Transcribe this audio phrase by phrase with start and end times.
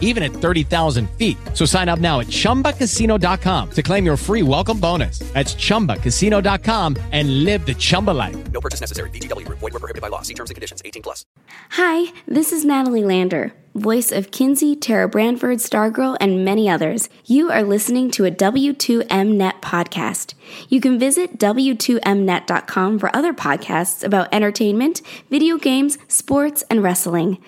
[0.00, 1.36] even at 30,000 feet.
[1.52, 5.18] So sign up now at chumbacasino.com to claim your free welcome bonus.
[5.34, 8.36] That's chumbacasino.com and live the Chumba life.
[8.52, 9.10] No purchase necessary.
[9.10, 9.58] VGW Group.
[9.58, 10.22] Void were prohibited by law.
[10.22, 10.80] See terms and conditions.
[10.84, 11.26] 18 plus.
[11.70, 17.08] Hi, this is Natalie Lander, voice of Kinsey, Tara Branford, Stargirl, and many others.
[17.24, 20.34] You are listening to a W2Mnet podcast.
[20.68, 27.38] You can visit W2Mnet.com for other podcasts about entertainment, video games, sports, and wrestling.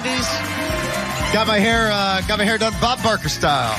[0.00, 1.32] 90s.
[1.32, 3.72] Got my hair, uh, got my hair done Bob Barker style.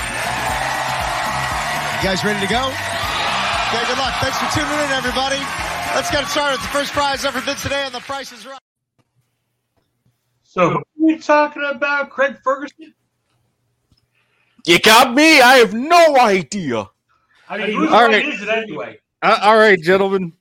[1.96, 2.66] You guys ready to go?
[2.66, 4.14] Okay, good luck.
[4.20, 5.38] Thanks for tuning in, everybody.
[5.94, 6.58] Let's get it started.
[6.60, 8.58] The first prize ever bid today on The Price is Right.
[10.42, 12.10] So, who are we talking about?
[12.10, 12.94] Craig Ferguson?
[14.66, 15.40] You got me.
[15.40, 16.88] I have no idea.
[17.48, 18.26] I mean, whose right.
[18.26, 18.98] is it anyway?
[19.22, 20.32] Uh, all right, gentlemen.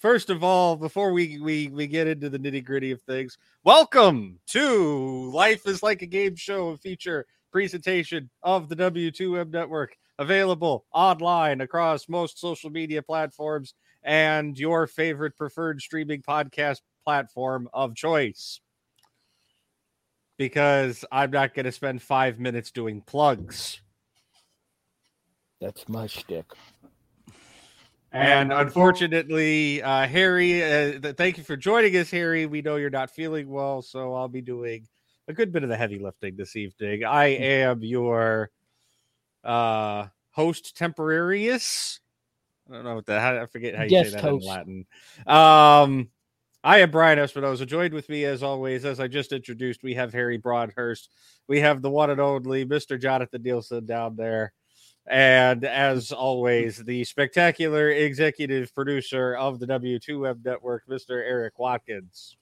[0.00, 4.40] First of all, before we we we get into the nitty gritty of things, welcome
[4.46, 10.86] to Life is Like a Game Show, a feature presentation of the W2M Network, available
[10.94, 18.60] online across most social media platforms and your favorite preferred streaming podcast platform of choice.
[20.38, 23.82] because I'm not going to spend five minutes doing plugs.
[25.60, 26.46] That's my shtick.
[28.12, 32.46] And unfortunately, uh, Harry, uh, th- thank you for joining us, Harry.
[32.46, 34.88] We know you're not feeling well, so I'll be doing
[35.28, 37.04] a good bit of the heavy lifting this evening.
[37.04, 38.50] I am your
[39.44, 42.00] uh, host temporarius.
[42.68, 44.44] I don't know what the how, I forget how you Guest say that host.
[44.44, 44.86] in Latin.
[45.26, 46.08] Um,
[46.62, 47.66] I am Brian Espinoza.
[47.66, 51.10] Joined with me, as always, as I just introduced, we have Harry Broadhurst.
[51.48, 53.00] We have the one and only Mr.
[53.00, 54.52] Jonathan Nielsen down there.
[55.10, 61.10] And as always, the spectacular executive producer of the W2 Web network, Mr.
[61.10, 62.36] Eric Watkins.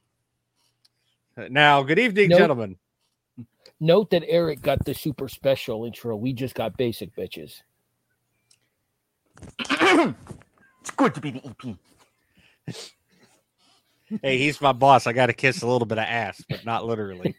[1.49, 2.39] Now, good evening, Nope.
[2.41, 2.77] gentlemen.
[3.81, 6.15] Note that Eric got the super special intro.
[6.17, 7.63] We just got basic bitches.
[10.81, 11.77] It's good to be the
[12.69, 12.87] EP.
[14.23, 15.07] Hey, he's my boss.
[15.07, 17.35] I got to kiss a little bit of ass, but not literally.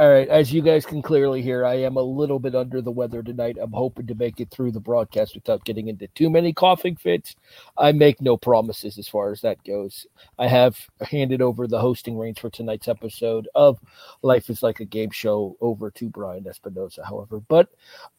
[0.00, 2.90] All right, as you guys can clearly hear, I am a little bit under the
[2.90, 3.58] weather tonight.
[3.60, 7.36] I'm hoping to make it through the broadcast without getting into too many coughing fits.
[7.76, 10.06] I make no promises as far as that goes.
[10.38, 13.78] I have handed over the hosting reins for tonight's episode of
[14.22, 17.40] Life is Like a Game Show over to Brian Espinoza, however.
[17.40, 17.68] But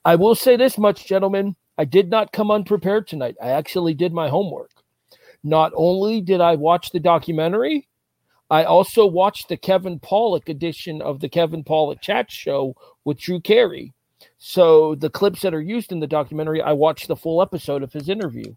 [0.06, 1.56] I will say this much, gentlemen.
[1.80, 3.38] I did not come unprepared tonight.
[3.42, 4.70] I actually did my homework.
[5.44, 7.88] Not only did I watch the documentary,
[8.52, 12.76] I also watched the Kevin Pollak edition of the Kevin Pollak chat show
[13.06, 13.94] with Drew Carey.
[14.38, 17.94] So the clips that are used in the documentary, I watched the full episode of
[17.94, 18.54] his interview.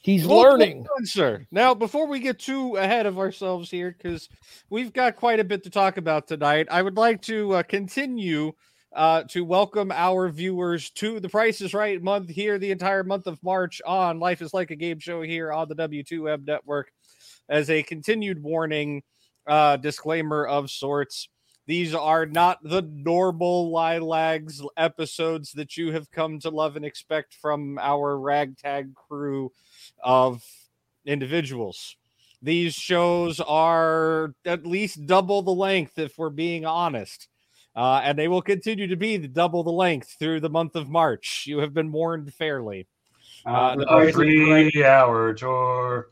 [0.00, 0.84] He's Well learning.
[0.84, 1.46] done, sir.
[1.50, 4.30] Now, before we get too ahead of ourselves here, because
[4.70, 8.52] we've got quite a bit to talk about tonight, I would like to uh, continue
[8.94, 13.26] uh, to welcome our viewers to the Price is Right month here, the entire month
[13.26, 16.92] of March on Life is Like a Game Show here on the W2M network.
[17.48, 19.02] As a continued warning,
[19.46, 21.28] uh, disclaimer of sorts.
[21.66, 27.34] These are not the normal Lilags episodes that you have come to love and expect
[27.34, 29.50] from our ragtag crew
[30.02, 30.42] of
[31.06, 31.96] individuals.
[32.42, 37.28] These shows are at least double the length, if we're being honest.
[37.76, 40.88] Uh, and they will continue to be the double the length through the month of
[40.88, 41.44] March.
[41.46, 42.86] You have been warned fairly.
[43.44, 46.10] Uh, the Uh, Price is Right- three hour tour.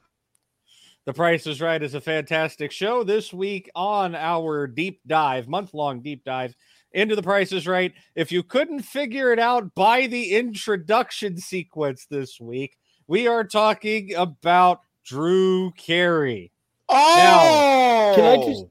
[1.04, 5.72] The Price is Right is a fantastic show this week on our deep dive, month
[5.74, 6.54] long deep dive
[6.92, 7.92] into The Price is Right.
[8.14, 12.76] If you couldn't figure it out by the introduction sequence this week,
[13.06, 16.52] we are talking about Drew Carey.
[16.88, 18.64] Oh, Can I just-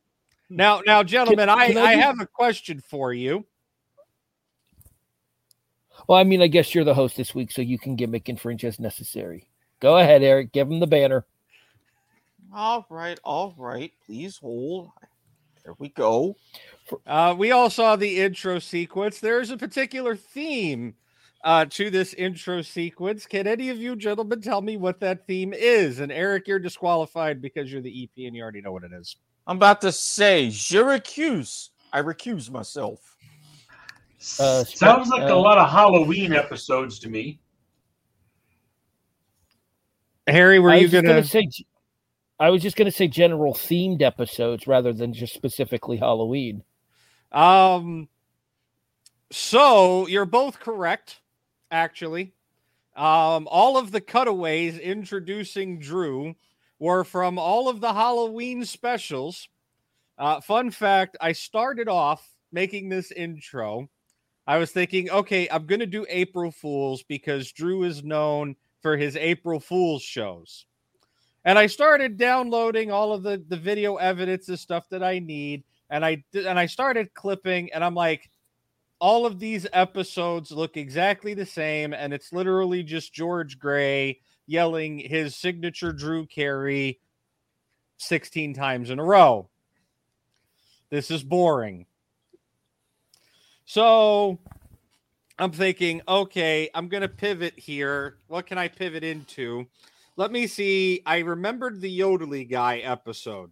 [0.52, 3.46] Now, now, gentlemen, I, can I I just- have a question for you.
[6.08, 8.40] Well, I mean, I guess you're the host this week, so you can gimmick and
[8.40, 9.48] fringe as necessary.
[9.80, 10.52] Go ahead, Eric.
[10.52, 11.26] Give him the banner.
[12.54, 13.94] All right, all right.
[14.06, 14.90] Please hold.
[15.64, 16.36] There we go.
[17.06, 19.20] Uh, we all saw the intro sequence.
[19.20, 20.96] There's a particular theme
[21.44, 23.26] uh, to this intro sequence.
[23.26, 26.00] Can any of you gentlemen tell me what that theme is?
[26.00, 29.16] And Eric, you're disqualified because you're the EP and you already know what it is.
[29.48, 31.70] I'm about to say, je recuse.
[31.92, 33.18] I recuse myself.
[34.40, 37.40] Uh, Sounds like a uh, lot of Halloween episodes to me.
[40.28, 41.24] Harry, were you gonna?
[41.24, 41.50] say?
[42.40, 46.64] I was just gonna say general themed episodes rather than just specifically Halloween.
[47.32, 48.10] Um,
[49.32, 51.22] so you're both correct,
[51.72, 52.34] actually.
[52.96, 56.36] Um, all of the cutaways introducing Drew
[56.82, 59.48] were from all of the Halloween specials.
[60.18, 63.88] Uh, fun fact I started off making this intro.
[64.48, 68.98] I was thinking, okay, I'm going to do April Fools because Drew is known for
[68.98, 70.66] his April Fools shows.
[71.46, 75.64] And I started downloading all of the, the video evidence and stuff that I need
[75.92, 78.32] and I did, and I started clipping, and I'm like,
[79.00, 85.00] all of these episodes look exactly the same, and it's literally just George Gray yelling
[85.00, 87.00] his signature Drew Carey
[87.98, 89.50] 16 times in a row.
[90.90, 91.86] This is boring.
[93.66, 94.40] So
[95.40, 98.18] I'm thinking, okay, I'm going to pivot here.
[98.28, 99.68] What can I pivot into?
[100.18, 101.02] Let me see.
[101.06, 103.52] I remembered the Yodely guy episode.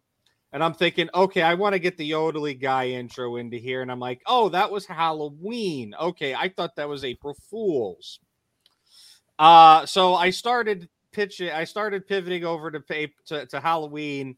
[0.51, 3.81] And I'm thinking, okay, I want to get the Yodely guy intro into here.
[3.81, 5.95] And I'm like, oh, that was Halloween.
[5.99, 8.19] Okay, I thought that was April Fools.
[9.39, 14.35] Uh, so I started pitching, I started pivoting over to, pay, to, to Halloween.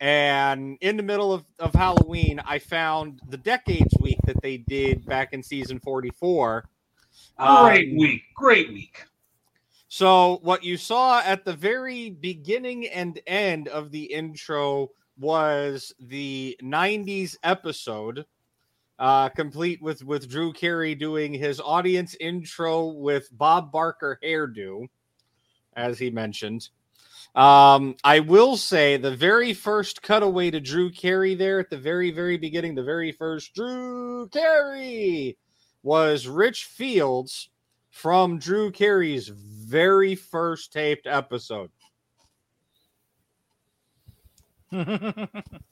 [0.00, 5.06] And in the middle of, of Halloween, I found the Decades Week that they did
[5.06, 6.68] back in season 44.
[7.38, 8.22] Great Um, week.
[8.34, 9.04] Great week.
[9.88, 16.58] so, what you saw at the very beginning and end of the intro was the
[16.62, 18.24] 90s episode,
[18.98, 24.88] uh, complete with, with Drew Carey doing his audience intro with Bob Barker hairdo,
[25.74, 26.68] as he mentioned.
[27.34, 32.10] Um, I will say the very first cutaway to Drew Carey there at the very,
[32.10, 35.38] very beginning, the very first Drew Carey
[35.82, 37.48] was Rich Fields
[37.90, 41.70] from Drew Carey's very first taped episode.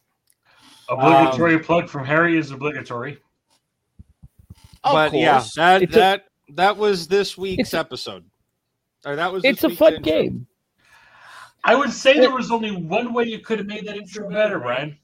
[0.91, 3.19] Obligatory plug from Harry is obligatory.
[4.83, 8.25] Of but yeah, that It's a- that that was this week's episode.
[9.07, 10.13] Or that was It's a week's fun intro.
[10.13, 10.47] game.
[11.65, 14.59] I would say there was only one way you could have made that intro better,
[14.59, 14.99] Brian.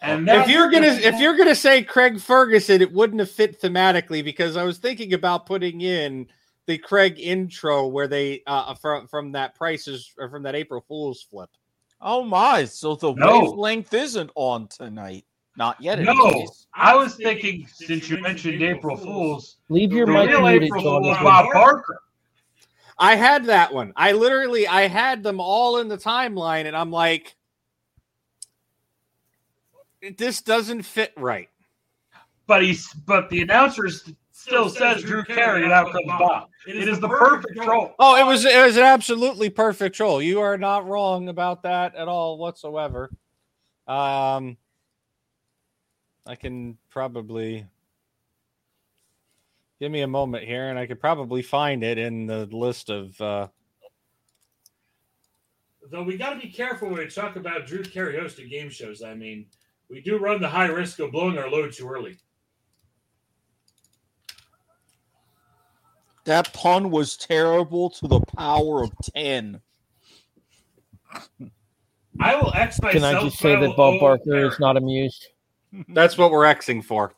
[0.00, 4.22] And If you're gonna if you're gonna say Craig Ferguson, it wouldn't have fit thematically
[4.22, 6.28] because I was thinking about putting in
[6.66, 11.22] the Craig intro where they uh from from that prices or from that April Fool's
[11.22, 11.50] flip.
[12.04, 12.66] Oh my!
[12.66, 13.40] So the No.
[13.40, 15.24] wavelength isn't on tonight.
[15.56, 16.00] Not yet.
[16.00, 16.66] no, least.
[16.74, 20.92] I was thinking since you mentioned April Fools, Leave your the mic muted, April Fool
[20.92, 21.02] John.
[21.02, 21.42] was as well.
[21.44, 22.00] Bob Barker.
[22.98, 23.92] I had that one.
[23.96, 27.34] I literally I had them all in the timeline, and I'm like,
[30.18, 31.48] this doesn't fit right.
[32.46, 33.88] But he's but the announcer
[34.44, 36.48] still says Drew Carey, and out comes Bob.
[36.66, 37.94] It is the perfect troll.
[37.98, 40.20] Oh, it was it was an absolutely perfect troll.
[40.20, 43.10] You are not wrong about that at all whatsoever.
[43.86, 44.56] Um,
[46.26, 47.66] I can probably
[49.80, 53.18] give me a moment here, and I could probably find it in the list of.
[53.20, 53.48] Uh,
[55.90, 59.02] Though we got to be careful when we talk about Drew Carey hosting game shows.
[59.02, 59.46] I mean,
[59.90, 62.16] we do run the high risk of blowing our load too early.
[66.24, 69.60] That pun was terrible to the power of ten.
[72.20, 72.92] I will X myself.
[72.92, 75.26] Can I just say but that Bob Barker is not amused?
[75.88, 77.12] that's what we're Xing for.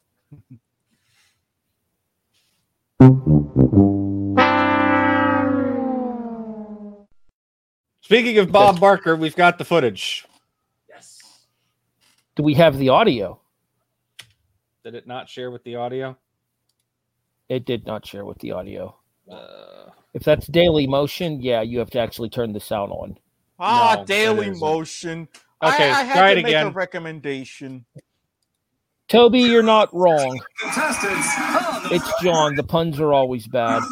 [8.01, 10.25] Speaking of Bob Barker, we've got the footage.
[10.89, 11.21] Yes.
[12.37, 13.41] Do we have the audio?
[14.85, 16.17] Did it not share with the audio?
[17.49, 18.97] It did not share with the audio.
[19.31, 23.19] Uh, If that's daily motion, yeah, you have to actually turn the sound on.
[23.59, 24.51] Ah, No, Daily.
[24.51, 25.29] Motion.
[25.63, 26.67] Okay, I, I had try to it make again.
[26.67, 27.87] a recommendation.
[29.09, 30.39] Toby, you're not wrong.
[30.61, 31.29] Contestants,
[31.93, 32.57] It's John.
[32.57, 33.83] The puns are always bad.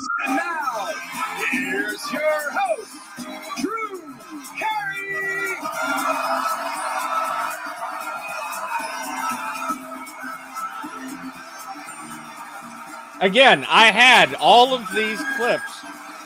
[13.24, 15.80] Again, I had all of these clips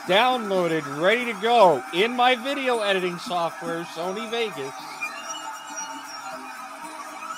[0.09, 4.75] downloaded, ready to go in my video editing software, Sony Vegas.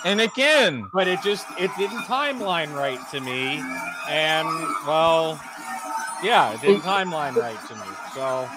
[0.07, 3.63] And again, But it just it didn't timeline right to me.
[4.09, 4.49] And
[4.87, 5.39] well,
[6.23, 7.83] yeah, it didn't timeline right to me.
[8.15, 8.49] So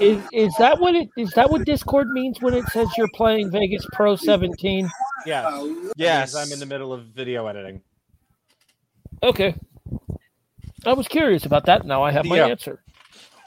[0.00, 3.52] Is is that what it is that what Discord means when it says you're playing
[3.52, 4.90] Vegas Pro 17?
[5.24, 5.66] yes.
[5.96, 7.80] yes, I'm in the middle of video editing.
[9.24, 9.54] Okay.
[10.86, 11.86] I was curious about that.
[11.86, 12.46] Now I have my Yeah.
[12.46, 12.82] answer.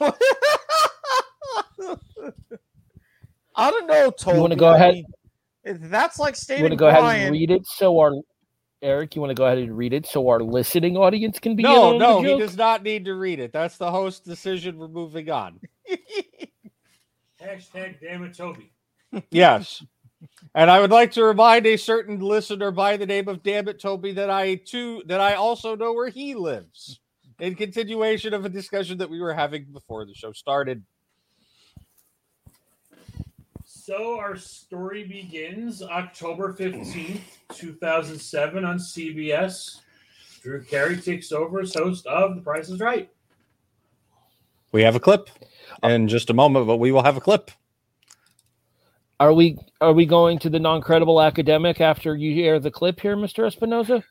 [3.56, 4.38] I don't know, Toby.
[4.38, 4.94] wanna go I ahead?
[4.94, 5.06] mean,
[5.64, 8.12] That's like You want to go ahead and read it so our
[8.80, 11.64] Eric, you want to go ahead and read it so our listening audience can be
[11.64, 13.52] No, on no, the he does not need to read it.
[13.52, 14.78] That's the host's decision.
[14.78, 15.60] We're moving on.
[17.42, 18.72] Hashtag damn it, Toby.
[19.30, 19.82] Yes.
[20.54, 23.80] And I would like to remind a certain listener by the name of Damn It
[23.80, 27.00] Toby that I too that I also know where he lives.
[27.38, 30.82] In continuation of a discussion that we were having before the show started.
[33.64, 37.20] So our story begins October 15th,
[37.54, 39.80] 2007 on CBS.
[40.42, 43.08] Drew Carey takes over as host of The Price is Right.
[44.72, 45.30] We have a clip
[45.82, 47.50] in just a moment, but we will have a clip.
[49.20, 53.16] Are we are we going to the non-credible academic after you hear the clip here,
[53.16, 53.50] Mr.
[53.50, 54.02] Espinoza?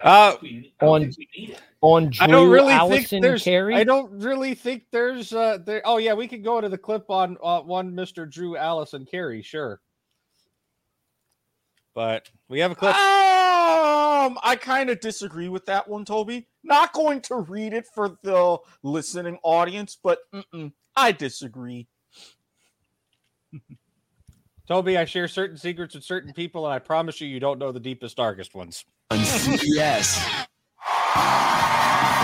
[0.00, 1.62] Uh, We- I don't on- think we need it.
[1.80, 3.42] On Drew I don't really Allison think there's.
[3.44, 3.74] Carey?
[3.74, 5.34] I don't really think there's.
[5.34, 5.82] Uh, there.
[5.84, 8.28] Oh yeah, we could go to the clip on uh, one Mr.
[8.30, 9.82] Drew Allison Carey, sure.
[11.94, 12.94] But we have a clip.
[12.94, 16.48] Um, I kind of disagree with that one, Toby.
[16.62, 21.86] Not going to read it for the listening audience, but mm-mm, I disagree.
[24.66, 27.70] Toby, I share certain secrets with certain people, and I promise you, you don't know
[27.70, 28.84] the deepest, darkest ones.
[29.10, 30.46] On CBS.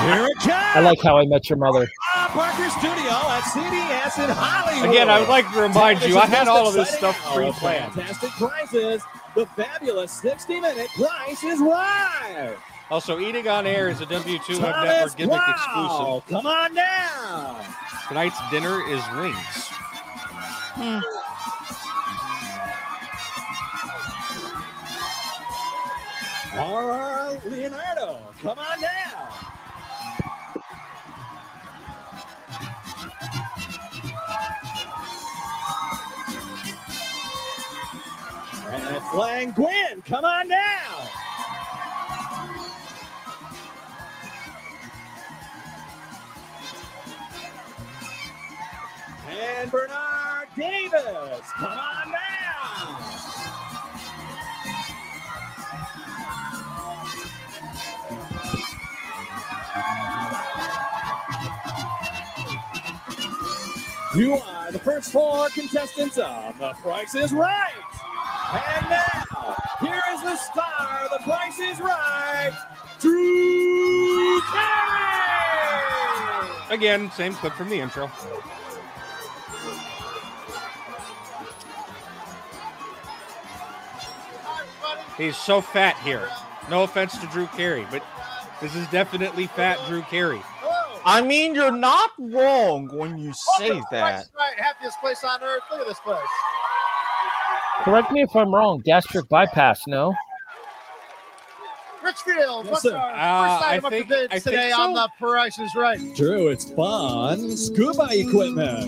[0.02, 1.86] I like how I met your mother.
[2.14, 4.88] Bob Barker Studio at CBS in Hollywood.
[4.88, 7.48] Again, I would like to remind you, I had all of this stuff Exciting hour
[7.50, 7.92] of pre-planned.
[7.92, 9.02] Fantastic prizes.
[9.34, 12.56] The fabulous 60 minute price is right.
[12.90, 16.42] Also, eating on air is a W2M Thomas Network gimmick Wow, exclusive.
[16.42, 17.64] Come on down.
[18.08, 19.68] Tonight's dinner is wings.
[20.74, 21.00] Hmm.
[26.56, 29.28] All right, Leonardo, come on down.
[38.72, 41.08] And Flang Gwyn, come on down.
[49.30, 53.09] And Bernard Davis, come on down.
[64.16, 67.72] You are the first four contestants of The Price is Right.
[68.52, 72.50] And now, here is the star of The Price is Right,
[72.98, 74.70] Drew Carey.
[76.70, 78.10] Again, same clip from the intro.
[85.16, 86.28] He's so fat here.
[86.68, 88.02] No offense to Drew Carey, but
[88.60, 90.40] this is definitely fat Drew Carey.
[91.04, 94.00] I mean, you're not wrong when you say Welcome to that.
[94.02, 95.62] Price is Right, happiest place on earth.
[95.70, 96.18] Look at this place.
[97.84, 98.80] Correct me if I'm wrong.
[98.84, 100.14] Gastric bypass, no?
[102.02, 102.96] Rich Fields, what's sir.
[102.96, 105.58] our Uh, first I item up think- for bids I think today on the Price
[105.58, 105.98] is Right?
[106.16, 108.86] Drew, it's fun scuba equipment.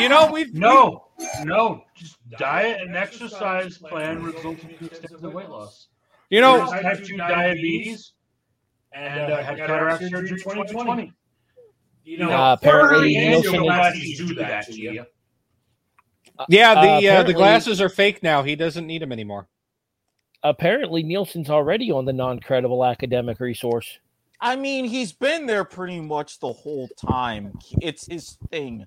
[0.00, 1.06] You know, we've No,
[1.44, 1.84] no.
[1.94, 5.88] Just diet and exercise plan results in extensive weight loss.
[6.30, 8.12] You know, I have two diabetes
[8.92, 11.12] and uh, had cataract surgery in 2020.
[12.04, 15.06] You know, Uh, apparently Nielsen Nielsen glasses do that to you.
[16.48, 18.42] yeah, the Uh, uh, the glasses are fake now.
[18.42, 19.48] He doesn't need them anymore.
[20.42, 23.98] Apparently, Nielsen's already on the non-credible academic resource.
[24.40, 27.52] I mean, he's been there pretty much the whole time.
[27.82, 28.86] It's his thing.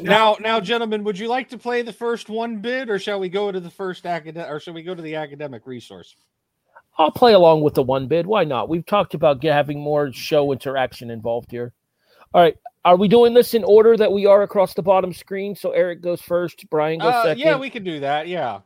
[0.00, 3.28] Now, now, gentlemen, would you like to play the first one bid, or shall we
[3.28, 6.14] go to the first academic, or shall we go to the academic resource?
[6.98, 8.26] I'll play along with the one bid.
[8.26, 8.68] Why not?
[8.68, 11.72] We've talked about ge- having more show interaction involved here.
[12.34, 12.56] All right.
[12.84, 15.54] Are we doing this in order that we are across the bottom screen?
[15.54, 17.38] So Eric goes first, Brian goes Uh, second.
[17.38, 18.26] yeah, we can do that.
[18.28, 18.60] Yeah.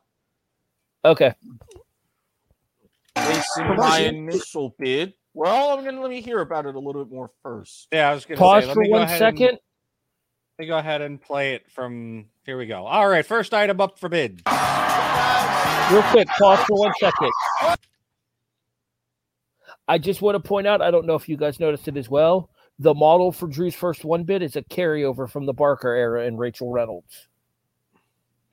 [1.04, 1.34] Okay.
[3.14, 5.12] Placing my initial bid.
[5.34, 7.88] Well, I'm gonna let me hear about it a little bit more first.
[7.92, 9.48] Yeah, I was going to Pause say, let for me go one ahead second.
[9.48, 9.58] And,
[10.58, 12.26] let me go ahead and play it from.
[12.46, 12.86] Here we go.
[12.86, 14.40] All right, first item up for bid.
[15.92, 17.30] Real quick, pause for one second.
[19.88, 22.08] I just want to point out, I don't know if you guys noticed it as
[22.08, 22.50] well.
[22.78, 26.38] The model for Drew's first one bit is a carryover from the Barker era and
[26.38, 27.28] Rachel Reynolds.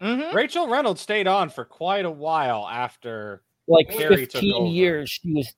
[0.02, 0.36] Mm-hmm.
[0.36, 3.42] Rachel Reynolds stayed on for quite a while after.
[3.68, 4.66] Like Carrie took 15 over.
[4.68, 5.10] years.
[5.10, 5.54] She was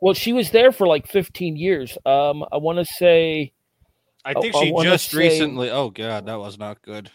[0.00, 1.98] well, she was there for like 15 years.
[2.06, 3.52] Um, I want to say
[4.24, 5.70] I think I she wanna just say- recently.
[5.70, 7.10] Oh god, that was not good.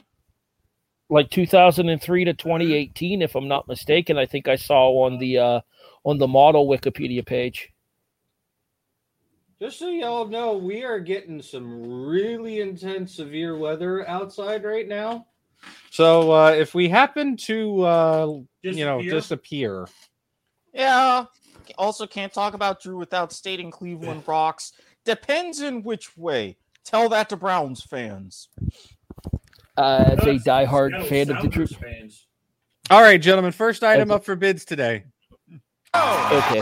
[1.09, 4.17] like 2003 to 2018, if I'm not mistaken.
[4.17, 5.61] I think I saw on the uh,
[6.03, 7.69] on the model Wikipedia page.
[9.63, 15.27] Just so y'all know, we are getting some really intense, severe weather outside right now.
[15.89, 18.27] So uh, if we happen to, uh,
[18.61, 19.85] you know, Disappear?
[19.85, 19.87] disappear,
[20.73, 21.25] Yeah.
[21.77, 24.73] Also, can't talk about Drew without stating Cleveland rocks.
[25.05, 26.57] Depends in which way.
[26.83, 28.49] Tell that to Browns fans.
[29.77, 31.77] Uh, as a diehard Seattle fan of the Sounders Drew.
[31.89, 32.27] fans.
[32.89, 33.53] all right, gentlemen.
[33.53, 34.15] First item Okay.
[34.17, 35.05] up for bids today.
[35.95, 36.61] Okay.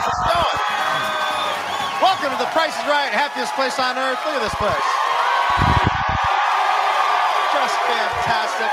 [2.21, 4.19] Welcome to the Price is Right, happiest place on earth.
[4.23, 4.89] Look at this place.
[7.51, 8.69] Just fantastic.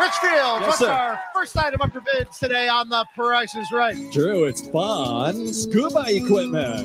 [0.00, 0.90] Rich Fields, Yes, what's sir.
[0.90, 3.94] our first item up for bids today on the Price is Right?
[4.10, 6.82] Drew, it's fun scuba equipment.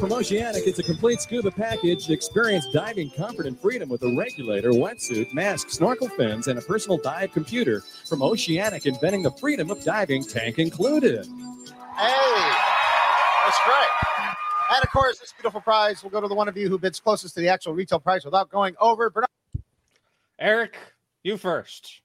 [0.00, 2.08] From Oceanic, it's a complete scuba package.
[2.08, 6.96] Experience diving comfort and freedom with a regulator, wetsuit, mask, snorkel fins, and a personal
[6.96, 7.82] dive computer.
[8.08, 11.26] From Oceanic, inventing the freedom of diving, tank included.
[11.26, 12.52] Hey,
[13.44, 14.36] that's great.
[14.72, 16.98] And of course, this beautiful prize will go to the one of you who bids
[16.98, 19.10] closest to the actual retail price without going over.
[19.10, 19.28] Bernard,
[20.38, 20.78] Eric,
[21.22, 22.00] you first.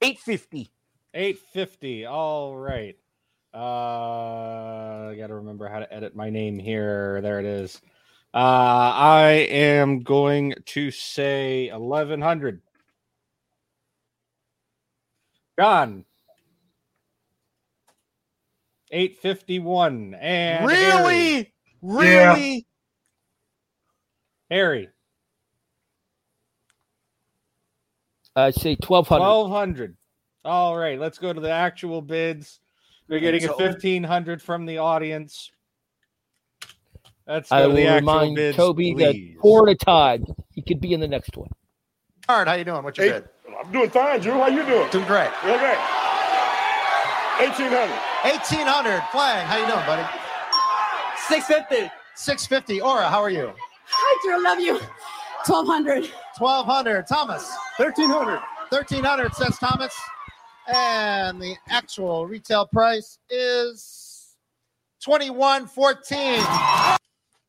[0.00, 0.70] 850.
[1.14, 2.06] Eight fifty.
[2.06, 2.96] All right.
[3.54, 7.20] Uh, I got to remember how to edit my name here.
[7.20, 7.80] There it is.
[8.32, 12.62] Uh, I am going to say eleven hundred.
[15.58, 16.04] John.
[18.90, 20.14] 851.
[20.14, 20.82] And really?
[20.82, 21.52] Harry.
[21.82, 22.66] Really?
[24.50, 24.88] Harry.
[28.34, 29.24] I say twelve hundred.
[29.24, 29.96] 1200.
[30.44, 32.60] All right, let's go to the actual bids.
[33.12, 35.50] We're getting a 1500 from the audience.
[37.28, 38.56] Let's I will the remind bids.
[38.56, 39.04] Toby please.
[39.04, 40.24] that four at a time.
[40.48, 41.50] He could be in the next one.
[42.26, 42.82] All right, how you doing?
[42.82, 43.28] What's your Hey, bid?
[43.62, 44.32] I'm doing fine, Drew.
[44.32, 44.88] How you doing?
[44.88, 45.30] Doing great.
[45.44, 45.76] Real great.
[47.36, 47.90] 1800.
[48.24, 49.02] 1800.
[49.12, 50.08] Flag, how you doing, buddy?
[51.28, 51.92] 650.
[52.14, 52.80] 650.
[52.80, 53.52] Aura, how are you?
[53.88, 54.42] Hi, Drew.
[54.42, 54.80] Love you.
[55.44, 56.10] 1200.
[56.38, 57.06] 1200.
[57.06, 57.54] Thomas.
[57.76, 58.40] 1300.
[58.70, 59.92] 1300 says Thomas.
[60.68, 64.36] And the actual retail price is
[65.04, 66.40] 2114.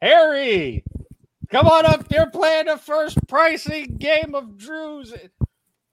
[0.01, 0.83] Harry,
[1.49, 2.07] come on up.
[2.07, 5.13] They're playing the first pricing game of Drew's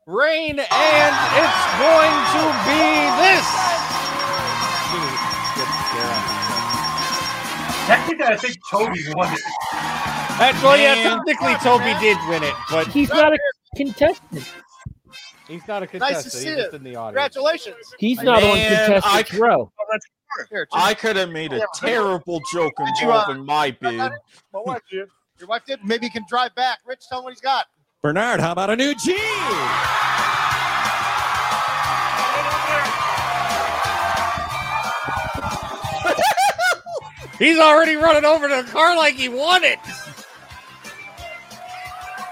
[0.07, 2.83] reign, and it's going to be
[3.21, 3.47] this.
[7.87, 9.41] Technically, I think Toby won it.
[10.39, 10.95] That's well, yeah.
[10.95, 13.39] Technically, Toby did win it, but He's not a
[13.77, 14.47] contestant.
[15.51, 16.17] He's not a contestant.
[16.17, 16.63] Nice to see He's you.
[16.63, 17.35] just in the audience.
[17.35, 17.95] Congratulations.
[17.99, 19.73] He's not on Man, contestant's I- row.
[20.49, 23.97] Here, I could have made a terrible joke Did you, uh, involving my bid.
[23.97, 24.11] My
[24.53, 25.09] wife did.
[25.41, 25.85] Your wife did?
[25.85, 26.79] Maybe he can drive back.
[26.87, 27.67] Rich, tell him what he's got.
[28.01, 29.19] Bernard, how about a new G?
[37.39, 39.79] He's already running over to the car like he won it.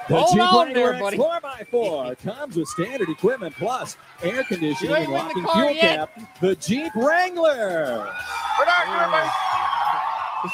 [0.09, 1.67] The Hold Jeep on there, Wrangler buddy.
[1.67, 6.15] 4x4 comes with standard equipment plus air conditioning and ain't win the locking fuel yet.
[6.15, 6.41] cap.
[6.41, 8.13] The Jeep Wrangler.
[8.59, 9.31] Bernard, you're right.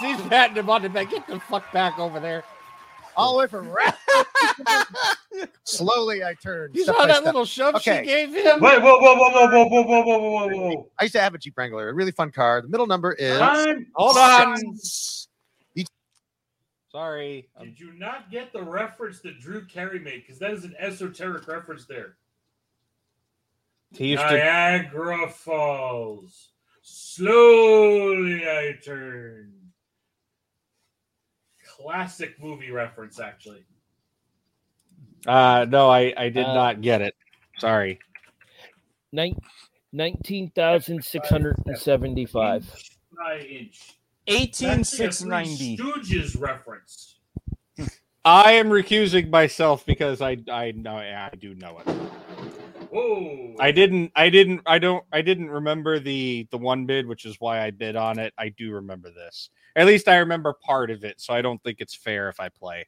[0.00, 1.10] He's patting him on the back.
[1.10, 2.42] Get the fuck back over there.
[3.16, 3.72] all the way from
[5.64, 6.74] Slowly, I turned.
[6.74, 7.24] You saw that step.
[7.26, 8.00] little shove Okay.
[8.00, 8.60] she gave him?
[8.60, 10.90] Wait, whoa, whoa, whoa, whoa, whoa, whoa, whoa, whoa, whoa, whoa, whoa.
[10.98, 12.60] I used to have a Jeep Wrangler, a really fun car.
[12.62, 13.38] The middle number is.
[13.38, 13.86] Time.
[13.94, 14.58] Hold on.
[14.74, 15.26] Each-
[17.04, 17.48] Sorry.
[17.60, 20.22] Did you not get the reference that Drew Carey made?
[20.24, 22.14] Because that is an esoteric reference there.
[23.90, 24.28] he used to.
[24.30, 26.50] Niagara Falls.
[26.82, 29.54] Slowly I turn.
[31.66, 33.64] Classic movie reference, actually.
[35.26, 37.16] Uh, no, I I did Uh, not get it.
[37.58, 37.98] Sorry.
[39.10, 39.40] Nin-
[39.92, 42.62] 19,675.
[42.62, 43.94] Inch by inch.
[44.26, 45.76] Eighteen That's like a six Three ninety.
[45.76, 47.16] Stooges reference.
[48.24, 51.88] I am recusing myself because I I know I do know it.
[52.90, 53.54] Whoa.
[53.58, 57.36] I didn't I didn't I don't I didn't remember the the one bid, which is
[57.38, 58.32] why I bid on it.
[58.38, 59.50] I do remember this.
[59.76, 62.48] At least I remember part of it, so I don't think it's fair if I
[62.48, 62.86] play.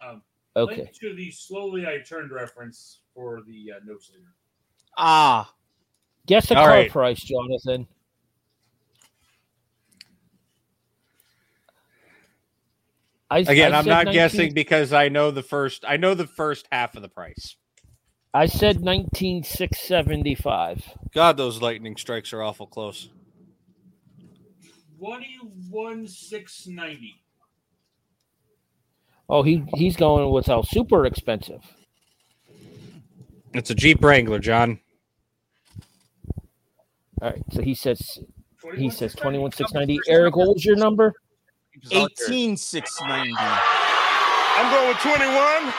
[0.00, 0.22] Um,
[0.56, 0.76] Okay.
[0.76, 4.32] Link to the slowly I turned reference for the uh, notes leader.
[4.96, 5.52] Ah,
[6.26, 6.90] Guess the All car right.
[6.90, 7.86] price, Jonathan.
[13.30, 16.26] I, Again, I I'm not 19 guessing because I know the first I know the
[16.26, 17.56] first half of the price.
[18.32, 20.84] I said 19,675.
[21.14, 23.10] God, those lightning strikes are awful close.
[24.98, 27.22] Twenty-one six ninety.
[29.28, 31.62] Oh, he he's going with how super expensive.
[33.54, 34.80] It's a Jeep Wrangler, John.
[37.20, 38.00] All right, so he says
[38.76, 39.98] he says 21,690.
[39.98, 40.00] 21,690.
[40.08, 41.14] Eric, what was your number?
[41.90, 43.34] Eighteen six ninety.
[43.38, 45.72] I'm going with 21.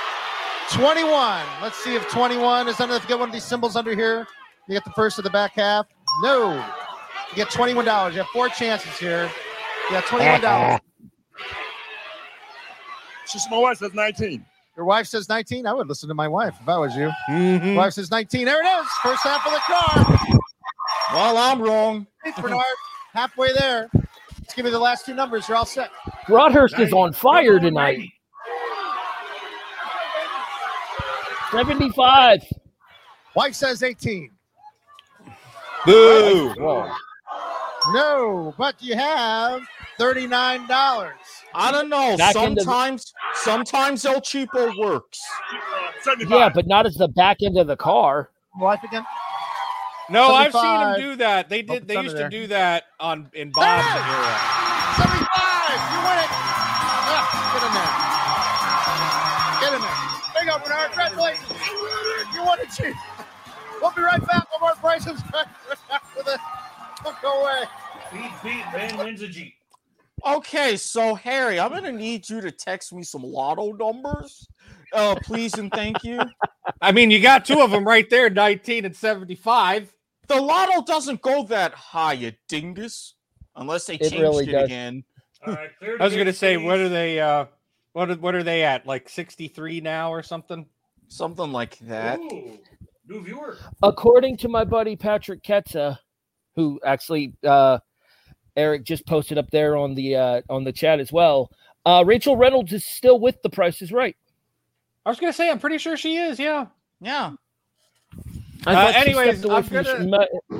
[0.71, 1.45] 21.
[1.61, 2.95] Let's see if 21 is under.
[2.95, 4.25] If you get one of these symbols under here,
[4.67, 5.87] you get the first of the back half.
[6.21, 6.53] No.
[7.31, 8.11] You get $21.
[8.11, 9.29] You have four chances here.
[9.89, 10.79] You got $21.
[13.25, 14.45] She's my wife says 19.
[14.77, 15.67] Your wife says 19.
[15.67, 17.11] I would listen to my wife if I was you.
[17.29, 17.75] Mhm.
[17.75, 18.45] Wife says 19.
[18.45, 18.87] There it is.
[19.03, 20.17] First half of the car.
[21.13, 22.07] Well, I'm wrong.
[22.23, 22.63] Hey, Bernard.
[23.13, 23.89] Halfway there.
[24.59, 25.47] Let's give me the last two numbers.
[25.47, 25.89] You're all set.
[26.27, 27.97] Broadhurst is on fire on, tonight.
[27.97, 28.13] Maggie.
[31.49, 32.39] 75.
[33.35, 34.29] Wife says 18.
[35.85, 36.53] Boo!
[36.57, 36.91] Whoa.
[37.93, 39.61] No, but you have
[39.97, 40.27] $39.
[41.53, 42.17] I don't know.
[42.17, 45.21] Back into the- Sometimes, sometimes El Cheapo works.
[46.01, 46.37] 75.
[46.37, 48.29] Yeah, but not as the back end of the car.
[48.59, 49.05] Wife again?
[50.11, 50.95] No, I've seen 75.
[50.97, 51.49] them do that.
[51.49, 51.77] They did.
[51.77, 54.39] it's They used to do that on in Bob's era.
[54.97, 55.19] 75.
[55.89, 56.29] You win it.
[57.09, 57.93] Ah, get in there.
[59.61, 59.97] Get in there.
[60.33, 60.91] There you go, Bernard.
[60.91, 61.49] Congratulations.
[62.33, 62.95] You won it, Chief.
[63.81, 65.21] We'll be right back with more prices.
[65.91, 66.39] After the,
[67.03, 67.63] don't go away.
[68.11, 69.53] Beat, beat, man wins a Jeep.
[70.25, 74.47] Okay, so Harry, I'm gonna need you to text me some lotto numbers,
[74.91, 76.19] uh, please and thank you.
[76.81, 79.93] I mean, you got two of them right there, 19 and 75.
[80.29, 83.15] The lotto doesn't go that high, you dingus,
[83.55, 84.65] unless they It changed really it does.
[84.65, 85.03] again.
[85.45, 87.19] All right, I was gonna say, what are they?
[87.19, 87.45] uh
[87.93, 88.85] What are, what are they at?
[88.85, 90.65] Like sixty three now or something?
[91.07, 92.19] Something like that.
[92.19, 92.59] Ooh,
[93.07, 93.57] new viewer.
[93.81, 95.97] According to my buddy Patrick Ketza,
[96.55, 97.79] who actually uh,
[98.55, 101.49] Eric just posted up there on the uh, on the chat as well,
[101.85, 104.15] uh, Rachel Reynolds is still with The Price is Right.
[105.05, 106.37] I was gonna say, I'm pretty sure she is.
[106.37, 106.67] Yeah.
[107.01, 107.31] Yeah.
[108.65, 110.55] I Uh, thought anyways, I'm gonna- sh-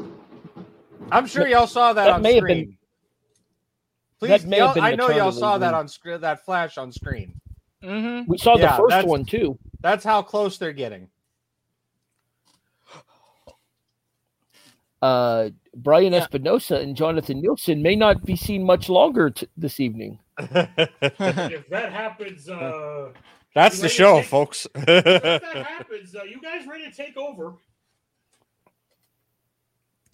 [1.12, 2.66] I'm sure y'all saw that, That on may have screen.
[2.66, 2.78] been-
[4.20, 6.20] Please, that may have been I know y'all saw that on screen.
[6.22, 7.40] That flash on screen.
[7.84, 8.30] Mm-hmm.
[8.30, 9.58] We saw Yeah, the first one too.
[9.80, 11.10] That's how close they're getting.
[15.02, 20.20] Uh, Brian Espinosa and Jonathan Nielsen may not be seen much longer t- this evening.
[20.38, 23.12] if that happens, uh,
[23.56, 24.68] That's the show, take- folks.
[24.76, 27.54] if that happens, uh, you guys ready to take over?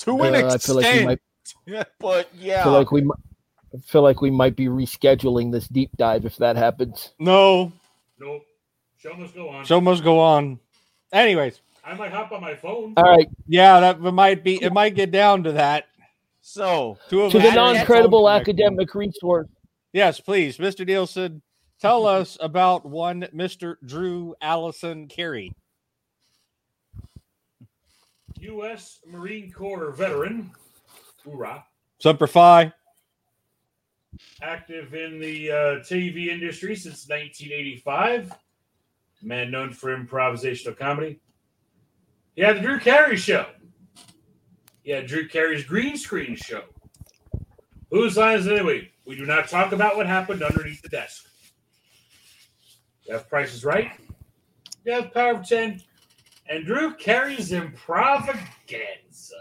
[0.06, 1.06] To an Uh, I feel like we extent.
[1.06, 1.20] might
[1.68, 2.64] Yeah, but yeah.
[2.64, 6.56] feel like we mi- feel like we might be rescheduling this deep dive if that
[6.56, 7.12] happens.
[7.20, 7.72] no,
[8.20, 8.44] Nope.
[8.98, 9.66] Show must go on.
[9.66, 10.60] show must go on.
[11.12, 12.94] Anyways, I might hop on my phone.
[12.98, 14.62] All right, yeah, that might be.
[14.64, 15.86] It might get down to that.
[16.42, 19.48] so Two of to the have non-credible academic resource.
[19.94, 20.86] Yes, please, Mr.
[20.86, 21.42] Nielsen,
[21.80, 23.76] tell us about one Mr.
[23.86, 25.54] Drew Allison Carey.
[28.46, 29.00] U.S.
[29.08, 30.52] Marine Corps veteran.
[31.24, 31.64] Hoorah.
[32.00, 32.72] Semper Fi.
[34.42, 38.32] Active in the uh, TV industry since 1985.
[39.22, 41.20] Man known for improvisational comedy.
[42.36, 43.48] He had the Drew Carey Show.
[44.84, 46.64] He had Drew Carey's green screen show.
[47.90, 48.92] Whose line is it anyway?
[49.06, 51.26] We do not talk about what happened underneath the desk.
[53.06, 53.92] You have prices right.
[54.86, 55.82] You have power of 10.
[56.48, 59.32] And Drew Carey's Improvaganza.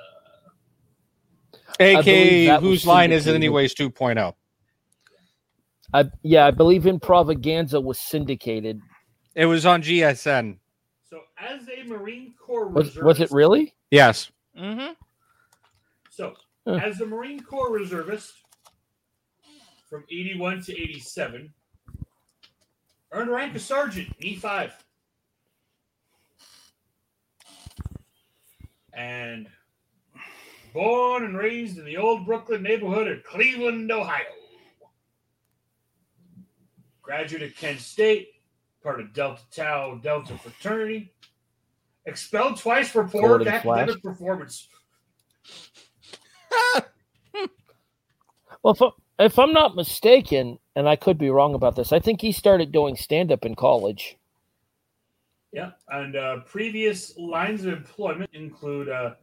[1.79, 3.89] believe AK, whose line is it anyways oh?
[3.91, 4.35] 2.0.
[5.93, 8.81] I yeah, I believe Improvaganza was syndicated.
[9.35, 10.59] It was on GSN.
[11.09, 13.75] So, as a Marine Corps Was reservist, was it really?
[13.91, 14.31] Yes.
[14.59, 14.93] mm-hmm.
[16.11, 16.35] So,
[16.67, 16.81] Huh.
[16.83, 18.33] as a Marine Corps reservist
[19.89, 21.53] from 81 to 87,
[23.13, 24.73] earned rank of sergeant, E5.
[28.97, 29.49] And
[30.73, 34.25] born and raised in the old Brooklyn neighborhood of Cleveland, Ohio.
[37.03, 38.29] Graduate of Kent State,
[38.83, 41.13] part of Delta Tau Delta fraternity.
[42.07, 44.03] Expelled twice for poor academic Flash.
[44.03, 44.69] performance.
[48.63, 48.75] Well,
[49.19, 52.33] if, if I'm not mistaken, and I could be wrong about this, I think he
[52.33, 54.17] started doing stand up in college.
[55.55, 59.15] Yeah, and uh, previous lines of employment include uh,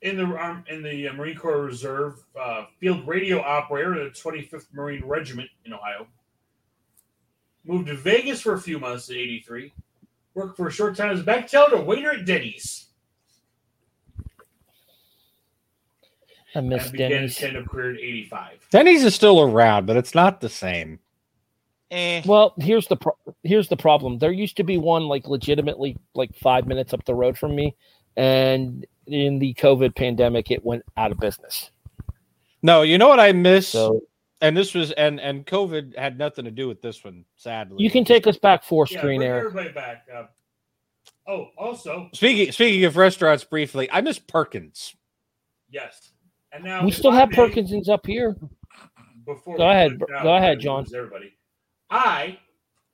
[0.00, 4.18] in the arm in the uh, Marine Corps Reserve, uh, field radio operator of the
[4.18, 6.06] 25th Marine Regiment in Ohio.
[7.66, 9.74] Moved to Vegas for a few months in '83.
[10.32, 12.86] Worked for a short time as a bank teller, waiter at Denny's,
[16.54, 17.30] I miss and began Denny's.
[17.32, 18.68] his stand-up career in '85.
[18.70, 21.00] Denny's is still around, but it's not the same.
[21.90, 22.22] Eh.
[22.26, 24.18] Well, here's the pro- here's the problem.
[24.18, 27.74] There used to be one like legitimately like five minutes up the road from me,
[28.16, 31.70] and in the COVID pandemic, it went out of business.
[32.62, 33.68] No, you know what I miss?
[33.68, 34.00] So
[34.40, 37.76] and this was and and COVID had nothing to do with this one, sadly.
[37.82, 39.46] you can take us back four Yeah, screen, bring Eric.
[39.46, 40.06] everybody back.
[40.12, 40.24] Uh,
[41.28, 44.96] oh, also, Speaking speaking of restaurants briefly, I miss Perkins.
[45.70, 46.10] yes.
[46.52, 48.36] And now We still I have may- Perkinsons up here.
[49.26, 50.86] before Go ahead, put it bro- down, go ahead, John.
[50.94, 51.32] Everybody,
[51.94, 52.40] I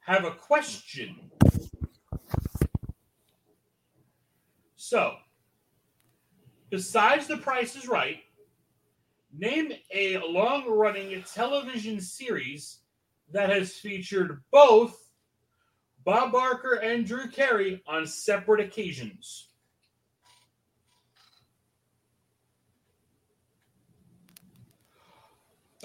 [0.00, 1.30] have a question.
[4.76, 5.14] So,
[6.68, 8.18] besides The Price is Right,
[9.32, 12.80] name a long-running television series
[13.32, 14.94] that has featured both
[16.04, 19.48] Bob Barker and Drew Carey on separate occasions.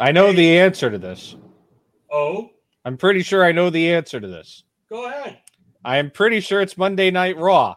[0.02, 1.38] I know the answer to this.
[2.12, 2.50] Oh,
[2.86, 4.64] I'm pretty sure I know the answer to this.
[4.90, 5.40] go ahead.
[5.84, 7.76] I am pretty sure it's Monday Night Raw.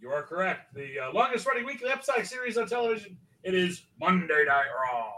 [0.00, 0.74] You are correct.
[0.74, 3.16] The uh, longest running weekly episodic series on television.
[3.42, 5.12] It is Monday Night Raw.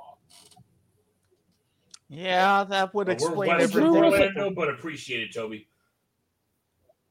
[2.09, 4.05] Yeah, that would But we're explain west everything.
[4.05, 5.66] Orlando, but appreciate it, Toby.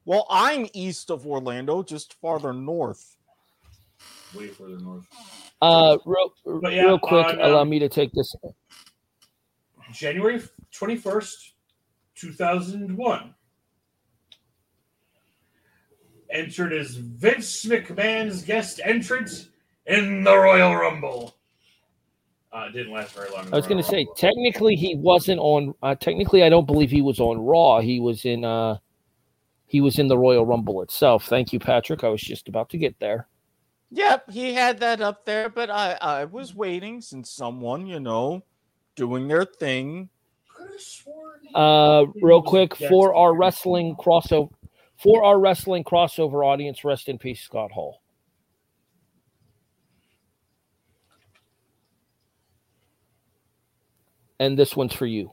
[0.04, 3.16] Well, I'm east of Orlando, just farther north.
[4.34, 5.06] Way further north.
[5.60, 6.32] Uh, real,
[6.70, 8.34] yeah, real quick, on, allow um, me to take this.
[9.92, 10.40] January
[10.72, 11.51] 21st,
[12.14, 13.34] 2001.
[16.30, 19.48] Entered as Vince McMahon's guest entrant
[19.86, 21.36] in the Royal Rumble.
[22.52, 23.52] Uh, it didn't last very long.
[23.52, 25.74] I was going to Royal say, technically, he wasn't on.
[25.82, 27.80] Uh, technically, I don't believe he was on Raw.
[27.80, 28.44] He was in.
[28.44, 28.76] uh
[29.66, 31.26] He was in the Royal Rumble itself.
[31.26, 32.04] Thank you, Patrick.
[32.04, 33.26] I was just about to get there.
[33.90, 38.42] Yep, he had that up there, but I I was waiting since someone, you know,
[38.96, 40.08] doing their thing.
[41.54, 44.50] Uh, real quick for our wrestling crossover,
[44.96, 48.00] for our wrestling crossover audience, rest in peace, Scott Hall.
[54.38, 55.32] And this one's for you.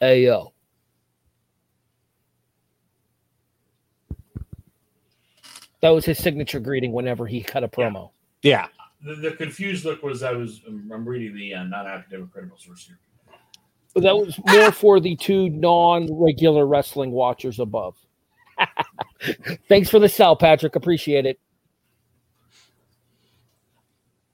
[0.00, 0.52] Hey yo.
[5.80, 8.10] That was his signature greeting whenever he cut a promo.
[8.42, 8.68] Yeah.
[9.06, 12.86] The, the confused look was I was I'm I'm reading the uh, non-academic critical source
[12.86, 12.98] here.
[13.94, 17.96] But that was more for the two non-regular wrestling watchers above.
[19.68, 20.74] Thanks for the sell, Patrick.
[20.74, 21.38] Appreciate it.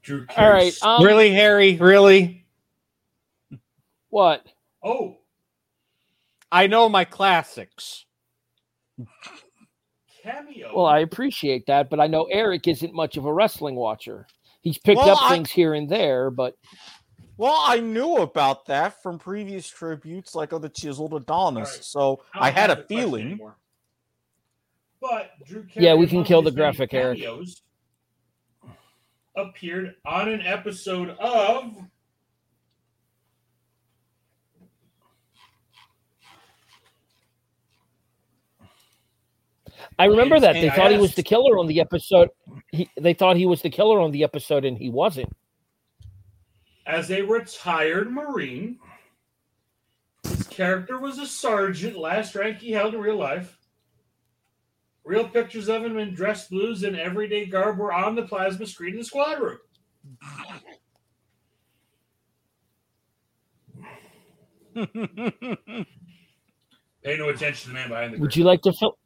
[0.03, 0.75] Drew All right.
[0.83, 1.77] Um, really, Harry?
[1.77, 2.47] Really?
[4.09, 4.45] What?
[4.83, 5.19] Oh,
[6.51, 8.07] I know my classics.
[10.23, 10.73] cameo.
[10.75, 14.27] Well, I appreciate that, but I know Eric isn't much of a wrestling watcher.
[14.62, 16.57] He's picked Well, up I- things here and there, but
[17.37, 21.68] Well, I knew about that from previous tributes, like of the Chiseled Adonis.
[21.68, 21.85] Alright.
[21.85, 23.40] So don't I had a feeling.
[25.01, 27.18] But Drew Yeah, we can kill the graphic, Eric.
[27.18, 27.62] cameos,
[29.35, 31.75] Appeared on an episode of
[39.99, 42.29] I remember that they thought he was the killer on the episode.
[42.71, 45.33] He, they thought he was the killer on the episode, and he wasn't.
[46.87, 48.79] as a retired Marine.
[50.25, 53.59] His character was a sergeant, last rank he held in real life.
[55.05, 58.92] Real pictures of him in dress blues and everyday garb were on the plasma screen
[58.92, 59.59] in the squad room.
[67.05, 68.40] Pay no attention to the man behind the Would curtain.
[68.40, 68.97] you like to fill?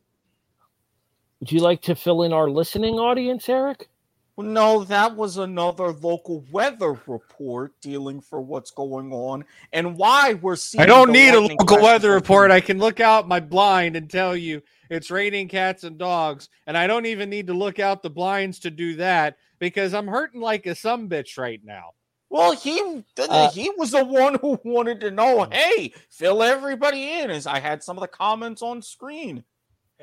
[1.41, 3.89] Would you like to fill in our listening audience, Eric?
[4.37, 10.35] Well, no, that was another local weather report dealing for what's going on and why
[10.35, 10.83] we're seeing.
[10.83, 12.51] I don't need a local weather report.
[12.51, 16.77] I can look out my blind and tell you it's raining cats and dogs, and
[16.77, 20.43] I don't even need to look out the blinds to do that because I'm hurting
[20.43, 21.93] like a some bitch right now.
[22.29, 25.49] Well, he Uh, he was the one who wanted to know.
[25.51, 27.31] Hey, fill everybody in.
[27.31, 29.45] As I had some of the comments on screen,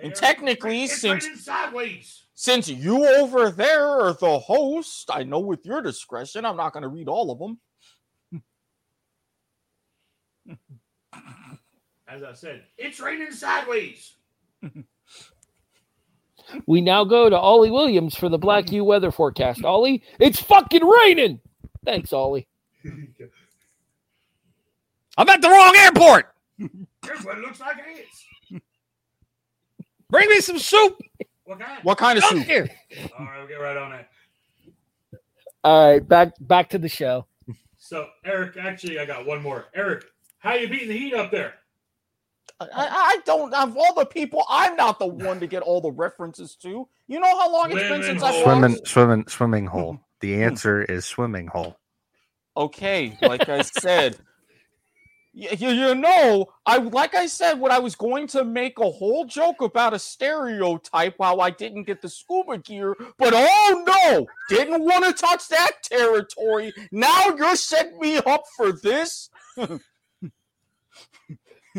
[0.02, 2.24] and technically, It's since sideways.
[2.34, 6.84] since you over there are the host, I know with your discretion, I'm not going
[6.84, 7.60] to read all of them.
[12.08, 14.16] As I said, it's raining sideways.
[16.68, 19.64] We now go to Ollie Williams for the Black U weather forecast.
[19.64, 21.40] Ollie, it's fucking raining.
[21.86, 22.48] Thanks, Ollie.
[25.18, 26.34] I'm at the wrong airport.
[26.58, 28.08] Here's what it looks like it is.
[30.14, 31.02] Bring me some soup.
[31.46, 31.84] What kind?
[31.84, 32.44] What kind of soup?
[32.44, 32.70] here.
[33.18, 34.10] All right, we'll get right on that.
[35.64, 37.26] All right, back back to the show.
[37.80, 39.66] So, Eric, actually, I got one more.
[39.74, 40.06] Eric,
[40.38, 41.56] how you beating the heat up there?
[42.62, 44.46] I, I don't of all the people.
[44.48, 46.88] I'm not the one to get all the references to.
[47.08, 48.44] You know how long it's been since I hole.
[48.44, 50.00] Swimming, swimming, swimming hole.
[50.22, 51.76] The answer is swimming hole.
[52.56, 54.16] Okay, like I said,
[55.34, 59.26] you, you know, I like I said when I was going to make a whole
[59.26, 64.82] joke about a stereotype while I didn't get the scuba gear, but oh no, didn't
[64.84, 66.72] want to touch that territory.
[66.92, 69.30] Now you're setting me up for this.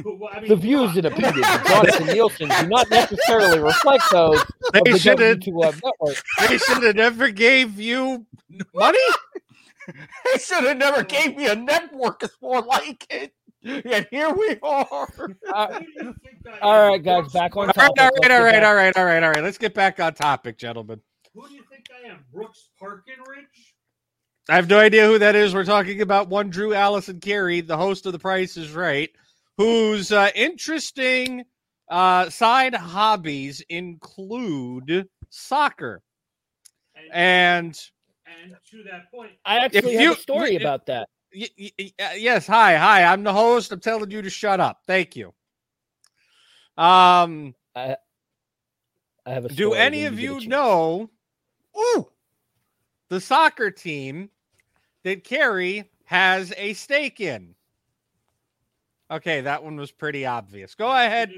[0.05, 4.41] Well, I mean, The views and opinions of Jonathan Nielsen do not necessarily reflect those
[4.43, 5.45] of They the shouldn't.
[5.45, 6.25] W2M network.
[6.49, 8.27] They should have never gave you
[8.75, 8.99] money.
[9.87, 12.23] They should have never gave me a network.
[12.25, 13.33] It's more like it.
[13.85, 15.09] And here we are.
[15.53, 16.91] Uh, who do you think I all am?
[16.93, 18.01] right, guys, back on All right, topic.
[18.01, 19.43] all Let's right, get all right, back- all right, all right, all right.
[19.43, 21.01] Let's get back on topic, gentlemen.
[21.35, 22.25] Who do you think I am?
[22.33, 23.73] Brooks Parkenridge?
[24.51, 25.55] I have no idea who that is.
[25.55, 29.09] We're talking about one Drew Allison Carey, the host of The Price is Right,
[29.57, 31.45] whose uh, interesting
[31.91, 36.03] uh, side hobbies include soccer.
[37.13, 37.79] And
[38.27, 41.09] And to that point, I actually have you- a story you- about that.
[41.35, 43.05] Y- y- y- uh, yes, hi, hi.
[43.05, 43.73] I'm the host.
[43.73, 44.83] I'm telling you to shut up.
[44.87, 45.33] Thank you.
[46.77, 47.97] Um, I
[49.27, 51.11] have a do any of you know
[51.77, 52.09] ooh,
[53.09, 54.31] the soccer team
[55.05, 57.55] that Carey has a stake in?
[59.11, 60.75] Okay, that one was pretty obvious.
[60.75, 61.33] Go ahead.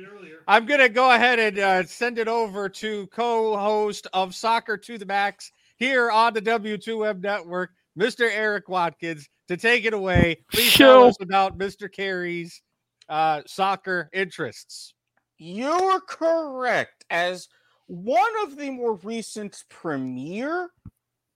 [0.47, 4.77] I'm going to go ahead and uh, send it over to co host of Soccer
[4.77, 8.31] to the Max here on the W2M network, Mr.
[8.33, 10.39] Eric Watkins, to take it away.
[10.53, 11.91] Please tell us about Mr.
[11.91, 12.63] Carey's
[13.09, 14.95] uh, soccer interests.
[15.39, 17.05] You're correct.
[17.11, 17.49] As
[17.87, 20.71] one of the more recent premier,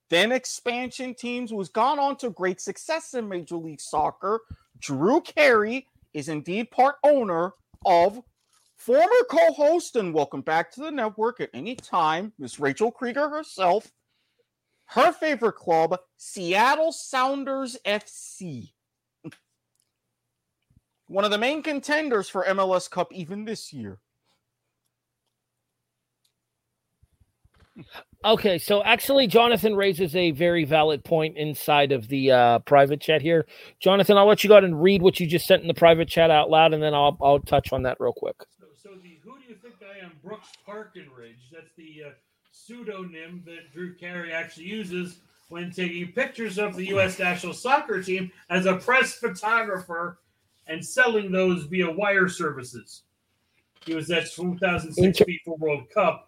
[0.09, 4.41] then expansion teams who's gone on to great success in Major League Soccer,
[4.79, 7.53] Drew Carey is indeed part owner
[7.85, 8.21] of
[8.75, 13.89] former co-host and welcome back to the network at any time, Miss Rachel Krieger herself.
[14.91, 18.73] Her favorite club, Seattle Sounders FC.
[21.07, 23.99] One of the main contenders for MLS Cup even this year.
[28.25, 33.21] Okay, so actually, Jonathan raises a very valid point inside of the uh, private chat
[33.21, 33.45] here.
[33.79, 36.09] Jonathan, I'll let you go ahead and read what you just sent in the private
[36.09, 38.35] chat out loud, and then I'll I'll touch on that real quick.
[38.75, 42.11] So the Who Do You Think I Am Brooks Parkenridge, that's the uh,
[42.51, 47.19] pseudonym that Drew Carey actually uses when taking pictures of the U.S.
[47.19, 50.19] national soccer team as a press photographer
[50.67, 53.03] and selling those via wire services.
[53.85, 56.27] He was at 2006 Inter- FIFA World Cup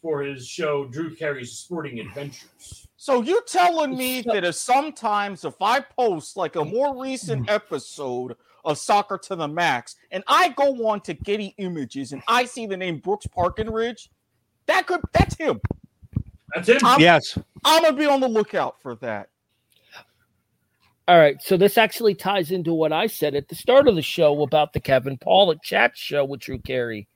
[0.00, 2.88] for his show Drew Carey's Sporting Adventures.
[2.96, 7.54] So you're telling me that if sometimes if I post like a more recent hmm.
[7.54, 12.44] episode of Soccer to the Max and I go on to Getty Images and I
[12.44, 14.08] see the name Brooks Parkenridge,
[14.66, 15.60] that could that's him.
[16.54, 16.78] That's him.
[16.82, 17.38] I'm, Yes.
[17.64, 19.28] I'm gonna be on the lookout for that.
[21.06, 24.00] All right, so this actually ties into what I said at the start of the
[24.00, 27.08] show about the Kevin Pollak chat show with Drew Carey.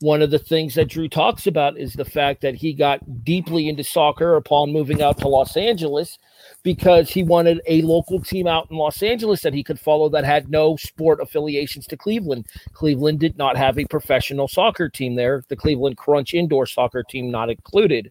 [0.00, 3.68] One of the things that Drew talks about is the fact that he got deeply
[3.68, 6.18] into soccer upon moving out to Los Angeles
[6.66, 10.24] because he wanted a local team out in Los Angeles that he could follow that
[10.24, 12.44] had no sport affiliations to Cleveland.
[12.72, 17.30] Cleveland did not have a professional soccer team there, the Cleveland Crunch indoor soccer team
[17.30, 18.10] not included.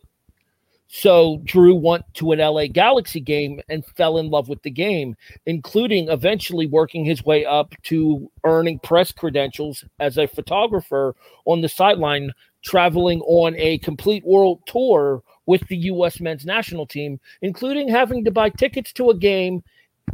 [0.87, 5.17] So Drew went to an LA Galaxy game and fell in love with the game,
[5.45, 11.67] including eventually working his way up to earning press credentials as a photographer on the
[11.67, 12.31] sideline,
[12.63, 16.19] traveling on a complete world tour with the U.S.
[16.19, 19.63] men's national team, including having to buy tickets to a game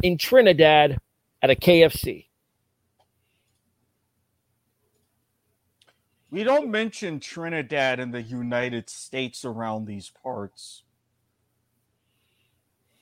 [0.04, 0.98] in Trinidad
[1.42, 2.26] at a KFC.
[6.30, 10.84] We don't mention Trinidad in the United States around these parts.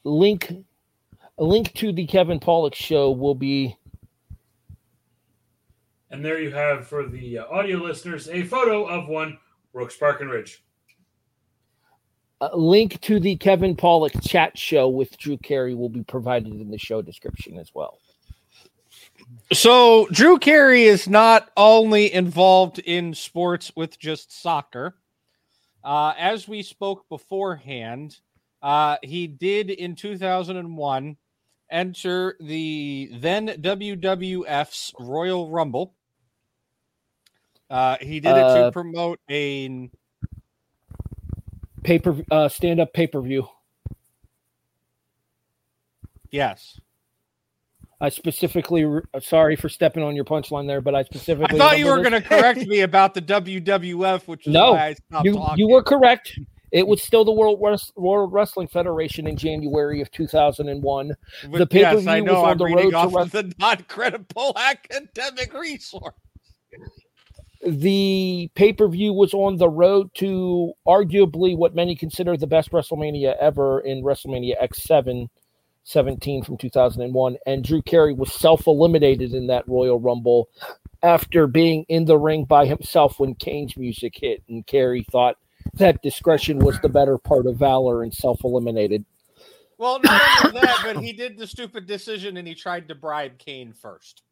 [0.03, 0.51] Link,
[1.37, 3.77] a link to the Kevin Pollak show will be
[6.09, 9.37] And there you have for the uh, audio listeners a photo of one
[9.73, 10.57] Brooks Parkenridge.
[12.41, 16.71] A link to the Kevin Pollak chat show with Drew Carey will be provided in
[16.71, 17.99] the show description as well.
[19.51, 24.95] So Drew Carey is not only involved in sports with just soccer.
[25.83, 28.19] Uh, as we spoke beforehand,
[28.61, 31.17] uh, he did in 2001
[31.71, 35.93] enter the then WWF's Royal Rumble.
[37.69, 39.89] Uh, he did it Uh, to promote a
[41.83, 43.47] Paper uh, stand up pay per view.
[46.31, 46.79] yes.
[48.01, 51.57] I specifically, re- sorry for stepping on your punchline there, but I I specifically.
[51.59, 54.93] thought you were going to correct me about the WWF, which is No, why I
[54.93, 55.57] stopped you talking.
[55.57, 56.39] you were correct.
[56.71, 61.11] It was still the World Wres- World Wrestling Federation in January of 2001.
[61.51, 62.43] But the pay per view I was know.
[62.45, 66.13] on I'm the reading road to off of the non-credible academic resource.
[67.65, 72.71] The pay per view was on the road to arguably what many consider the best
[72.71, 75.27] WrestleMania ever in WrestleMania X7
[75.83, 77.37] 17 from 2001.
[77.45, 80.49] And Drew Carey was self eliminated in that Royal Rumble
[81.01, 84.43] after being in the ring by himself when Kane's music hit.
[84.47, 85.37] And Carey thought
[85.73, 89.03] that discretion was the better part of valor and self eliminated.
[89.77, 93.37] Well, not only that, but he did the stupid decision and he tried to bribe
[93.37, 94.23] Kane first.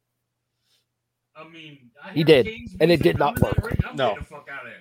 [1.38, 3.58] I mean, I He did, Kane's and it did not work.
[3.64, 4.16] ring, I'm No.
[4.18, 4.74] the fuck out of.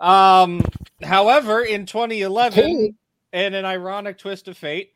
[0.00, 0.64] Um,
[1.02, 2.98] however, in 2011, Kane-
[3.32, 4.94] in an ironic twist of fate,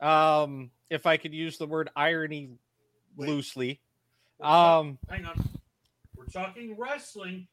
[0.00, 2.50] um, if I could use the word irony
[3.16, 3.80] loosely,
[4.40, 5.48] um, Hang on.
[6.16, 7.48] We're talking wrestling.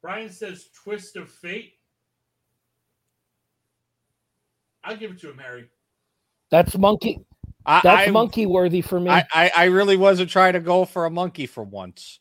[0.00, 1.74] Brian says twist of fate.
[4.84, 5.68] I'll give it to him, Harry.
[6.50, 7.24] That's monkey.
[7.68, 9.10] I, That's I, monkey worthy for me.
[9.10, 12.18] I, I, I really wasn't trying to go for a monkey for once.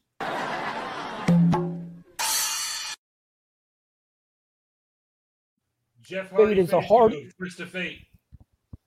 [6.02, 8.00] Jeff Fate Hardy is a finished hard- twist of fate.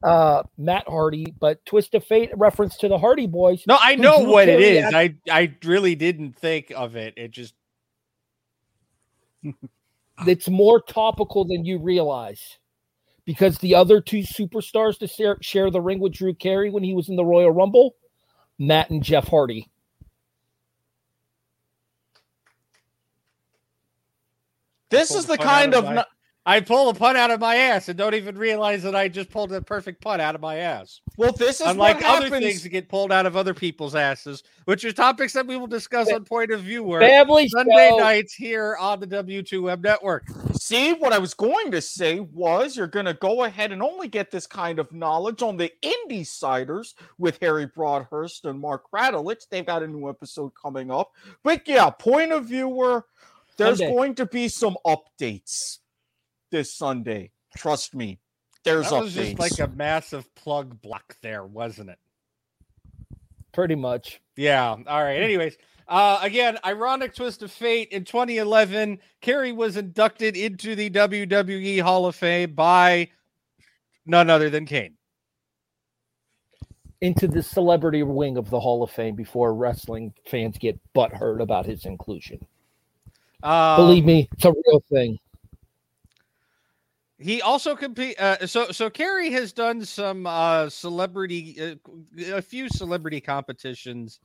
[0.03, 3.65] uh, Matt Hardy, but Twist of Fate reference to the Hardy Boys.
[3.67, 4.65] No, I know what it is.
[4.65, 4.95] Carey is.
[4.95, 7.15] act- I I really didn't think of it.
[7.17, 7.55] It just
[10.27, 12.59] it's more topical than you realize
[13.31, 16.95] because the other two superstars to share, share the ring with Drew Carey when he
[16.95, 17.95] was in the Royal Rumble,
[18.59, 19.71] Matt and Jeff Hardy.
[24.89, 26.05] This is the kind of my- no-
[26.47, 29.29] I pull a punt out of my ass and don't even realize that I just
[29.29, 31.03] pulled a perfect punt out of my ass.
[31.19, 31.33] well.
[31.33, 34.93] This is Unlike other things that get pulled out of other people's asses, which are
[34.93, 37.99] topics that we will discuss on Point of View Work Family Sunday show.
[37.99, 40.27] nights here on the W2M network.
[40.59, 44.09] See, what I was going to say was you're going to go ahead and only
[44.09, 49.47] get this kind of knowledge on the Indie Siders with Harry Broadhurst and Mark Radulich.
[49.51, 51.13] They've got a new episode coming up.
[51.45, 53.05] But yeah, point of viewer,
[53.59, 53.95] there's Sunday.
[53.95, 55.80] going to be some updates
[56.51, 57.31] this Sunday.
[57.57, 58.19] Trust me.
[58.65, 59.37] There's That was updates.
[59.39, 61.99] just like a massive plug block there, wasn't it?
[63.53, 64.21] Pretty much.
[64.37, 64.69] Yeah.
[64.71, 65.21] All right.
[65.23, 65.57] Anyways,
[65.89, 67.89] uh, again, ironic twist of fate.
[67.91, 73.09] In 2011, Carey was inducted into the WWE Hall of Fame by
[74.07, 74.95] none other than Kane.
[77.01, 81.65] Into the celebrity wing of the Hall of Fame before wrestling fans get butthurt about
[81.65, 82.45] his inclusion.
[83.43, 85.19] Um, Believe me, it's a real thing.
[87.21, 88.19] He also compete.
[88.19, 94.21] Uh, so so Kerry has done some uh, celebrity, uh, a few celebrity competitions.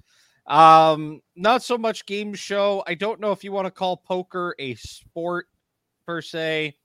[0.47, 2.83] Um, not so much game show.
[2.87, 5.47] I don't know if you want to call poker a sport
[6.07, 6.77] per se.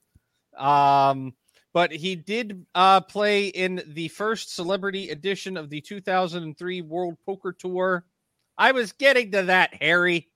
[0.57, 1.35] Um,
[1.73, 7.53] but he did uh, play in the first celebrity edition of the 2003 World Poker
[7.53, 8.05] Tour.
[8.59, 10.29] I was getting to that, Harry.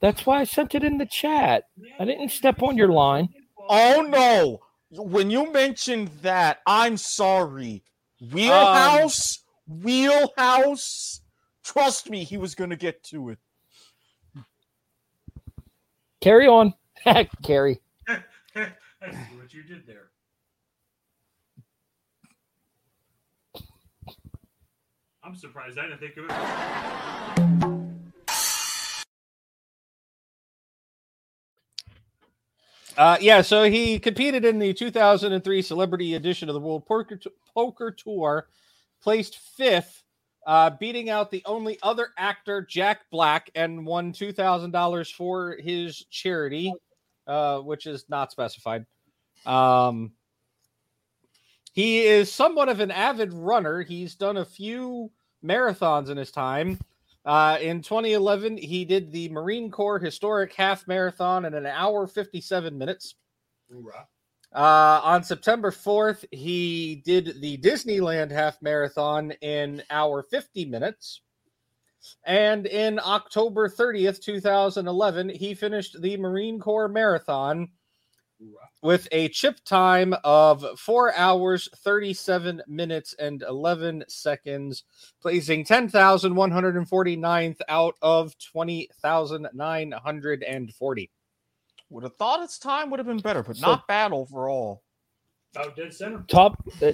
[0.00, 1.64] That's why I sent it in the chat.
[1.98, 3.28] I didn't step on your line.
[3.68, 4.60] Oh no!
[4.90, 7.84] When you mentioned that, I'm sorry.
[8.32, 11.20] Wheelhouse, um, wheelhouse.
[11.62, 13.38] Trust me, he was going to get to it.
[16.20, 16.74] Carry on.
[17.42, 17.80] Carry.
[18.08, 20.10] I see what you did there.
[25.22, 26.24] I'm surprised I didn't think of
[27.74, 27.87] it.
[32.98, 37.20] Uh, yeah, so he competed in the 2003 celebrity edition of the World Poker,
[37.54, 38.48] Poker Tour,
[39.00, 40.02] placed fifth,
[40.48, 46.72] uh, beating out the only other actor, Jack Black, and won $2,000 for his charity,
[47.28, 48.84] uh, which is not specified.
[49.46, 50.10] Um,
[51.72, 53.82] he is somewhat of an avid runner.
[53.82, 55.12] He's done a few
[55.44, 56.80] marathons in his time.
[57.24, 62.76] Uh, in 2011, he did the Marine Corps Historic Half Marathon in an hour 57
[62.76, 63.16] minutes.
[64.54, 71.20] Uh, on September 4th, he did the Disneyland Half Marathon in hour 50 minutes.
[72.24, 77.68] And in October 30th, 2011, he finished the Marine Corps Marathon
[78.82, 84.84] with a chip time of four hours, 37 minutes, and 11 seconds,
[85.20, 91.10] placing 10,149th out of 20,940.
[91.90, 94.82] Would have thought its time would have been better, but not bad overall.
[95.54, 96.22] About dead center.
[96.28, 96.62] Top.
[96.82, 96.92] Uh,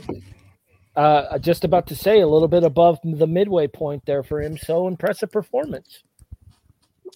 [0.96, 4.56] uh, just about to say a little bit above the midway point there for him.
[4.56, 6.04] So impressive performance.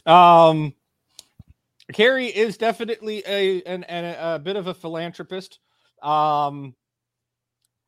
[0.04, 0.74] Um,
[1.92, 5.58] Carey is definitely a an, an, a bit of a philanthropist.
[6.02, 6.74] Um,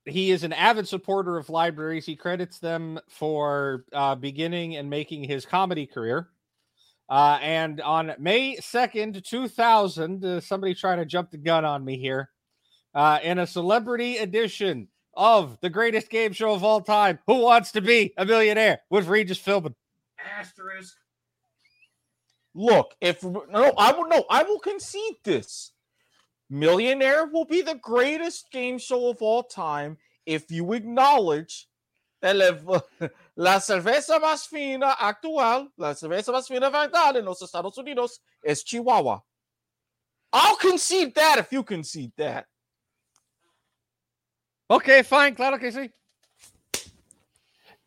[0.06, 2.06] he is an avid supporter of libraries.
[2.06, 6.28] He credits them for uh, beginning and making his comedy career.
[7.08, 11.98] Uh, and on May 2nd, 2000, uh, somebody trying to jump the gun on me
[11.98, 12.30] here,
[12.94, 17.72] uh, in a celebrity edition of the greatest game show of all time, Who Wants
[17.72, 19.74] to Be a Millionaire with Regis Philbin.
[20.38, 20.94] Asterisk.
[22.54, 25.72] Look, if no, I will no, I will concede this.
[26.48, 29.96] Millionaire will be the greatest game show of all time
[30.26, 31.68] if you acknowledge
[32.20, 32.50] that la,
[33.36, 38.64] la cerveza más fina actual, la cerveza más fina verdad en los Estados Unidos es
[38.64, 39.22] Chihuahua.
[40.32, 42.46] I'll concede that if you concede that.
[44.68, 45.34] Okay, fine.
[45.34, 45.90] Claro que sí.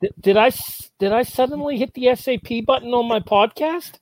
[0.01, 3.99] Did, did I s- did I suddenly hit the SAP button on my podcast?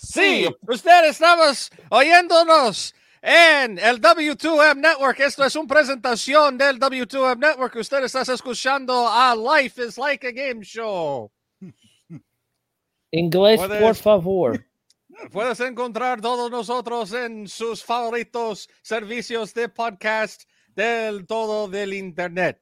[0.00, 5.18] Sí, usted estamos oyéndonos en el W2M Network.
[5.20, 7.74] Esto es una presentación del W2M Network.
[7.76, 11.30] Usted está escuchando a Life is Like a Game Show.
[13.10, 14.64] Inglés, Puedes- por favor.
[15.32, 22.60] Puedes encontrar todos nosotros en sus favoritos servicios de podcast del todo del internet.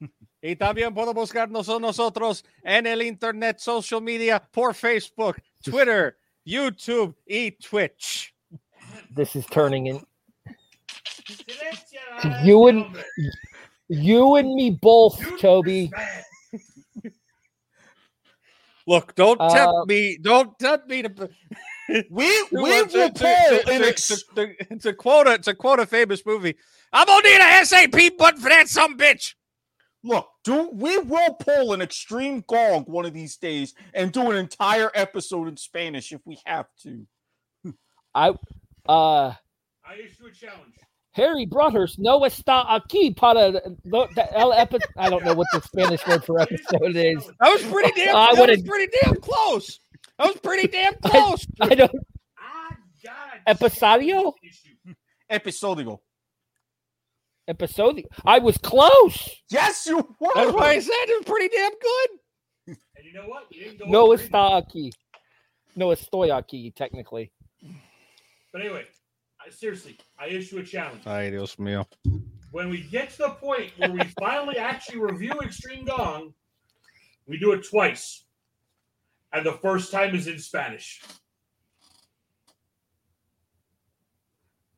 [0.42, 6.16] Y también puedo buscarnos a nosotros en el internet, social media, por Facebook, Twitter,
[6.50, 8.34] YouTube y Twitch.
[9.14, 10.00] This is turning in.
[12.44, 12.84] You and
[13.88, 15.90] you and me both, Toby.
[18.86, 20.18] Look, don't Uh, tempt me.
[20.20, 21.30] Don't tempt me to.
[21.88, 25.28] We we to- will to- pull to- to- to- to- It's a quote.
[25.28, 26.56] It's a quote a famous movie.
[26.92, 29.34] I'm gonna need a SAP button for that some bitch.
[30.02, 34.36] Look, do we will pull an extreme gong one of these days and do an
[34.36, 37.06] entire episode in Spanish if we have to.
[38.14, 38.30] I
[38.88, 39.34] uh
[39.84, 40.74] I issue a challenge.
[41.12, 43.52] Harry Broadhurst no está aquí para
[44.32, 47.26] el epi- I don't know what the Spanish word for episode is.
[47.40, 48.16] That was pretty damn.
[48.16, 49.80] I that was pretty damn close.
[50.18, 51.46] That was pretty damn close.
[51.60, 51.90] I don't
[52.38, 53.40] Ah, God.
[53.58, 54.32] episodio
[55.30, 56.00] Episodio.
[57.52, 58.04] Episodio.
[58.24, 59.30] I was close.
[59.50, 60.30] Yes, you were.
[60.34, 62.76] That's why I said it was pretty damn good.
[62.96, 63.46] And you know what?
[63.50, 64.30] You didn't go No over it.
[64.30, 64.90] está aquí.
[65.76, 67.32] No estoy aquí technically.
[68.52, 68.84] But anyway,
[69.44, 71.02] I, seriously, I issue a challenge.
[71.06, 71.86] Ay, Dios mío.
[72.52, 76.34] When we get to the point where we finally actually review Extreme Gong,
[77.28, 78.24] we do it twice.
[79.32, 81.00] And the first time is in Spanish.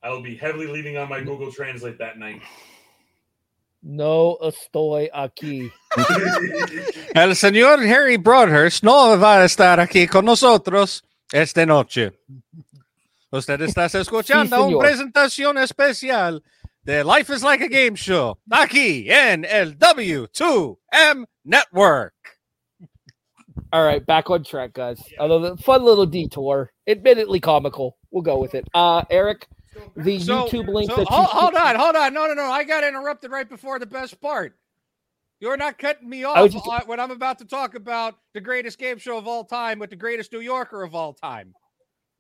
[0.03, 2.41] I will be heavily leaning on my Google Translate that night.
[3.85, 5.69] No estoy aquí.
[7.17, 12.13] El señor Harry Broadhurst no va a estar aquí con nosotros esta noche.
[13.33, 16.45] Usted está escuchando una presentación especial
[16.85, 22.15] de Life is Like a Game Show aquí en el W2M Network.
[23.73, 25.03] All right, back on track, guys.
[25.19, 27.97] Although the fun little detour, admittedly comical.
[28.13, 28.69] We'll go with it.
[28.75, 29.49] Uh Eric,
[29.97, 32.13] the So- YouTube link so that you hold, hold on, hold on.
[32.15, 32.45] No, no, no.
[32.45, 34.57] I got interrupted right before the best part.
[35.41, 38.99] You're not cutting me off just- when I'm about to talk about the greatest game
[38.99, 41.55] show of all time with the greatest New Yorker of all time.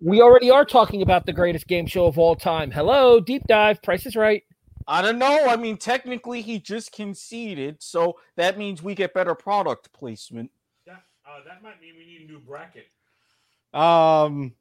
[0.04, 2.72] we already are talking about the greatest game show of all time.
[2.72, 3.80] Hello, deep dive.
[3.82, 4.42] Price is right.
[4.88, 5.46] I don't know.
[5.46, 10.50] I mean, technically, he just conceded, so that means we get better product placement.
[10.86, 12.88] That, uh, that might mean we need a new bracket.
[13.72, 14.54] Um,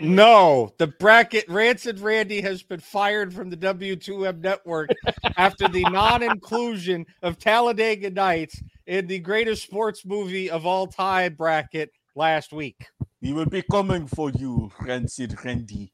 [0.00, 4.90] no, the bracket Rancid Randy has been fired from the W2M network
[5.36, 11.90] after the non-inclusion of Talladega Nights in the greatest sports movie of all time bracket
[12.14, 12.86] last week.
[13.20, 15.92] We will be coming for you, Rancid Randy.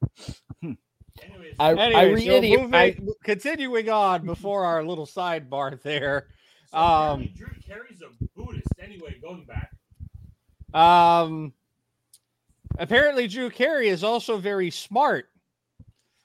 [0.62, 0.76] I,
[1.58, 1.72] I
[2.04, 2.60] Anyway, so reiterate.
[2.60, 6.28] moving- I, continuing on before our little sidebar there.
[6.70, 9.72] So Um, Drew Carey's a Buddhist anyway, going back.
[10.78, 11.52] Um,
[12.78, 15.26] apparently, Drew Carey is also very smart.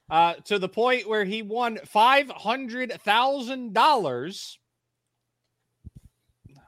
[0.09, 4.59] Uh, to the point where he won five hundred thousand dollars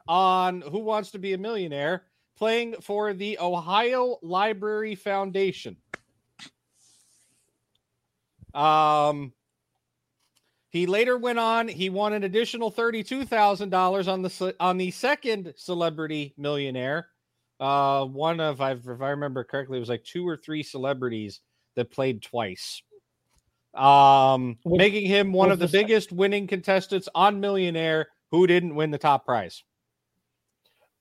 [0.08, 2.04] on Who Wants to Be a Millionaire,
[2.38, 5.78] playing for the Ohio Library Foundation.
[8.54, 9.34] Um,
[10.70, 11.68] he later went on.
[11.68, 17.10] He won an additional thirty-two thousand dollars on the on the second Celebrity Millionaire.
[17.60, 21.41] Uh, one of, I- if I remember correctly, it was like two or three celebrities
[21.76, 22.82] that played twice.
[23.74, 28.76] Um, What- making him one of the the biggest winning contestants on Millionaire who didn't
[28.76, 29.64] win the top prize.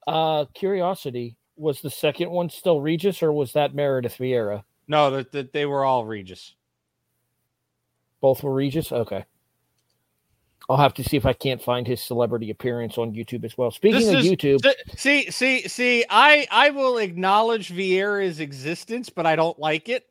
[0.07, 4.65] uh, curiosity was the second one still Regis or was that Meredith Vieira?
[4.87, 6.55] No, that, that they were all Regis.
[8.21, 8.93] Both were Regis.
[8.93, 9.25] Okay.
[10.69, 13.71] I'll have to see if I can't find his celebrity appearance on YouTube as well.
[13.71, 16.05] Speaking This of is- YouTube, th- see, see, see.
[16.09, 20.05] I I will acknowledge Vieira's existence, but I don't like it.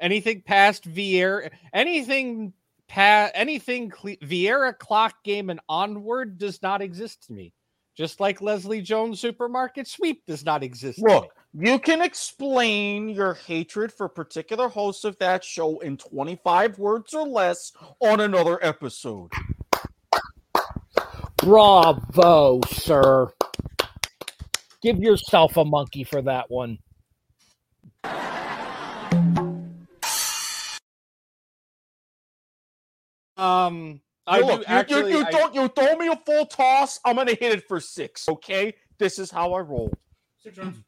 [0.00, 2.52] Anything past Vieira, anything
[2.88, 7.52] past anything cle- Vieira clock game and onward does not exist to me.
[7.96, 10.98] Just like Leslie Jones Supermarket Sweep does not exist.
[10.98, 11.12] to me.
[11.14, 17.14] Look, you can explain your hatred for particular hosts of that show in 25 words
[17.14, 19.30] or less on another episode.
[21.46, 23.28] Bravo, sir.
[24.82, 26.78] Give yourself a monkey for that one.
[33.36, 35.12] Um, I You do look, you- you, actually.
[35.12, 38.28] you, I- don't you throw me a full toss, I'm gonna hit it for six.
[38.28, 39.92] Okay, this is how I roll.
[40.38, 40.82] Six runs.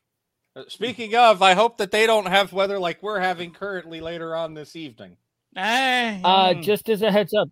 [0.57, 4.35] uh, speaking of, I hope that they don't have weather like we're having currently later
[4.35, 5.17] on this evening.
[5.57, 7.49] Uh, just as a heads up,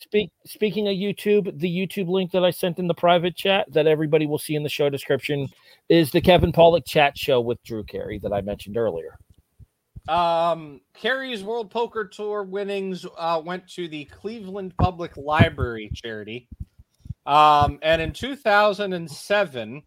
[0.00, 3.86] speak speaking of YouTube, the YouTube link that I sent in the private chat that
[3.86, 5.48] everybody will see in the show description
[5.88, 9.18] is the Kevin Pollak chat show with Drew Carey that I mentioned earlier.
[10.08, 16.48] Um, Carey's World Poker Tour winnings uh, went to the Cleveland Public Library charity.
[17.26, 19.82] Um, and in 2007,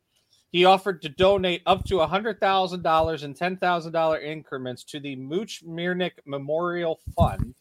[0.52, 7.00] he offered to donate up to $100,000 and $10,000 increments to the Mooch Myernick Memorial
[7.18, 7.56] Fund.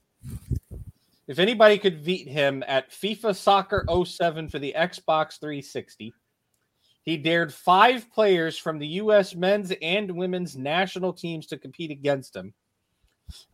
[1.29, 6.13] If anybody could beat him at FIFA Soccer 07 for the Xbox 360,
[7.05, 9.35] he dared five players from the U.S.
[9.35, 12.55] men's and women's national teams to compete against him.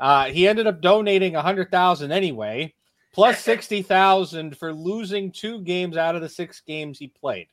[0.01, 2.75] Uh, he ended up donating a hundred thousand anyway,
[3.13, 7.49] plus sixty thousand for losing two games out of the six games he played.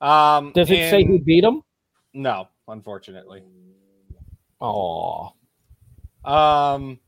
[0.00, 1.62] Um, Does it say who beat him?
[2.12, 3.42] No, unfortunately.
[4.60, 5.32] Oh,
[6.24, 6.98] Um,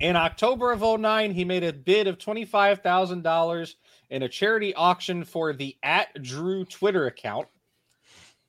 [0.00, 3.74] in October of 09, he made a bid of $25,000
[4.10, 7.48] in a charity auction for the at Drew Twitter account.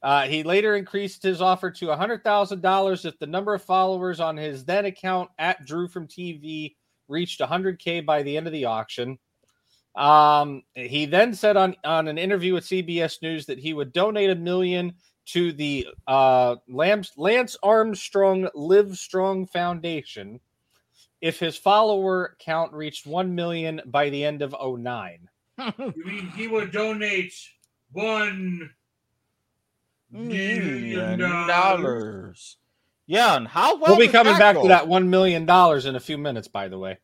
[0.02, 4.64] Uh, he later increased his offer to $100,000 if the number of followers on his
[4.64, 6.76] then account at Drew from TV
[7.08, 9.18] reached 100K by the end of the auction.
[9.96, 14.30] Um, he then said on, on an interview with CBS News that he would donate
[14.30, 14.93] a million
[15.28, 20.39] to the uh, Lance, Lance Armstrong Live Strong Foundation
[21.26, 25.28] if his follower count reached 1 million by the end of 09.
[25.58, 27.34] You mean he would donate
[27.92, 28.70] one
[30.12, 31.48] million dollars?
[31.48, 32.58] dollars.
[33.08, 34.62] Yeah, and how well we'll be coming back go?
[34.64, 37.00] to that $1 million in a few minutes, by the way.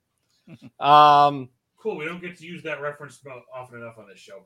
[0.80, 1.98] Um, Cool.
[1.98, 4.46] We don't get to use that reference about often enough on this show.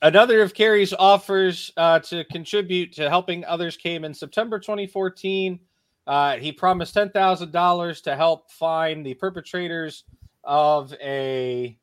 [0.00, 5.60] Another of Carey's offers uh, to contribute to helping others came in September 2014.
[6.06, 10.04] Uh, he promised $10,000 to help find the perpetrators
[10.42, 11.78] of a.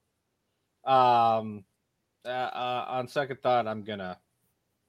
[0.85, 1.63] Um,
[2.25, 4.17] uh, uh, on second thought, I'm gonna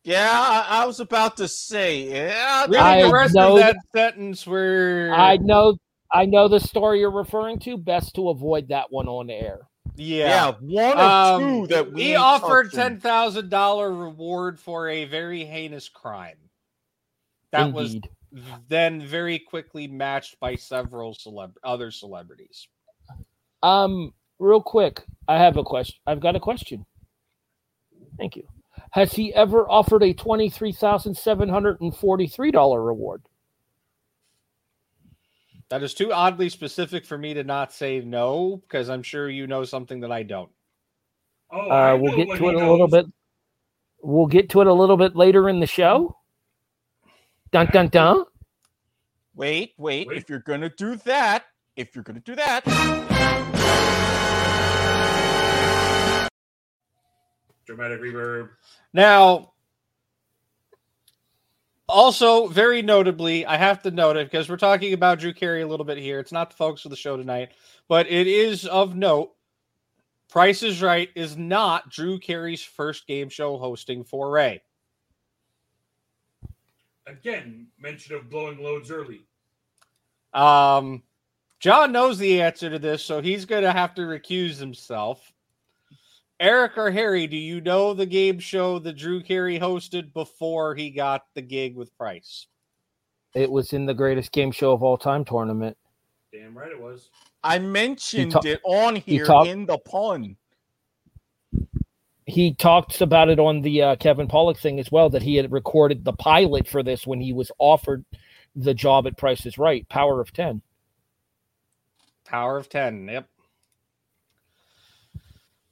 [0.04, 2.10] Yeah, I, I was about to say.
[2.10, 4.46] Yeah, reading I the rest know of that sentence.
[4.46, 5.76] Where I know,
[6.12, 7.76] I know the story you're referring to.
[7.78, 9.60] Best to avoid that one on air.
[9.96, 14.88] yeah, yeah, one or Um, two that we he offered ten thousand dollar reward for
[14.88, 16.36] a very heinous crime.
[17.50, 18.10] That was Indeed.
[18.68, 22.68] Then very quickly matched by several celeb- other celebrities.
[23.62, 25.96] Um, real quick, I have a question.
[26.06, 26.84] I've got a question.
[28.18, 28.44] Thank you.
[28.90, 33.22] Has he ever offered a twenty-three thousand seven hundred and forty-three dollar reward?
[35.68, 39.46] That is too oddly specific for me to not say no, because I'm sure you
[39.46, 40.50] know something that I don't.
[41.50, 43.06] Oh, I Uh, we'll get to he it a little bit.
[44.02, 46.18] We'll get to it a little bit later in the show.
[47.52, 48.24] Dun dun dun.
[49.34, 51.44] Wait, wait, If you're gonna do that,
[51.76, 52.64] if you're gonna do that,
[57.66, 58.48] Dramatic reverb.
[58.94, 59.52] Now,
[61.88, 65.66] also very notably, I have to note it because we're talking about Drew Carey a
[65.66, 66.20] little bit here.
[66.20, 67.50] It's not the focus of the show tonight,
[67.86, 69.32] but it is of note.
[70.30, 74.60] Price is Right is not Drew Carey's first game show hosting foray.
[77.06, 79.22] Again, mention of blowing loads early.
[80.32, 81.02] Um,
[81.60, 85.32] John knows the answer to this, so he's going to have to recuse himself.
[86.40, 90.90] Eric or Harry, do you know the game show that Drew Carey hosted before he
[90.90, 92.48] got the gig with Price?
[93.34, 95.76] It was in the greatest game show of all time tournament.
[96.32, 97.10] Damn right it was.
[97.44, 100.36] I mentioned ta- it on he here talk- in the pun.
[102.32, 105.52] He talks about it on the uh, Kevin Pollak thing as well that he had
[105.52, 108.06] recorded the pilot for this when he was offered
[108.56, 109.86] the job at Price is Right.
[109.90, 110.62] Power of ten.
[112.24, 113.08] Power of 10.
[113.08, 113.28] Yep.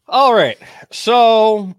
[0.06, 0.58] All right.
[0.90, 1.74] So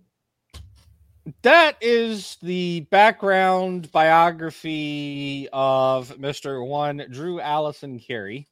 [1.44, 6.66] that is the background biography of Mr.
[6.66, 8.48] One Drew Allison Carey,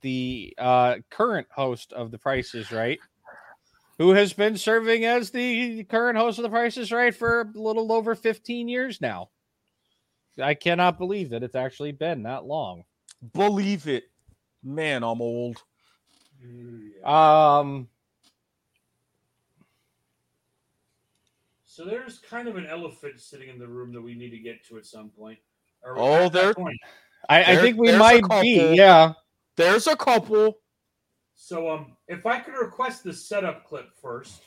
[0.00, 2.98] the uh, current host of The Price is Right,
[4.00, 7.58] who has been serving as the current host of The Price is Right for a
[7.58, 9.28] little over 15 years now.
[10.42, 12.84] I cannot believe that it's actually been that long.
[13.34, 14.04] Believe it.
[14.64, 15.62] Man, I'm old.
[17.04, 17.88] Um,
[21.66, 24.64] So there's kind of an elephant sitting in the room that we need to get
[24.68, 25.38] to at some point.
[25.84, 26.78] Are Oh, at that there- point?
[27.28, 28.74] I, I think we might be.
[28.76, 29.12] Yeah.
[29.56, 30.56] There's a couple.
[31.42, 34.42] So um, if I could request the setup clip first,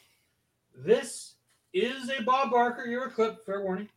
[0.86, 1.34] this
[1.74, 3.44] is a Bob Barker era clip.
[3.48, 3.89] Fair warning.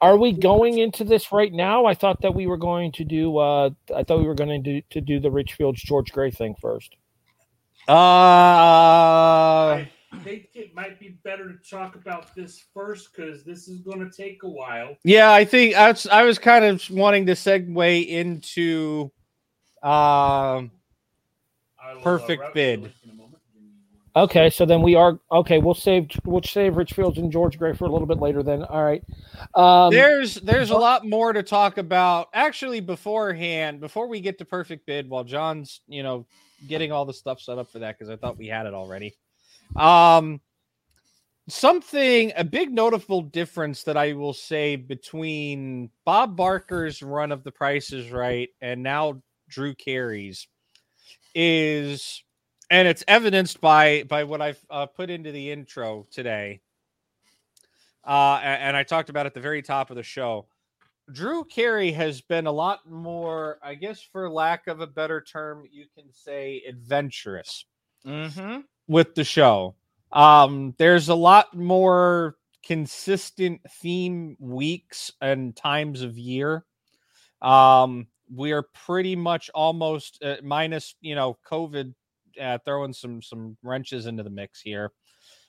[0.00, 1.84] Are we going into this right now?
[1.84, 3.36] I thought that we were going to do.
[3.36, 6.30] Uh, I thought we were going to do to do the Rich Fields George Gray
[6.30, 6.96] thing first.
[7.86, 9.84] Uh,
[10.24, 14.10] think it might be better to talk about this first because this is going to
[14.10, 14.96] take a while.
[15.04, 19.10] Yeah, I think I was, I was kind of wanting to segue into
[19.82, 20.70] um I
[21.92, 22.80] will, uh, perfect route bid.
[22.80, 23.34] the list in a moment.
[24.16, 25.58] Okay, so then we are okay.
[25.58, 28.42] We'll save we'll save Rich Fields and George Gray for a little bit later.
[28.42, 29.04] Then, all right.
[29.54, 34.44] Um, there's there's a lot more to talk about actually beforehand before we get to
[34.44, 36.26] perfect bid while john's you know
[36.66, 39.14] getting all the stuff set up for that because i thought we had it already
[39.76, 40.40] um
[41.48, 47.52] something a big notable difference that i will say between bob barker's run of the
[47.52, 50.48] price is right and now drew carey's
[51.40, 52.24] is
[52.68, 56.60] and it's evidenced by by what i've uh, put into the intro today
[58.04, 60.46] uh, a- and, I talked about at the very top of the show.
[61.12, 65.64] Drew Carey has been a lot more, I guess, for lack of a better term,
[65.70, 67.66] you can say adventurous
[68.06, 68.60] Mm-hmm.
[68.86, 69.74] with the show.
[70.10, 76.64] Um, there's a lot more consistent theme weeks and times of year.
[77.42, 81.94] Um, we are pretty much almost uh, minus, you know, COVID
[82.40, 84.90] uh, throwing some some wrenches into the mix here.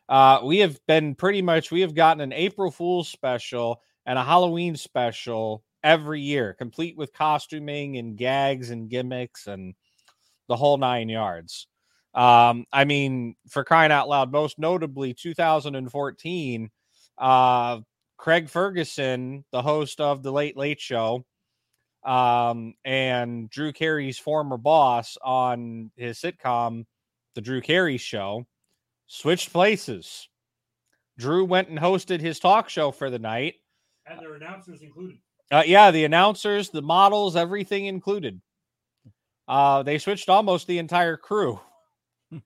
[0.07, 4.23] Uh, we have been pretty much we have gotten an April Fool's special and a
[4.23, 9.75] Halloween special every year, complete with costuming and gags and gimmicks and
[10.47, 11.67] the whole nine yards.
[12.15, 16.69] Um, I mean, for crying out loud, most notably 2014,
[17.19, 17.80] uh,
[18.17, 21.23] Craig Ferguson, the host of the Late Late Show,
[22.04, 26.86] um, and Drew Carey's former boss on his sitcom,
[27.36, 28.45] The Drew Carey Show,
[29.08, 30.28] switched places.
[31.18, 33.56] Drew went and hosted his talk show for the night.
[34.06, 35.18] And their announcers included.
[35.52, 38.39] Uh, yeah, the announcers, the models, everything included.
[39.47, 41.60] Uh, they switched almost the entire crew.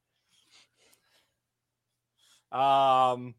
[2.52, 3.36] um,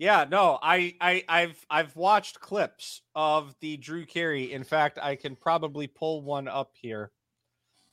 [0.00, 4.50] yeah, no, I, I, I've, I've watched clips of the Drew Carey.
[4.50, 7.10] In fact, I can probably pull one up here.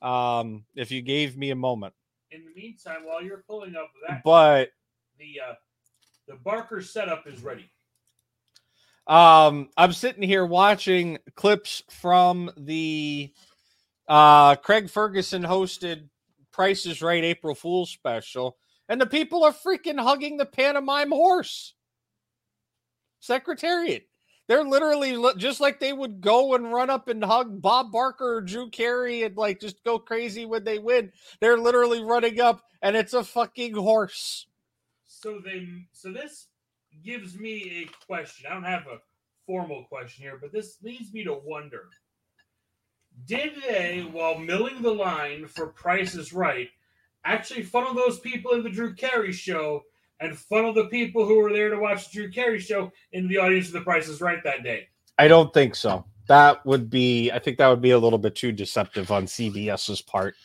[0.02, 1.94] Um, if you gave me a moment,
[2.32, 4.70] In the meantime, while you're pulling up that, but
[5.20, 5.54] the uh,
[6.30, 7.70] the Barker setup is ready.
[9.08, 13.34] Um, I'm sitting here watching clips from the
[14.08, 16.08] uh Craig Ferguson hosted
[16.54, 18.56] Price is Right April Fool's special,
[18.88, 21.74] and the people are freaking hugging the pantomime horse.
[23.28, 24.08] Secretariat.
[24.48, 28.42] They're literally just like they would go and run up and hug Bob Barker or
[28.42, 31.12] Drew Carey and like just go crazy when they win.
[31.42, 34.48] They're literally running up and it's a fucking horse.
[35.06, 36.48] So they so this
[37.04, 38.50] gives me a question.
[38.50, 39.02] I don't have a
[39.46, 41.90] formal question here, but this leads me to wonder.
[43.26, 46.70] Did they, while milling the line for Price is Right,
[47.26, 49.84] actually funnel those people in the Drew Carey show
[50.20, 53.38] and funnel the people who were there to watch the Drew Carey show into the
[53.38, 54.88] audience of the Price is Right that day?
[55.18, 56.06] I don't think so.
[56.28, 60.02] That would be I think that would be a little bit too deceptive on CBS's
[60.02, 60.36] part.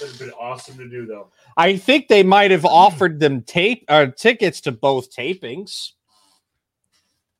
[0.00, 1.30] It would have been awesome to do, though.
[1.56, 5.90] I think they might have offered them tape or tickets to both tapings.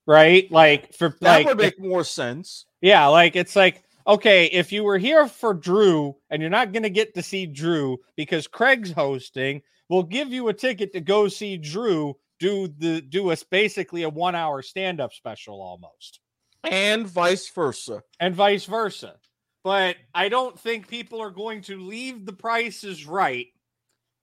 [0.07, 0.51] Right?
[0.51, 2.67] Like for That like would make more sense.
[2.83, 6.83] Yeah, like it's like okay, if you were here for Drew and you're not going
[6.83, 11.29] to get to see Drew because Craig's hosting, we'll give you a ticket to go
[11.29, 16.21] see Drew do the do us basically a 1-hour stand-up special almost.
[16.65, 18.03] And vice versa.
[18.19, 19.17] And vice versa.
[19.63, 23.49] But I don't think people are going to leave the prices right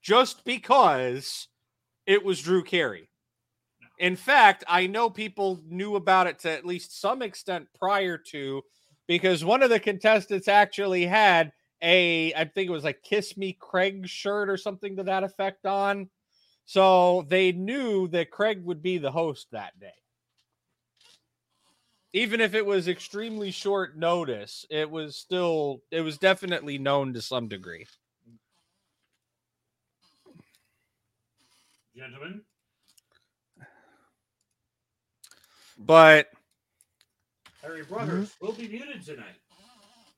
[0.02, 1.48] just because
[2.08, 3.10] it was Drew Carey.
[4.00, 8.62] In fact, I know people knew about it to at least some extent prior to
[9.08, 11.52] because one of the contestants actually had
[11.82, 15.66] a I think it was like Kiss Me Craig shirt or something to that effect
[15.66, 16.10] on.
[16.66, 19.94] So they knew that Craig would be the host that day.
[22.14, 27.22] Even if it was extremely short notice, it was still it was definitely known to
[27.22, 27.86] some degree.
[31.96, 32.42] Gentlemen,
[35.78, 36.30] But
[37.62, 38.46] Harry Broadhurst mm-hmm.
[38.46, 39.36] will be muted tonight.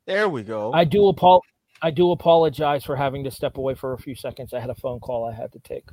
[0.10, 0.74] There we go.
[0.74, 1.44] I do apol-
[1.84, 4.56] I do apologize for having to step away for a few seconds.
[4.56, 5.86] I had a phone call I had to take.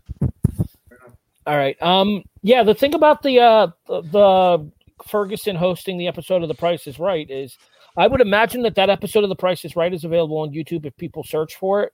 [1.47, 1.81] All right.
[1.83, 2.25] Um.
[2.41, 2.63] Yeah.
[2.63, 4.71] The thing about the uh the, the
[5.07, 7.59] Ferguson hosting the episode of The Price is Right is
[7.99, 10.87] I would imagine that that episode of The Price is Right is available on YouTube
[10.87, 11.93] if people search for it.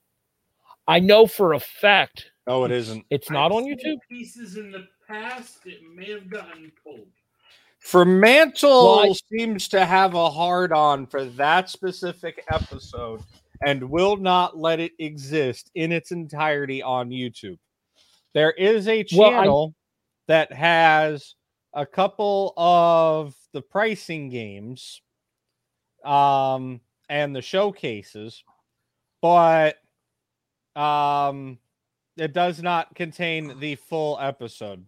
[0.87, 3.05] I know for a fact no, it isn't.
[3.11, 3.97] it's not I've on YouTube.
[4.09, 7.09] Pieces in the past, it may have gotten pulled.
[7.83, 13.23] Fremantle Well, I- seems to have a hard on for that specific episode
[13.67, 17.59] and will not let it exist in its entirety on YouTube.
[18.35, 19.75] There is a Well, channel
[20.29, 21.35] that has
[21.75, 25.01] a couple of the pricing games
[26.05, 28.43] um and the showcases,
[29.21, 29.77] but
[30.77, 31.59] um
[32.17, 34.87] it does not contain the full episode.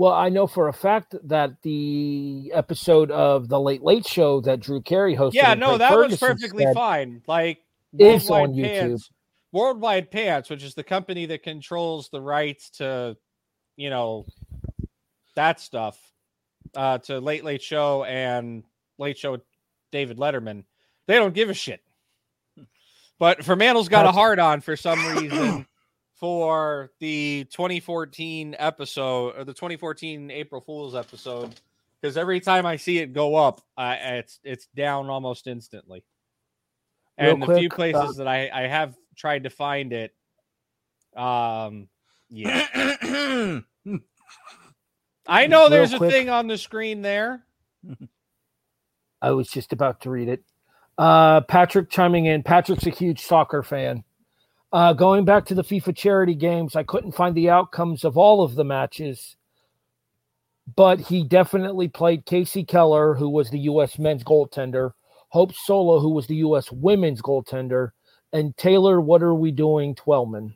[0.00, 4.60] Well, I know for a fact that the episode of the Late Late Show that
[4.60, 5.34] Drew Carey hosted.
[5.34, 7.20] Yeah, no, that was perfectly said fine.
[7.26, 7.58] Like
[7.92, 8.64] Worldwide on YouTube.
[8.64, 9.10] Pants,
[9.52, 13.14] Worldwide Pants, which is the company that controls the rights to,
[13.76, 14.24] you know,
[15.36, 15.98] that stuff,
[16.74, 18.64] uh, to Late Late Show and
[18.96, 19.42] Late Show with
[19.92, 20.64] David Letterman.
[21.08, 21.82] They don't give a shit.
[23.18, 25.66] But Fremantle's got a That's- hard on for some reason
[26.20, 31.58] for the 2014 episode or the 2014 April Fool's episode
[32.00, 36.04] because every time I see it go up, I it's it's down almost instantly.
[37.18, 40.14] Real And the few places uh, that I I have tried to find it,
[41.16, 41.88] um,
[42.28, 42.66] yeah,
[45.26, 47.44] I know there's a thing on the screen there.
[49.22, 50.44] I was just about to read it.
[50.96, 52.42] Uh, Patrick chiming in.
[52.42, 54.04] Patrick's a huge soccer fan.
[54.72, 58.42] Uh, going back to the FIFA charity games, I couldn't find the outcomes of all
[58.42, 59.36] of the matches,
[60.76, 63.98] but he definitely played Kasey Keller, who was the U.S.
[63.98, 64.92] men's goaltender,
[65.28, 66.70] Hope Solo, who was the U.S.
[66.70, 67.90] women's goaltender,
[68.32, 70.54] and Taylor, what are we doing, Twellman?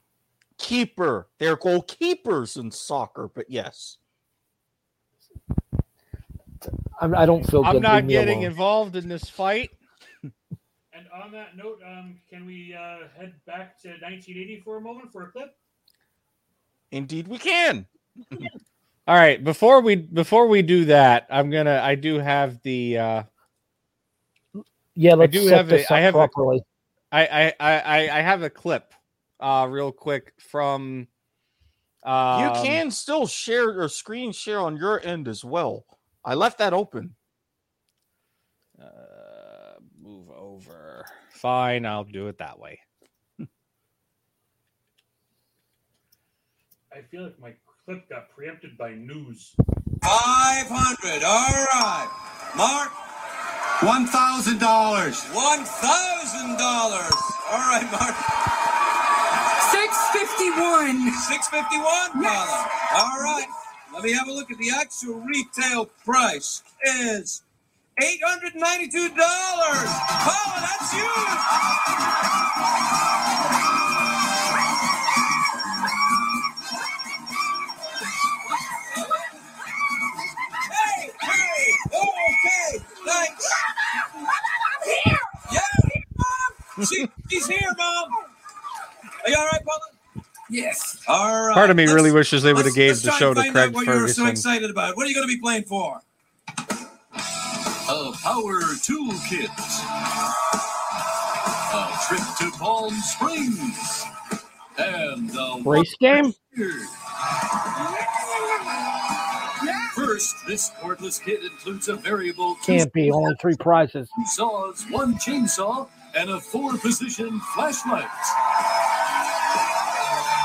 [0.58, 1.26] Keeper.
[1.38, 3.98] They're goalkeepers in soccer, but yes.
[7.00, 7.76] I, I don't feel good.
[7.76, 8.50] I'm not getting alone.
[8.50, 9.70] involved in this fight.
[10.96, 15.12] And on that note, um, can we uh, head back to 1980 for a moment
[15.12, 15.56] for a clip?
[16.92, 17.86] Indeed, we can.
[19.06, 23.22] All right, before we before we do that, I'm gonna I do have the uh
[24.94, 26.62] Yeah, let's I do set have this a, I up have properly.
[27.12, 28.94] A, I, I I I I have a clip
[29.40, 31.08] uh real quick from
[32.04, 35.84] um, you can still share or screen share on your end as well.
[36.24, 37.14] I left that open.
[38.80, 39.13] uh, move over.
[41.44, 42.80] Fine, I'll do it that way.
[46.90, 47.52] I feel like my
[47.84, 49.54] clip got preempted by news.
[50.02, 51.22] 500.
[51.22, 52.08] All right.
[52.56, 52.88] Mark.
[53.80, 54.56] $1,000.
[54.56, 55.36] $1,000.
[57.52, 58.16] All right, Mark.
[59.68, 61.12] 651.
[61.28, 62.70] 651 Paula.
[62.94, 63.48] All right.
[63.92, 66.62] Let me have a look at the actual retail price.
[66.86, 67.42] Is
[68.00, 69.14] $892.
[69.16, 71.10] Paula, that's you.
[80.70, 83.52] Hey, hey, oh, okay, thanks.
[84.14, 84.26] I'm
[84.84, 85.18] here!
[85.52, 85.60] Yeah,
[86.16, 86.86] Mom.
[86.86, 88.08] She, she's here, Mom.
[89.24, 90.24] Are you all right, Paula?
[90.50, 91.00] Yes.
[91.08, 91.54] All right.
[91.54, 93.42] Part of me let's- really wishes they would have let's- gave the show and to
[93.42, 94.96] find Craig out what you're so excited about.
[94.96, 96.00] What are you going to be playing for?
[97.86, 99.50] A power toolkit.
[101.74, 104.04] A trip to Palm Springs.
[104.78, 106.32] And the Race game?
[109.94, 114.08] First, this cordless kit includes a variable Can't be only three prizes.
[114.16, 118.08] two saws, one chainsaw, and a four-position flashlight.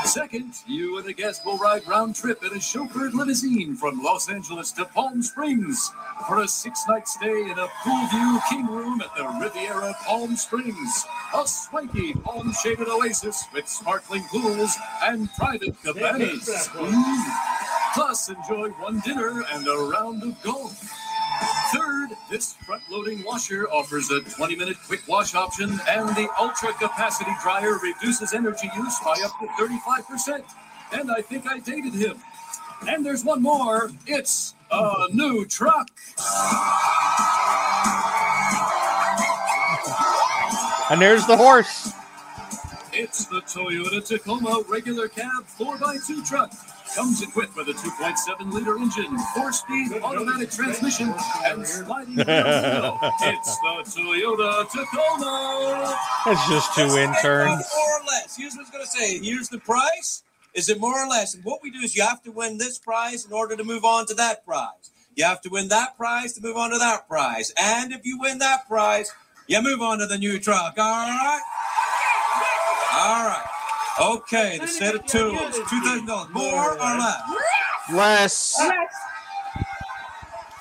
[0.06, 4.30] Second, you and a guest will ride round trip in a chauffeured limousine from Los
[4.30, 5.92] Angeles to Palm Springs
[6.28, 11.06] for a six-night stay in a pool view king room at the Riviera Palm Springs,
[11.36, 16.70] a swanky palm-shaded oasis with sparkling pools and private cabanas.
[16.74, 17.94] Mm.
[17.94, 20.92] Plus, enjoy one dinner and a round of golf.
[21.74, 28.34] Third, this front-loading washer offers a 20-minute quick wash option, and the ultra-capacity dryer reduces
[28.34, 30.44] energy use by up to 35%.
[30.94, 32.18] And I think I dated him.
[32.88, 33.92] And there's one more.
[34.08, 35.90] It's a new truck.
[40.90, 41.94] And there's the horse.
[42.92, 46.52] It's the Toyota Tacoma regular cab 4x2 truck.
[46.96, 51.14] Comes equipped with a 2.7 liter engine, four speed automatic transmission,
[51.46, 52.98] and sliding window.
[53.22, 55.96] It's the Toyota Tacoma.
[56.26, 57.64] That's just two interns.
[57.76, 58.36] More or less.
[58.36, 59.20] Here's what I was going to say.
[59.20, 60.24] Here's the price.
[60.56, 61.36] Is it more or less?
[61.36, 63.86] And what we do is you have to win this prize in order to move
[63.86, 64.92] on to that prize.
[65.16, 67.54] You have to win that prize to move on to that prize.
[67.62, 69.12] And if you win that prize,
[69.48, 70.74] you move on to the new truck.
[70.78, 71.42] All right?
[72.94, 73.49] All right.
[74.02, 75.36] Okay, the set of tools.
[75.40, 76.30] $2,000.
[76.32, 77.22] More or less?
[77.92, 78.62] Less.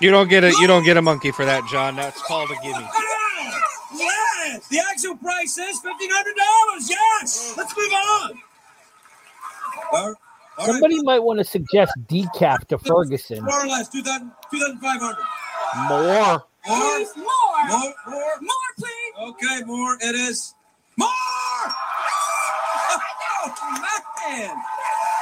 [0.01, 1.97] You don't get a you don't get a monkey for that, John.
[1.97, 2.87] That's called a gimme.
[3.97, 4.69] Yes!
[4.69, 6.89] The actual price is $1,500.
[6.89, 7.55] Yes!
[7.57, 8.39] Let's move on.
[9.93, 10.17] Or,
[10.65, 13.45] Somebody might want to suggest decaf to Ferguson.
[13.45, 15.17] more or less, 2,000 2,500.
[15.89, 16.45] More.
[16.67, 16.99] More?
[16.99, 17.69] More.
[17.69, 17.95] More?
[18.07, 18.41] More?
[18.41, 19.15] More, please.
[19.21, 19.97] Okay, more.
[20.01, 20.55] It is
[20.97, 21.09] more.
[24.29, 24.55] Oh,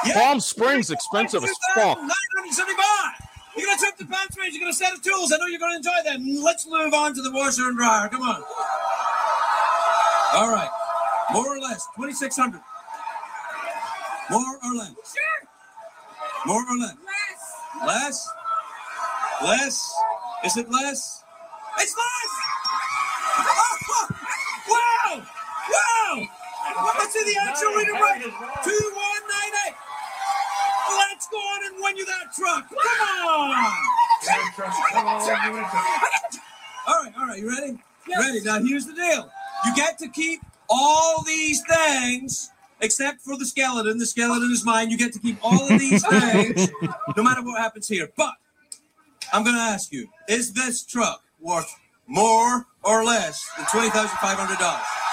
[0.05, 0.13] man.
[0.13, 1.97] Palm Springs expensive as fuck.
[1.97, 3.27] 975.
[3.57, 4.53] You're going to trip the Palm Springs.
[4.53, 5.31] You're going to set of tools.
[5.31, 6.43] I know you're going to enjoy them.
[6.43, 8.07] Let's move on to the washer and dryer.
[8.09, 8.43] Come on.
[10.33, 10.69] All right.
[11.31, 11.87] More or less.
[11.95, 12.61] 2,600.
[14.29, 14.91] More or less.
[14.91, 15.47] Sure.
[16.45, 16.95] More or less.
[17.85, 17.85] Less.
[17.85, 18.29] Less?
[19.41, 19.93] Less?
[20.45, 21.23] Is it less?
[21.79, 22.31] It's less!
[24.69, 25.21] wow!
[25.69, 26.27] Wow!
[26.97, 28.21] Let's see the actual reading right.
[31.27, 31.27] 2198.
[31.27, 32.69] Let's go on and win you that truck.
[32.69, 32.77] Come
[33.27, 35.17] on!
[36.87, 37.77] All right, all right, you ready?
[38.17, 38.41] Ready.
[38.41, 39.29] Now here's the deal.
[39.65, 43.97] You get to keep all these things except for the skeleton.
[43.97, 44.89] The skeleton is mine.
[44.89, 46.69] You get to keep all of these things
[47.15, 48.09] no matter what happens here.
[48.15, 48.33] But
[49.33, 51.73] I'm going to ask you, is this truck worth
[52.07, 55.06] more or less than $20,500?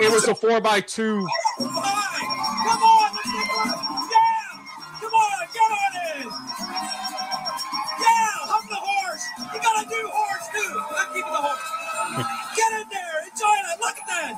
[0.00, 1.26] It was a four by two.
[1.58, 3.68] Come on, let's get one.
[4.08, 4.48] Yeah.
[5.00, 6.28] Come on, get on it.
[8.00, 9.24] Yeah, hug the horse.
[9.52, 10.72] You gotta do horse too.
[10.72, 11.66] I'm keeping the horse.
[12.56, 13.76] Get in there, enjoy it.
[13.80, 14.32] Look at that.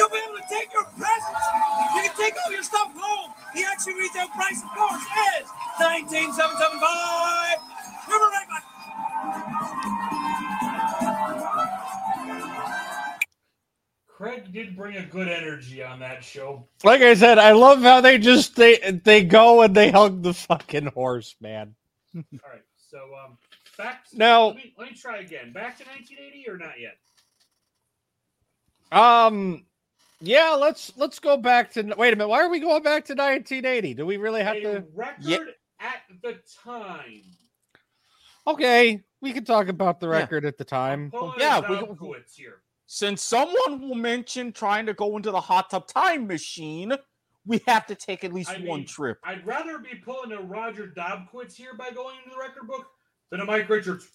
[0.00, 1.44] You'll be able to take your presents.
[1.92, 3.36] You can take all your stuff home.
[3.52, 5.04] The actual retail price, of course,
[5.36, 7.60] is nineteen seven seven five.
[8.08, 8.24] We'll
[14.18, 16.66] Craig did bring a good energy on that show.
[16.82, 20.34] Like I said, I love how they just they they go and they hug the
[20.34, 21.76] fucking horse, man.
[22.16, 23.38] All right, so um,
[23.76, 24.08] back.
[24.10, 25.52] To, Now- let me, let me try again.
[25.52, 26.96] Back to 1980 or not yet?
[28.90, 29.64] Um,
[30.20, 31.82] yeah, let's let's go back to.
[31.96, 33.94] Wait a minute, why are we going back to 1980?
[33.94, 34.84] Do we really have A to?
[34.96, 37.22] record at the time.
[38.48, 40.14] Okay, we can talk about the Yeah.
[40.18, 41.12] record at the time.
[41.38, 41.96] Yeah, it we- down
[42.34, 42.62] here.
[42.90, 46.94] Since someone will mention trying to go into the hot tub time machine,
[47.44, 49.18] we have to take at least I one mean, trip.
[49.22, 52.86] I'd rather be pulling a Roger Dobkowitz here by going into the record book
[53.30, 54.08] than a Mike Richards.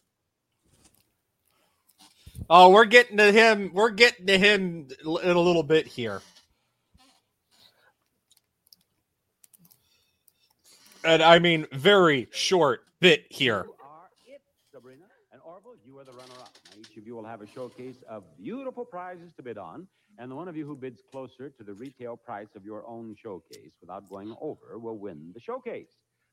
[2.49, 3.69] Oh, we're getting to him.
[3.75, 6.23] We're getting to him in a little bit here.
[11.05, 13.65] And I mean, very short bit here.
[13.67, 15.05] You are it, Sabrina.
[15.31, 16.57] And Orville, you are the runner-up.
[16.65, 19.85] Now, each of you will have a showcase of beautiful prizes to bid on,
[20.19, 23.13] and the one of you who bids closer to the retail price of your own
[23.21, 25.89] showcase without going over will win the showcase.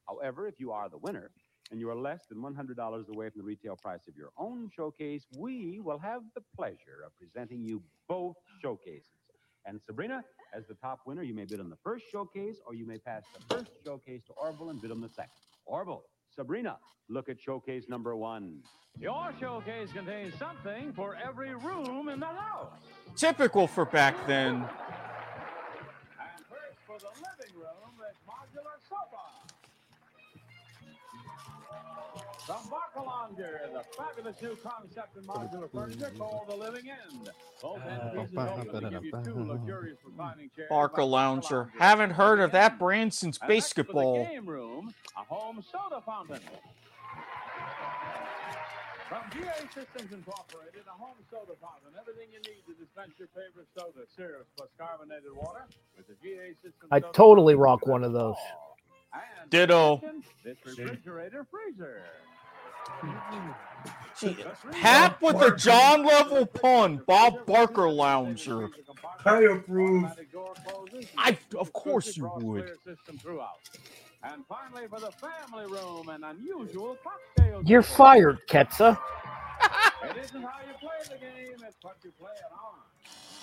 [0.07, 1.33] However, if you are the winner
[1.73, 5.27] and you are less than $100 away from the retail price of your own showcase,
[5.37, 9.11] we will have the pleasure of presenting you both showcases.
[9.67, 10.23] And Sabrina,
[10.55, 13.25] as the top winner, you may bid on the first showcase, or you may pass
[13.35, 15.33] the first showcase to Orville and bid on the second.
[15.67, 16.05] Orville,
[16.35, 16.79] Sabrina,
[17.09, 18.61] look at showcase number one.
[18.99, 22.73] Your showcase contains something for every room in the house.
[23.17, 24.65] Typical for back then.
[32.51, 37.31] From Barcalounger, the fabulous new concept in modular furniture called the Living End.
[37.63, 40.67] Both end pieces open to give you two luxurious reclining chairs.
[40.69, 41.71] Barker Lounger.
[41.79, 44.25] Haven't heard of that brand since And basketball.
[44.25, 46.41] game room, a home soda fountain.
[49.09, 51.93] From GA Systems Incorporated, a home soda fountain.
[52.01, 55.67] Everything you need to dispense your favorite soda, syrup, plus carbonated water
[55.97, 56.89] with the GA Systems.
[56.91, 58.35] I totally rock one of those.
[59.13, 60.01] And Ditto.
[60.45, 62.03] This refrigerator freezer.
[64.19, 64.37] Gee,
[64.73, 67.03] Pat with the John level pun.
[67.07, 68.69] Bob Barker Lounger.
[69.25, 70.11] I approve.
[71.17, 72.65] I, of course you would.
[72.65, 73.61] clear system throughout.
[74.23, 77.63] And finally, for the family room, an unusual cocktail.
[77.65, 78.99] You're fired, Ketsa.
[80.03, 82.79] It isn't how you play the game, it's what you play it on.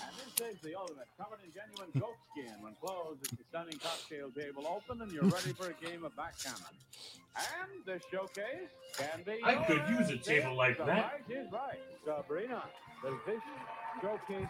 [0.02, 2.54] And this is the ultimate, covered in genuine goat skin.
[2.60, 6.14] When closed, it's a stunning cocktail table open, and you're ready for a game of
[6.16, 6.74] backgammon.
[7.36, 9.40] And the showcase can be.
[9.44, 10.86] I could use a table like that.
[10.86, 11.78] price right.
[12.04, 12.62] Sabrina,
[13.02, 13.40] does this
[14.00, 14.48] showcase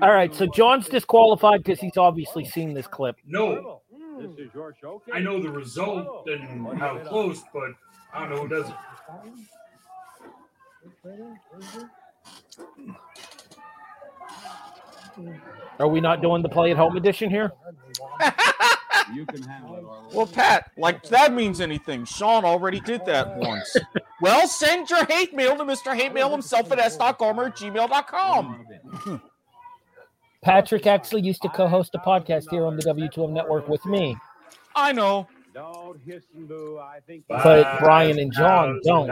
[0.00, 3.16] All right, so John's disqualified because he's obviously seen this clip.
[3.26, 3.80] No,
[4.18, 5.14] This is your showcase.
[5.14, 7.70] I know the result and how close, but
[8.12, 8.74] I don't know who does it.
[15.78, 17.52] Are we not doing the play at home edition here?
[19.12, 19.78] You can handle it.
[19.84, 20.10] Orwell.
[20.14, 22.04] Well, Pat, like that means anything.
[22.04, 23.76] Sean already did that once.
[24.22, 25.96] Well, send your hate mail to Mr.
[25.96, 29.20] Hate Mail himself at s.gomer at gmail.com.
[30.42, 34.16] Patrick actually used to co-host a podcast here on the W2M network with me,
[34.76, 35.26] I know.
[35.54, 36.78] Don't hiss and boo.
[36.78, 37.24] I think.
[37.28, 39.08] but Brian and John don't.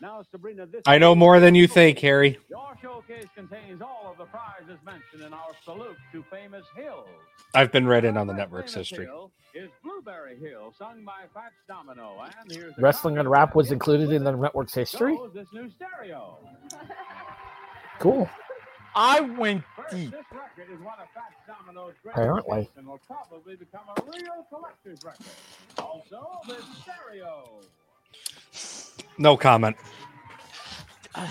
[0.00, 2.38] Now, Sabrina, this I know more than you think, Harry.
[2.50, 7.08] Your showcase contains all of the prizes mentioned in our salute to famous hills.
[7.54, 9.08] I've been read in on the network's history.
[9.54, 12.16] Is Blueberry Hill, sung by Fats Domino.
[12.40, 15.16] And here's Wrestling and rap was included in the network's history.
[15.32, 16.38] this new stereo.
[18.00, 18.28] Cool.
[18.96, 20.10] I went deep.
[20.12, 22.60] This record is one of Fats Domino's great Apparently.
[22.60, 25.26] hits and will probably become a real collector's record.
[25.78, 27.60] Also, the stereo.
[29.18, 29.76] No comment.
[31.16, 31.28] A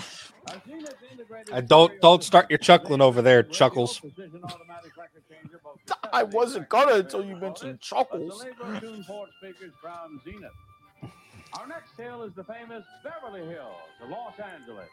[0.66, 3.98] Zenith integrated I don't don't start your chuckling over there, Chuckles.
[4.00, 5.78] precision automatic record changer, both
[6.12, 8.44] I wasn't gonna until you mentioned Chuckles.
[8.44, 10.50] Delego Tune Port speakers from Zenith.
[11.58, 14.88] Our next tale is the famous Beverly Hills of Los Angeles.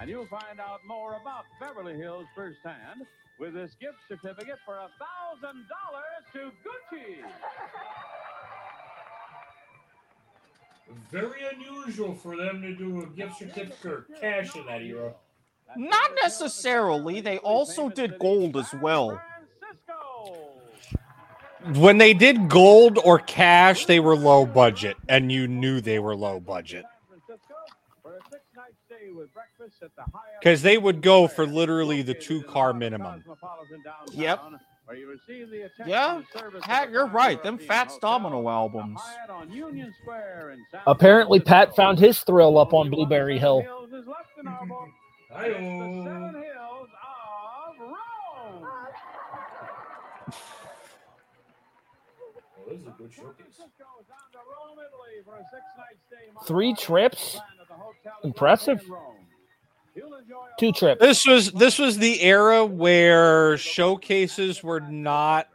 [0.00, 3.06] And you'll find out more about Beverly Hills firsthand
[3.40, 7.16] with this gift certificate for a thousand dollars to Gucci.
[11.10, 15.14] Very unusual for them to do a gift certificate or cash in that era.
[15.76, 17.20] Not necessarily.
[17.20, 19.20] They also did gold as well.
[21.74, 26.16] When they did gold or cash, they were low budget, and you knew they were
[26.16, 26.97] low budget For a
[28.98, 30.02] six-night with breakfast at the
[30.40, 33.24] because they would go for literally the two car minimum.
[34.12, 34.40] Yep.
[34.86, 37.42] where you receive the attention Yeah, and service of Pat, the you're right.
[37.42, 39.00] Them European Fats Domino albums.
[39.28, 43.60] On Union Square in San Apparently, Pat found his thrill up on Blueberry Hill.
[43.62, 44.88] Hills is left in our book.
[45.30, 48.62] It's the seven hills of Rome.
[48.62, 48.92] Well,
[52.68, 53.46] this is a good showcase.
[56.46, 57.38] Three trips.
[58.22, 58.82] Impressive.
[60.58, 61.00] Two trips.
[61.00, 65.48] This was this was the era where showcases were not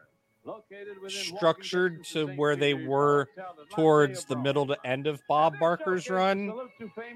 [1.08, 3.28] structured to where they were
[3.72, 6.54] towards the middle to end of Bob Barker's run,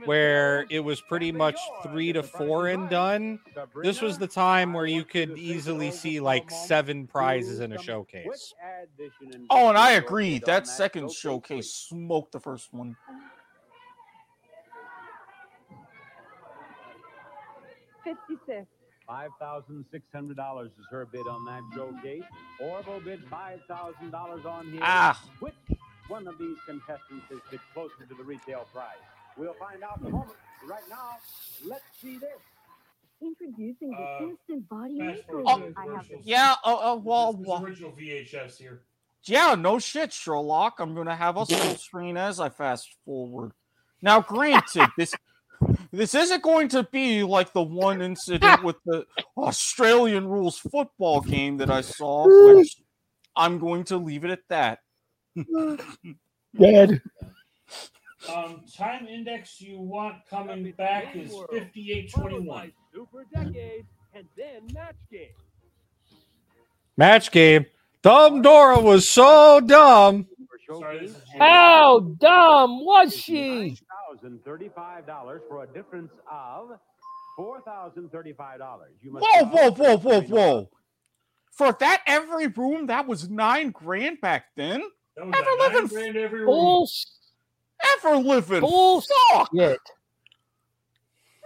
[0.06, 3.40] where it was pretty much three to four and done.
[3.84, 8.54] This was the time where you could easily see like seven prizes in a showcase.
[9.50, 10.40] Oh, and I agree.
[10.46, 12.96] That second showcase smoked the first one.
[18.04, 18.68] Fifty-six.
[19.08, 22.24] Five thousand six hundred dollars is her bid on that Joe Gate.
[22.60, 24.82] Orville bid five thousand dollars on his.
[24.84, 25.22] Ah.
[25.40, 25.54] Which
[26.10, 28.98] one of these contestants is bid closer to the retail price?
[29.38, 30.36] We'll find out in a moment.
[30.68, 31.18] Right now,
[31.66, 32.30] let's see this.
[33.22, 35.44] Introducing the Uh, instant body fast makeover.
[35.44, 36.26] forward I have commercials.
[36.26, 38.82] Yeah, uh, uh, well, This is well, original VHS here.
[39.24, 40.80] yeah, no shit, Sherlock.
[40.80, 43.54] I'm gonna have us full screen as I fast forward.
[44.02, 45.16] Now, granted, this
[45.92, 49.06] this isn't going to be like the one incident with the
[49.38, 52.82] Australian rules football game that I saw, which
[53.36, 54.80] I'm going to leave it at that.
[56.60, 57.02] Dead.
[58.34, 62.72] Um, time index you want coming back is 5821.
[62.94, 65.30] Super decade and then match game.
[66.98, 67.66] Match game.
[68.02, 70.28] Dumb Dora was so dumb.
[70.68, 73.78] Sorry, How dumb was she?
[74.10, 76.70] Thousand thirty-five dollars for a difference of
[77.36, 78.94] four thousand thirty-five dollars.
[79.02, 80.70] You must Whoa, whoa, whoa, whoa, whoa!
[81.52, 84.82] For that every room, that was nine grand back then.
[85.18, 86.86] Ever living grand every room.
[87.84, 89.52] Ever living fuck.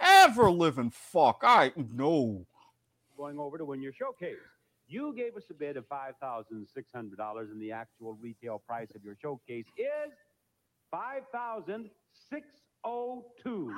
[0.01, 1.41] Ever living fuck.
[1.43, 2.45] I no.
[3.17, 4.35] going over to win your showcase.
[4.87, 8.61] You gave us a bid of five thousand six hundred dollars, and the actual retail
[8.67, 10.11] price of your showcase is
[10.91, 11.89] five thousand
[12.29, 12.45] six
[12.83, 13.71] oh two.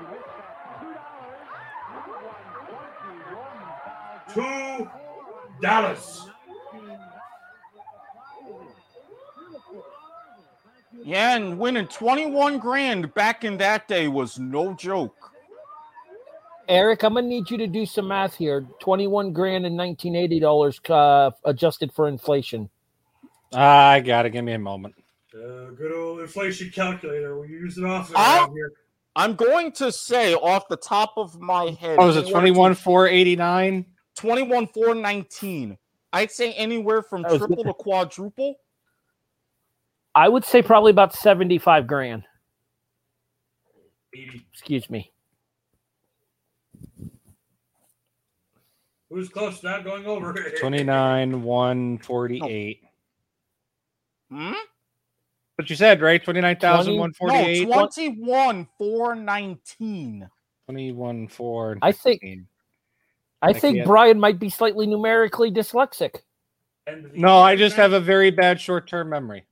[0.00, 1.46] You missed that two dollars.
[3.14, 3.58] You won
[4.34, 4.90] Two
[5.60, 6.26] dollars.
[11.04, 15.14] Yeah, and winning 21 grand back in that day was no joke.
[16.68, 18.64] Eric, I'm gonna need you to do some math here.
[18.80, 22.70] Twenty-one grand and nineteen eighty dollars uh, adjusted for inflation.
[23.52, 24.94] I gotta give me a moment.
[25.34, 27.38] Uh, good old inflation calculator.
[27.40, 28.72] We use it often around here.
[29.16, 31.98] I'm going to say off the top of my head.
[31.98, 32.22] What was it?
[32.22, 33.86] anywhere Twenty one between four eighty nine.
[34.16, 35.78] 21 419.
[36.12, 37.66] I'd say anywhere from triple good.
[37.66, 38.56] to quadruple.
[40.14, 42.24] I would say probably about seventy-five grand.
[44.12, 44.46] 80.
[44.52, 45.12] Excuse me.
[49.08, 50.32] Who's close to not going over?
[50.60, 52.82] Twenty nine one forty eight.
[54.30, 54.52] Hmm?
[55.60, 56.22] What you said, right?
[56.22, 57.68] 29,148.
[57.68, 60.28] No, 21 419.
[60.66, 61.78] 21 4.
[61.82, 62.22] I think
[63.42, 66.16] I I think can't- Brian might be slightly numerically dyslexic.
[67.14, 69.44] No, I year just have a very bad short term memory.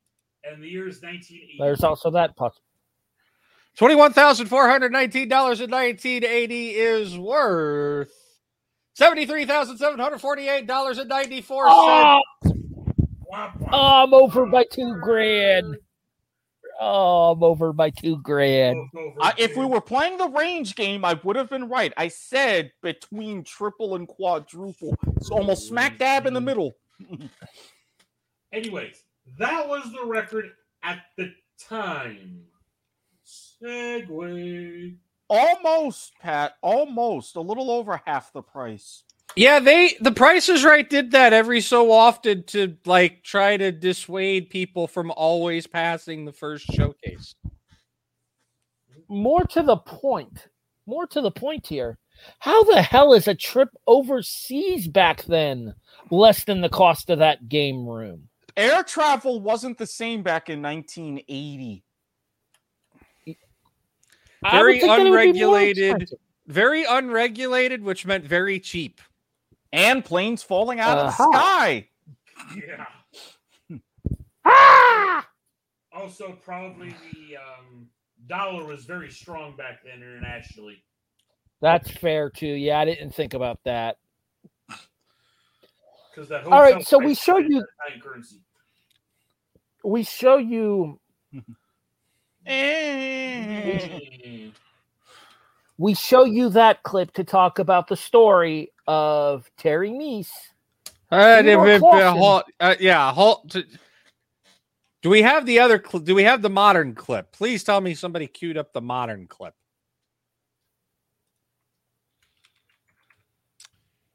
[0.45, 1.57] And the year is 1980.
[1.61, 2.65] There's also that possibility.
[3.77, 8.11] Twenty-one thousand four hundred nineteen dollars in nineteen eighty is worth
[8.95, 12.21] seventy-three thousand seven hundred forty-eight dollars and ninety-four Oh,
[12.51, 15.77] oh, I'm over by two grand.
[16.81, 18.89] Oh, I'm over by two grand.
[19.21, 21.93] I, if we were playing the range game, I would have been right.
[21.97, 24.95] I said between triple and quadruple.
[25.17, 26.77] It's almost smack dab in the middle.
[28.53, 29.03] Anyways,
[29.39, 30.51] that was the record
[30.83, 32.43] at the time.
[33.27, 34.97] Segway.
[35.29, 36.55] Almost, Pat.
[36.63, 37.37] Almost.
[37.37, 39.03] A little over half the price.
[39.37, 43.71] Yeah, they the Price is Right did that every so often to like try to
[43.71, 47.35] dissuade people from always passing the first showcase.
[49.09, 50.49] More to the point.
[50.87, 51.99] More to the point here.
[52.41, 55.75] How the hell is a trip overseas back then
[56.11, 58.29] less than the cost of that game room?
[58.57, 61.85] Air travel wasn't the same back in 1980.
[64.51, 66.11] Very think that it would be more unregulated,
[66.47, 69.01] very unregulated, which meant very cheap.
[69.73, 71.33] And planes falling out of the Uh-huh.
[71.33, 71.89] sky.
[72.57, 72.87] Yeah.
[74.45, 75.29] Ah!
[75.93, 77.89] Also, probably the um,
[78.27, 80.83] dollar was very strong back then internationally.
[81.61, 82.47] That's fair too.
[82.47, 83.99] Yeah, I didn't think about that.
[86.11, 87.65] Because that All right, so we show you-
[88.03, 88.41] currency.
[89.85, 90.99] We show you
[92.47, 92.47] Mm.
[95.79, 100.31] we show you that clip to talk about the story of Terry Kniess.
[101.11, 102.19] Uh, Theodore if- if- Clawson.
[102.19, 103.51] hold- uh, yeah, hold.
[103.53, 103.65] t-
[105.03, 105.81] Do we have the other?
[105.81, 107.31] Cl- do we have the modern clip?
[107.31, 109.55] Please tell me somebody queued up the modern clip.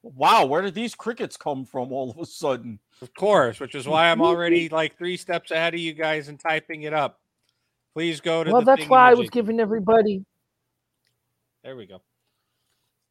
[0.02, 2.80] Wow, where did these crickets come from all of a sudden?
[3.02, 6.38] Of course, which is why I'm already like three steps ahead of you guys and
[6.38, 7.22] typing it up.
[7.94, 8.52] Please go to.
[8.52, 10.26] Well, the that's why I was giving everybody.
[11.64, 12.02] There we go.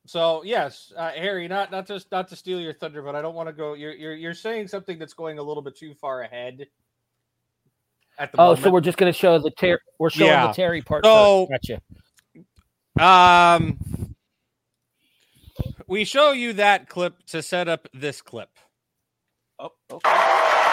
[0.06, 3.34] So yes, uh, Harry, not not just not to steal your thunder, but I don't
[3.34, 3.74] want to go.
[3.74, 6.66] You're you're you're saying something that's going a little bit too far ahead.
[8.18, 8.62] At the Oh, moment.
[8.64, 9.78] so we're just going to show the Terry.
[9.98, 10.48] We're showing Yeah.
[10.48, 11.04] the Terry part.
[11.04, 11.68] So- first.
[11.68, 11.80] Gotcha.
[13.00, 13.78] Um,
[15.86, 18.50] we show you that clip to set up this clip.
[19.58, 20.10] Oh, okay.
[20.10, 20.72] All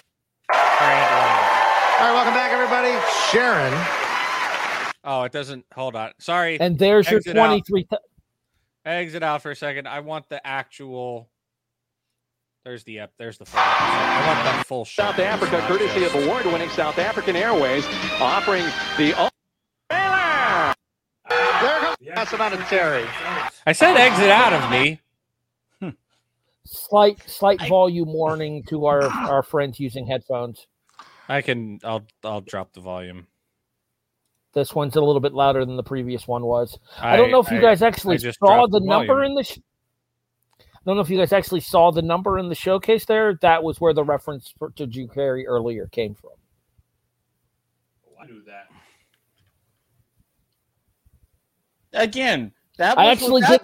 [0.52, 2.98] right, welcome back, everybody.
[3.32, 3.74] Sharon.
[5.06, 5.66] Oh, it doesn't.
[5.74, 6.12] Hold on.
[6.20, 6.60] Sorry.
[6.60, 7.46] And there's your Exit out.
[7.48, 7.84] twenty-three.
[7.86, 8.02] th-
[8.86, 9.88] Exit out for a second.
[9.88, 11.30] I want the actual.
[12.64, 13.14] There's the ep.
[13.18, 13.60] There's the full.
[13.60, 14.86] I want that full.
[14.86, 15.04] show.
[15.04, 17.86] South Africa, courtesy of award-winning South African Airways,
[18.20, 18.64] offering
[18.98, 19.30] the
[21.60, 23.06] There comes that's amount of Terry.
[23.66, 25.02] I said exit out of me.
[26.66, 30.68] slight slight volume warning to our our friends using headphones.
[31.28, 31.80] I can.
[31.84, 32.06] I'll.
[32.24, 33.28] I'll drop the volume.
[34.54, 36.78] This one's a little bit louder than the previous one was.
[37.00, 39.44] I, don't know if you I- guys actually just saw the the number in the.
[39.44, 39.60] Sh-
[40.60, 43.38] I don't know if you guys actually saw the number in the showcase there.
[43.42, 46.32] That was where the reference for, to Drew Carey earlier came from.
[48.20, 48.68] I knew that.
[51.94, 53.62] Again, that I was actually did.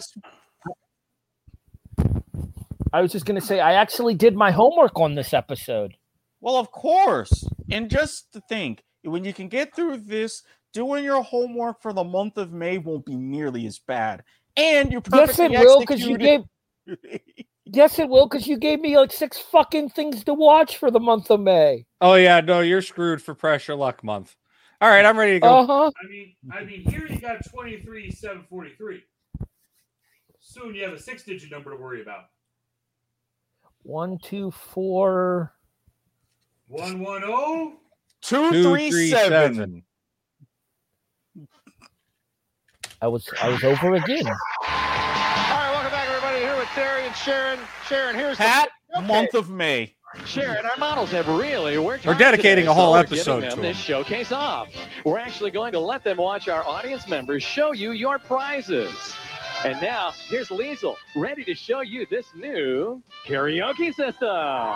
[2.93, 5.95] I was just going to say I actually did my homework on this episode.
[6.41, 7.45] Well, of course.
[7.71, 10.43] And just to think, when you can get through this,
[10.75, 14.23] doing your homework for the month of May won't be nearly as bad.
[14.57, 16.41] And you Yes, perfectly it will because you gave.
[17.65, 20.99] yes, it will because you gave me like six fucking things to watch for the
[20.99, 21.85] month of May.
[22.01, 24.35] Oh yeah, no, you're screwed for pressure luck month.
[24.81, 25.47] All right, I'm ready to go.
[25.47, 25.91] Uh huh.
[26.03, 29.03] I mean, I mean, here you got twenty three seven forty three.
[30.39, 32.25] Soon you have a six digit number to worry about.
[33.83, 35.53] One, two, four.
[36.67, 37.73] One one oh.
[38.21, 39.55] Two, Two, three, three, seven.
[39.55, 39.83] seven.
[43.01, 44.27] I was I was over again.
[44.27, 46.39] All right, welcome back, everybody.
[46.39, 47.59] Here with Terry and Sharon.
[47.87, 49.07] Sharon, here's Pat, the okay.
[49.07, 49.93] month of May.
[50.25, 53.61] Sharon, our models have really worked We're dedicating today, a whole so episode them to
[53.61, 54.69] this showcase off.
[55.03, 59.13] We're actually going to let them watch our audience members show you your prizes.
[59.65, 64.75] And now, here's Liesel, ready to show you this new karaoke system.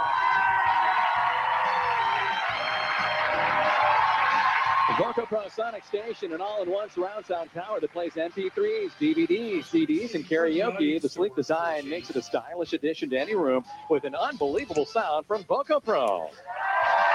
[4.90, 10.26] The VocoPro Sonic Station, an all-in-one surround sound tower that plays MP3s, DVDs, CDs, and
[10.26, 11.00] karaoke.
[11.00, 15.28] The sleek design makes it a stylish addition to any room with an unbelievable sound
[15.28, 16.30] from VocoPro.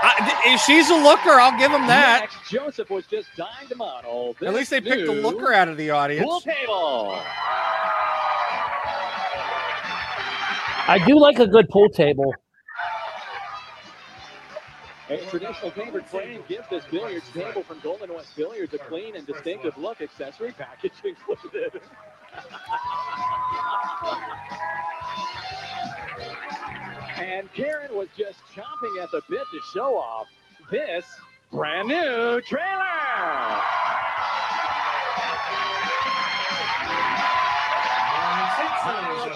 [0.03, 1.31] I- she's a looker.
[1.31, 2.21] I'll give him that.
[2.21, 4.37] Next, Joseph was just dying to model.
[4.41, 6.25] At least they picked a looker out of the audience.
[6.25, 7.19] Pool table.
[10.87, 12.33] I do like a good pool table.
[15.11, 19.27] A traditional papered frame gives this billiards table from Golden West Billiards a clean and
[19.27, 20.01] distinctive look.
[20.01, 21.83] Accessory package included.
[27.19, 30.27] and Karen was just chomping at the bit to show off
[30.71, 31.05] this
[31.53, 33.61] brand new trailer.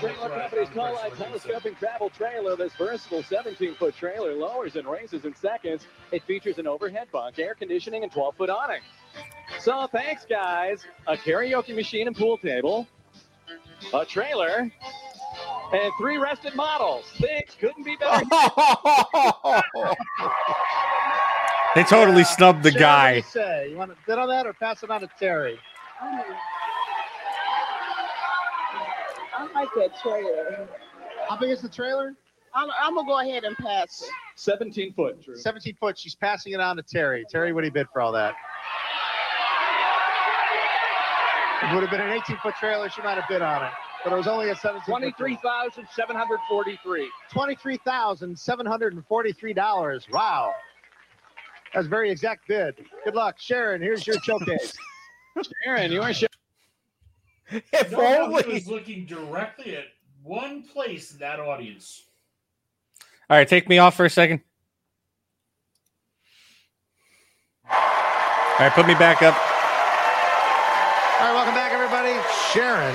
[0.01, 2.57] Trailer Company's Tall telescoping travel trailer.
[2.57, 5.87] This versatile 17-foot trailer lowers and raises in seconds.
[6.13, 8.81] It features an overhead bunk, air conditioning, and 12-foot awning.
[9.61, 10.85] So thanks, guys.
[11.07, 12.87] A karaoke machine and pool table,
[13.93, 14.71] a trailer,
[15.73, 17.05] and three rested models.
[17.19, 18.25] Things couldn't be better.
[21.75, 23.13] They totally snubbed the what guy.
[23.17, 23.69] you say?
[23.71, 25.61] You want to bid on that or pass it on to Terry?
[29.39, 30.69] I like that trailer.
[31.29, 32.15] How big is the trailer?
[32.55, 34.09] I'm, I'm gonna go ahead and pass it.
[34.37, 35.37] 17 foot, Drew.
[35.37, 35.99] 17 foot.
[35.99, 37.25] She's passing it on to Terry.
[37.31, 38.35] Terry, what do you bid for all that?
[41.63, 42.89] It would have been an 18 foot trailer.
[42.89, 43.73] She might have bid on it,
[44.05, 44.85] but it was only a 17.
[44.87, 47.11] Twenty-three thousand seven hundred forty-three.
[47.33, 50.07] Twenty-three thousand seven hundred and forty-three dollars.
[50.13, 50.53] Wow,
[51.75, 52.77] that's a very exact bid.
[53.05, 53.83] Good luck, Sharon.
[53.83, 54.73] Here's your showcase.
[55.65, 56.27] Sharon, you are show-
[57.53, 58.43] If If only only.
[58.43, 59.85] he was looking directly at
[60.23, 62.05] one place in that audience.
[63.31, 64.41] All right, take me off for a second.
[67.71, 69.35] All right, put me back up.
[71.21, 72.19] All right, welcome back, everybody.
[72.53, 72.95] Sharon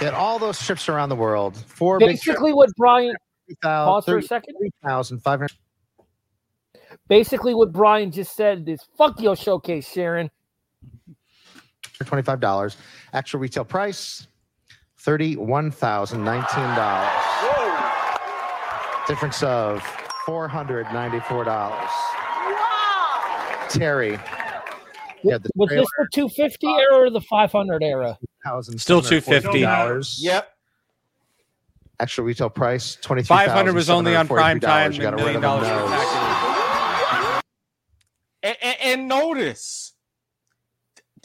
[0.00, 1.56] did all those trips around the world.
[1.56, 3.14] Four Basically, what Brian
[3.62, 4.54] pause for a second.
[4.82, 5.52] thousand five hundred.
[7.08, 10.30] Basically, what Brian just said is "fuck your showcase, Sharon."
[12.02, 12.76] Twenty-five dollars.
[13.12, 14.26] Actual retail price
[14.98, 17.10] thirty-one thousand nineteen dollars.
[19.06, 19.82] Difference of
[20.26, 21.90] four hundred ninety-four dollars.
[21.90, 23.66] Wow.
[23.70, 24.18] Terry.
[25.22, 28.18] Yeah, Was this the 250 era or the 500 era?
[28.76, 29.60] Still 250.
[29.62, 30.18] dollars.
[30.22, 30.50] Yep.
[32.00, 33.28] Actual retail price twenty-three.
[33.34, 34.92] 500 was only on prime time.
[34.92, 35.90] You got and to million dollars them for nose.
[35.90, 37.42] packaging.
[38.42, 39.93] And, and, and notice,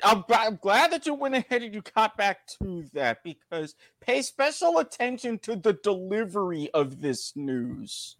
[0.03, 4.21] I'm, I'm glad that you went ahead and you got back to that because pay
[4.21, 8.15] special attention to the delivery of this news.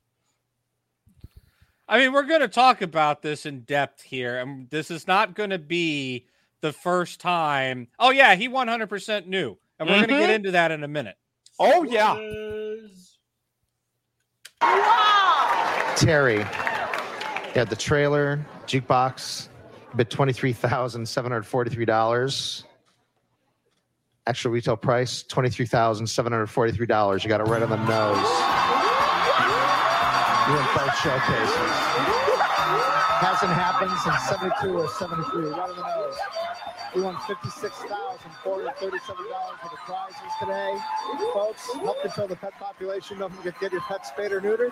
[1.88, 5.34] I mean, we're going to talk about this in depth here, and this is not
[5.34, 6.28] going to be
[6.62, 7.88] the first time.
[7.98, 10.32] Oh yeah, he 100% knew, and we're going to get mm-hmm.
[10.32, 11.18] into that in a minute.
[11.58, 12.14] Oh yeah.
[15.96, 16.46] Terry.
[17.56, 19.49] Yeah, the trailer, jukebox,
[19.96, 22.66] bid twenty-three thousand seven hundred forty-three dollars.
[24.28, 27.24] Actual retail price twenty-three thousand seven hundred forty-three dollars.
[27.24, 28.30] You got it right on the nose.
[30.48, 31.72] You win both showcases.
[33.20, 35.50] Hasn't happened since seventy-two or seventy-three.
[35.50, 36.18] Right on the nose.
[36.96, 40.78] We won fifty-six thousand four hundred thirty-seven dollars for the prizes today,
[41.34, 41.70] folks.
[41.74, 43.20] Help control the pet population.
[43.20, 44.72] Don't forget to get your pet spayed or neutered.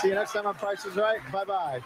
[0.00, 1.20] See you next time on Price is Right.
[1.32, 1.82] Bye bye.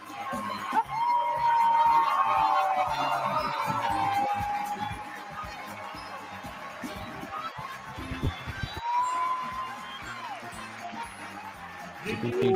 [12.05, 12.53] According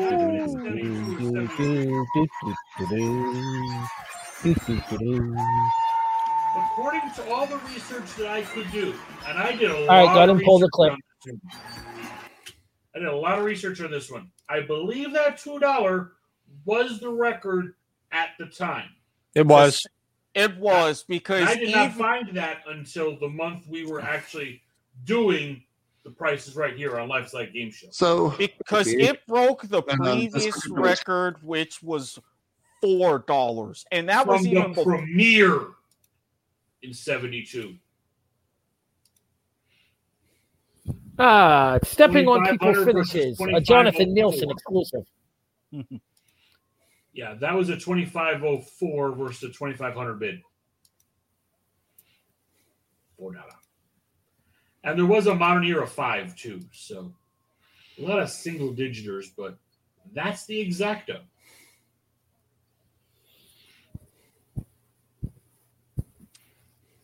[7.16, 8.94] to all the research that I could do,
[9.26, 9.90] and I did a lot.
[9.90, 10.92] All right, go ahead of and pull the research clip.
[10.92, 11.42] on this one.
[12.94, 14.30] I did a lot of research on this one.
[14.50, 16.12] I believe that two dollar
[16.66, 17.76] was the record
[18.12, 18.90] at the time.
[19.34, 19.82] It was.
[20.34, 24.62] It was because And I did not find that until the month we were actually
[25.06, 25.64] doing
[26.08, 27.88] the prices right here on Life's Like Game Show.
[27.92, 32.18] So because it broke the And, um, previous record, which was
[32.82, 35.00] four dollars, and that from was even the before.
[35.00, 35.68] premiere
[36.82, 37.76] in '72.
[41.20, 43.42] Ah, stepping on 2500 people's finishes.
[43.54, 45.04] A Jonathan Nielsen exclusive.
[47.14, 50.40] Yeah, that was a 2504 versus a 2500 bid.
[53.18, 53.57] Four dollar.
[54.88, 57.12] And there was a modern era five too, so
[58.00, 59.58] a lot of single digiters, but
[60.14, 61.20] that's the exacto.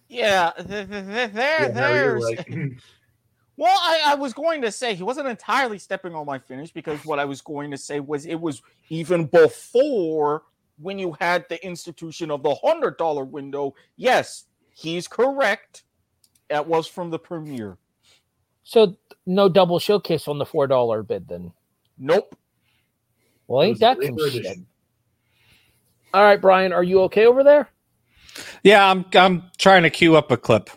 [0.07, 2.47] Yeah, th- th- th- there, Yeah, Harry, you're there's right.
[3.57, 7.05] Well, I, I was going to say he wasn't entirely stepping on my finish because
[7.05, 10.43] what I was going to say was it was even before
[10.79, 13.75] when you had the institution of the hundred dollar window.
[13.97, 15.83] Yes, he's correct.
[16.53, 17.79] That was from the premiere.
[18.61, 21.51] So no double showcase on the four dollar bid then.
[21.97, 22.37] Nope.
[23.47, 24.35] Well, ain't that some shit?
[24.35, 24.67] edition.
[26.13, 27.69] All right, Brian, are you okay over there?
[28.61, 30.69] Yeah, I'm I'm trying to queue up a clip.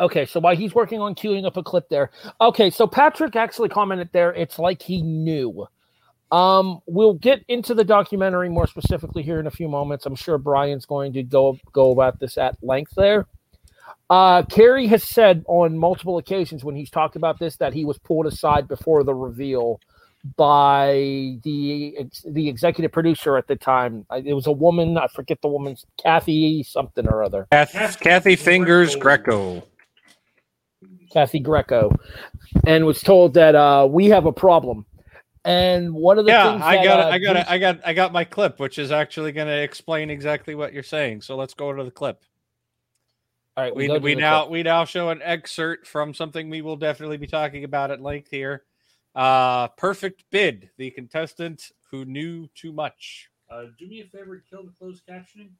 [0.00, 2.10] Okay, so while he's working on queuing up a clip there.
[2.40, 5.64] Okay, so Patrick actually commented there, it's like he knew.
[6.32, 10.06] Um, we'll get into the documentary more specifically here in a few moments.
[10.06, 13.28] I'm sure Brian's going to go go about this at length there.
[14.10, 17.98] Uh, Carey has said on multiple occasions when he's talked about this that he was
[17.98, 19.80] pulled aside before the reveal
[20.36, 21.96] by the
[22.26, 24.06] the executive producer at the time.
[24.24, 24.96] It was a woman.
[24.98, 27.48] I forget the woman's Kathy something or other.
[27.50, 29.62] Kathy, Kathy Fingers Greco.
[31.12, 31.92] Kathy Greco,
[32.66, 34.86] and was told that uh, we have a problem.
[35.44, 37.12] And one of the Yeah, things I that, got uh, it.
[37.12, 37.46] I got it.
[37.48, 40.84] I got I got my clip, which is actually going to explain exactly what you're
[40.84, 41.22] saying.
[41.22, 42.22] So let's go to the clip.
[43.56, 46.62] All right, We go to we now we now show an excerpt from something we
[46.62, 48.62] will definitely be talking about at length here.
[49.14, 50.70] Uh, perfect bid.
[50.78, 53.28] The contestant who knew too much.
[53.50, 55.50] Uh, do me a favor and kill the closed captioning.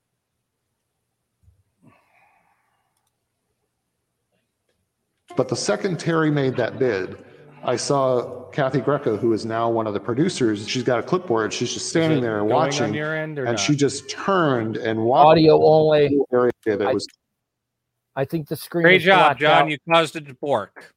[5.36, 7.24] But the second Terry made that bid,
[7.62, 10.68] I saw Kathy Greco, who is now one of the producers.
[10.68, 11.52] She's got a clipboard.
[11.52, 12.94] She's just standing there and going on watching.
[12.94, 13.60] your end or and not?
[13.60, 16.18] she just turned and walked Audio only.
[16.32, 17.06] area that I- was
[18.14, 18.82] I think the screen.
[18.82, 19.62] Great is job, John.
[19.62, 19.70] out.
[19.70, 20.94] You caused it to bork.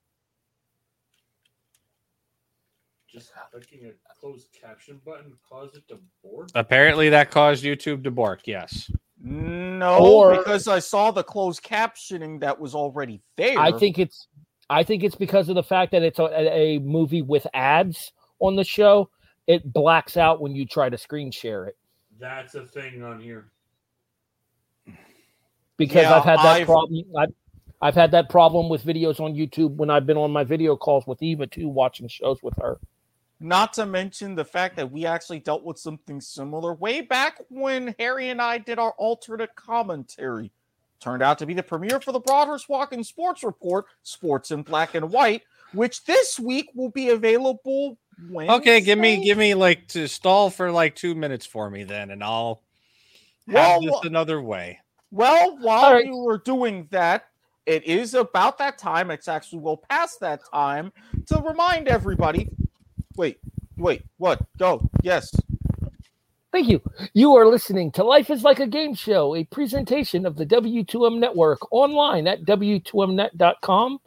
[3.08, 6.50] Just clicking a closed caption button caused it to bork.
[6.56, 8.42] Apparently, that caused YouTube to bork.
[8.46, 8.92] Yes.
[9.22, 13.58] No, Or- because I saw the closed captioning that was already there.
[13.58, 14.28] I think it's
[14.70, 18.56] I think it's because of the fact that it's a, a movie with ads on
[18.56, 19.10] the show.
[19.48, 21.78] It blacks out when you try to screen share it
[22.20, 23.52] That's a thing on here.
[25.78, 27.04] Because Yeah, I've had that I've- problem.
[27.18, 27.34] I've,
[27.82, 31.06] I've had that problem with videos on YouTube when I've been on my video calls
[31.06, 32.78] with Eva too, watching shows with her.
[33.42, 37.94] Not to mention the fact that we actually dealt with something similar way back when
[38.00, 40.52] Harry and I did our alternate commentary.
[41.02, 44.96] Turned out to be the premiere for the Broadhurst Walking Sports Report, Sports in Black
[44.96, 45.44] and White,
[45.74, 47.98] which this week will be available
[48.30, 51.84] when Okay, give me give me like to stall for like two minutes for me
[51.84, 52.62] then, and I'll
[53.48, 54.80] have Well, this another way.
[55.12, 56.06] Well, while right.
[56.06, 57.26] you were doing that,
[57.66, 59.10] it is about that time.
[59.12, 60.92] It's actually well past that time
[61.28, 62.50] to remind everybody.
[63.16, 63.40] Wait,
[63.78, 64.42] wait, what?
[64.58, 64.88] Go.
[65.02, 65.34] Yes.
[66.52, 66.82] Thank you.
[67.14, 71.20] You are listening to Life is Like a Game Show, a presentation of the W2M
[71.20, 74.00] Network online at W2Mnet.com.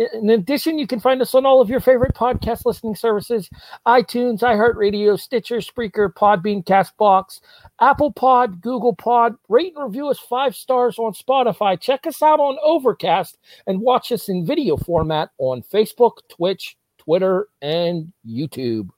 [0.00, 3.50] In addition, you can find us on all of your favorite podcast listening services
[3.86, 7.40] iTunes, iHeartRadio, Stitcher, Spreaker, Podbean, Castbox,
[7.82, 9.34] Apple Pod, Google Pod.
[9.50, 11.78] Rate and review us five stars on Spotify.
[11.78, 13.36] Check us out on Overcast
[13.66, 18.88] and watch us in video format on Facebook, Twitch, Twitter, and YouTube.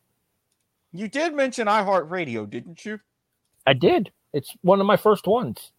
[0.92, 3.00] You did mention iHeartRadio, didn't you?
[3.66, 4.12] I did.
[4.32, 5.72] It's one of my first ones.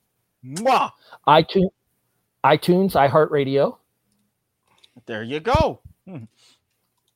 [0.46, 0.92] Mwah!
[1.26, 1.72] iTunes,
[2.44, 3.78] iTunes, iHeartRadio,
[5.06, 5.82] There you go.
[6.08, 6.26] Hmm.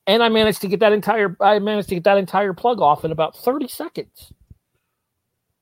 [0.06, 1.36] and I managed to get that entire.
[1.40, 4.32] I managed to get that entire plug off in about thirty seconds.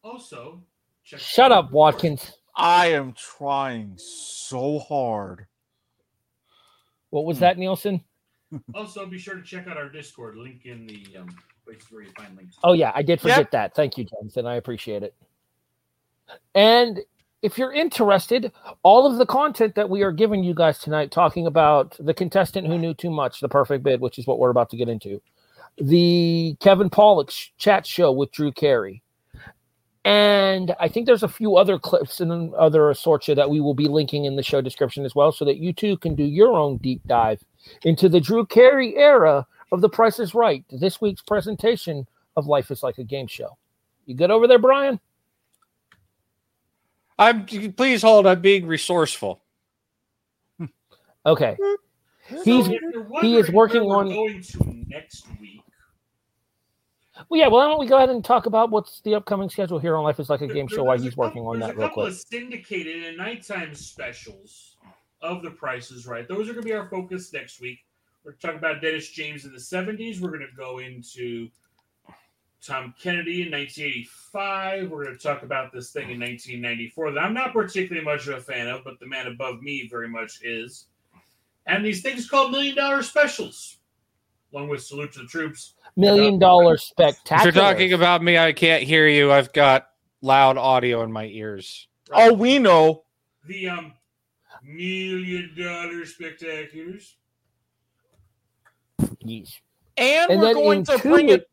[0.03, 0.63] Also,
[1.05, 2.33] check Shut up, Watkins.
[2.55, 5.47] I am trying so hard.
[7.11, 8.03] What was that, Nielsen?
[8.75, 10.37] Also, be sure to check out our Discord.
[10.37, 11.29] Link in the um,
[11.67, 12.57] places where you find links.
[12.63, 13.51] Oh yeah, I did forget Yep.
[13.51, 13.75] that.
[13.75, 14.47] Thank you, Jonathan.
[14.47, 15.15] I appreciate it.
[16.55, 17.01] And
[17.43, 18.53] if you're interested,
[18.83, 22.67] all of the content that we are giving you guys tonight, talking about the contestant
[22.67, 25.21] who knew too much, the perfect bid, which is what we're about to get into,
[25.79, 29.03] the Kevin Pollak chat show with Drew Carey,
[30.07, 33.89] and I think there's a few other clips and other assortia that we will be
[33.89, 36.77] linking in the show description as well, so that you too can do your own
[36.77, 37.43] deep dive
[37.83, 40.65] into the Drew Carey era of The Price is Right.
[40.71, 42.07] This week's presentation
[42.37, 43.59] of Life is Like a Game Show.
[44.05, 45.01] You good over there, Brian?
[47.19, 48.27] I'm please hold.
[48.27, 49.43] I'm being resourceful.
[51.25, 51.57] Okay.
[51.61, 51.75] Hmm.
[52.45, 52.81] He's if
[53.21, 54.09] he is working on.
[54.09, 55.63] going to next week.
[57.29, 57.49] Well, yeah.
[57.49, 60.05] Well, why don't we go ahead and talk about what's the upcoming schedule here on
[60.05, 61.71] Life is Like a Game There- Show Why there's a he's working couple- on there's
[61.71, 62.13] that a real couple quick.
[62.13, 64.77] of syndicated and nighttime specials
[65.23, 66.29] of the prices right.
[66.29, 67.79] Those are going to be our focus next week.
[68.25, 70.21] We're talking about Dennis James in the 70s.
[70.21, 71.49] We're going to go into
[72.65, 74.91] Tom Kennedy in 1985.
[74.91, 78.35] We're going to talk about this thing in 1994 that I'm not particularly much of
[78.39, 80.87] a fan of, but the man above me very much is.
[81.67, 83.79] and these things called million dollar specials,
[84.53, 85.75] along with salute to the troops.
[85.97, 87.45] Million dollar If spectacular.
[87.53, 89.33] you're talking about me, I can't hear you.
[89.33, 89.89] I've got
[90.23, 91.89] loud audio in my ears.
[92.13, 93.05] Oh, we know.
[93.47, 93.93] The um
[94.63, 97.13] million dollar spectaculars.
[99.21, 99.61] Yes.
[99.97, 101.49] And, And we're going to two bring it.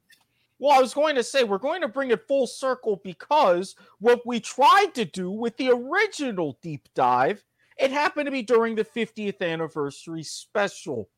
[0.59, 4.25] Well, I was going to say we're going to bring it full circle because what
[4.25, 7.43] we tried to do with the original deep dive,
[7.77, 11.09] it happened to be during the 50th anniversary special.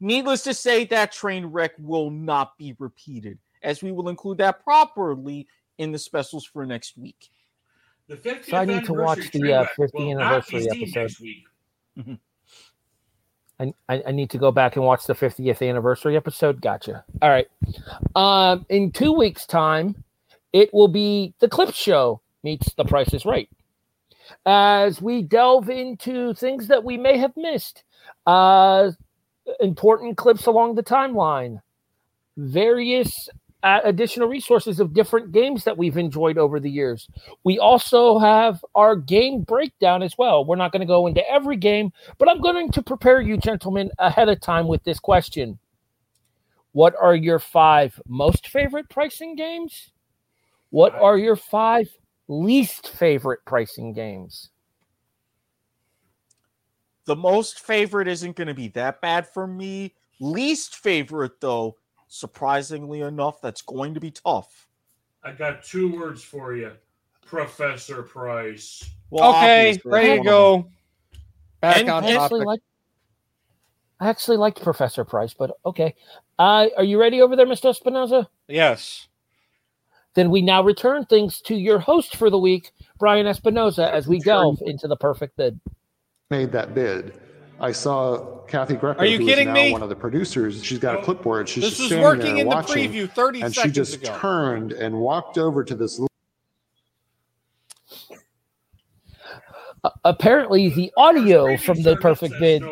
[0.00, 4.62] Needless to say, that train wreck will not be repeated, as we will include that
[4.62, 5.46] properly
[5.78, 7.30] in the specials for next week.
[8.08, 10.92] The 50th So I need to watch the uh, 50th will not be anniversary seen
[11.96, 12.18] episode.
[13.60, 16.60] I, I need to go back and watch the 50th anniversary episode.
[16.60, 17.04] Gotcha.
[17.22, 17.46] All right.
[18.16, 20.02] Um, in two weeks' time,
[20.52, 23.48] it will be the Clip Show meets The Price is Right.
[24.46, 27.84] As we delve into things that we may have missed,
[28.26, 28.90] uh,
[29.60, 31.60] important clips along the timeline,
[32.36, 33.28] various
[33.64, 37.08] uh, additional resources of different games that we've enjoyed over the years.
[37.44, 40.44] We also have our game breakdown as well.
[40.44, 43.90] We're not going to go into every game, but I'm going to prepare you, gentlemen,
[43.98, 45.58] ahead of time with this question.
[46.72, 49.92] What are your five most favorite pricing games?
[50.68, 51.88] What are your five
[52.28, 54.50] least favorite pricing games?
[57.06, 59.94] The most favorite isn't going to be that bad for me.
[60.20, 61.76] Least favorite, though,
[62.14, 64.68] surprisingly enough, that's going to be tough.
[65.22, 66.72] I got two words for you,
[67.26, 68.88] Professor Price.
[69.10, 70.68] Well, okay, obviously, there you go.
[71.60, 72.46] Back And- on I actually topic.
[72.46, 72.60] like
[74.00, 75.94] I actually liked Professor Price, but okay.
[76.38, 77.72] Uh, are you ready over there, Mr.
[77.72, 78.26] Espinoza?
[78.48, 79.08] Yes.
[80.14, 84.18] Then we now return things to your host for the week, Brian Espinoza, as we
[84.20, 85.58] delve into the perfect bid.
[86.30, 87.14] made that bid.
[87.60, 89.72] I saw Kathy Greco, Are you who is kidding now me?
[89.72, 90.62] one of the producers.
[90.62, 91.48] She's got a oh, clipboard.
[91.48, 94.16] She's This just was working there in the watching, preview 30 and she just ago.
[94.18, 96.00] turned and walked over to this.
[100.04, 102.64] Apparently, the audio from the perfect bid.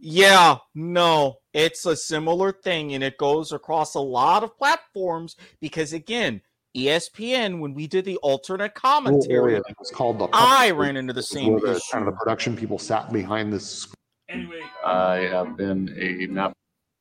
[0.00, 5.92] Yeah, no, it's a similar thing, and it goes across a lot of platforms because,
[5.92, 6.40] again,
[6.86, 10.28] ESPN, when we did the alternate little commentary, area that was called the.
[10.32, 11.80] I pub, ran into the was same where the, issue.
[11.92, 13.88] Kind of the production people sat behind this.
[14.28, 16.26] Anyway, I have been a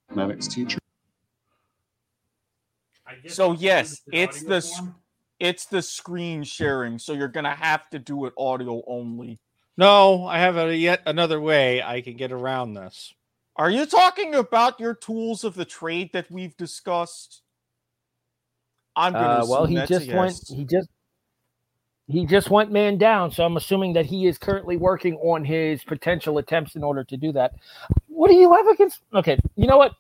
[0.10, 0.80] mathematics teacher.
[3.28, 4.82] So yes, it's the s-
[5.40, 9.40] it's the screen sharing, so you're gonna have to do it audio only.
[9.78, 13.14] No, I have a yet another way I can get around this.
[13.56, 17.42] Are you talking about your tools of the trade that we've discussed?
[18.98, 20.32] I'm gonna Uh, well, he that's just went.
[20.34, 20.50] yes.
[20.50, 20.90] He just.
[22.10, 25.84] He just went man down, so I'm assuming that he is currently working on his
[25.84, 27.56] potential attempts in order to do that.
[28.08, 29.02] What do you have against?
[29.14, 29.92] Okay, you know what?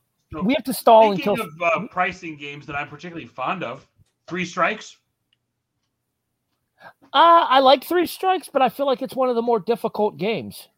[0.42, 3.86] We have to stall Speaking until of uh, pricing games that I'm particularly fond of,
[4.26, 4.96] Three Strikes.
[6.82, 10.18] Uh, I like Three Strikes, but I feel like it's one of the more difficult
[10.18, 10.70] games.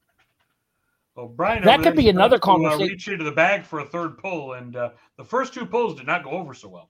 [1.16, 2.88] Well, Brian, That over could be tried another to, uh, conversation.
[2.88, 6.08] reach into the bag for a third pull, and uh, the first two pulls did
[6.08, 6.90] not go over so well.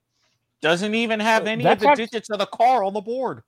[0.61, 3.43] Doesn't even have any of the act- digits of the car on the board.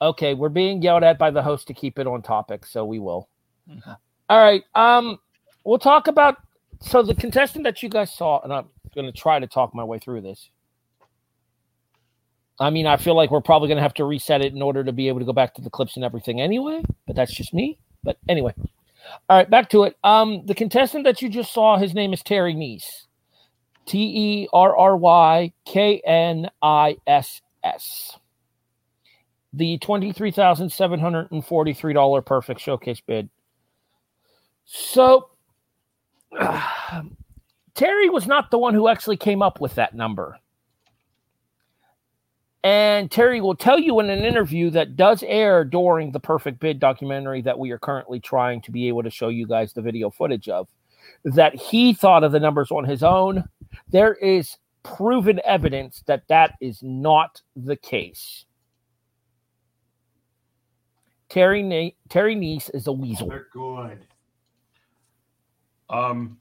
[0.00, 2.98] Okay, we're being yelled at by the host to keep it on topic, so we
[2.98, 3.28] will.
[4.28, 4.62] All right.
[4.74, 5.18] Um,
[5.64, 6.36] we'll talk about
[6.80, 9.84] so the contestant that you guys saw, and I'm going to try to talk my
[9.84, 10.50] way through this.
[12.58, 14.82] I mean, I feel like we're probably going to have to reset it in order
[14.82, 17.52] to be able to go back to the clips and everything anyway, but that's just
[17.52, 17.78] me.
[18.02, 18.54] But anyway,
[19.28, 19.96] all right, back to it.
[20.04, 23.05] Um, the contestant that you just saw, his name is Terry Kniess,
[23.86, 28.18] T E R R Y K N I S S.
[29.52, 33.30] The twenty-three thousand seven hundred and forty-three dollar perfect showcase bid.
[34.64, 35.30] So,
[37.74, 40.38] Terry was not the one who actually came up with that number.
[42.66, 46.80] And Terry will tell you in an interview that does air during the Perfect Bid
[46.80, 50.10] documentary that we are currently trying to be able to show you guys the video
[50.10, 50.66] footage of
[51.22, 53.44] that he thought of the numbers on his own.
[53.88, 58.44] There is proven evidence that that is not the case.
[61.28, 63.28] Terry Na- Terry Kniess is a weasel.
[63.28, 64.06] They're good.
[65.90, 66.38] Um,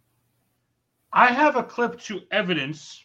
[1.12, 3.04] I have a clip to evidence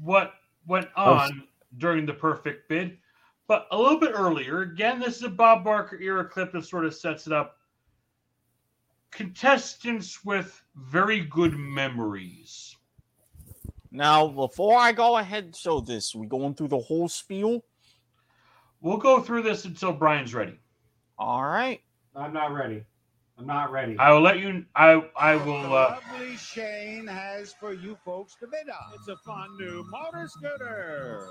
[0.00, 0.34] what
[0.66, 1.44] went Oh, on
[1.78, 2.98] during the perfect bid,
[3.48, 4.62] but a little bit earlier.
[4.62, 7.56] Again, this is a Bob Barker era clip that sort of sets it up.
[9.10, 12.71] Contestants with very good memories.
[13.94, 17.62] Now, before I go ahead and show this, we going through the whole spiel.
[18.80, 20.58] We'll go through this until Brian's ready.
[21.18, 21.80] All right.
[22.16, 22.84] I'm not ready.
[23.38, 23.96] I'm not ready.
[23.98, 24.64] I will let you.
[24.74, 25.62] I I will.
[25.62, 28.94] The Uh, lovely Shane has for you folks to bid on.
[28.94, 31.26] It's a fun new motor scooter.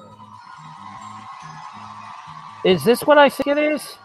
[2.64, 3.98] Is this what I think it is?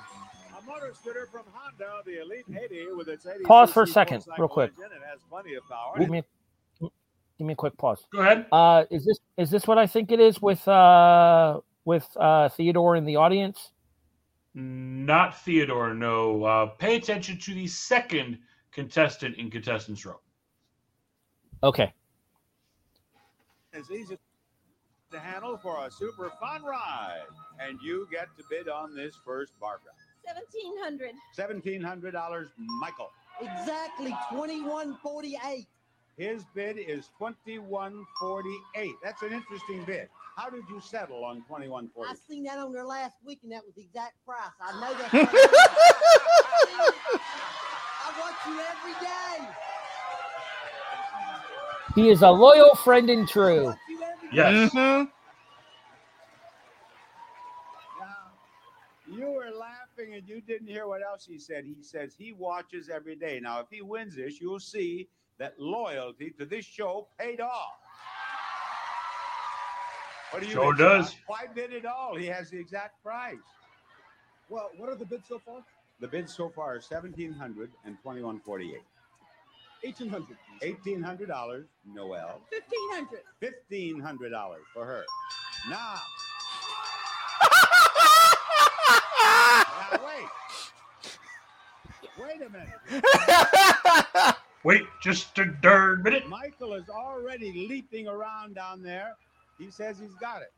[0.58, 4.24] A motor scooter from Honda, the Elite 80 with its 80 Pause for a second,
[4.38, 4.72] real quick.
[4.76, 4.96] engine.
[4.96, 5.98] It has plenty of power.
[5.98, 6.22] Me,
[7.38, 8.06] give me a quick pause.
[8.12, 8.46] Go ahead.
[8.52, 12.96] Uh, is this is this what I think it is with uh with uh Theodore
[12.96, 13.72] in the audience?
[14.58, 15.92] not Theodore.
[15.92, 16.42] No.
[16.44, 18.38] Uh, pay attention to the second
[18.72, 20.18] contestant in contestants row.
[21.62, 21.92] Okay.
[23.74, 24.18] It's easy
[25.12, 27.26] to handle for a super fun ride.
[27.60, 29.92] And you get to bid on this first Barbara.
[30.26, 31.12] Seventeen hundred.
[31.38, 32.48] $1,700,
[32.80, 33.10] Michael.
[33.42, 35.68] Exactly twenty-one forty-eight.
[36.16, 38.94] His bid is 2148.
[39.02, 40.08] That's an interesting bid.
[40.36, 42.10] How did you settle on 2148?
[42.10, 44.38] I seen that on there last week, and that was the exact price.
[44.60, 45.10] I know that.
[48.02, 49.46] I watch you every day.
[51.94, 53.74] He is a loyal friend and true.
[54.32, 54.70] Yes.
[54.74, 55.10] Mm-hmm.
[59.18, 61.64] You were laughing and you didn't hear what else he said.
[61.64, 63.40] He says he watches every day.
[63.40, 67.74] Now, if he wins this, you'll see that loyalty to this show paid off.
[70.30, 70.98] What do you Sure think, Sean?
[71.00, 71.14] does.
[71.26, 72.16] Why bid it all?
[72.16, 73.36] He has the exact price.
[74.48, 75.62] Well, what are the bids so far?
[76.00, 78.82] The bids so far are seventeen hundred and twenty-one forty-eight.
[79.84, 80.36] Eighteen hundred.
[80.62, 82.40] Eighteen hundred dollars, Noel.
[82.50, 83.20] Fifteen hundred.
[83.40, 85.04] Fifteen hundred dollars for her.
[85.70, 85.94] Now.
[89.90, 90.28] now wait.
[92.18, 92.80] Wait a minute.
[94.66, 96.28] Wait just a darn minute.
[96.28, 99.12] Michael is already leaping around down there.
[99.60, 100.52] He says he's got it.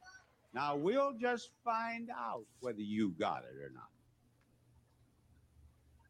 [0.55, 3.91] Now we'll just find out whether you got it or not.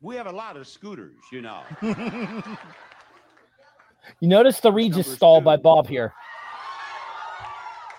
[0.00, 1.62] We have a lot of scooters, you know.
[4.20, 6.14] You notice the Regis stall by Bob here.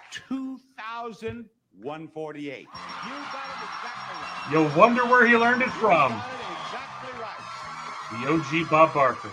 [0.09, 1.45] Two thousand
[1.79, 2.61] one forty-eight.
[2.61, 4.47] You got it exactly right.
[4.51, 6.13] You'll wonder where he learned it from.
[6.13, 8.49] Got it exactly right.
[8.49, 9.29] The OG Bob Barker.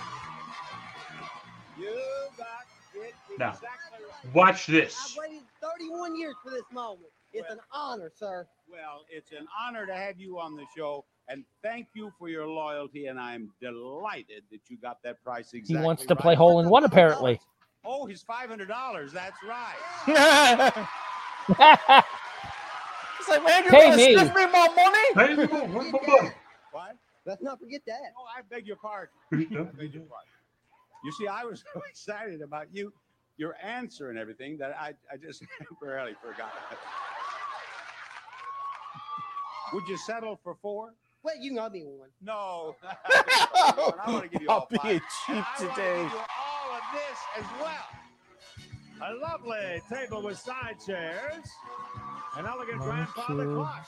[3.38, 3.54] Now,
[4.34, 5.16] watch this.
[5.18, 7.10] I've waited thirty-one years for this moment.
[7.32, 8.46] It's an honor, sir.
[8.70, 12.46] Well, it's an honor to have you on the show, and thank you for your
[12.46, 13.06] loyalty.
[13.06, 16.22] And I'm delighted that you got that price He wants to right.
[16.22, 17.40] play hole in one, apparently.
[17.84, 19.12] Oh, he's five hundred dollars.
[19.12, 20.86] That's right.
[23.18, 24.14] It's like, man, you're Pay gonna me.
[24.14, 24.68] give me my
[25.16, 25.36] money?
[25.36, 26.32] Hey, boom, boom, boom, boom.
[26.70, 26.96] What?
[27.24, 28.12] Let's not forget that.
[28.16, 29.14] Oh, I beg your pardon.
[29.32, 30.30] I beg your pardon.
[31.04, 32.92] You see, I was so excited about you,
[33.36, 36.52] your answer and everything that I, I just temporarily forgot.
[39.72, 40.94] Would you settle for four?
[41.22, 42.08] Well, you can all be one.
[42.22, 42.76] No.
[42.84, 43.74] I
[44.06, 45.02] want to give you all I'll be five.
[45.26, 46.02] cheap And I wanna today.
[46.02, 47.86] you all of this as well.
[49.02, 51.44] A lovely table with side chairs,
[52.38, 53.86] an elegant grandfather clock,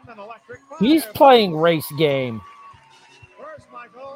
[0.00, 2.40] and an electric He's playing race game.
[3.56, 3.66] First,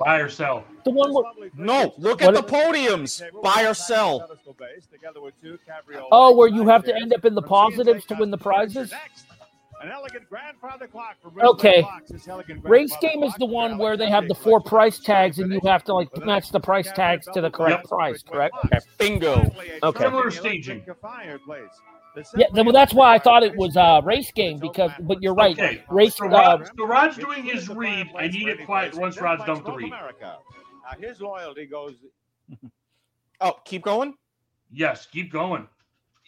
[0.01, 0.65] Buy or sell.
[0.85, 3.23] The one where, No, look at the podiums.
[3.43, 4.21] Buy or sell.
[4.21, 7.43] pedestal base together with two cabriolet oh, where you have to end up in the
[7.43, 8.93] positives to win the prizes.
[9.83, 11.69] An elegant grandfather clock from Okay.
[11.69, 12.11] Ridgeway Clocks.
[12.11, 15.53] This elegant Race game is the one where they have the four price tags and
[15.53, 17.89] you have to like match the price tags to the correct Yep.
[17.91, 18.55] price, correct?
[18.65, 19.53] Ridgeway Bingo.
[19.83, 20.05] Okay.
[20.05, 20.85] Similar charming staging.
[22.16, 22.30] Electric fireplace.
[22.30, 25.22] The Yeah, well, that's why I thought it fireplace was uh, race game because, but
[25.22, 25.59] you're right.
[25.59, 25.84] Okay.
[25.90, 26.16] Race.
[26.16, 28.09] So, Uh, so Rod's doing his read.
[28.16, 29.88] I need it quiet once Rod's done with the read.
[29.88, 30.38] America.
[30.84, 31.94] Now his loyalty goes
[33.40, 34.14] Oh, keep going.
[34.70, 35.68] Yes, keep going.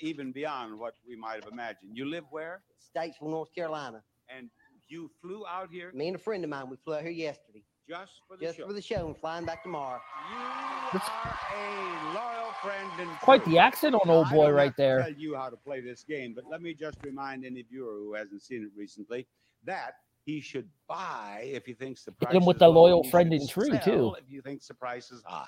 [0.00, 1.96] even beyond what we might have imagined.
[1.96, 2.62] You live where?
[2.94, 4.02] Statesville, North Carolina.
[4.28, 4.50] And
[4.88, 7.62] you flew out here Me and a friend of mine, we flew out here yesterday.
[7.88, 8.46] Just for the show.
[8.48, 8.66] Just show.
[8.66, 10.00] for the show and flying back tomorrow.
[10.30, 13.52] You are a loyal friend and Quite true.
[13.52, 15.00] the accent on Now, old I boy don't right have to there.
[15.02, 18.14] Tell you how to play this game, but let me just remind any viewer who
[18.14, 19.26] hasn't seen it recently
[19.64, 19.94] that
[20.24, 22.82] he should buy if he thinks the price him with is the low.
[22.82, 24.14] loyal He friend should and true, sell too.
[24.18, 25.46] If you think the price is high.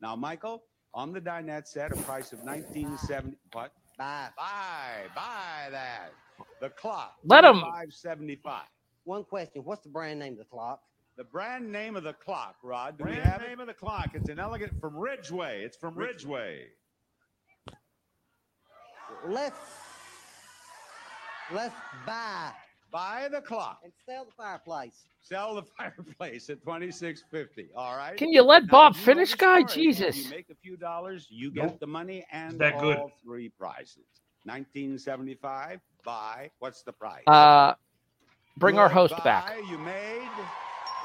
[0.00, 0.62] Now, Michael,
[0.94, 3.36] on the dinette set, a price of 1970.
[3.52, 3.72] What?
[3.98, 4.28] Bye.
[4.36, 6.10] Buy, buy that.
[6.60, 7.16] The clock.
[7.24, 8.62] Let 'em- 575.
[9.04, 9.62] One question.
[9.64, 10.80] What's the brand name of the clock?
[11.20, 12.96] The brand name of the clock, Rod.
[12.96, 13.48] Do we Brand have it?
[13.48, 14.12] name of the clock.
[14.14, 15.62] It's an elegant from Ridgeway.
[15.62, 16.68] It's from Ridgeway.
[19.26, 19.58] Let's
[21.52, 21.74] let's
[22.06, 22.52] buy
[22.90, 23.80] Buy the clock.
[23.84, 25.04] and sell the fireplace.
[25.20, 27.68] Sell the fireplace at twenty six fifty.
[27.76, 28.16] All right.
[28.16, 29.62] Can you let Now, Bob you finish, guy?
[29.64, 30.24] Jesus.
[30.24, 31.80] You make a few dollars, you get Nope.
[31.80, 32.98] the money and That all good.
[33.22, 34.06] three prizes.
[34.46, 35.80] Nineteen seventy five.
[36.02, 36.50] Buy.
[36.60, 37.24] What's the price?
[37.26, 37.74] Uh,
[38.56, 39.52] bring our host buy, back.
[39.68, 40.26] You made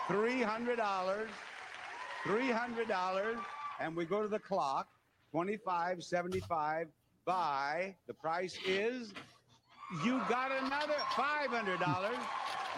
[0.08, 1.30] three hundred dollars.
[2.26, 3.38] three hundred dollars,
[3.80, 4.88] and we go to the clock.
[5.32, 6.88] Twenty-five, seventy-five.
[7.26, 7.96] Buy.
[8.08, 9.14] The price is.
[10.04, 12.18] You got another five hundred dollars.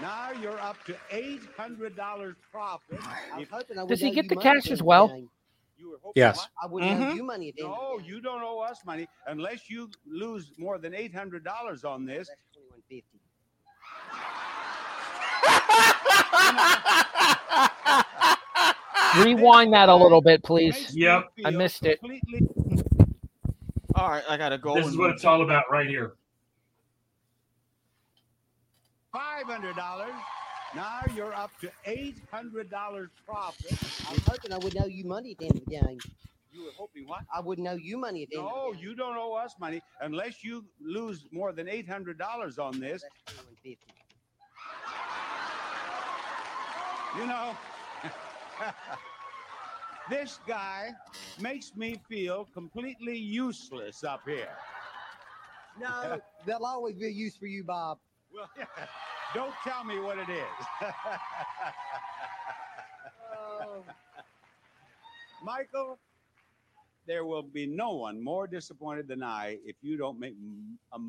[0.02, 3.00] Now you're up to eight hundred dollars profit.
[3.34, 5.10] I was hoping I Does he get the cash as well?
[5.12, 5.30] end.
[5.78, 6.38] You were hoping Yes.
[6.38, 6.50] what?
[6.62, 7.16] I wouldn't owe Mhm.
[7.16, 7.72] you money at the end.
[7.72, 8.08] of the No, game.
[8.08, 12.28] you don't owe us money unless you lose more than eight hundred dollars on this.
[12.30, 13.20] That's twenty-one fifty.
[19.24, 20.96] Rewind that a little bit, please.
[20.96, 21.26] Yep.
[21.46, 22.00] I missed it.
[23.96, 24.76] All right, I gotta go.
[24.76, 26.14] This is what it's all about right here.
[29.12, 30.14] Five hundred dollars.
[30.76, 33.72] Now you're up to eight hundred dollars profit.
[34.10, 36.00] I'm hoping I wouldn't owe you money at the end of the game.
[36.52, 37.22] You were hoping what?
[37.34, 38.84] I wouldn't owe you money at the end of No, the game.
[38.88, 43.04] you don't owe us money unless you lose more than eight hundred dollars on this.
[43.26, 43.38] That's.
[47.18, 47.56] You know,
[50.10, 50.92] this guy
[51.40, 54.56] makes me feel completely useless up here.
[55.80, 58.00] No, there'll always be a use for you, Bob.
[58.34, 58.50] Well,
[59.34, 60.66] don't tell me what it is.
[63.60, 63.84] Oh,
[65.44, 65.98] Michael,
[67.08, 70.36] there will be no one more disappointed than I if you don't make
[70.94, 71.00] a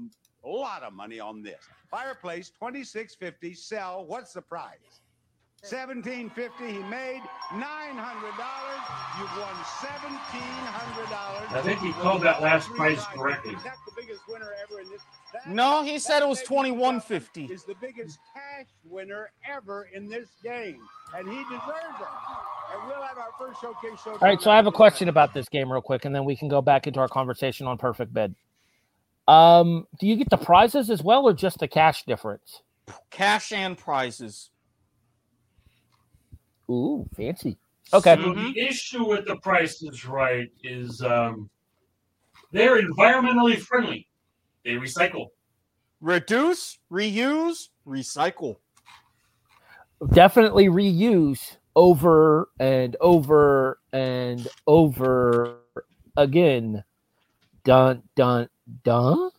[0.49, 1.59] lot of money on this.
[1.91, 3.55] Fireplace, twenty-six fifty.
[3.55, 4.07] Sell.
[4.07, 5.01] What's the price?
[5.63, 6.67] Seventeen fifty.
[6.73, 7.21] He made
[7.53, 8.81] nine hundred dollars.
[9.19, 11.49] You've won seventeen hundred dollars.
[11.51, 13.55] I think he called that last price correctly.
[13.55, 15.03] Is that the biggest winner ever in this?
[15.33, 17.45] That, No, he said it was that twenty baby one Chuck fifty.
[17.47, 20.81] Is the biggest cash winner ever in this game,
[21.17, 22.07] and he deserves it.
[22.75, 24.13] And we'll have our first showcase show.
[24.13, 26.37] All right, so I have a question about this game real quick, and then we
[26.37, 28.35] can go back into our conversation on perfect bid.
[29.27, 32.63] Um, do you get the prizes as well, or just the cash difference?
[33.11, 34.51] Cash and prizes.
[36.71, 37.57] Ooh, fancy.
[37.93, 38.17] Okay.
[38.17, 41.49] So the issue with the Price is Right is um,
[42.53, 44.07] they're environmentally friendly.
[44.65, 45.29] They recycle.
[46.01, 48.57] Reduce, reuse, recycle.
[50.13, 55.61] Definitely reuse over and over and over
[56.17, 56.85] again.
[57.65, 58.49] Dun dun
[58.85, 59.31] dun.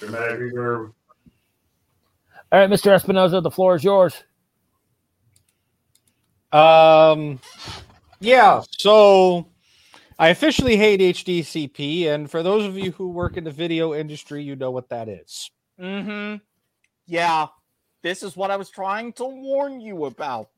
[0.00, 0.92] Dramatic reverb.
[2.54, 2.96] All right, Mr.
[2.96, 4.14] Espinoza, the floor is yours.
[6.52, 7.40] Um,
[8.20, 8.62] yeah.
[8.78, 9.48] So
[10.20, 14.44] I officially hate HDCP, and for those of you who work in the video industry,
[14.44, 15.50] you know what that is.
[15.80, 16.36] Mm-hmm.
[17.08, 17.48] Yeah.
[18.02, 20.50] This is what I was trying to warn you about.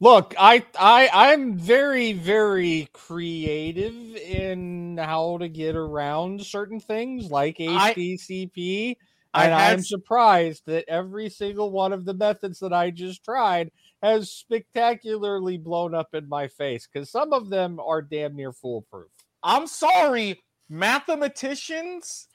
[0.00, 7.60] Look, I I I'm very very creative in how to get around certain things like
[7.60, 8.96] I- HDCP, I
[9.34, 13.70] and had I'm surprised that every single one of the methods that I just tried
[14.02, 19.08] has spectacularly blown up in my face because some of them are damn near foolproof.
[19.42, 22.28] I'm sorry, mathematicians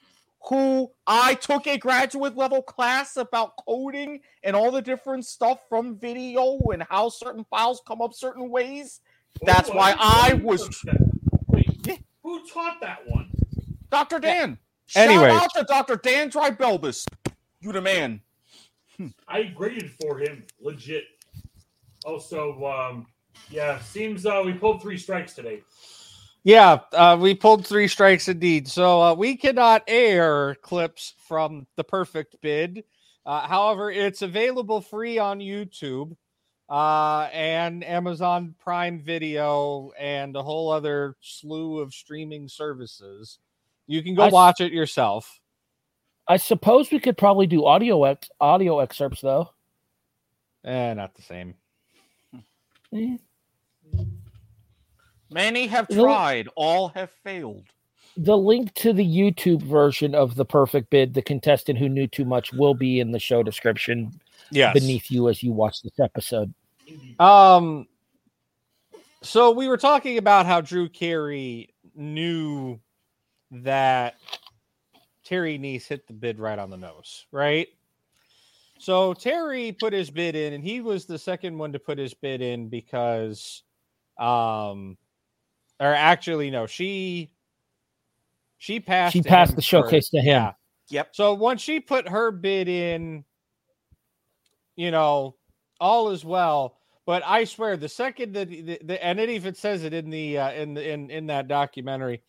[0.48, 5.98] who I took a graduate level class about coding and all the different stuff from
[5.98, 9.00] video and how certain files come up certain ways.
[9.42, 11.00] That's Oh, why I didn't was know that.
[11.48, 13.30] Wait, who taught that one?
[13.90, 14.18] Dr.
[14.18, 14.58] Dan.
[14.94, 15.32] Anyways.
[15.32, 15.96] Shout out to Dr.
[15.96, 17.06] Dan Drybelbus.
[17.60, 18.20] You the man.
[19.28, 21.04] I graded for him, legit.
[22.04, 23.06] Also, um,
[23.50, 25.62] yeah, seems uh, we pulled three strikes today.
[26.42, 28.66] Yeah, uh, we pulled three strikes indeed.
[28.66, 32.84] So uh, we cannot air clips from the perfect bid.
[33.26, 36.16] Uh, however, it's available free on YouTube
[36.70, 43.38] uh, and Amazon Prime Video and a whole other slew of streaming services.
[43.90, 45.40] You can go I s- watch it yourself.
[46.28, 49.50] I suppose we could probably do audio ex- audio excerpts though.
[50.64, 51.54] Eh, not the same.
[52.94, 53.16] Eh.
[55.28, 57.64] Many have Well- tried, all have failed.
[58.16, 62.24] The link to the YouTube version of the perfect bid, the contestant who knew too
[62.24, 64.12] much, will be in the show description
[64.52, 64.72] Yes.
[64.74, 66.54] beneath you as you watch this episode.
[67.18, 67.88] Um,
[69.22, 72.78] so we were talking about how Drew Carey knew
[73.50, 74.16] that
[75.24, 77.68] Terry Kniess hit the bid right on the nose, right?
[78.78, 82.14] So Terry put his bid in, and he was the second one to put his
[82.14, 83.62] bid in because,
[84.18, 84.96] um,
[85.78, 87.30] or actually, no, she
[88.56, 89.12] she passed.
[89.12, 90.10] She passed the showcase first.
[90.12, 90.26] to him.
[90.26, 90.52] Yeah.
[90.90, 91.10] Yep.
[91.12, 93.24] So once she put her bid in,
[94.76, 95.36] you know,
[95.80, 96.76] all is well.
[97.06, 100.38] But I swear, the second that the, the and it even says it in the
[100.38, 102.22] uh, in the in in that documentary,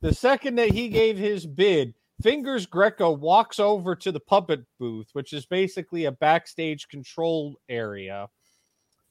[0.00, 5.08] the second that he gave his bid, Fingers Greco walks over to the puppet booth,
[5.14, 8.28] which is basically a backstage control area,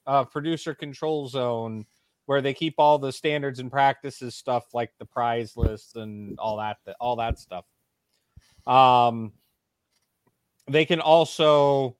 [0.06, 1.84] uh, producer control zone,
[2.26, 6.56] where they keep all the standards and practices stuff like the prize list and all
[6.58, 7.64] that all that stuff.
[8.66, 9.32] Um,
[10.68, 11.96] they can also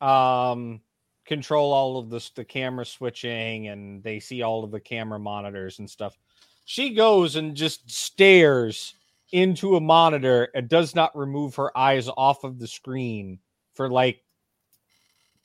[0.00, 0.80] um,
[1.26, 5.80] control all of this, the camera switching, and they see all of the camera monitors
[5.80, 6.16] and stuff.
[6.64, 8.94] She goes and just stares
[9.32, 13.38] into a monitor and does not remove her eyes off of the screen
[13.74, 14.22] for like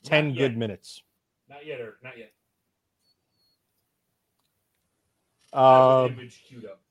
[0.04, 1.02] 10 Not good minutes.
[1.50, 1.96] Not yet, Eric.
[2.04, 2.32] Not yet.
[5.54, 6.82] I have an image queued up.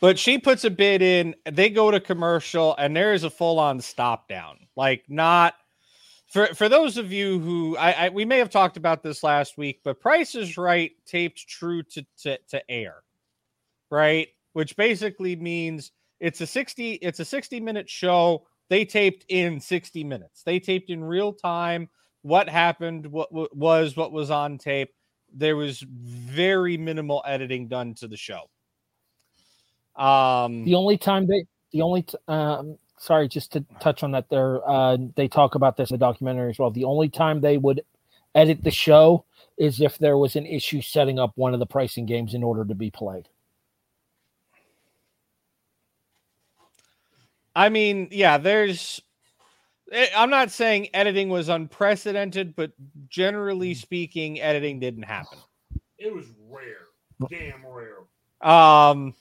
[0.00, 3.58] But she puts a bid in, they go to commercial, and there is a full
[3.58, 4.58] on stop down.
[4.76, 5.54] Like, not
[6.26, 9.56] for for those of you who I, I we may have talked about this last
[9.56, 12.96] week, but Price is Right taped true to, to to air,
[13.90, 14.28] right?
[14.52, 18.46] Which basically means it's a 60 it's a 60 minute show.
[18.68, 20.42] They taped in 60 minutes.
[20.42, 21.88] They taped in real time
[22.22, 24.92] what happened, what, what was what was on tape.
[25.32, 28.50] There was very minimal editing done to the show.
[29.94, 34.28] Um, The only time they, the only, t- um, sorry, just to touch on that,
[34.28, 36.70] there, uh, they talk about this in the documentary as well.
[36.70, 37.82] The only time they would
[38.34, 39.24] edit the show
[39.58, 42.64] is if there was an issue setting up one of the pricing games in order
[42.64, 43.28] to be played.
[47.54, 49.00] I mean, yeah, there's.
[49.90, 52.72] eh, I'm not saying editing was unprecedented, but
[53.08, 55.38] generally speaking, editing didn't happen.
[55.98, 56.86] It was rare.
[57.30, 58.00] Damn rare.
[58.42, 59.14] Um,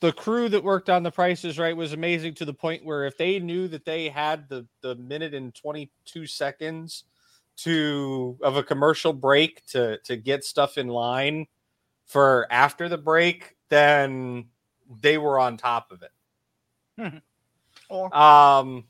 [0.00, 3.16] the crew that worked on the prices right was amazing to the point where if
[3.16, 7.04] they knew that they had the the minute and 22 seconds
[7.56, 11.46] to of a commercial break to to get stuff in line
[12.06, 14.46] for after the break, then
[15.00, 17.22] they were on top of it.
[17.90, 18.84] Or Um,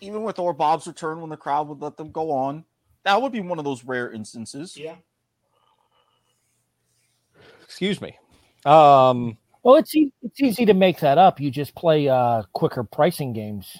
[0.00, 2.64] even with or Bob's return when the crowd would let them go on,
[3.04, 4.76] that would be one of those rare instances.
[4.76, 4.96] Yeah.
[7.62, 8.16] excuse me.
[8.64, 11.40] Um, Well, it's e- it's easy to make that up.
[11.40, 13.76] You just play uh, quicker pricing games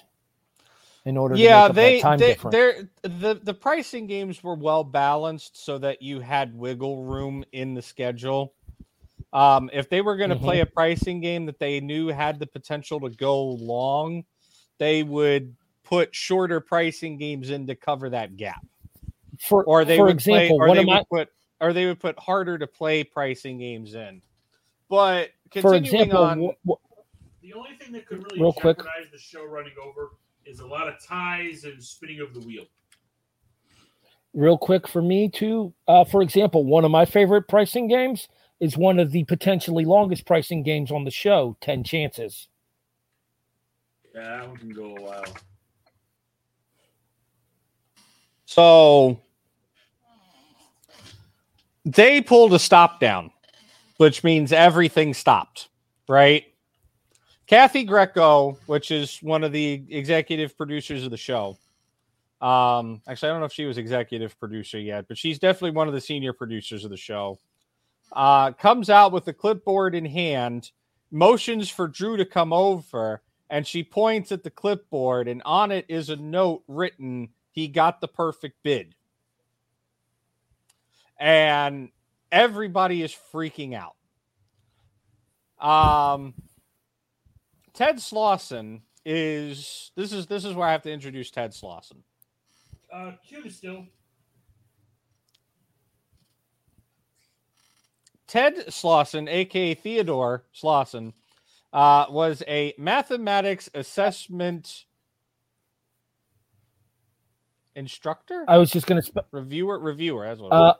[1.05, 1.35] in order.
[1.35, 4.83] to yeah make up that they, time they they're the the pricing games were well
[4.83, 8.53] balanced so that you had wiggle room in the schedule
[9.33, 10.45] um if they were going to Mm-hmm.
[10.45, 14.23] play a pricing game that they knew had the potential to go long
[14.77, 18.61] they would put shorter pricing games in to cover that gap
[19.39, 21.29] For or they for would example, play, or they would my put
[21.61, 24.21] or they would put harder to play pricing games in
[24.89, 25.29] but
[25.61, 28.77] for example, on wh- wh- The only thing that could really Real quick.
[28.77, 30.11] jeopardize the show running over
[30.45, 32.65] is a lot of ties and spinning of the wheel.
[34.33, 35.73] real quick for me too.
[35.87, 38.27] Uh, for example, one of my favorite pricing games
[38.59, 42.47] is one of the potentially longest pricing games on the show, Ten Chances.
[44.13, 45.23] Yeah, that one can go a while.
[48.45, 49.19] So
[51.85, 53.31] they pulled a stop down,
[53.99, 55.67] which means everything stopped,
[56.07, 56.45] right?
[57.47, 61.57] Kathy Greco, which is one of the executive producers of the show.
[62.39, 65.89] Um, actually, I don't know if she was executive producer yet, but she's definitely one
[65.89, 67.39] of the senior producers of the show.
[68.13, 70.71] Uh, comes out with a clipboard in hand,
[71.11, 75.83] motions for Drew to come over, and she points at the clipboard, and on it
[75.89, 78.95] is a note written, He got the perfect bid.
[81.19, 81.89] And
[82.31, 83.95] everybody is freaking out.
[85.59, 86.33] Um,
[87.73, 91.97] Ted Slauson is this is this is where I have to introduce Ted Slauson.
[92.93, 93.85] Uh, Q still.
[98.27, 101.13] Ted Slauson, aka Theodore Slauson,
[101.73, 104.85] uh, was a mathematics assessment
[107.75, 109.05] instructor, I was just going to.
[109.07, 110.25] Sp- reviewer, reviewer.
[110.25, 110.53] as well.
[110.53, 110.73] uh,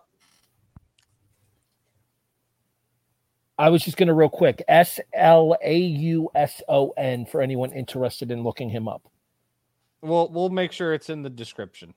[3.60, 4.64] I was just going to real quick.
[4.70, 9.06] S L A U S O N for anyone interested in looking him up.
[10.02, 11.94] We'll we'll make sure it's in the description.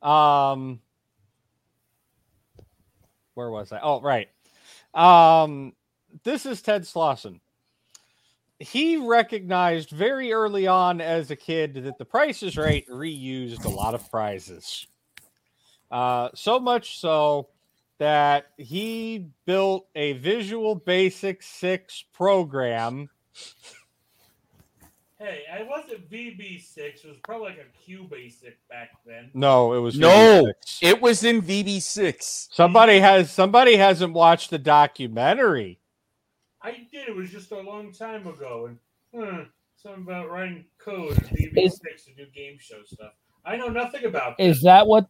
[0.00, 0.80] Um
[3.34, 3.80] where was I?
[3.82, 4.28] Oh, right.
[4.94, 5.72] Um
[6.22, 7.40] this is Ted Slauson.
[8.60, 13.68] He recognized very early on as a kid that the Price is Right reused a
[13.68, 14.86] lot of prizes.
[15.90, 17.48] Uh, so much so
[18.00, 23.08] that he built a Visual Basic 6 program
[25.20, 26.78] Hey, I wasn't VB6.
[26.78, 29.30] It was probably like a Q basic back then.
[29.34, 30.78] No, it was No, VB6.
[30.80, 32.48] it was in VB6.
[32.50, 35.78] Somebody has somebody hasn't watched the documentary.
[36.62, 37.08] I did.
[37.08, 38.78] It was just a long time ago, and
[39.14, 39.42] hmm,
[39.76, 43.12] something about writing code in VB6 to do game show stuff.
[43.44, 44.44] I know nothing about that.
[44.44, 45.06] Is that what?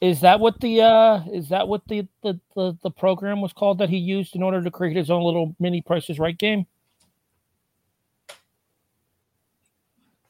[0.00, 3.78] Is that what the uh is that what the, the the the program was called
[3.78, 6.66] that he used in order to create his own little mini Prices Right game?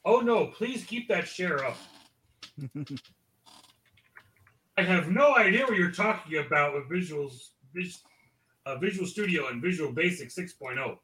[0.05, 0.47] Oh no!
[0.49, 1.77] Please keep that share up.
[4.77, 8.01] I have no idea what you're talking about with visuals, vis,
[8.67, 10.43] uh, Visual Studio and Visual Basic oh.
[10.43, 10.99] 6.0.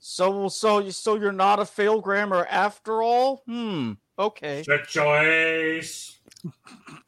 [0.00, 3.42] So, so, so you're not a fail grammar after all?
[3.46, 3.92] Hmm.
[4.18, 4.64] Okay.
[4.66, 6.18] Good choice.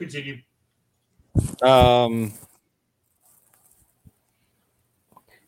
[0.00, 0.38] Continue.
[1.62, 2.32] Um,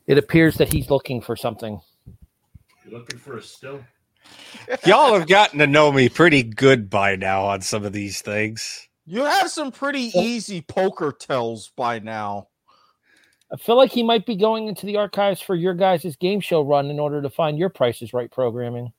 [0.06, 1.80] It appears that he's looking for something.
[2.84, 3.82] You're looking for a still.
[4.86, 8.88] y'all have gotten to know me pretty good by now on some of these things.
[9.06, 12.48] You have some pretty easy poker tells by now.
[13.52, 16.62] I feel like he might be going into the archives for your guys' game show
[16.62, 18.92] run in order to find your Prices Right programming.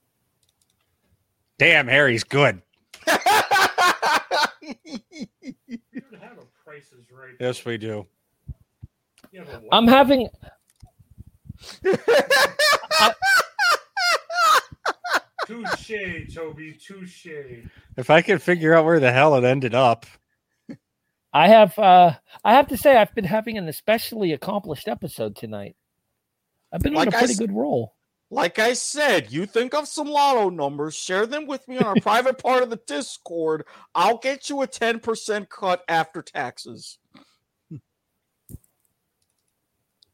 [1.57, 2.61] Damn, Harry's good.
[3.07, 4.52] You don't have a prices
[7.11, 7.35] right.
[7.39, 8.05] Yes, we do.
[9.35, 9.69] Have a what?
[9.71, 10.27] I'm having
[15.45, 16.73] Touche, Toby.
[16.73, 17.27] Touche.
[17.97, 20.05] If I could figure out where the hell it ended up.
[21.33, 22.13] I have uh
[22.43, 25.75] I have to say I've been having an especially accomplished episode tonight.
[26.71, 27.92] I've been on a pretty s- good roll.
[28.33, 31.95] Like I said, you think of some lotto numbers, share them with me on our
[32.01, 33.63] private part of the Discord.
[33.93, 36.97] I'll get you a 10% cut after taxes.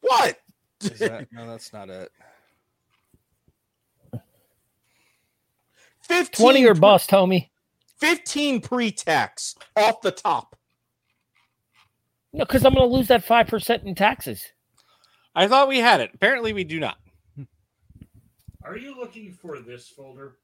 [0.02, 0.38] What?
[0.82, 2.12] Is that- no, that's not it.
[6.02, 7.48] 15 20 or pre- bust, homie.
[8.00, 10.56] 15 pre-tax off the top.
[12.34, 14.44] No, because I'm gonna lose that five percent in taxes.
[15.34, 16.10] I thought we had it.
[16.14, 16.96] Apparently, we do not.
[18.62, 20.36] Are you looking for this folder?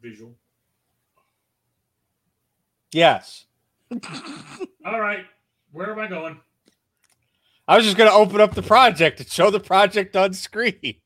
[0.00, 0.36] Visual.
[2.92, 3.46] Yes.
[4.84, 5.24] All right.
[5.72, 6.40] Where am I going?
[7.68, 10.96] I was just going to open up the project and show the project on screen.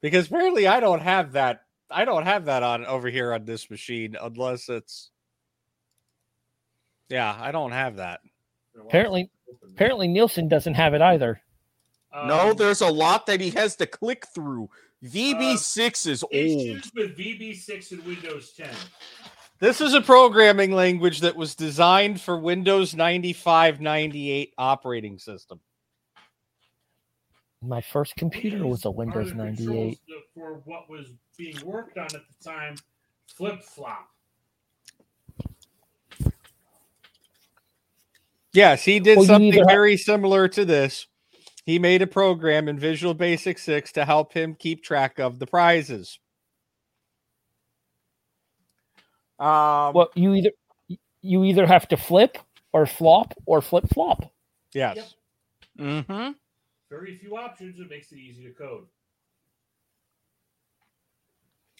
[0.00, 1.62] Because apparently I don't have that.
[1.90, 5.08] I don't have that on over here on this machine unless it's
[7.08, 8.20] Yeah, I don't have that.
[8.78, 9.30] Apparently,
[9.66, 11.40] apparently Nielsen doesn't have it either.
[12.14, 14.70] No, Um, there's a lot that he has to click through.
[15.04, 16.32] VB6 is old.
[16.32, 18.68] Issues with VB6 and Windows 10.
[19.58, 25.60] This is a programming language that was designed for Windows 95 98 operating system.
[27.62, 29.98] My first computer was a Windows 98.
[30.34, 31.06] For what was
[31.38, 32.76] being worked on at the time,
[33.26, 34.08] flip flop.
[38.52, 41.06] Yes, he did Well, something either ha- very similar to this.
[41.64, 45.46] He made a program in Visual Basic 6 to help him keep track of the
[45.46, 46.18] prizes.
[49.38, 50.50] Um, Well, you either
[51.22, 52.36] you either have to flip
[52.72, 54.30] or flop or flip flop.
[54.74, 55.14] Yes.
[55.78, 56.32] Mm-hmm.
[56.90, 57.80] Very few options.
[57.80, 58.84] It makes it easy to code.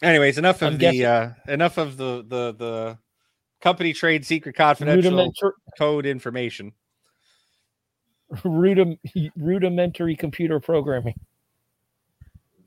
[0.03, 2.99] Anyways, enough of I'm the guessing- uh enough of the the the
[3.61, 6.73] company trade secret confidential Rudimentar- code information.
[8.43, 8.99] Rudim-
[9.37, 11.15] rudimentary computer programming.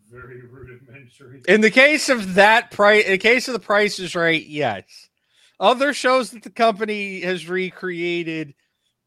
[0.09, 1.41] Very rudimentary.
[1.47, 5.09] In the case of that price, in the case of the Price is Right, yes.
[5.59, 8.53] Other shows that the company has recreated,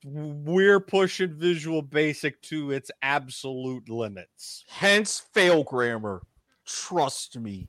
[0.05, 4.65] we're pushing Visual Basic to its absolute limits.
[4.69, 6.23] Hence, fail grammar.
[6.66, 7.69] Trust me.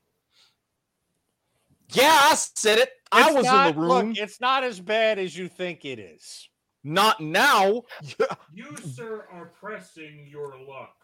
[1.93, 2.89] Yeah, I said it.
[3.11, 4.09] I was not- in the room.
[4.09, 6.49] Look, it's not as bad as you think it is.
[6.83, 7.83] Not now.
[8.53, 10.95] You, sir, are pressing your luck.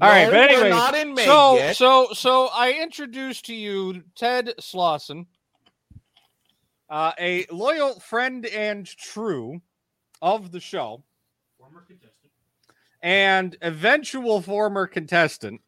[0.00, 1.76] All right, No, but anyway, not in May so yet.
[1.76, 5.26] so so I introduced to you Ted Slauson,
[6.88, 9.60] uh, a loyal friend and true
[10.22, 11.02] of the show,
[11.58, 12.32] Former contestant.
[13.02, 15.60] and eventual former contestant,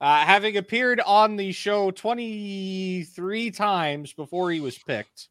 [0.00, 5.28] uh, having appeared on the show twenty three times before he was picked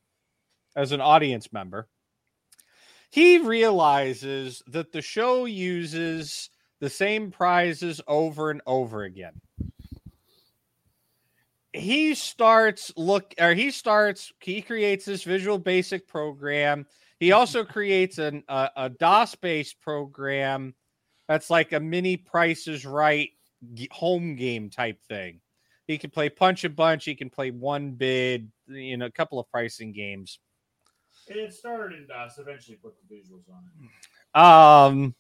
[0.76, 1.90] as an audience member.
[3.16, 6.50] He realizes that the show uses
[6.82, 9.40] the same prizes over and over again.
[11.72, 16.86] He starts look or he starts he creates this visual basic program.
[17.22, 17.40] He mm-hmm.
[17.40, 20.76] also creates an a, a DOS based program
[21.30, 23.30] that's like a mini prices right
[23.92, 25.40] home game type thing.
[25.88, 27.06] He can play punch a bunch.
[27.06, 28.52] He can play one bid.
[28.68, 30.38] You know, a couple of pricing games.
[31.28, 32.38] It started in DOS.
[32.38, 34.40] Eventually, put the visuals on it.
[34.40, 35.16] Um,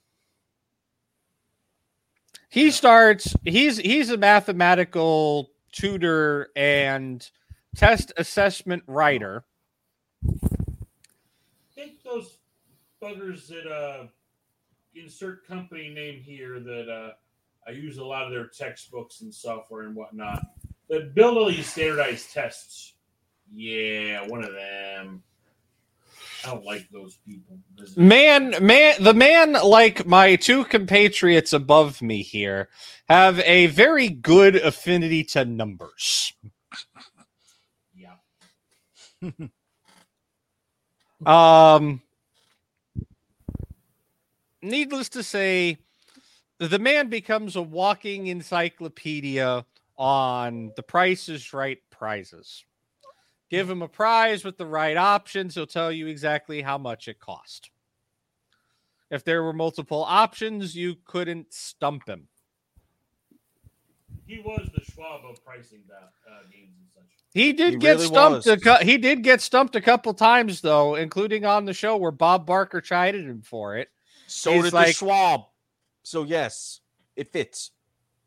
[2.49, 3.35] he starts.
[3.43, 7.27] He's he's a mathematical tutor and
[7.75, 9.43] test assessment writer.
[10.23, 10.37] I
[11.73, 12.37] think those
[13.01, 14.07] buggers that uh,
[14.93, 17.11] insert company name here that uh,
[17.67, 20.41] I use a lot of their textbooks and software and whatnot
[20.89, 22.93] that build all these standardized tests.
[23.53, 25.23] Yeah, one of them.
[26.45, 27.57] I don't like those people.
[27.97, 32.69] Man, man, the man like my two compatriots above me here
[33.09, 36.33] have a very good affinity to numbers.
[37.93, 38.15] Yeah.
[41.25, 42.01] Um,
[44.61, 45.77] needless to say,
[46.59, 49.65] the man becomes a walking encyclopedia
[49.97, 52.65] on the Price is Right prizes.
[53.49, 57.19] Give him a prize with the right options, he'll tell you exactly how much it
[57.19, 57.69] cost.
[59.11, 62.27] If there were multiple options, you couldn't stump him.
[64.25, 67.03] He was the Schwab of pricing that uh, games and such.
[67.31, 68.47] He did He get really stumped.
[68.47, 68.63] A was.
[68.63, 72.47] cou- he did get stumped a couple times though, including on the show where Bob
[72.47, 73.89] Barker chided him for it.
[74.25, 75.41] So He's did like- the Schwab.
[76.01, 76.81] So yes,
[77.15, 77.69] it fits.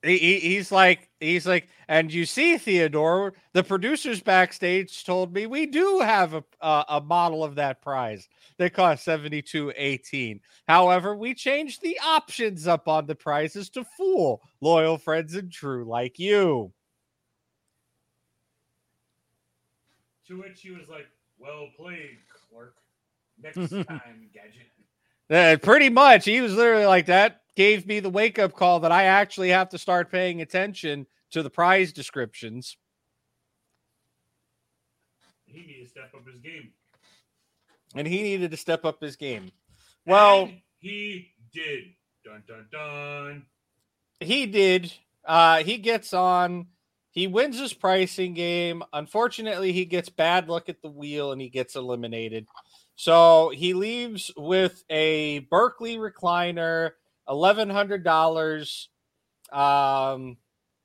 [0.03, 5.47] He, he- he's like he's like and you see theodore the producers backstage told me
[5.47, 11.35] we do have a, a, a model of that prize that cost 72.18 however we
[11.35, 16.73] changed the options up on the prizes to fool loyal friends and true like you
[20.29, 21.09] To which he was like,
[21.39, 22.77] "Well played, clerk.
[23.43, 23.57] Next
[23.87, 24.71] time, gadget."
[25.31, 28.93] Uh, pretty much he was literally like that gave me the wake up call that
[28.93, 32.77] i actually have to start paying attention to the prize descriptions
[35.47, 36.71] He needed to step up his game.
[37.95, 39.51] and he needed to step up his game
[40.07, 41.85] well And he did.
[42.25, 43.43] Dun dun dun.
[44.21, 44.93] he did.
[45.25, 46.67] Uh, he gets on.
[47.11, 48.83] He wins his pricing game.
[48.93, 52.47] Unfortunately, he gets bad luck at the wheel and he gets eliminated.
[53.01, 56.91] So he leaves with a Berkeley recliner,
[57.29, 58.89] eleven hundred dollars,
[59.53, 60.37] um,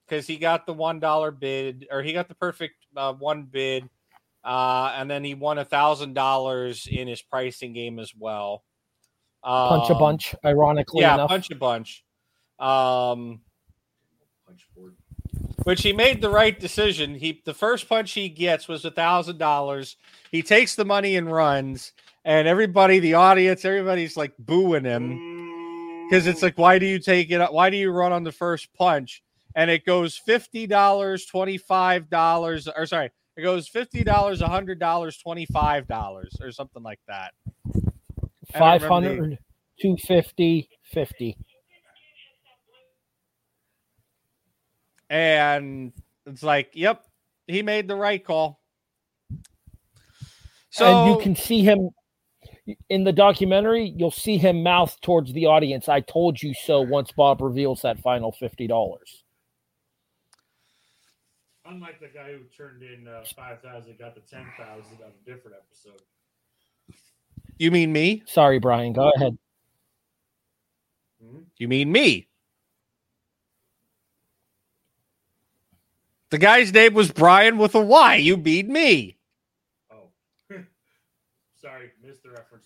[0.05, 3.89] because he got the one dollar bid or he got the perfect uh, one bid,
[4.43, 8.63] uh, and then he won a thousand dollars in his pricing game as well.
[9.43, 11.29] Punch a Um, bunch, ironically yeah, enough.
[11.29, 12.03] punch a bunch.
[12.59, 13.41] Um.
[15.63, 17.15] Which he made the right decision.
[17.15, 19.95] He the first punch he gets was a thousand dollars.
[20.31, 21.93] He takes the money and runs,
[22.25, 27.31] and everybody, the audience, everybody's like booing him because it's like, why do you take
[27.31, 27.53] it?
[27.53, 29.23] Why do you run on the first punch?
[29.55, 34.79] And it goes fifty dollars, twenty five dollars, or sorry, it goes fifty dollars, hundred
[34.79, 37.33] dollars, twenty five dollars, or something like that.
[38.81, 39.37] Don't remember the-
[39.81, 41.37] 250, 50.
[45.13, 45.93] And
[46.25, 47.05] it's like, yep,
[47.45, 48.59] he made the right call.
[50.71, 51.91] So and you can see him
[52.89, 53.93] in the documentary.
[53.95, 55.87] You'll see him mouth towards the audience.
[55.87, 56.81] I told you so.
[56.81, 59.23] Once Bob reveals that final fifty dollars.
[61.63, 65.29] Unlike the guy who turned in uh, five thousand, got the ten thousand on a
[65.29, 66.01] different episode.
[67.59, 68.23] you mean me?
[68.25, 68.93] Sorry, Brian.
[68.93, 69.37] Go ahead.
[71.59, 72.27] You mean me?
[76.33, 78.15] The guy's name was Brian with a Y.
[78.15, 79.17] You beat me?
[79.91, 80.07] Oh,
[81.61, 82.65] sorry, missed the reference.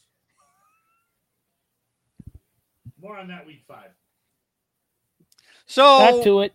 [2.98, 3.90] More on that week five.
[5.66, 6.54] So Back to it.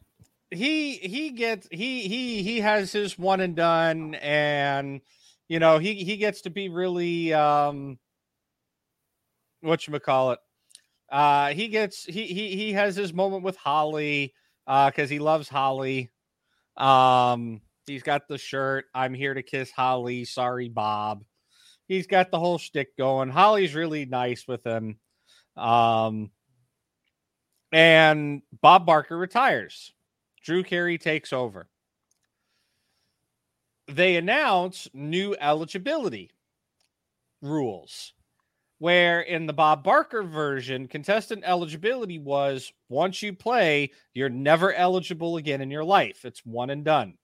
[0.50, 5.02] he he gets he he he has his one and done and
[5.50, 7.98] you know he he gets to be really um
[9.60, 10.38] what you call it
[11.10, 14.32] uh he gets he he he has his moment with holly
[14.66, 16.10] uh because he loves holly
[16.76, 21.24] um he's got the shirt i'm here to kiss holly sorry bob.
[21.88, 23.28] He's got the whole shtick going.
[23.28, 24.98] Holly's really nice with him.
[25.56, 26.30] Um
[27.72, 29.92] and bob barker retires.
[30.42, 31.68] Drew Carey takes over.
[33.88, 36.30] They announce new eligibility
[37.42, 38.12] rules,
[38.82, 45.36] where in the Bob Barker version, contestant eligibility was once you play, you're never eligible
[45.36, 46.24] again in your life.
[46.24, 47.14] It's one and done.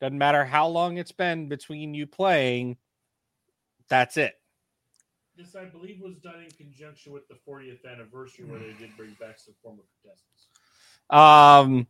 [0.00, 2.76] Doesn't matter how long it's been between you playing,
[3.88, 4.34] that's it.
[5.36, 9.16] This, I believe, was done in conjunction with the 40th anniversary, where they did bring
[9.20, 10.48] back some former contestants.
[11.08, 11.86] Um,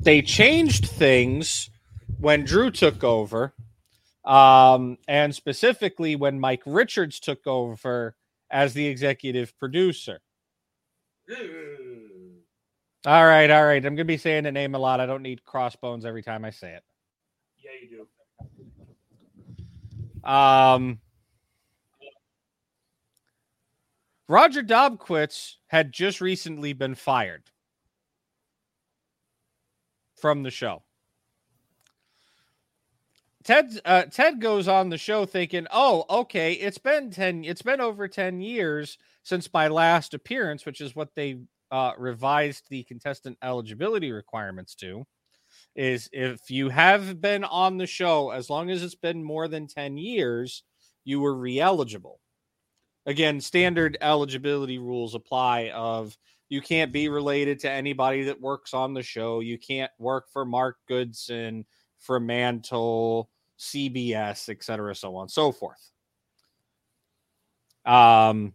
[0.00, 1.70] they changed things
[2.20, 3.54] when Drew took over,
[4.28, 8.14] um, and specifically when Mike Richards took over
[8.50, 10.20] as the executive producer.
[13.06, 13.84] All right, all right.
[13.84, 15.00] I'm gonna be saying the name a lot.
[15.00, 16.84] I don't need crossbones every time I say it.
[17.58, 18.06] Yeah, you
[20.24, 20.30] do.
[20.30, 21.00] Um,
[24.28, 27.44] Roger Dobkowitz had just recently been fired
[30.20, 30.82] from the show.
[33.44, 37.80] Ted uh, Ted goes on the show thinking, "Oh, okay, it's been 10 it's been
[37.80, 41.38] over 10 years since my last appearance, which is what they
[41.70, 45.06] uh, revised the contestant eligibility requirements to
[45.76, 49.66] is if you have been on the show as long as it's been more than
[49.66, 50.64] 10 years,
[51.04, 52.20] you were re-eligible.
[53.06, 56.16] Again, standard eligibility rules apply of
[56.50, 59.40] you can't be related to anybody that works on the show.
[59.40, 61.64] You can't work for Mark Goodson,
[61.98, 65.90] Fremantle, CBS, et cetera, so on and so forth.
[67.84, 68.54] Um,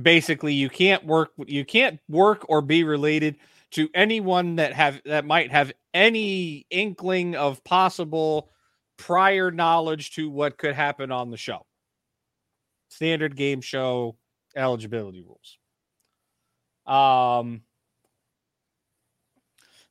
[0.00, 1.30] basically, you can't work.
[1.46, 3.36] You can't work or be related
[3.72, 8.50] to anyone that have that might have any inkling of possible
[8.96, 11.64] prior knowledge to what could happen on the show.
[12.88, 14.16] Standard game show
[14.56, 15.58] eligibility rules.
[16.86, 17.62] Um,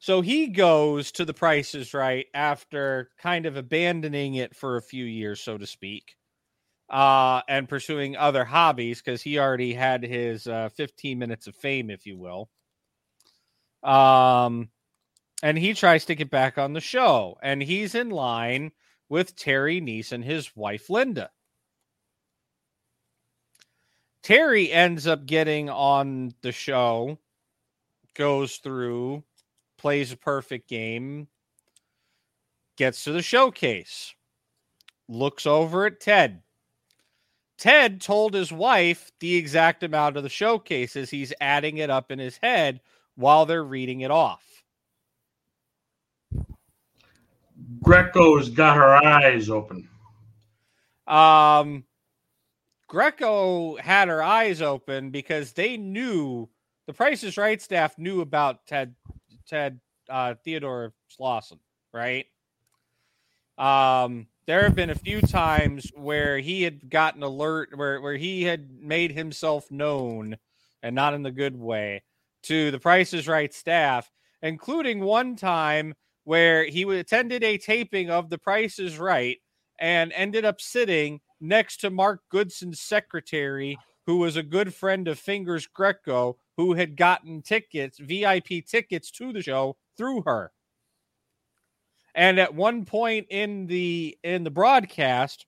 [0.08, 5.04] so he goes to the prices right after kind of abandoning it for a few
[5.04, 6.16] years, so to speak,
[6.90, 11.90] uh, and pursuing other hobbies because he already had his uh, 15 minutes of fame,
[11.90, 12.50] if you will.
[13.84, 14.70] Um,
[15.44, 18.72] and he tries to get back on the show, and he's in line
[19.10, 21.32] with Terry Kniess and his wife Linda.
[24.24, 27.20] Terry ends up getting on the show,
[28.16, 29.26] goes through,
[29.78, 31.28] plays a perfect game,
[32.78, 34.14] gets to the showcase,
[35.08, 36.42] looks over at Ted.
[37.58, 41.10] Ted told his wife the exact amount of the showcases.
[41.10, 42.82] he's adding it up in his head
[43.16, 44.44] while they're reading it off.
[47.82, 49.90] Greco's got her eyes open.
[51.08, 51.84] Um,
[52.88, 56.48] Greco had her eyes open because they knew
[56.86, 58.96] the Price is Right staff knew about Ted
[59.48, 59.80] Ted
[60.10, 61.60] uh, Theodore Slauson,
[61.94, 62.26] right?
[63.58, 68.44] Um, there have been a few times where he had gotten alert, where where he
[68.44, 70.38] had made himself known,
[70.84, 72.04] and not in the good way,
[72.44, 74.10] to the Price is Right staff,
[74.42, 79.38] including one time where he attended a taping of The Price is Right
[79.80, 83.78] and ended up sitting next to Mark Goodson's secretary,
[84.08, 89.34] who was a good friend of Fingers Greco, who had gotten tickets, VIP tickets to
[89.34, 90.52] the show through her.
[92.16, 95.46] And at one point in the in the broadcast,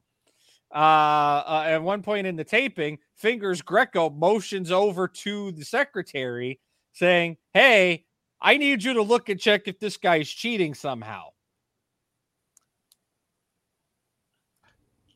[0.72, 6.60] uh, uh, at one point in the taping, Fingers Greco motions over to the secretary,
[6.92, 8.06] saying, "Hey,
[8.42, 11.30] I need you to look and check if this guy's cheating somehow."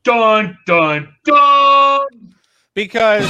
[0.02, 2.34] Dun dun dun.
[2.74, 3.24] Because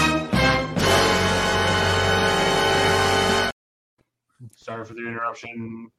[4.57, 5.91] Sorry for the interruption.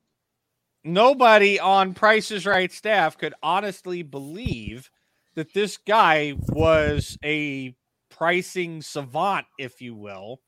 [0.83, 4.89] nobody on Price's Right staff could honestly believe
[5.35, 7.75] that this guy was a
[8.09, 10.41] pricing savant, if you will,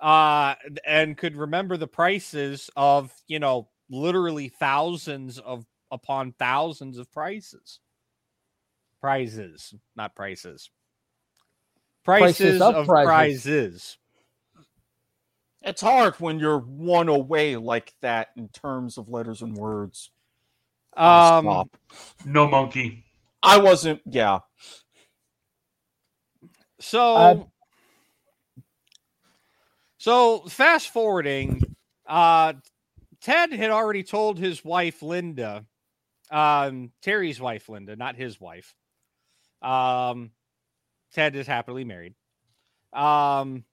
[0.00, 0.54] uh,
[0.86, 7.80] and could remember the prices of, you know, literally thousands of upon thousands of prices.
[9.00, 10.70] Prizes, not prices.
[12.04, 13.06] Prices, Prices of of, prizes.
[13.06, 13.98] prizes.
[15.62, 20.10] It's hard when you're one away like that in terms of letters and words.
[20.96, 21.76] Um, Stop.
[22.24, 23.04] No monkey.
[23.42, 24.00] I wasn't.
[24.06, 24.40] Yeah.
[26.80, 27.44] So, Uh,
[29.98, 32.54] so fast forwarding, uh,
[33.20, 35.66] Ted had already told his wife Linda,
[36.30, 38.74] um, Terry's wife Linda, not his wife.
[39.60, 40.30] Um,
[41.14, 42.14] Ted is happily married.
[42.92, 43.64] Um,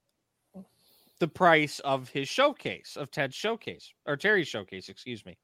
[1.18, 5.36] the price of his showcase of Ted's showcase or Terry's showcase, excuse me.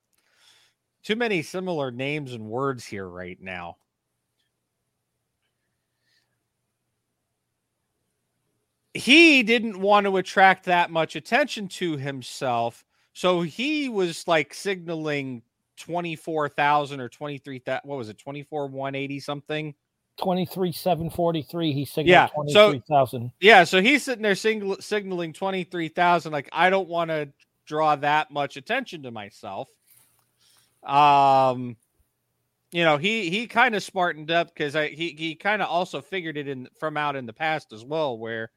[1.02, 3.76] Too many similar names and words here right now.
[8.94, 12.84] he didn't want to attract that much attention to himself.
[13.12, 15.42] So he was like signaling
[15.78, 17.80] 24,000 or 23,000.
[17.84, 18.18] What was it?
[18.18, 19.74] 24, 180 something?
[20.18, 21.72] 23,743.
[21.72, 23.32] He signaled Yeah, so- 23,000.
[23.40, 23.64] Yeah.
[23.64, 26.32] So he's sitting there singl- signaling 23,000.
[26.32, 27.28] Like, I don't want to
[27.66, 29.68] draw that much attention to myself.
[30.82, 31.76] Um,
[32.72, 36.00] you know, he he kind of smartened up because I he he kind of also
[36.00, 38.50] figured it in from out in the past as well, where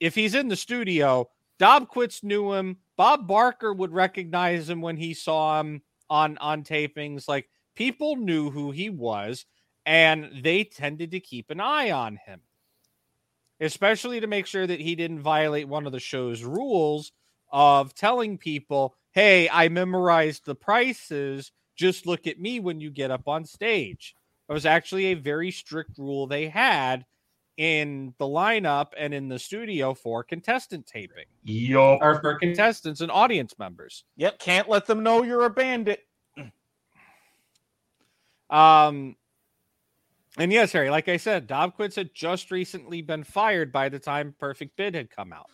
[0.00, 2.78] if he's in the studio, Dobkowitz knew him.
[2.96, 7.28] Bob Barker would recognize him when he saw him on on tapings.
[7.28, 9.44] Like people knew who he was,
[9.88, 12.42] and they tended to keep an eye on him,
[13.58, 17.10] especially to make sure that he didn't violate one of the show's rules
[17.50, 21.52] of telling people, "Hey, I memorized the prices.
[21.74, 24.14] Just look at me when you get up on stage."
[24.50, 27.06] It was actually a very strict rule they had
[27.56, 32.00] in the lineup and in the studio for contestant taping Yup.
[32.02, 34.04] or for contestants and audience members.
[34.16, 36.04] Yep, can't let them know you're a bandit.
[38.50, 39.16] Um,
[40.36, 44.34] and yes, Harry, like I said, Dobkowitz had just recently been fired by the time
[44.38, 45.48] Perfect Bid had come out.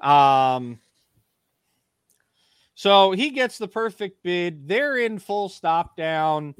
[0.00, 0.80] Um,
[2.74, 4.66] so he gets the perfect bid.
[4.66, 6.54] They're in full stop down.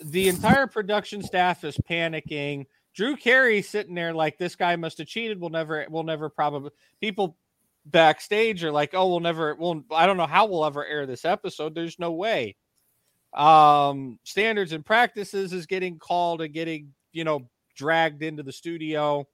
[0.00, 2.66] The entire production staff is panicking.
[2.94, 5.40] Drew Carey sitting there like this guy must have cheated.
[5.40, 6.70] We'll never, we'll never probably
[7.00, 7.36] people
[7.84, 11.24] backstage are like, oh, we'll never, we'll, I don't know how we'll ever air this
[11.24, 11.74] episode.
[11.74, 12.54] There's no way.
[13.36, 19.26] Um, standards and practices is getting called and getting, you know, dragged into the studio.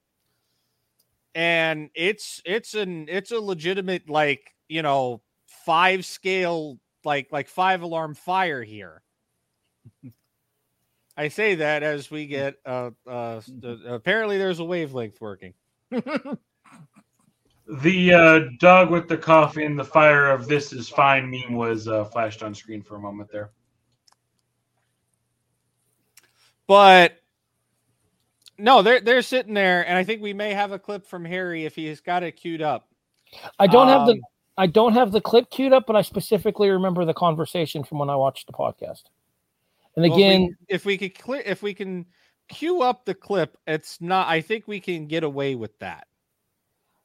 [1.35, 7.83] And it's it's an it's a legitimate like, you know, five scale like like five
[7.83, 9.03] alarm fire here.
[11.17, 13.41] I say that as we get uh uh
[13.87, 15.55] apparently there's a wavelength working.
[17.81, 21.87] The uh, dog with the coffee and the fire of "This is fine" meme was
[21.87, 23.53] uh, flashed on screen for a moment there.
[26.67, 27.15] But
[28.59, 31.65] no, they're they're sitting there, and I think we may have a clip from Harry
[31.65, 32.89] if he's got it queued up.
[33.59, 34.21] I don't have the Um,
[34.59, 38.11] I don't have the clip queued up, but I specifically remember the conversation from when
[38.11, 39.05] I watched the podcast.
[39.97, 42.07] And Well, if we- again, if we could clear, if we can
[42.49, 44.29] queue up the clip, it's not.
[44.29, 46.07] I think we can get away with that.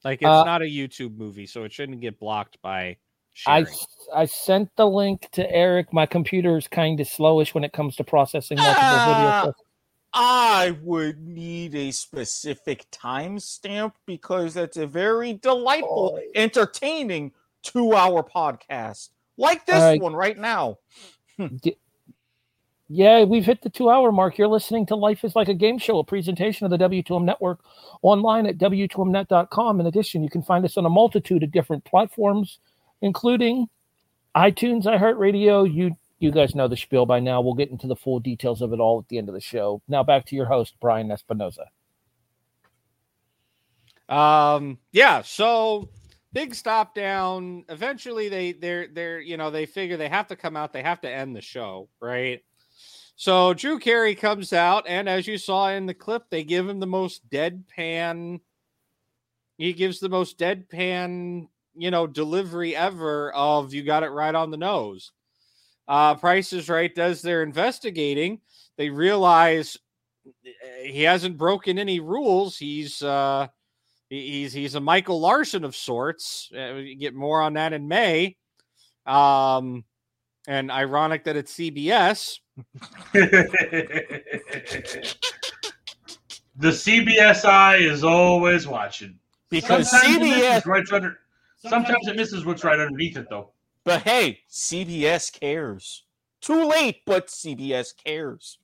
[0.04, 2.98] Like it's Uh, not a YouTube movie, so it shouldn't get blocked by
[3.38, 3.66] sharing.
[4.14, 5.92] I sent the link to Eric.
[5.92, 9.52] My computer is kind of slowish when it comes to processing multiple Ah, videos.
[10.14, 17.32] I would need a specific timestamp because that's a very delightful, entertaining
[17.62, 20.00] two hour podcast like this right.
[20.00, 20.78] one right now.
[22.90, 24.38] Yeah, we've hit the two hour mark.
[24.38, 27.60] You're listening to Life is Like a Game Show, a presentation of the W2M Network
[28.00, 29.80] online at W2Mnet.com.
[29.80, 32.60] In addition, you can find us on a multitude of different platforms,
[33.02, 33.68] including
[34.36, 35.72] iTunes, iHeartRadio.
[35.72, 37.40] You you guys know the spiel by now.
[37.40, 39.82] We'll get into the full details of it all at the end of the show.
[39.88, 41.66] Now back to your host, Brian Espinoza.
[44.08, 45.90] Um, yeah, so
[46.32, 47.64] big stop down.
[47.68, 51.00] Eventually they they're they're you know, they figure they have to come out, they have
[51.02, 52.42] to end the show, right?
[53.16, 56.78] So Drew Carey comes out, and as you saw in the clip, they give him
[56.78, 58.40] the most deadpan.
[59.56, 61.48] He gives the most deadpan,
[61.78, 65.12] you know, delivery ever of you got it right on the nose.
[65.86, 68.40] Uh Price is Right does their investigating.
[68.76, 69.76] They realize
[70.44, 72.56] eh, he hasn't broken any rules.
[72.56, 73.48] He's uh
[74.08, 76.50] he's he's a Michael Larson of sorts.
[76.52, 78.36] Uh, we get more on that in May.
[79.06, 79.84] Um,
[80.46, 82.38] and ironic that it's CBS.
[86.58, 89.16] The CBSI is always watching
[89.48, 91.18] Because Sometimes CBS right under.
[91.58, 93.50] Sometimes it misses what's right underneath it, though.
[93.84, 96.04] But hey, CBS cares.
[96.40, 98.58] Too late, but CBS cares.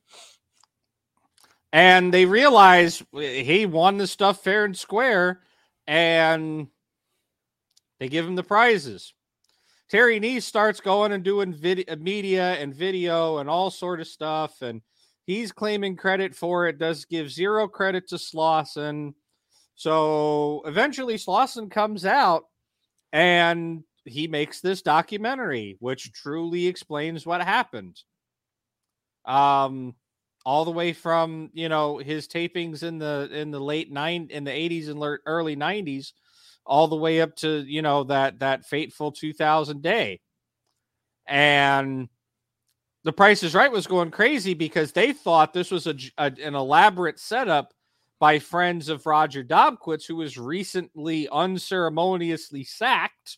[1.73, 5.41] And they realize he won the stuff fair and square,
[5.89, 6.69] and
[7.99, 9.13] they give him the prizes.
[9.89, 14.07] Terry Kniess starts going and doing vid- uh, media and video and all sort of
[14.07, 14.83] stuff, and
[15.25, 16.79] he's claiming credit for it.
[16.79, 19.15] Does give zero credit to Slauson.
[19.75, 22.45] So eventually, Slauson comes out
[23.15, 27.97] and he makes this documentary, which truly explains what happened.
[29.25, 29.95] Um,
[30.45, 34.45] all the way from you know his tapings in the in the late nine in
[34.45, 36.13] the 80s and early 90s
[36.67, 40.21] all the way up to you know that that fateful 2000 day
[41.27, 42.09] and
[43.05, 46.55] the price is right was going crazy because they thought this was a, a- an
[46.55, 47.74] elaborate setup
[48.25, 53.37] by friends of Roger Dobkowitz who was recently unceremoniously sacked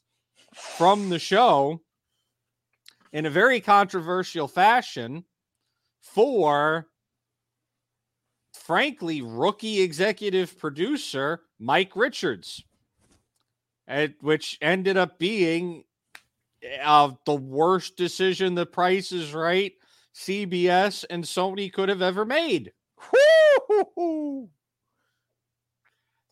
[0.54, 1.80] from the show
[3.12, 5.24] in a very controversial fashion
[6.00, 6.86] for
[8.54, 12.62] frankly rookie executive producer Mike Richards,
[13.88, 15.82] and- which ended up being
[16.80, 19.72] uh, the worst decision the price is right
[20.14, 22.70] CBS and Sony could have ever made.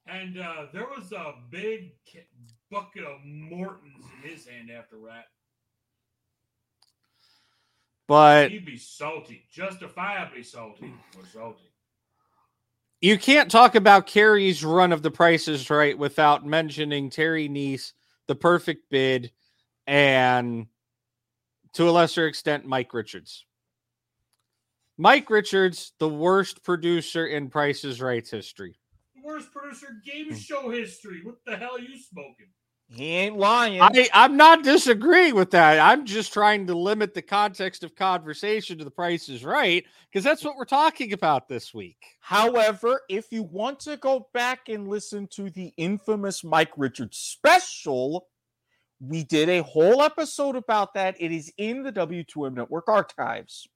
[0.07, 1.93] And uh, there was a big
[2.71, 5.27] bucket of Mortons in his hand after that.
[8.07, 10.93] But He'd be salty, justifiably salty.
[11.17, 11.65] Or salty.
[13.01, 17.93] you can't talk about Carey's run of the prices right without mentioning Terry Kniess,
[18.27, 19.33] the perfect bid,
[19.87, 20.67] and
[21.73, 23.47] to a lesser extent, Mike Richards.
[24.99, 28.77] Mike Richards, the worst producer in Prices Rights history.
[29.25, 30.35] Worst producer game hmm.
[30.35, 31.21] show history.
[31.25, 32.49] What the hell are you smoking?
[32.89, 33.81] He ain't lying.
[33.81, 35.81] I, I'm not disagreeing with that.
[35.81, 40.23] I'm just trying to limit the context of conversation to the Price is Right because
[40.23, 41.97] that's what we're talking about this week.
[42.21, 48.29] However, if you want to go back and listen to the infamous Mike Richards special,
[49.01, 51.17] we did a whole episode about that.
[51.19, 53.67] It is in the W2M Network archives.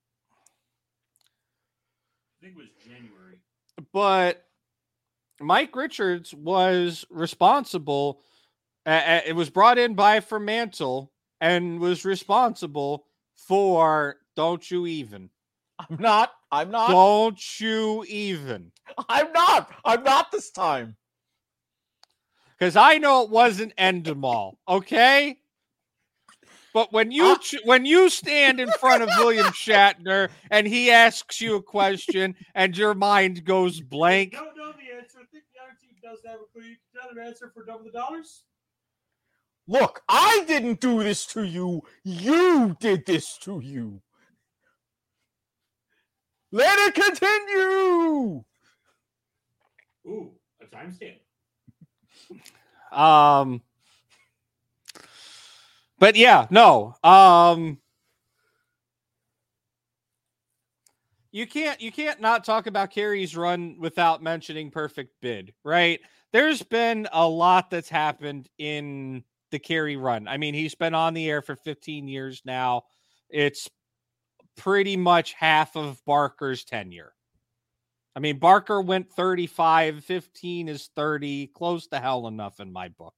[2.41, 3.41] I think it was January.
[3.93, 4.45] But
[5.41, 8.21] Mike Richards was responsible.
[8.87, 13.07] Uh, uh, it was brought in by Fremantle and was responsible
[13.37, 15.31] for "Don't You Even."
[15.79, 16.33] I'm not.
[16.51, 16.89] I'm not.
[16.89, 18.73] Don't you even?
[19.09, 19.71] I'm not.
[19.85, 20.97] I'm not this time.
[22.59, 25.39] Because I know it wasn't Endemol, okay?
[26.75, 31.41] But when you ch- when you stand in front of William Shatner and he asks
[31.41, 35.19] you a question and your mind goes blank, Don't know the answer.
[35.21, 36.69] I think the other team does have a clue.
[36.69, 38.45] You can tell an answer for double the dollars.
[39.67, 41.83] Look, I didn't do this to you.
[42.03, 44.01] You did this to you.
[46.51, 48.45] Let it continue.
[50.07, 51.19] Ooh, a timestamp.
[52.91, 53.61] Um,
[55.99, 56.95] but yeah, no.
[57.05, 57.79] Um,
[61.39, 66.01] you can't you can't not talk about Carey's run without mentioning perfect bid, right?
[66.33, 70.27] There's been a lot that's happened in the Carey run.
[70.27, 72.83] I mean, he's been on the air for 15 years now.
[73.31, 73.71] It's
[74.57, 77.13] pretty much half of Barker's tenure.
[78.17, 83.15] I mean, Barker went 35, 15 is 30, close to hell enough in my book.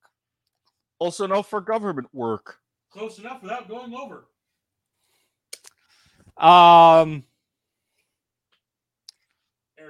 [0.99, 2.59] Also, no for government work.
[2.91, 4.27] Close enough without going over.
[6.37, 7.25] Um,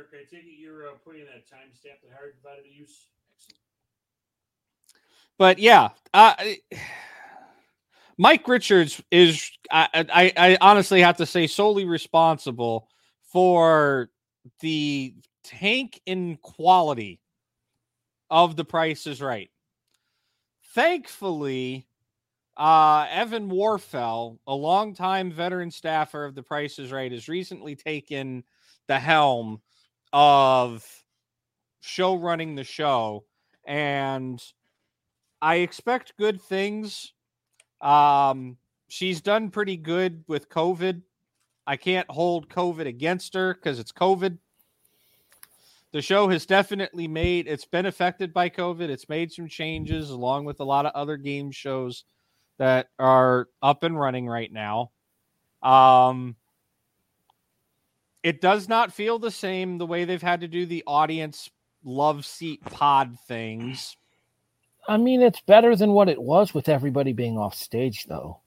[0.00, 3.08] Eric, I take it you're uh, putting that timestamp that Harry provided to use.
[3.36, 3.58] Excellent.
[5.36, 6.34] but yeah, uh,
[8.16, 12.88] Mike Richards is, I, I, I honestly have to say, solely responsible
[13.30, 14.08] for
[14.60, 15.14] the
[15.44, 17.20] tank in quality
[18.30, 19.50] of the Price is Right.
[20.74, 21.86] Thankfully,
[22.56, 28.44] uh, Evelyn Warfel, a longtime veteran staffer of the Price is Right, has recently taken
[28.86, 29.60] the helm
[30.12, 30.86] of
[31.80, 33.24] show running the show.
[33.66, 34.42] And
[35.40, 37.12] I expect good things.
[37.80, 38.56] Um,
[38.88, 41.02] she's done pretty good with COVID.
[41.66, 44.38] I can't hold COVID against her because it's COVID.
[45.92, 48.88] The show has definitely made it's been affected by COVID.
[48.88, 52.04] It's made some changes along with a lot of other game shows
[52.58, 54.92] that are up and running right now.
[55.62, 56.36] Um,
[58.22, 61.50] it does not feel the same the way they've had to do the audience
[61.84, 63.96] love seat pod things.
[64.88, 68.40] I mean, it's better than what it was with everybody being off stage, though.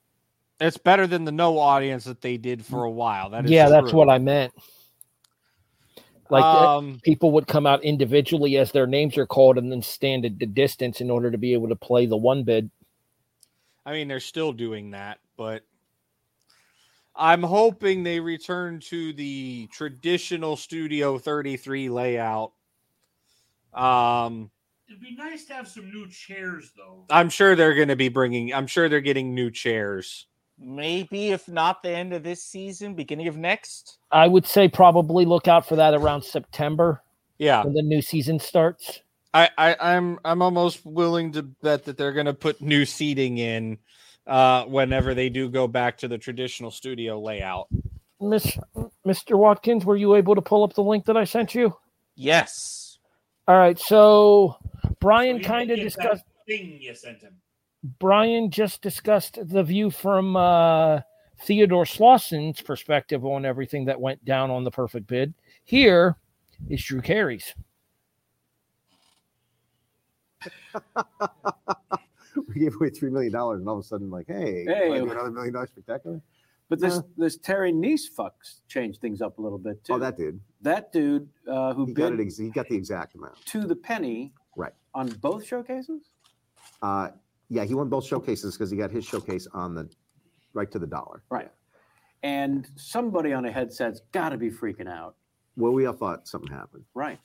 [0.59, 3.29] It's better than the no audience that they did for a while.
[3.31, 4.53] That is yeah, that's what I meant.
[6.29, 9.81] Like uh, Um, people would come out individually as their names are called, and then
[9.81, 12.69] stand at the distance in order to be able to play the one bid.
[13.85, 15.63] I mean, they're still doing that, but
[17.15, 22.53] I'm hoping they return to the traditional Studio 33 layout.
[23.73, 24.49] Um,
[24.87, 27.05] It'd be nice to have some new chairs, though.
[27.09, 28.53] I'm sure they're going to be bringing.
[28.53, 30.27] I'm sure they're getting new chairs.
[30.59, 33.97] Maybe if not the end of this season, beginning of next.
[34.11, 37.01] I would say probably look out for that around September
[37.39, 39.01] Yeah, when the new season starts.
[39.33, 43.39] I, I I'm I'm almost willing to bet that they're going to put new seating
[43.39, 43.79] in
[44.27, 47.67] uh, whenever they do go back to the traditional studio layout.
[48.21, 48.57] Miss
[49.05, 49.37] Mr.
[49.37, 51.75] Watkins, were you able to pull up the link that I sent you?
[52.15, 52.99] Yes.
[53.47, 54.55] All right, so
[54.99, 56.23] Brian You kind of discussed.
[56.25, 57.35] that thing you sent him.
[57.99, 61.01] Brian just discussed the view from uh,
[61.41, 65.33] Theodore Slauson's perspective on everything that went down on the perfect bid.
[65.65, 66.15] Here
[66.69, 67.53] is Drew Carey's.
[72.53, 74.97] we gave away three million dollars, and all of a sudden, like, hey, Hey.
[74.97, 76.21] another million dollar spectacular.
[76.69, 77.01] But this Uh.
[77.17, 79.93] this Terry Kniess fucks changed things up a little bit too.
[79.93, 80.39] Oh, that dude.
[80.61, 82.19] That dude uh, who He got it.
[82.19, 83.35] Ex- he got the exact amount.
[83.47, 84.73] to the penny Right.
[84.93, 86.09] on both showcases.
[86.81, 87.09] Uh,
[87.49, 89.89] yeah, he won both showcases because he got his showcase on the
[90.53, 91.23] right to the dollar.
[91.29, 91.51] Right.
[92.23, 95.15] And somebody on a headset's got to be freaking out.
[95.57, 96.85] Well, we all thought something happened.
[96.93, 97.19] Right.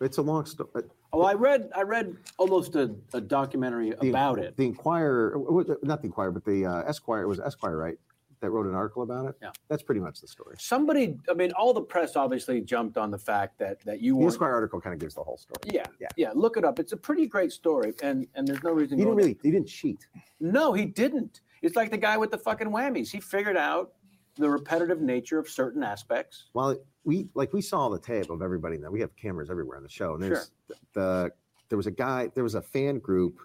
[0.00, 0.68] It's a long story.
[1.12, 4.56] Oh, I read I read almost a, a documentary about it.
[4.56, 5.36] The Inquirer,
[5.82, 7.22] not the Inquirer, but the uh, Esquire.
[7.22, 7.98] It was Esquire, right?
[8.40, 9.34] That wrote an article about it.
[9.42, 9.50] Yeah.
[9.68, 10.54] That's pretty much the story.
[10.60, 14.26] Somebody, I mean, all the press obviously jumped on the fact that that you The.
[14.26, 15.58] Esquire article kind of gives the whole story.
[15.74, 16.30] Yeah, yeah, yeah.
[16.34, 16.78] Look it up.
[16.78, 18.98] It's a pretty great story, and and there's no reason.
[18.98, 19.38] He didn't really.
[19.42, 20.06] He didn't cheat.
[20.40, 21.40] No, he didn't.
[21.62, 23.10] It's like the guy with the fucking whammies.
[23.10, 23.94] He figured out
[24.38, 26.46] the repetitive nature of certain aspects.
[26.54, 28.78] Well, we like we saw the tape of everybody.
[28.78, 30.50] Now we have cameras everywhere on the show, and there's
[30.94, 31.30] the
[31.68, 33.40] there was a guy, there was a fan group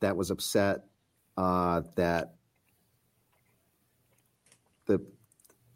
[0.00, 0.84] that was upset
[1.36, 2.34] uh, that
[4.86, 5.00] the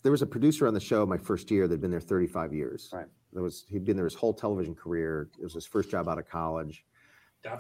[0.03, 2.91] there was a producer on the show my first year that'd been there 35 years.
[2.93, 3.07] Right.
[3.33, 5.29] There was he'd been there his whole television career.
[5.39, 6.85] It was his first job out of college,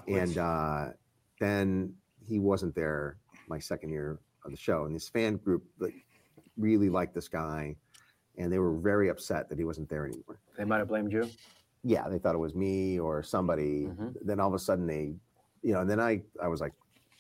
[0.06, 0.89] and uh,
[1.40, 1.94] then
[2.26, 3.18] he wasn't there
[3.48, 4.84] my second year of the show.
[4.84, 5.94] And this fan group like,
[6.56, 7.76] really liked this guy,
[8.38, 10.38] and they were very upset that he wasn't there anymore.
[10.56, 11.28] They might have blamed you.
[11.84, 13.88] Yeah, they thought it was me or somebody.
[14.22, 15.14] Then all of a sudden they,
[15.62, 16.72] you know, and then I I was like.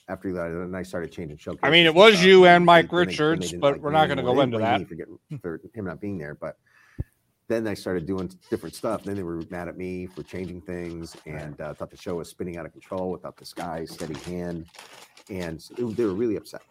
[0.08, 1.60] After that, and I started changing showcases.
[1.62, 3.52] I mean, it was stuff, you and and Mike they- then they- then they Richards,
[3.60, 4.80] but like we're not gonna go into that.
[4.80, 6.58] me For, getting, for him not being there, but
[7.46, 9.04] then I started doing different stuff.
[9.04, 12.28] Then they were mad at me for changing things, and uh, thought the show was
[12.28, 14.66] spinning out of control without this guy's steady hand,
[15.30, 16.62] and so they were really upset.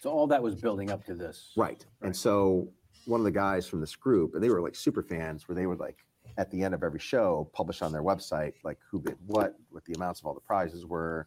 [0.00, 1.52] So all that was building up to this.
[1.56, 1.84] Right.
[2.02, 2.68] And so
[3.06, 5.66] one of the guys from this group, and they were like super fans, where they
[5.66, 5.98] would like
[6.38, 9.84] at the end of every show publish on their website like who bid what, what
[9.84, 11.26] the amounts of all the prizes were.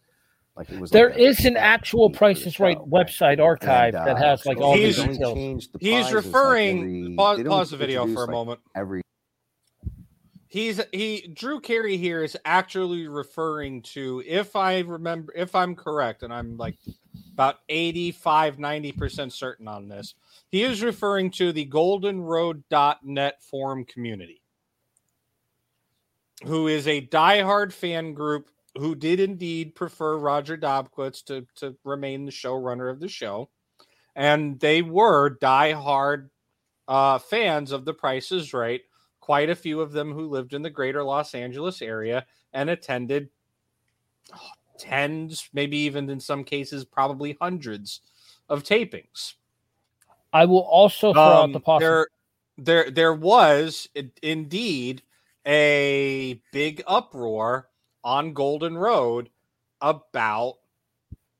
[0.55, 4.07] Like it was There like a- is an actual Price is Right website archive and,
[4.07, 5.33] that uh, has like all the He's- details.
[5.35, 6.79] changed the He's prizes, like, referring.
[6.79, 8.59] every- pause, don't pause the video introduce, for a like, moment.
[8.75, 9.01] Every
[10.53, 16.21] He's he Drew Carey here is actually referring to if I remember if I'm correct
[16.21, 16.77] and I'm like
[17.31, 20.13] about 85 90% certain on this.
[20.49, 24.43] He is referring to the goldenroad.net forum community
[26.45, 32.25] who is a diehard fan group who did indeed prefer Roger Dobkowitz to to remain
[32.25, 33.49] the showrunner of the show
[34.15, 36.29] and they were diehard
[36.87, 38.81] uh, fans of The Price is Right.
[39.23, 43.29] Quite a few of them who lived in the greater Los Angeles area and attended
[44.33, 44.37] oh,
[44.77, 48.01] tens, maybe even in some cases, probably hundreds
[48.49, 49.35] of tapings.
[50.33, 52.09] I will also throw out the Um, possibility.
[52.57, 53.87] there, there, there was
[54.21, 55.03] indeed
[55.47, 57.69] a big uproar
[58.03, 59.29] on Golden Road
[59.79, 60.55] about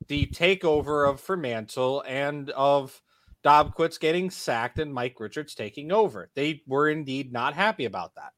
[0.07, 3.01] the takeover of Fremantle and of
[3.43, 6.29] Dobkowitz getting sacked and Mike Richards taking over.
[6.33, 8.31] They were indeed not happy about that.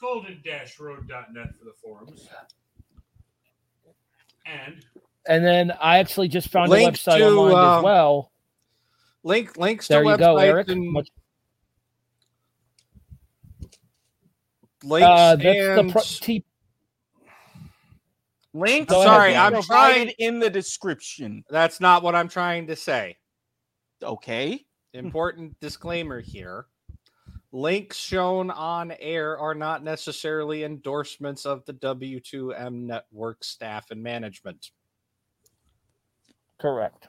[0.00, 2.28] golden-road.net for the forums.
[4.46, 4.84] And
[5.26, 8.32] And then I actually just found a website to, online um, as well.
[9.24, 10.68] Link links There to you go, websites Eric.
[10.68, 11.08] and Much-
[14.82, 16.44] links Uh, that's the and pro- T-
[18.54, 21.42] Links Go ahead, sorry, I'm trying in the description.
[21.48, 23.16] That's not what I'm trying to say.
[24.02, 24.64] Okay.
[24.94, 26.66] Important disclaimer here.
[27.52, 34.70] Links shown on air are not necessarily endorsements of the W2M network staff and management.
[36.58, 37.08] Correct.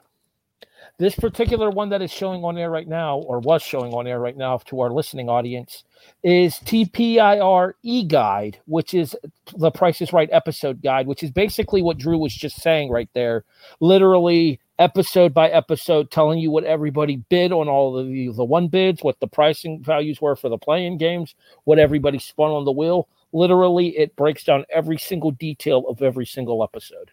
[0.98, 4.20] This particular one that is showing on air right now, or was showing on air
[4.20, 5.84] right now to our listening audience,
[6.22, 9.16] is TPIR E Guide, which is
[9.56, 13.08] the Price is Right episode guide, which is basically what Drew was just saying right
[13.14, 13.44] there.
[13.80, 18.68] Literally, episode by episode, telling you what everybody bid on all of the, the one
[18.68, 22.72] bids, what the pricing values were for the playing games, what everybody spun on the
[22.72, 23.08] wheel.
[23.32, 27.10] Literally, it breaks down every single detail of every single episode.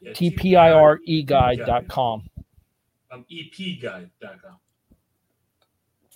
[0.00, 2.30] Yeah, TPIREguide.com.
[3.12, 4.56] um, epguide.com.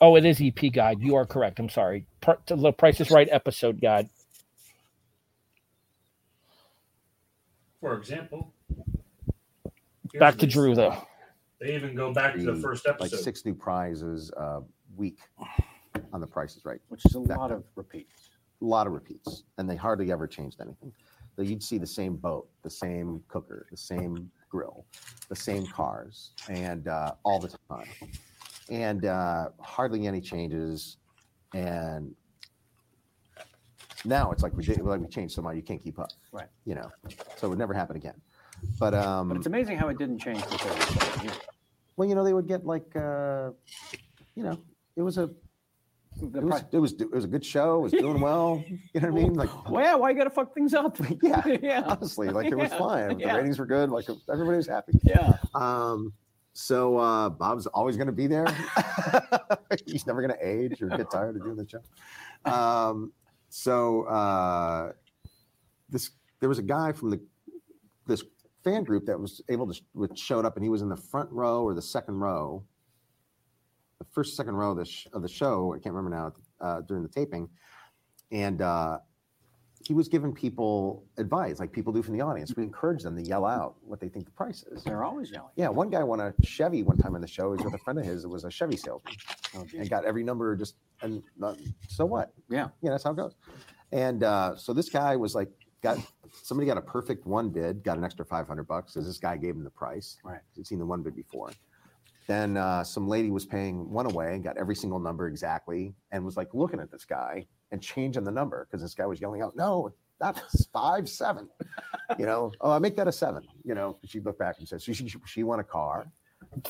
[0.01, 1.01] Oh, it is EP Guide.
[1.01, 1.59] You are correct.
[1.59, 2.07] I'm sorry.
[2.47, 4.09] The Price is Right episode guide.
[7.81, 8.54] For example,
[10.19, 10.47] Back to.
[10.47, 10.97] Drew, though.
[11.61, 13.21] They even go back to the the- first like episode.
[13.21, 14.61] six new prizes a
[14.97, 15.19] week
[16.13, 19.69] on the prices right which is a lot of repeats a lot of repeats and
[19.71, 20.93] they hardly ever changed anything
[21.37, 24.85] so you'd see the same boat the same cooker the same grill
[25.29, 27.87] the same cars and uh, all the time
[28.71, 30.97] and uh, hardly any changes
[31.55, 32.15] and
[34.05, 36.49] now it's like we did, like we changed somehow you can't keep up Right.
[36.67, 36.91] you know
[37.37, 38.21] so it would never happen again
[38.79, 41.31] But um, But it's amazing how it didn't change for 37
[41.97, 43.51] well, you know, they would get like, uh,
[44.35, 44.59] you know,
[44.97, 45.31] it was a,
[46.21, 47.79] it was, it was, it was a good show.
[47.79, 48.65] It was doing well.
[48.69, 49.35] You know what I mean?
[49.35, 50.97] Like, Well, yeah, why you got to fuck things up?
[51.23, 51.83] yeah, yeah.
[51.87, 53.19] honestly, like it was Yeah, fine.
[53.19, 53.37] The yeah.
[53.37, 53.91] ratings were good.
[53.91, 54.93] Like everybody was happy.
[55.03, 55.35] Yeah.
[55.55, 56.13] Um,
[56.53, 58.47] so uh, Bob's always going to be there.
[59.87, 61.81] He's never going to age or get tired of doing the show.
[62.51, 63.13] Um,
[63.49, 64.93] so uh,
[65.89, 67.21] this there was a guy from the
[68.07, 68.23] this
[68.65, 71.31] fan group that was able to which showed up and he was in the front
[71.31, 72.65] row or the second row,
[73.99, 75.75] the first second row of the, sh- of the show.
[75.75, 76.33] I can't remember now
[76.67, 77.49] uh, during the taping,
[78.33, 78.99] and uh,
[79.87, 82.55] he was giving people advice like people do from the audience.
[82.57, 84.83] We encourage them to yell out what they think the price is.
[84.83, 85.51] They're always yelling.
[85.57, 87.53] Yeah, one guy won a Chevy one time in the show.
[87.53, 89.15] He was with a friend of his that was a Chevy salesman
[89.77, 92.33] and got every number just and not, so what?
[92.49, 93.35] Yeah, yeah, that's how it goes.
[93.93, 95.51] And uh, so this guy was like,
[95.85, 95.99] got
[96.33, 99.37] somebody got a perfect one bid, got an extra five hundred bucks because this guy
[99.37, 100.17] gave him the price.
[100.25, 101.51] Right, he'd seen the one bid before.
[102.27, 106.25] Then uh, some lady was paying one away and got every single number exactly, and
[106.25, 109.43] was like looking at this guy and changing the number because this guy was yelling
[109.43, 111.49] out, "No, that's five seven.
[112.19, 113.43] You know, oh, I make that a seven.
[113.65, 116.07] You know, she looked back and said, "So she, she, she won a car."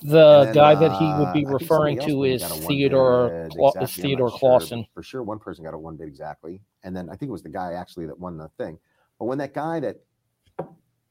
[0.03, 2.67] The then, guy that he would uh, be I referring to is got a one
[2.69, 4.83] Theodore Cla- exactly, I'm Theodore sure, Clausen.
[4.83, 7.33] but For sure, one person got a one bid exactly, and then I think it
[7.33, 8.79] was the guy actually that won the thing.
[9.25, 9.97] But when that guy that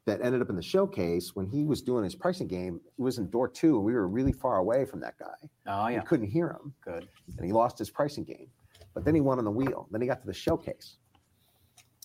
[0.06, 3.18] that ended up in the showcase, when he was doing his pricing game, he was
[3.18, 5.50] in door two, and we were really far away from that guy.
[5.66, 6.02] Oh We yeah.
[6.02, 6.76] couldn't hear him.
[6.86, 7.08] Good.
[7.38, 8.50] And he lost his pricing game.
[8.94, 9.88] But then he won on the wheel.
[9.90, 10.98] Then he got to the showcase.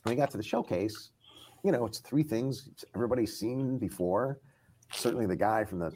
[0.04, 1.10] When he got to the showcase,
[1.62, 4.40] you know, it's three things everybody's seen before.
[4.94, 5.92] Certainly the guy from the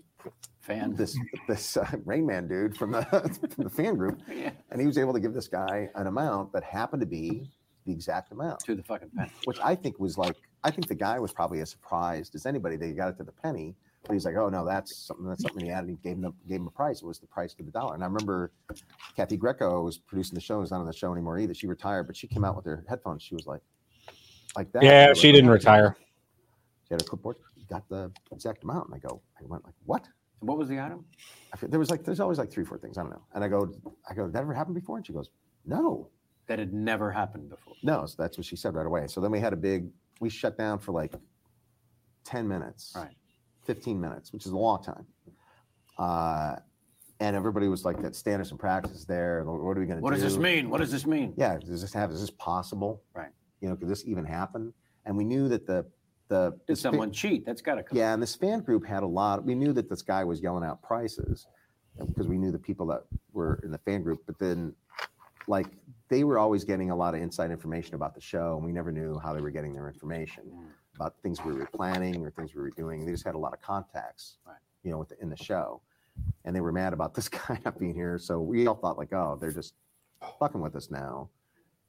[0.61, 1.17] fan, this
[1.49, 3.03] this uh, Rain Man dude from the
[3.55, 4.51] from the fan group, Yeah.
[4.71, 7.49] and he was able to give this guy an amount that happened to be
[7.87, 10.95] the exact amount to the fucking penny, which I think was like I think the
[10.95, 13.75] guy was probably as surprised as anybody that he got it to the penny.
[14.05, 15.89] But he's like, oh no, that's something that's something he added.
[15.91, 17.03] He gave him a, gave him a price.
[17.03, 17.95] It was the price to the dollar.
[17.95, 18.51] And I remember
[19.17, 20.59] Kathy Greco was producing the show.
[20.59, 21.55] Was not on the show anymore either.
[21.55, 23.23] She retired, but she came out with her headphones.
[23.23, 23.61] She was like,
[24.57, 24.83] like that.
[24.83, 25.97] Yeah, Like, she didn't "Yeah." retire.
[26.89, 27.37] She had a clipboard.
[27.71, 28.87] Got the exact amount.
[28.89, 30.05] And I go, I went like, what?
[30.41, 31.05] What was the item?
[31.53, 32.99] I feel, there was like, there's always like three, four things.
[32.99, 33.23] I don't know.
[33.35, 33.73] And I go,
[34.11, 34.97] I go, that ever happened before?
[34.97, 35.31] And she goes,
[35.65, 36.09] no.
[36.49, 37.75] That had never happened before.
[37.83, 39.07] No, so that's what she said right away.
[39.07, 39.89] So then we had a big,
[40.21, 41.15] we shut down for like
[42.25, 43.15] 10 minutes, right.
[43.65, 45.07] 15 minutes, which is a long time.
[45.99, 46.57] Uh,
[47.21, 49.45] and everybody was like, that standards and practices there.
[49.45, 50.01] What are we going to do?
[50.01, 50.69] What does this mean?
[50.69, 51.35] What does this mean?
[51.37, 53.03] Yeah, does this have, is this possible?
[53.15, 53.31] Right.
[53.61, 54.75] You know, could this even happen?
[55.07, 55.87] And we knew that the,
[56.29, 57.47] the, Did someone cheat?
[57.47, 57.97] That's got to come.
[57.97, 59.45] yeah, and this fan group had a lot.
[59.45, 61.47] We knew that this guy was yelling out prices
[62.07, 64.21] because we knew the people that were in the fan group.
[64.27, 64.75] But then,
[65.47, 65.67] like,
[66.13, 68.93] they were always getting a lot of inside information about the show, and we never
[68.93, 70.67] knew how they were getting their information mm.
[70.97, 73.07] about things we were planning or things we were doing.
[73.07, 74.37] They just had a lot of contacts,
[74.83, 75.81] you know, with the, in the show,
[76.45, 78.19] and they were mad about this guy not being here.
[78.19, 79.73] So we all thought like, oh, they're just
[80.39, 81.31] fucking with us now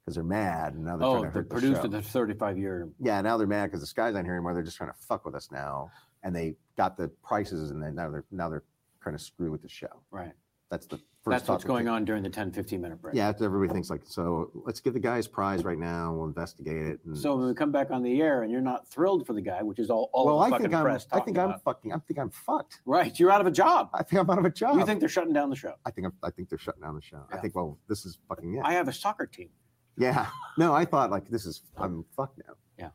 [0.00, 2.56] because they're mad, and now they're Oh, trying to the hurt the producer, the 35
[2.56, 2.88] year.
[3.00, 4.54] Yeah, now they're mad because this guy's not here anymore.
[4.54, 5.90] They're just trying to fuck with us now,
[6.22, 8.64] and they got the prices, and then now they're now they're
[9.02, 10.00] trying to screw with the show.
[10.10, 10.32] Right.
[10.70, 10.98] That's the.
[11.26, 13.14] That's what's going on during the 10, 15 minute break.
[13.14, 16.12] Yeah, after everybody thinks like, so let's give the guy his prize right now.
[16.12, 17.00] We'll investigate it.
[17.06, 19.40] And, So when we come back on the air and you're not thrilled for the
[19.40, 20.82] guy, which is all, all well, the I fucking think I'm.
[20.84, 21.62] press I talking think I'm about.
[21.64, 21.92] fucking.
[21.92, 22.80] I think I'm fucked.
[22.84, 23.88] Right, you're out of a job.
[23.94, 24.76] I think I'm out of a job.
[24.78, 25.74] You think they're shutting down the show?
[25.86, 27.22] I think I'm, I think they're shutting down the show.
[27.32, 27.40] I Yeah.
[27.40, 28.62] think well, this is fucking it.
[28.64, 29.48] I have a soccer team.
[29.96, 30.26] Yeah.
[30.58, 32.54] No, I thought like this is I'm fucked now.
[32.78, 32.88] Yeah.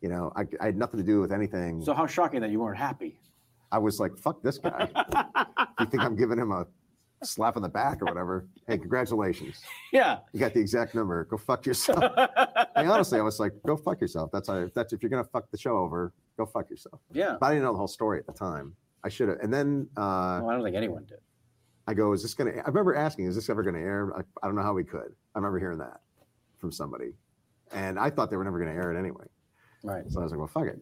[0.00, 1.82] You know, I, I had nothing to do with anything.
[1.84, 3.18] So how shocking that you weren't happy.
[3.72, 4.88] I was like, fuck this guy.
[5.80, 6.66] you think I'm giving him a
[7.22, 8.46] slap on the back or whatever?
[8.66, 9.62] Hey, congratulations.
[9.92, 10.18] Yeah.
[10.32, 11.24] You got the exact number.
[11.26, 12.02] Go fuck yourself.
[12.16, 14.30] I honestly, I was like, go fuck yourself.
[14.32, 17.00] That's how, if that's if you're gonna fuck the show over, go fuck yourself.
[17.12, 17.36] Yeah.
[17.38, 18.74] But I didn't know the whole story at the time.
[19.04, 19.38] I should have.
[19.40, 21.18] And then uh, Well, I don't think anyone did.
[21.86, 22.50] I go, is this gonna?
[22.50, 24.12] I remember asking, is this ever gonna air?
[24.16, 25.14] I, I don't know how we could.
[25.34, 26.00] I remember hearing that
[26.58, 27.12] from somebody,
[27.70, 29.26] and I thought they were never gonna air it anyway.
[29.86, 30.04] Right.
[30.10, 30.80] So I was like, well, fuck it.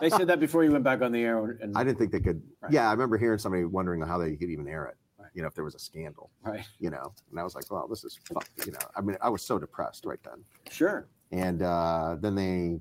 [0.00, 1.58] They said that before you went back on the air.
[1.62, 2.42] And I didn't think they could.
[2.70, 4.96] Yeah, I remember hearing somebody wondering how they could even air it.
[5.34, 6.30] You know, if there was a scandal.
[6.42, 6.64] Right.
[6.80, 8.48] You know, and I was like, well, this is fuck.
[8.66, 10.44] You know, I mean, I was so depressed right then.
[10.70, 11.06] Sure.
[11.30, 12.80] And uh, then they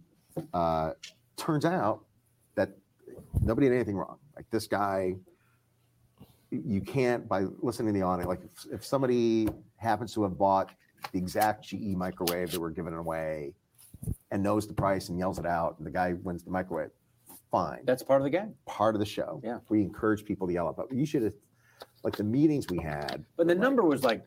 [0.54, 0.92] uh,
[1.38, 2.04] turns out
[2.56, 2.72] that
[3.42, 4.18] nobody did anything wrong.
[4.36, 5.16] Like this guy,
[6.50, 8.28] you can't by listening to the audio.
[8.28, 9.48] Like if, if somebody
[9.78, 10.72] happens to have bought
[11.12, 13.54] the exact GE microwave that we're giving away
[14.32, 16.92] and knows the price and yells it out, and the guy wins the microwave,
[17.52, 17.82] fine.
[17.86, 18.54] That's part of the game.
[18.66, 19.42] Part of the show.
[19.44, 19.60] Yeah.
[19.70, 21.34] We encourage people to yell it, but you should have
[22.04, 23.26] like the meetings we had.
[23.38, 24.26] But the number was like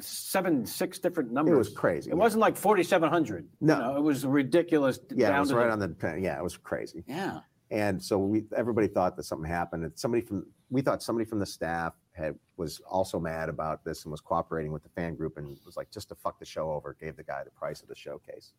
[0.00, 1.54] seven, six different numbers.
[1.54, 2.10] It was crazy.
[2.10, 3.48] It wasn't like 4,700.
[3.60, 3.74] No.
[3.76, 4.98] You know, it was ridiculous.
[5.14, 6.20] Yeah, down it was right the- on the.
[6.20, 7.04] Yeah, it was crazy.
[7.06, 7.40] Yeah.
[7.70, 9.84] And so we everybody thought that something happened.
[9.84, 14.04] And somebody from we thought somebody from the staff had was also mad about this
[14.04, 16.72] and was cooperating with the fan group and was like just to fuck the show
[16.72, 18.52] over, gave the guy the price of the showcase.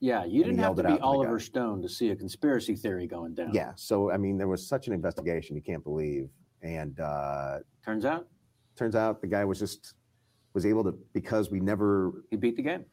[0.00, 1.40] Yeah, you And didn't have to be out to the Oliver.
[1.40, 3.52] Stone to see a conspiracy theory going down.
[3.52, 3.72] Yeah.
[3.76, 6.28] So I mean, there was such an investigation you can't believe.
[6.62, 8.26] And uh Turns out
[8.76, 9.94] turns out the guy was just
[10.52, 12.84] was able to because we never he beat the game.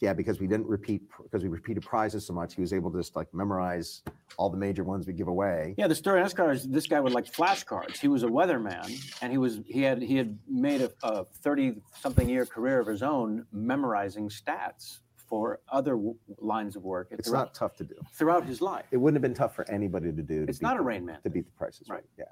[0.00, 2.98] Yeah, because we didn't repeat because we repeated prizes so much, he was able to
[2.98, 4.02] just like memorize
[4.36, 5.74] all the major ones we give away.
[5.76, 7.96] Yeah, the story on NASCAR is this guy would like flashcards.
[7.98, 8.88] He was a weatherman,
[9.22, 13.02] and he was he had he had made a, thirty something year career of his
[13.02, 17.08] own memorizing stats for other w- lines of work.
[17.10, 17.96] It's not tough to do.
[18.12, 18.84] throughout his life.
[18.92, 20.44] It wouldn't have been tough for anybody to do.
[20.44, 22.04] to It's not a Rain Man to beat the prices right.
[22.16, 22.26] Yeah,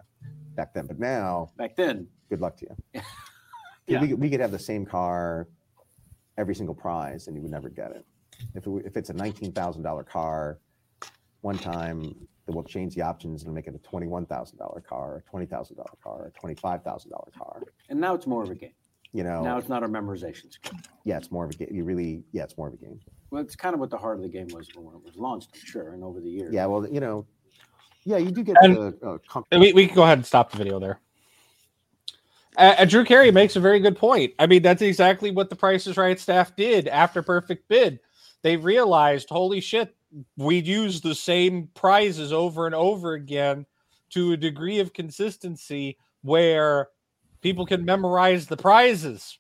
[0.55, 3.01] back then, but now Back then, good luck to you.
[3.87, 4.01] Yeah.
[4.01, 5.47] we, could- we could have the same car,
[6.39, 8.05] every single prize, and you would never get it.
[8.55, 10.59] If it, if it's a nineteen thousand dollar car,
[11.43, 12.15] one time
[12.47, 15.31] they will change the options and make it a twenty one thousand dollar car, a
[15.31, 17.63] twenty thousand dollar car, a twenty five thousand dollar car.
[17.89, 18.73] and now it's more of a game.
[19.13, 20.73] You know, Now it's not a memorization skill.
[21.05, 21.69] yeah, it's more of a game.
[21.71, 22.99] You really, yeah, it's more of a game.
[23.31, 25.51] Well, it's kind of what the heart of the game was when it was launched,
[25.55, 26.53] I'm sure, and over the years.
[26.53, 27.25] Yeah, well, you know,
[28.05, 30.51] yeah, you do get And- the uh, com- we, we can go ahead and stop
[30.51, 30.99] the video there.
[32.57, 34.35] Uh, uh, Drew Carey makes a very good point.
[34.39, 38.01] I mean, that's exactly what the Price is Right staff did after Perfect Bid.
[38.43, 39.95] They realized, holy shit,
[40.37, 43.67] we'd use the same prizes over and over again
[44.11, 46.89] to a degree of consistency where
[47.41, 49.39] people can memorize the prizes.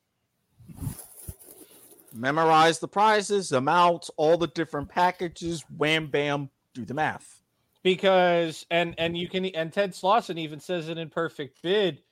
[2.12, 5.64] Memorize the prizes, amounts, all the different packages.
[5.76, 7.42] Wham, bam, do the math.
[7.84, 12.02] because and and you can and Ted Slauson even says it in Perfect Bid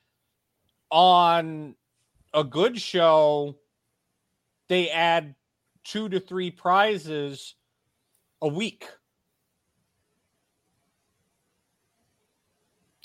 [0.92, 1.74] on
[2.34, 3.56] a good show
[4.68, 5.34] they add
[5.84, 7.54] two to three prizes
[8.42, 8.86] a week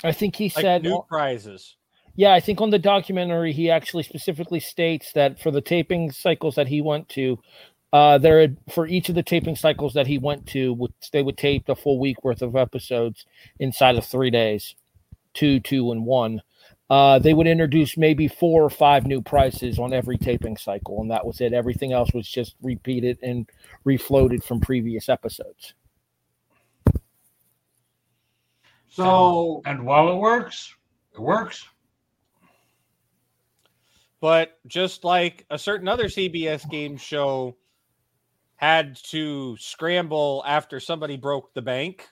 [0.04, 1.78] I think he like said new prizes
[2.16, 6.56] Yeah, I think on the documentary he actually specifically states that for the taping cycles
[6.56, 7.40] that he went to,
[7.94, 11.38] uh, there had, for each of the taping cycles that he went to, they would
[11.38, 13.26] tape the full week worth of episodes
[13.60, 14.76] inside of three days,
[15.34, 16.42] two, two, and one.
[16.90, 21.12] Uh, they would introduce maybe four or five new prices on every taping cycle, and
[21.12, 21.52] that was it.
[21.52, 23.50] Everything else was just repeated and
[23.86, 25.74] refloated from previous episodes.
[28.90, 30.74] So, and while it works,
[31.14, 31.68] it works.
[34.20, 37.56] but just like a certain other CBS game show
[38.56, 42.08] had to scramble after somebody broke the bank.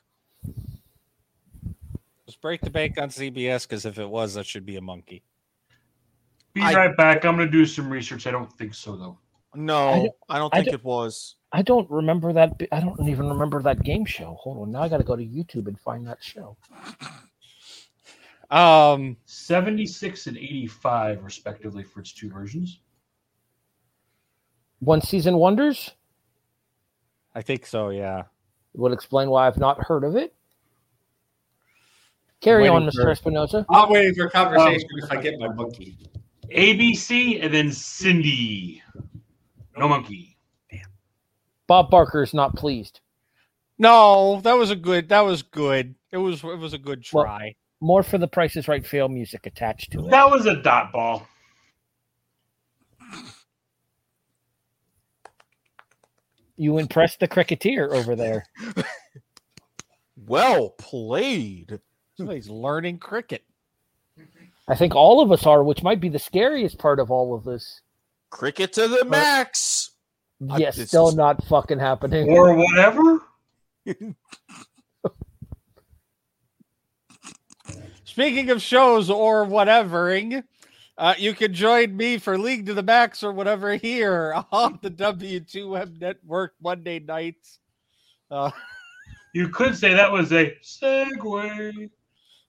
[2.26, 5.24] Just break the bank on CBS because if it was, that should be a monkey.
[6.54, 7.26] Be right back.
[7.26, 8.26] I'm going to do some research.
[8.28, 9.20] I don't think so, though.
[9.54, 11.36] No, I don't- I don't I think don't- it was.
[11.52, 12.62] I don't remember that.
[12.72, 14.36] I don't even remember that game show.
[14.42, 16.58] Hold on, now I got to go to YouTube and find that show.
[18.52, 22.80] Um, 76 and 85, respectively, for its two versions.
[24.80, 25.92] One season wonders
[27.34, 27.90] I think so.
[27.90, 28.20] Yeah.
[28.74, 30.34] It would explain why I've not heard of it.
[32.46, 33.02] Carry on, Mr.
[33.02, 33.66] for- Espinoza.
[33.70, 35.98] I'm waiting for conversation Um, if I get my monkey.
[36.52, 38.84] ABC and then Cindy.
[39.76, 40.38] No monkey.
[41.66, 43.00] Bob Barker is not pleased.
[43.80, 45.10] No, that was a good.
[45.10, 45.96] That was good.
[46.12, 46.44] It was.
[46.44, 47.56] It was a good Well, try.
[47.82, 50.12] More for the Price is Right fail music attached to it.
[50.12, 51.28] That was a dot ball.
[56.58, 58.46] You impressed the cricketer over there.
[60.28, 61.82] Well played.
[62.18, 63.44] Somebody's learning cricket.
[64.68, 67.44] I think all of us are, which might be the scariest part of all of
[67.44, 67.82] this.
[68.30, 69.92] Cricket to the max.
[70.50, 72.30] I- Yes, this still is- not fucking happening.
[72.30, 73.20] Or whatever.
[78.04, 80.44] Speaking of shows or whatevering,
[80.98, 84.90] uh, you can join me for League to the Max or whatever here on the
[84.92, 87.60] W2M Network Monday nights.
[88.32, 88.52] Uh,
[89.34, 91.90] You could say that was a segue.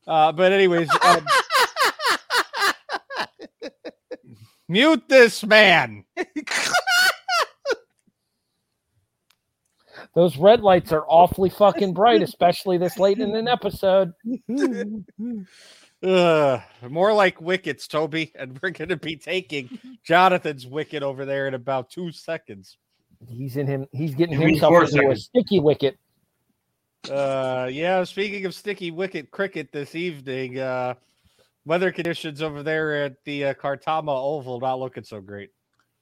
[0.07, 1.27] Uh, but anyways, um,
[4.69, 6.05] mute this man.
[10.15, 14.15] Those red lights are awfully fucking bright, especially this late in an episode.
[16.03, 21.49] Ugh, more like wickets, Toby, and we're going to be taking Jonathan's wicket over there
[21.49, 22.79] in about two seconds.
[23.29, 23.87] He's in him.
[23.93, 25.99] He's getting You mean himself four into a sticky wicket.
[27.11, 28.05] Uh, yeah.
[28.05, 30.95] Speaking of sticky wicket cricket this evening, uh,
[31.65, 35.51] weather conditions over there at the uh, Kartama Oval not looking so great.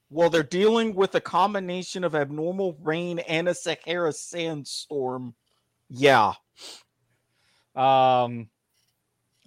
[0.09, 5.33] Well, they're dealing with a combination of abnormal rain and a Sahara sandstorm.
[5.89, 6.33] Yeah.
[7.75, 8.49] Um,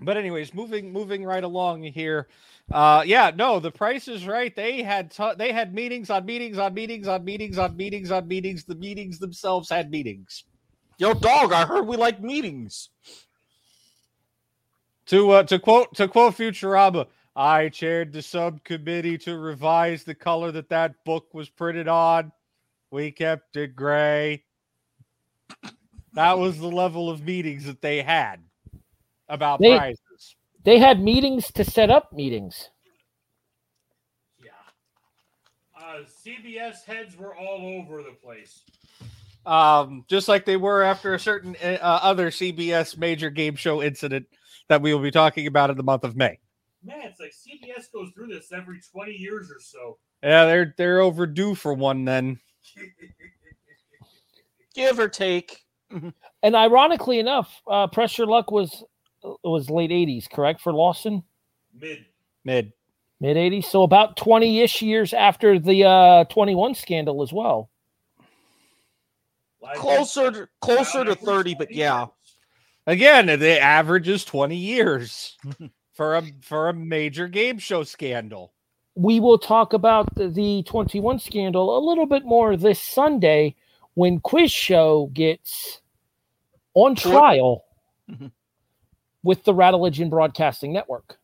[0.00, 2.28] but anyways, moving moving right along here.
[2.70, 4.54] Uh, yeah, no, the price is right.
[4.54, 8.28] They had t- they had meetings on meetings on meetings on meetings on meetings on
[8.28, 8.64] meetings.
[8.64, 10.44] The meetings themselves had meetings.
[10.98, 12.90] Yo, dog, I heard we like meetings.
[15.06, 20.50] To uh, to quote to quote Futurama, I chaired the subcommittee to revise the color
[20.52, 22.32] that that book was printed on.
[22.90, 24.44] We kept it gray.
[26.14, 28.40] That was the level of meetings that they had
[29.28, 30.34] about They- prizes.
[30.64, 32.70] They had meetings to set up meetings.
[34.44, 34.50] Yeah.
[35.74, 38.64] Uh, CBS heads were all over the place.
[39.48, 44.26] Um, just like they were after a certain uh, other CBS major game show incident
[44.68, 46.38] that we will be talking about in the month of May.
[46.84, 49.96] Man, it's like CBS goes through this every 20 years or so.
[50.22, 52.38] Yeah, they're they're overdue for one then.
[54.74, 55.64] Give or take.
[56.40, 58.84] And ironically enough, uh, Press Your Luck was
[59.42, 61.24] was late '80s, correct for Lawson?
[61.74, 62.04] Mid.
[62.44, 62.72] Mid.
[63.20, 67.70] Mid '80s, so about 20-ish years after the uh, 21 scandal as well.
[69.76, 72.06] Closer to, closer to 30, but yeah.
[72.86, 75.36] Again, the average is 20 years
[75.92, 78.52] for a for a major game show scandal.
[78.94, 83.56] We will talk about the, the 21 scandal a little bit more this Sunday
[83.94, 85.80] when Quiz Show gets
[86.74, 87.64] on trial
[89.22, 91.18] with the Rattlegion Broadcasting Network.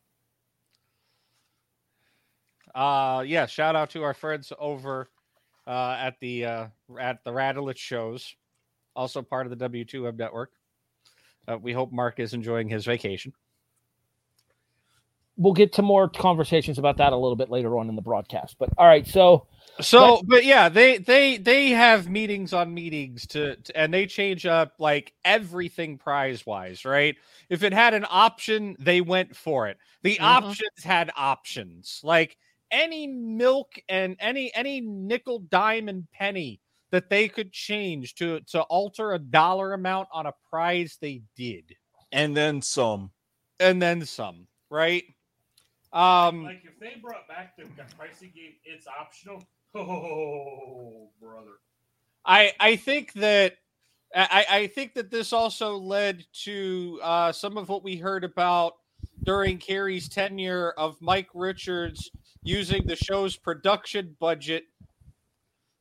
[2.75, 5.09] Uh yeah, shout out to our friends over
[5.67, 6.67] uh at the uh
[6.99, 8.35] at the Rattlet shows,
[8.95, 10.53] also part of the W2M network.
[11.47, 13.33] Uh, we hope Mark is enjoying his vacation.
[15.37, 18.57] We'll get to more conversations about that a little bit later on in the broadcast.
[18.59, 19.47] But all right, so
[19.81, 24.47] So, but yeah, they they they have meetings on meetings to, to and they change
[24.47, 27.17] up like everything prize wise, right?
[27.49, 29.79] If it had an option, they went for it.
[30.03, 30.25] The Mhm.
[30.25, 32.37] options had options, like
[32.75, 38.63] any milk and any any nickel, dime, and penny that they could change to to
[38.63, 40.99] alter a dollar amount on a prize.
[41.01, 41.75] They did,
[42.13, 43.13] and then some,
[43.61, 45.05] and then some, right?
[45.93, 47.65] Um, Like if they brought back the
[47.97, 49.43] pricing game, it's optional.
[49.77, 51.59] Oh, brother.
[52.25, 53.55] I I think that
[54.15, 58.75] I, I think that this also led to uh, some of what we heard about
[59.25, 62.09] during Carey's tenure of Mike Richards
[62.45, 64.65] using the show's production budget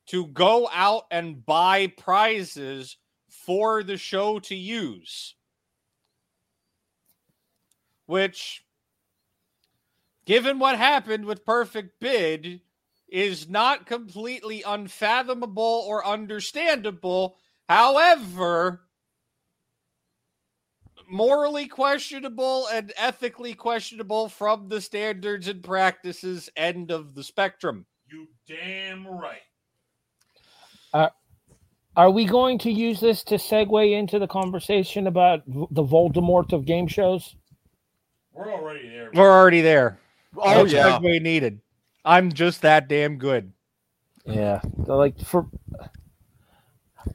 [0.06, 2.96] to go out and buy prizes
[3.28, 5.34] for the show to use.
[8.06, 8.64] Which,
[10.24, 12.60] given what happened with Perfect Bid,
[13.08, 17.36] is not completely unfathomable or understandable.
[17.68, 18.82] However,
[21.08, 27.86] morally questionable and ethically questionable from the standards and practices end of the spectrum.
[28.10, 29.42] You damn right.
[30.92, 31.08] Uh,
[31.96, 36.64] are we going to use this to segue into the conversation about the Voldemort of
[36.64, 37.36] game shows?
[38.32, 39.10] We're already there.
[39.14, 39.98] We're already there.
[40.36, 40.98] Oh, No yeah.
[40.98, 41.60] segue needed.
[42.04, 43.52] I'm just that damn good.
[44.26, 45.46] Yeah, so, like for.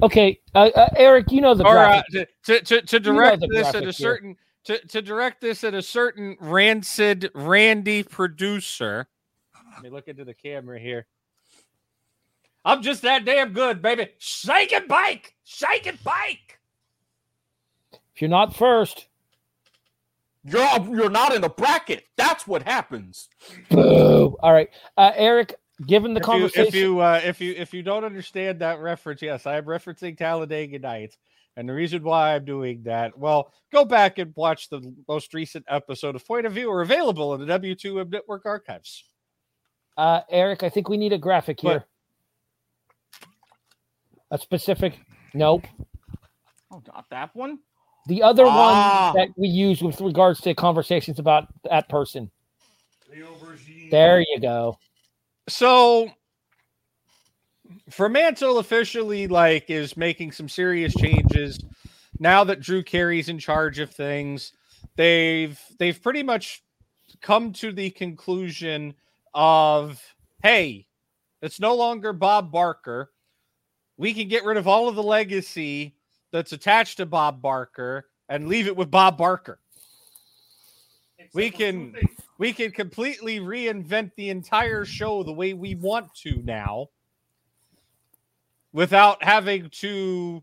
[0.02, 2.30] Okay, uh, uh, Eric, you know the or uh, graphic.
[2.44, 3.92] to, to, to, to You know direct this at graphic a here.
[3.94, 9.08] certain to, to direct this at a certain rancid randy producer
[9.74, 11.08] let me look into the camera here
[12.66, 16.60] i'm just that damn good baby shake it bike shake it bike
[18.14, 19.08] If you're not first,
[20.44, 22.06] You're you're not in the bracket.
[22.18, 23.30] That's what happens.
[23.70, 24.38] boo.
[24.42, 25.56] All right, uh, Eric.
[25.88, 28.80] Given the if you, conversation, if you uh, if you if you don't understand that
[28.80, 31.18] reference yes i'm referencing talladega nights
[31.56, 35.64] and the reason why i'm doing that well go back and watch the most recent
[35.70, 39.06] episode of point of view are available in the w2m network archives
[40.00, 41.84] uh, Eric, I think we need a graphic here.
[44.32, 44.98] A specific.
[45.34, 45.68] Nope.
[46.72, 47.60] Oh, not that one.
[48.08, 49.12] The other Ah.
[49.12, 52.32] one that we use with regards to conversations about that person.
[53.92, 54.78] There you go.
[55.50, 56.10] So
[57.90, 61.60] Fremantle officially like is making some serious changes
[62.20, 64.54] now that Drew Carey's in charge of things.
[64.96, 66.64] They've they've pretty much
[67.22, 68.94] come to the conclusion
[69.34, 70.02] of
[70.44, 70.88] hey,
[71.42, 73.12] it's no longer Bob Barker.
[73.98, 75.96] We can get rid of all of the legacy
[76.32, 79.60] that's attached to Bob Barker and leave it with Bob Barker.
[81.34, 81.96] we can
[82.40, 86.88] we can completely reinvent the entire show the way we want to now
[88.72, 90.42] without having to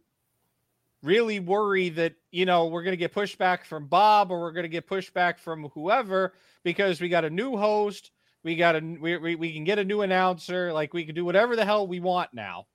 [1.02, 4.64] really worry that you know we're going to get pushback from Bob or we're going
[4.64, 8.12] to get pushback from whoever because we got a new host,
[8.44, 11.24] we got a we, we, we can get a new announcer, like we can do
[11.24, 12.66] whatever the hell we want now.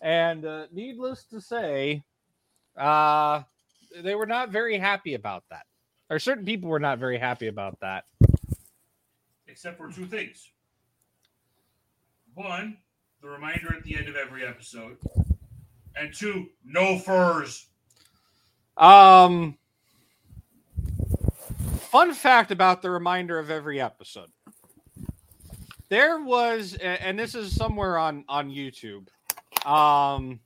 [0.00, 2.02] And uh, needless to say,
[2.76, 3.42] uh
[4.02, 5.64] they were not very happy about that.
[6.10, 8.04] Or certain people were not very happy about that.
[9.58, 10.52] Except for two things.
[12.34, 12.76] One,
[13.20, 14.98] the reminder at the end of every episode,
[15.96, 17.66] and two, no furs.
[18.76, 19.58] Um,
[21.90, 24.30] fun fact about the reminder of every episode.
[25.88, 29.08] There was, and this is somewhere on on YouTube.
[29.66, 30.38] Um,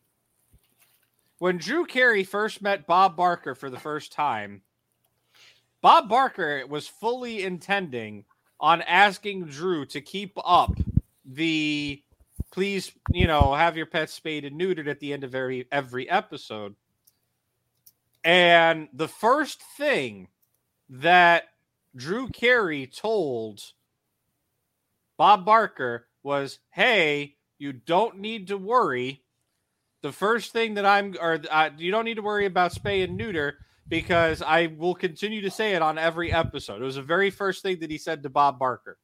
[1.38, 4.62] when Drew Carey first met Bob Barker for the first time,
[5.82, 8.24] Bob Barker was fully intending
[8.62, 10.72] on asking Drew to keep up
[11.26, 12.00] the
[12.52, 16.08] please, you know, have your pet spayed and neutered at the end of every every
[16.08, 16.76] episode.
[18.24, 20.28] And the first thing
[20.88, 21.44] that
[21.96, 23.60] Drew Carey told
[25.16, 29.24] Bob Barker was, "Hey, you don't need to worry.
[30.02, 33.16] The first thing that I'm, or uh, you don't need to worry about spay and
[33.16, 33.58] neuter
[33.88, 37.62] because I will continue to say it on every episode." It was the very first
[37.62, 38.98] thing that he said to Bob Barker.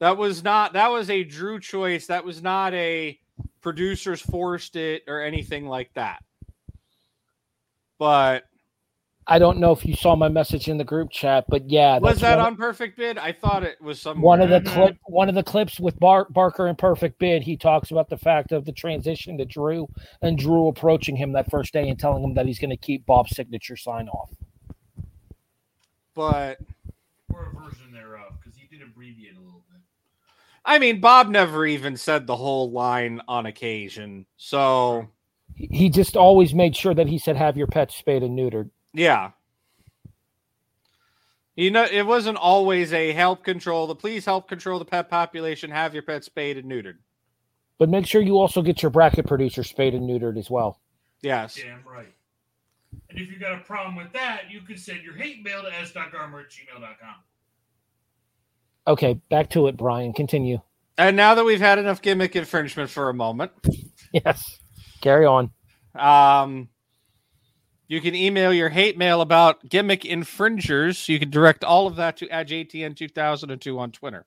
[0.00, 2.06] That was not that was a Drew choice.
[2.06, 3.18] That was not a
[3.60, 6.22] producers forced it or anything like that.
[7.98, 8.44] But
[9.26, 12.20] I don't know if you saw my message in the group chat, but yeah, was
[12.20, 13.16] that one, on Perfect Bid?
[13.16, 16.26] I thought it was some one of the clip one of the clips with Bar-
[16.28, 17.42] Barker and Perfect Bid.
[17.42, 19.88] He talks about the fact of the transition to Drew
[20.20, 23.06] and Drew approaching him that first day and telling him that he's going to keep
[23.06, 24.30] Bob's signature sign off.
[26.14, 26.58] But
[27.32, 29.80] Or a version thereof, because he did abbreviate a little bit.
[30.66, 34.26] I mean, Bob never even said the whole line on occasion.
[34.36, 35.08] So
[35.54, 38.70] He- He just always made sure that he said, "Have your pets spayed and neutered."
[38.94, 39.30] Yeah.
[41.56, 45.70] You know, it wasn't always a help control the please help control the pet population,
[45.70, 46.96] have your pets spayed and neutered.
[47.78, 50.80] But make sure you also get your bracket producer spayed and neutered as well.
[51.22, 51.54] Yes.
[51.56, 52.12] Damn right.
[53.10, 55.72] And if you got a problem with that, you can send your hate mail to
[55.74, 57.14] s.garmer at gmail.com.
[58.86, 60.12] Okay, back to it, Brian.
[60.12, 60.60] Continue.
[60.98, 63.52] And now that we've had enough gimmick infringement for a moment,
[64.12, 64.60] Yes.
[65.00, 65.50] Carry on.
[65.94, 66.68] um,
[67.86, 71.08] you can email your hate mail about gimmick infringers.
[71.08, 74.26] You can direct all of that to AJTN2002 on Twitter.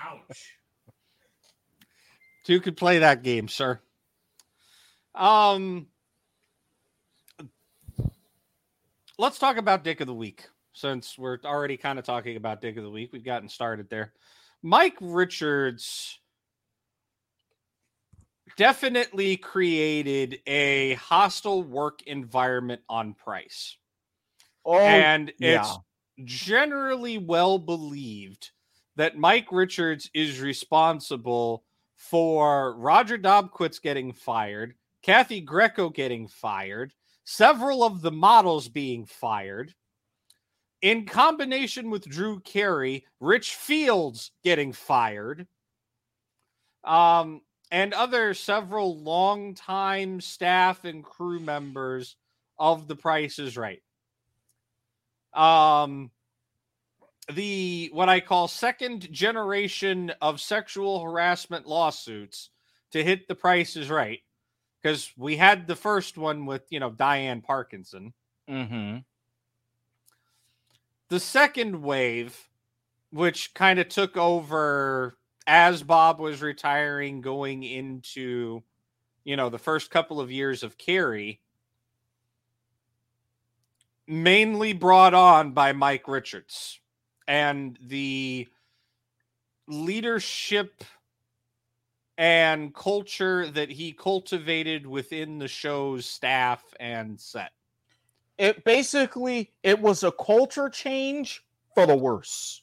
[0.00, 0.56] Ouch.
[2.44, 3.78] Two could play that game, sir.
[5.14, 5.86] Um,
[9.18, 12.76] let's talk about Dick of the Week since we're already kind of talking about Dick
[12.76, 13.12] of the Week.
[13.12, 14.12] We've gotten started there.
[14.62, 16.18] Mike Richards
[18.56, 23.76] definitely created a hostile work environment on Price.
[24.64, 25.60] Oh, and yeah.
[25.60, 25.78] it's
[26.24, 28.50] generally well believed
[28.96, 31.64] that Mike Richards is responsible
[31.96, 36.92] for Roger Dobkowitz getting fired, Kathy Greco getting fired,
[37.24, 39.74] several of the models being fired.
[40.82, 45.46] In combination with Drew Carey, Rich Fields getting fired,
[46.82, 47.40] um,
[47.72, 52.16] and other several longtime staff and crew members
[52.58, 53.82] of The Price is Right.
[55.32, 56.10] Um,
[57.32, 62.50] the what I call second generation of sexual harassment lawsuits
[62.90, 64.20] to hit the price is right
[64.82, 68.12] because we had the first one with you know Diane Parkinson.
[68.50, 68.98] Mm-hmm.
[71.08, 72.48] The second wave,
[73.10, 78.62] which kind of took over as Bob was retiring, going into
[79.24, 81.40] you know the first couple of years of Carey,
[84.06, 86.80] mainly brought on by Mike Richards
[87.26, 88.48] and the
[89.68, 90.84] leadership
[92.18, 97.52] and culture that he cultivated within the show's staff and set.
[98.38, 102.62] It basically it was a culture change for the worse.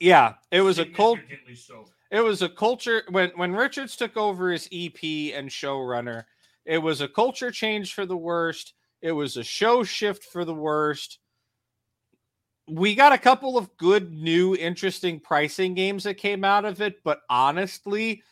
[0.00, 1.18] Yeah, it was a cult.
[1.54, 1.86] So.
[2.10, 5.02] It was a culture when when Richards took over as EP
[5.34, 6.24] and showrunner.
[6.64, 8.74] It was a culture change for the worst.
[9.02, 11.18] It was a show shift for the worst.
[12.68, 16.96] We got a couple of good, new, interesting pricing games that came out of it,
[17.02, 18.22] but honestly,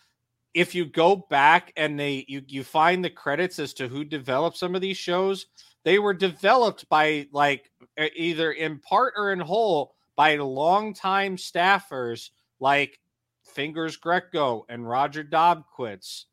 [0.53, 4.57] if you go back and they you you find the credits as to who developed
[4.57, 5.47] some of these shows,
[5.85, 7.70] they were developed by like
[8.17, 12.99] either in part or in whole by longtime staffers like
[13.45, 16.25] Fingers Greco and Roger Dobkowitz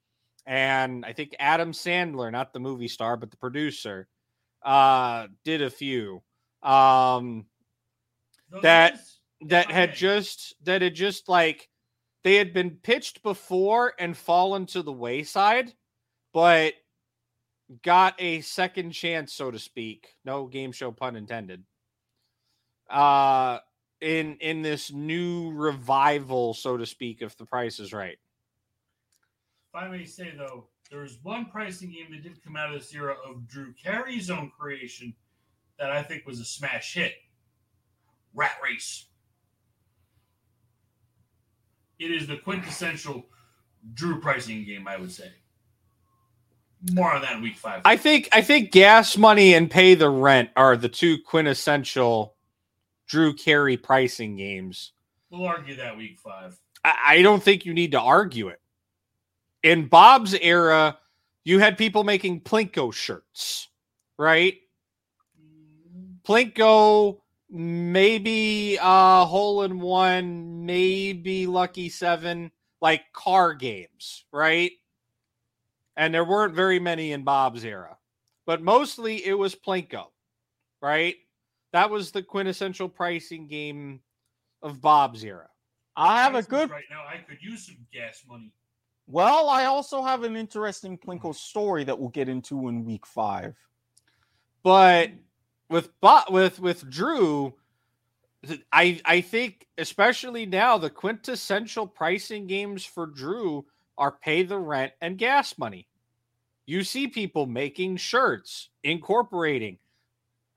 [0.45, 4.07] and I think Adam Sandler, not the movie star, but the producer,
[4.63, 6.21] uh, did a few.
[6.61, 7.45] Um,
[8.61, 8.99] that
[9.47, 11.69] that had just that had just like
[12.23, 15.73] they had been pitched before and fallen to the wayside,
[16.33, 16.73] but
[17.81, 20.15] got a second chance, so to speak.
[20.23, 21.63] No game show pun intended.
[22.89, 23.59] Uh
[24.03, 28.17] in in this new revival, so to speak, if the price is right.
[29.73, 32.79] If I may say though, there was one pricing game that did come out of
[32.79, 35.15] this era of Drew Carey's own creation
[35.79, 37.13] that I think was a smash hit.
[38.35, 39.05] Rat Race.
[41.97, 43.25] It is the quintessential
[43.93, 45.31] Drew pricing game, I would say.
[46.91, 47.81] More on that week five.
[47.85, 52.35] I think I think gas money and pay the rent are the two quintessential
[53.07, 54.93] Drew Carey pricing games.
[55.29, 56.57] we'll argue that week five.
[56.83, 58.59] I, I don't think you need to argue it.
[59.63, 60.97] In Bob's era,
[61.43, 63.69] you had people making Plinko shirts,
[64.17, 64.55] right?
[66.23, 72.51] Plinko, maybe uh hole in one, maybe lucky seven,
[72.81, 74.71] like car games, right?
[75.95, 77.97] And there weren't very many in Bob's era,
[78.45, 80.07] but mostly it was Plinko,
[80.81, 81.15] right?
[81.73, 83.99] That was the quintessential pricing game
[84.61, 85.49] of Bob's era.
[85.95, 87.01] I have a good right now.
[87.01, 88.51] I could use some gas money.
[89.07, 93.55] Well, I also have an interesting Plinko story that we'll get into in week five.
[94.63, 95.11] But
[95.69, 97.53] with Bo- with with Drew,
[98.71, 103.65] I I think especially now the quintessential pricing games for Drew
[103.97, 105.87] are pay the rent and gas money.
[106.65, 109.79] You see people making shirts, incorporating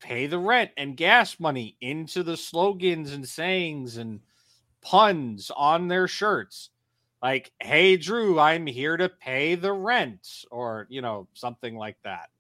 [0.01, 4.21] pay the rent and gas money into the slogans and sayings and
[4.83, 6.71] puns on their shirts.
[7.23, 12.31] Like, hey Drew, I'm here to pay the rent, or you know, something like that.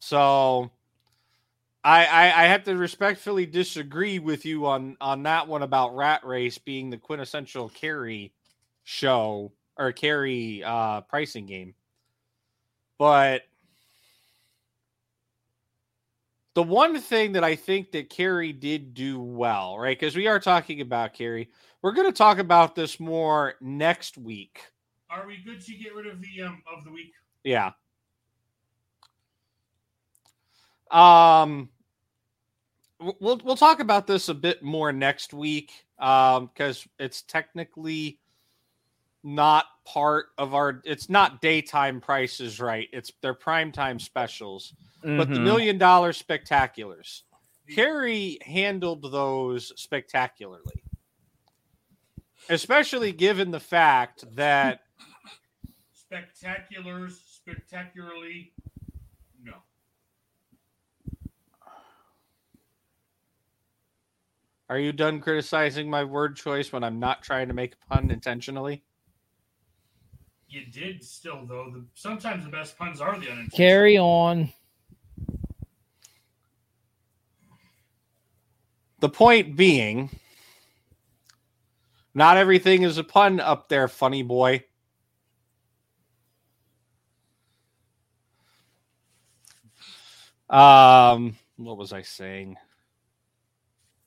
[0.00, 0.70] So
[1.84, 6.24] I, I I have to respectfully disagree with you on on that one about Rat
[6.24, 8.32] Race being the quintessential Carey
[8.84, 11.74] show or Carey uh pricing game.
[12.98, 13.42] But
[16.54, 19.98] the one thing that I think that Carey did do well, right?
[19.98, 21.50] Because we are talking about Carey.
[21.82, 24.62] We're going to talk about this more next week.
[25.08, 27.12] Are we good to get rid of the um of the week?
[27.44, 27.70] Yeah.
[30.90, 31.68] Um
[32.98, 38.18] we'll we'll talk about this a bit more next week um because it's technically
[39.22, 45.38] not part of our it's not daytime prices right it's their primetime specials but the
[45.38, 45.44] Mhm.
[45.44, 47.22] million dollar spectaculars
[47.74, 50.84] Carey handled those spectacularly
[52.48, 54.80] especially given the fact that
[56.10, 58.54] Spectaculars, spectacularly.
[59.42, 59.52] No.
[64.70, 68.10] Are you done criticizing my word choice when I'm not trying to make a pun
[68.10, 68.84] intentionally?
[70.48, 71.70] You did still though.
[71.70, 73.56] The, sometimes the best puns are the unintentional.
[73.56, 74.52] Carry on.
[79.00, 80.10] The point being,
[82.14, 84.64] not everything is a pun up there, funny boy.
[90.50, 92.56] Um, what was I saying?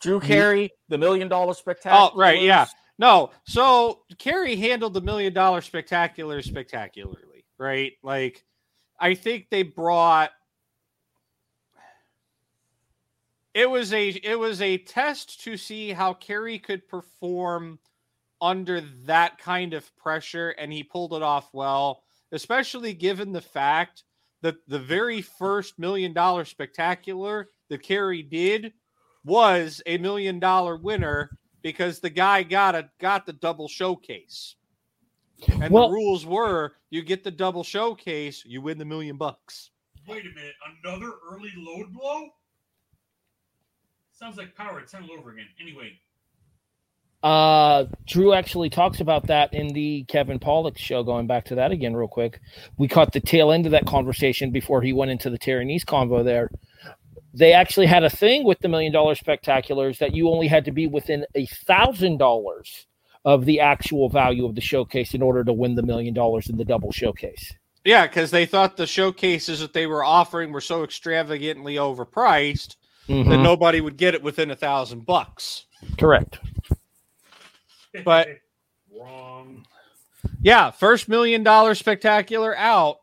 [0.01, 2.09] Drew Carey, the million dollar spectacular.
[2.11, 2.65] Oh, right, yeah.
[3.01, 7.93] No, so Carey handled the million dollar spectacular spectacularly, right?
[8.03, 8.45] Like,
[8.99, 10.29] I think they brought
[13.55, 17.79] it was a it was a test to see how Carey could perform
[18.39, 24.03] under that kind of pressure, and he pulled it off well, especially given the fact
[24.43, 28.73] that the very first million dollar spectacular that Carey did
[29.25, 31.31] was a million dollar winner
[31.61, 34.55] because the guy got a got the double showcase.
[35.47, 39.71] And Well- the rules were you get the double showcase, you win the million bucks.
[40.07, 40.53] Wait a minute.
[40.83, 42.29] Another early load blow?
[44.11, 44.81] Sounds like power.
[44.85, 45.47] Turn it over again.
[45.59, 45.99] Anyway,
[47.23, 51.03] Uh, Drew actually talks about that in the Kevin Pollak show.
[51.03, 52.39] Going back to that again, real quick,
[52.77, 55.85] we caught the tail end of that conversation before he went into the Terry Kniess
[55.85, 56.23] convo.
[56.23, 56.49] There,
[57.33, 60.71] they actually had a thing with the million dollar spectaculars that you only had to
[60.71, 62.85] be within a thousand dollars
[63.23, 66.57] of the actual value of the showcase in order to win the million dollars in
[66.57, 67.53] the double showcase.
[67.85, 72.75] Yeah, because they thought the showcases that they were offering were so extravagantly overpriced
[73.07, 73.43] that Mhm.
[73.43, 75.65] nobody would get it within a thousand bucks.
[75.97, 76.39] Correct.
[78.05, 78.27] But
[78.91, 79.65] Wrong.
[80.41, 82.97] yeah, first million dollar spectacular out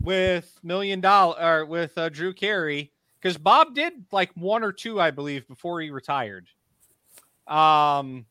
[0.00, 5.00] with million dollar or with uh, Drew Carey because Bob did like one or two,
[5.00, 6.46] I believe, before he retired.
[7.46, 8.26] Um,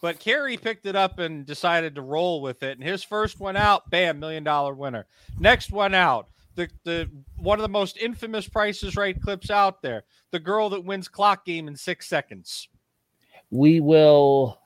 [0.00, 2.78] but Carey picked it up and decided to roll with it.
[2.78, 5.06] And his first one out, bam, million dollar winner.
[5.38, 10.04] Next one out, the the one of the most infamous Prices Right clips out there,
[10.30, 12.68] the girl that wins clock game in six seconds.
[13.50, 14.58] We will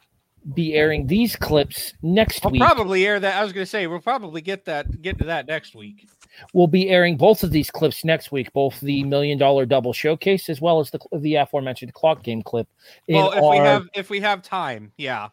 [0.55, 2.60] be airing these clips next We'll week.
[2.60, 3.36] probably air that.
[3.36, 6.08] I was going to say we'll probably get that get to that next week.
[6.52, 10.48] We'll be airing both of these clips next week, both the million dollar double showcase
[10.48, 12.68] as well as the the aforementioned clock game clip.
[13.08, 15.28] in Well, if we have if we have time, yeah,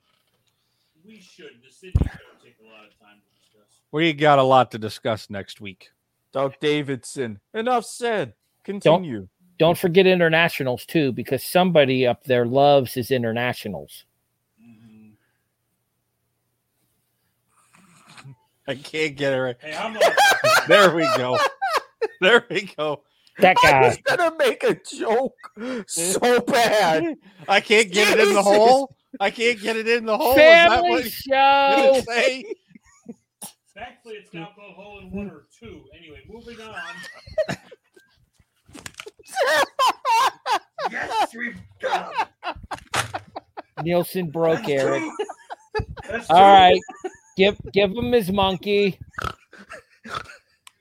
[1.06, 1.62] We should.
[1.64, 3.82] The Sydney show take a lot of time to discuss.
[3.92, 5.90] we got a lot to discuss next week.
[6.32, 7.40] Doug Davidson.
[7.54, 8.34] Enough said.
[8.64, 9.20] Continue.
[9.20, 9.30] don't
[9.60, 14.06] don't forget internationals too, because somebody up there loves his internationals.
[18.70, 19.56] I can't get it right.
[19.60, 19.98] Hey, I'm
[20.68, 21.40] there we go.
[22.22, 23.02] There we go.
[23.40, 23.88] That I guy.
[23.88, 25.34] was gonna make a joke
[25.88, 27.16] so bad.
[27.48, 28.96] I can't get it in the hole.
[29.20, 30.32] I can't get it in the hole.
[30.32, 31.92] Is that Family what- show.
[31.96, 32.46] did say?
[33.76, 35.84] Thankfully, it's not both hole in one or two.
[35.98, 36.76] Anyway, moving on.
[40.92, 42.30] yes, we've got
[43.84, 45.02] Nielsen broke Eric.
[46.08, 46.46] That's All true.
[46.46, 46.80] right,
[47.40, 49.00] give give him his monkey.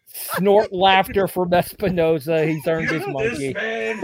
[0.06, 2.46] Snort laughter from Espinoza.
[2.46, 3.54] He's earned his This monkey.
[3.54, 4.02] man.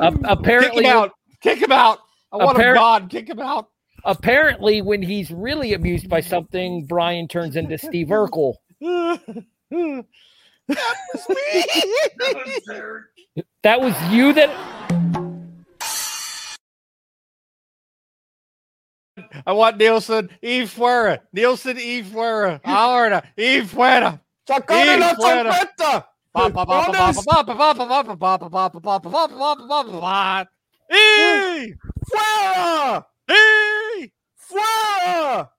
[0.00, 1.12] Ap- apparently, Kick him out.
[1.42, 1.98] Kick him out.
[2.32, 3.10] I want Appar- a god.
[3.10, 3.68] Kick him out.
[4.04, 8.54] apparently, when he's really amused by something, Brian turns into Steve Urkel.
[10.68, 11.64] That was me.
[13.62, 14.48] that was you that
[19.46, 21.22] I want Nielsen y fuera.
[21.32, 22.60] Nielsen y fuera.
[22.64, 24.20] Ahora y fuera.
[24.46, 25.14] Fuera!
[34.36, 35.50] Fuera!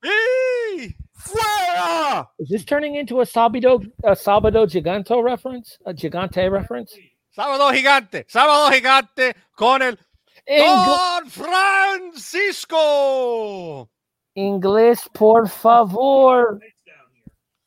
[1.13, 2.29] Fuera!
[2.39, 5.77] Is this turning into a Sabado, a Sabado Gigante reference?
[5.85, 6.97] A Gigante reference?
[7.35, 8.25] Sábado Gigante.
[8.27, 9.99] Sábado Gigante con el
[10.47, 13.89] Don Francisco.
[14.35, 16.59] English, por favor.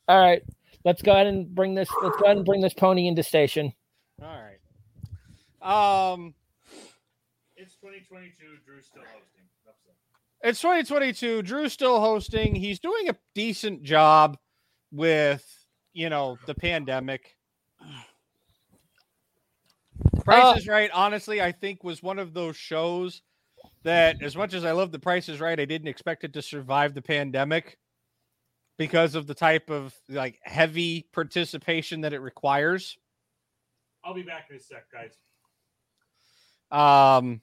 [0.09, 0.43] All right,
[0.85, 1.89] let's go ahead and bring this.
[2.03, 3.73] Let's go ahead and bring this pony into station.
[4.23, 4.57] All right.
[5.63, 6.35] Um,
[7.57, 8.33] It's 2022.
[8.65, 9.27] Drew's still hosting.
[10.43, 11.43] It's 2022.
[11.43, 12.55] Drew's still hosting.
[12.55, 14.39] He's doing a decent job
[14.91, 15.45] with,
[15.93, 17.37] you know, the pandemic.
[20.25, 23.23] Price is Right, honestly, I think was one of those shows
[23.83, 26.43] that, as much as I love The Price is Right, I didn't expect it to
[26.43, 27.79] survive the pandemic
[28.79, 32.97] because of the type of like heavy participation that it requires.
[34.03, 35.19] I'll be back in a sec, guys.
[36.71, 37.43] Um,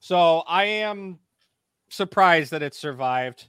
[0.00, 1.20] so I am
[1.90, 3.46] surprised that it survived.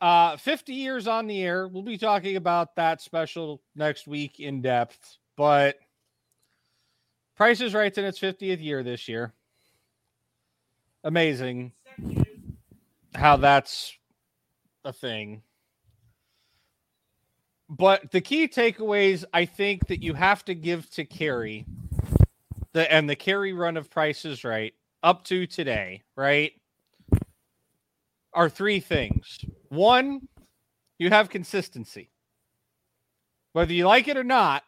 [0.00, 1.68] Uh, 50 years on the air.
[1.68, 5.76] We'll be talking about that special next week in depth, but
[7.36, 9.32] Price is Right's in its 50th year this year.
[11.04, 11.72] Amazing
[13.14, 13.96] how that's
[14.84, 15.42] a thing.
[17.68, 21.66] But the key takeaways, I think that you have to give to Carey,
[22.72, 26.52] the and the Carey run of prices Right up to today, right?
[28.34, 29.38] Are three things.
[29.68, 30.28] One,
[30.98, 32.10] you have consistency.
[33.52, 34.64] Whether you like it or not,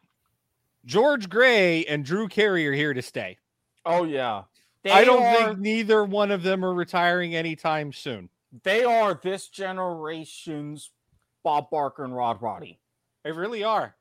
[0.85, 3.39] George Gray and Drew Carey are here to stay.
[3.87, 4.43] Oh yeah.
[4.83, 8.29] They I don't are, think neither one of them are retiring anytime soon.
[8.63, 10.91] they are this generation's
[11.43, 12.79] Bob Barker and Rod Roddy.
[13.23, 13.95] They really are.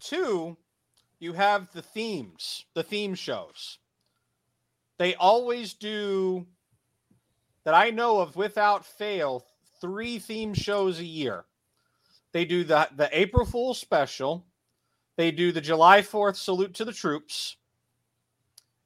[0.00, 0.56] Two,
[1.18, 3.78] you have the themes, the theme shows.
[4.98, 6.46] They always do,
[7.64, 9.44] that I know of without fail,
[9.80, 11.44] three theme shows a year.
[12.32, 14.46] They do the, the April Fool's special,
[15.16, 17.56] they do the July 4th salute to the troops,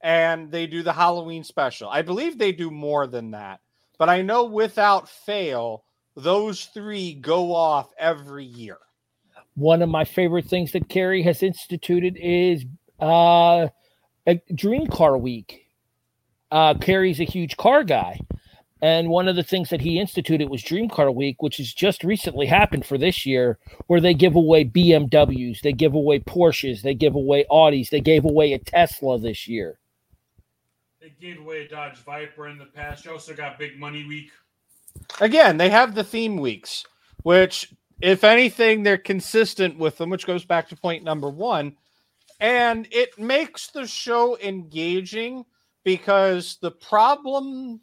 [0.01, 1.89] and they do the Halloween special.
[1.89, 3.61] I believe they do more than that,
[3.99, 5.85] but I know without fail,
[6.17, 8.79] those three go off every year.
[9.57, 12.65] One of my favorite things that Carey has instituted is
[13.01, 13.69] uh,
[14.27, 15.67] a Dream Car Week.
[16.51, 18.19] uh, Carey's a huge car guy.
[18.83, 22.05] And one of the things that he instituted was Dream Car Week, which has just
[22.05, 26.95] recently happened for this year, where they give away BMWs, they give away Porsches, they
[26.95, 29.79] give away Audis, they gave away a Tesla this year.
[31.01, 33.05] They gave away a Dodge Viper in the past.
[33.05, 34.31] You also got Big Money Week.
[35.21, 36.85] Again, they have the theme weeks,
[37.23, 41.77] which, if anything, they're consistent with them, which goes back to point number one.
[42.41, 45.45] And it makes the show engaging
[45.85, 47.81] because the problem,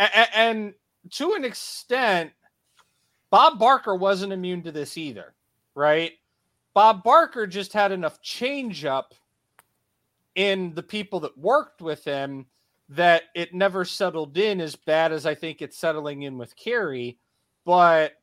[0.00, 0.74] a- a- and
[1.10, 2.32] to an extent,
[3.30, 5.34] Bob Barker wasn't immune to this either,
[5.74, 6.12] right?
[6.74, 9.14] Bob Barker just had enough change up
[10.34, 12.46] in the people that worked with him
[12.88, 17.18] that it never settled in as bad as I think it's settling in with Carey.
[17.64, 18.14] But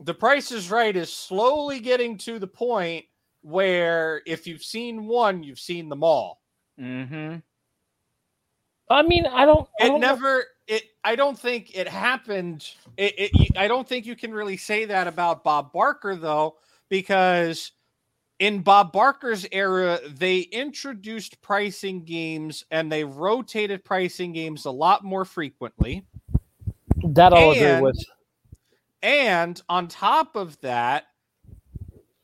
[0.00, 3.04] the price is right is slowly getting to the point
[3.42, 6.40] where if you've seen one, you've seen them all.
[6.78, 7.36] Mm-hmm.
[8.90, 9.68] I mean, I don't.
[9.80, 10.44] I It don't know- never.
[10.68, 10.84] It.
[11.02, 12.70] I don't think it happened.
[12.96, 13.56] It, it.
[13.56, 16.56] I don't think you can really say that about Bob Barker though,
[16.88, 17.72] because
[18.38, 25.02] in Bob Barker's era, they introduced pricing games and they rotated pricing games a lot
[25.02, 26.04] more frequently.
[27.02, 27.98] That I'll agree with.
[29.02, 31.06] And on top of that,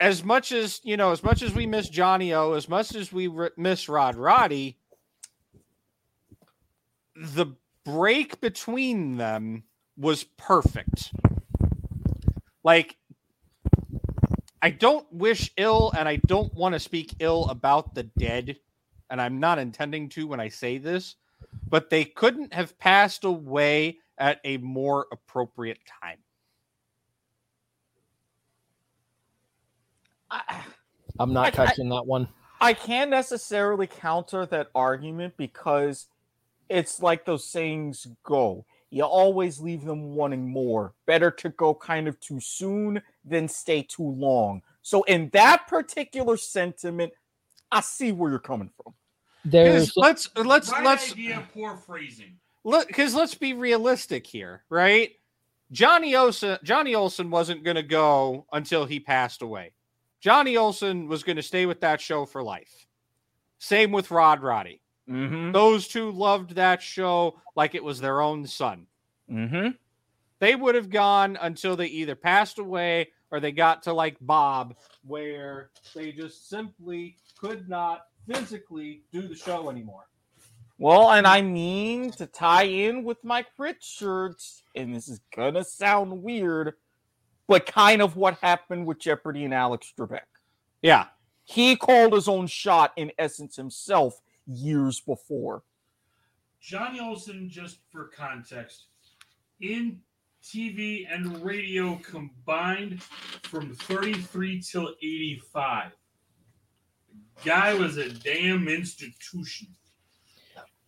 [0.00, 3.12] as much as you know, as much as we miss Johnny O, as much as
[3.12, 4.76] we miss Rod Roddy,
[7.16, 7.46] the
[7.84, 9.64] break between them
[9.96, 11.12] was perfect.
[12.62, 12.96] Like,
[14.62, 18.56] I don't wish ill, and I don't want to speak ill about the dead,
[19.10, 21.16] and I'm not intending to when I say this,
[21.68, 26.18] but they couldn't have passed away at a more appropriate time.
[31.18, 32.28] I'm not I- I- touching that one.
[32.60, 36.06] I can't necessarily counter that argument because
[36.68, 38.64] it's like those sayings go.
[38.90, 40.94] You always leave them wanting more.
[41.06, 44.62] Better to go kind of too soon than stay too long.
[44.82, 47.12] So, in that particular sentiment,
[47.72, 48.94] I see where you're coming from.
[49.44, 52.36] There's let's let's right let's idea, poor phrasing.
[52.62, 55.10] look because let's be realistic here, right?
[55.72, 59.72] Johnny Olson Johnny Olson wasn't going to go until he passed away.
[60.20, 62.86] Johnny Olson was going to stay with that show for life.
[63.58, 64.80] Same with Rod Roddy.
[65.08, 65.52] Mm-hmm.
[65.52, 68.86] Those two loved that show like it was their own son.
[69.30, 69.70] Mm-hmm.
[70.38, 74.76] They would have gone until they either passed away or they got to like Bob,
[75.06, 80.06] where they just simply could not physically do the show anymore.
[80.78, 86.22] Well, and I mean to tie in with Mike Richards, and this is gonna sound
[86.22, 86.74] weird,
[87.46, 90.20] but kind of what happened with Jeopardy and Alex Trebek.
[90.82, 91.06] Yeah.
[91.44, 95.62] He called his own shot in essence himself years before.
[96.60, 98.86] Johnny Olson, just for context,
[99.60, 100.00] in
[100.42, 103.02] TV and radio combined
[103.44, 105.92] from 33 till 85.
[107.44, 109.68] Guy was a damn institution.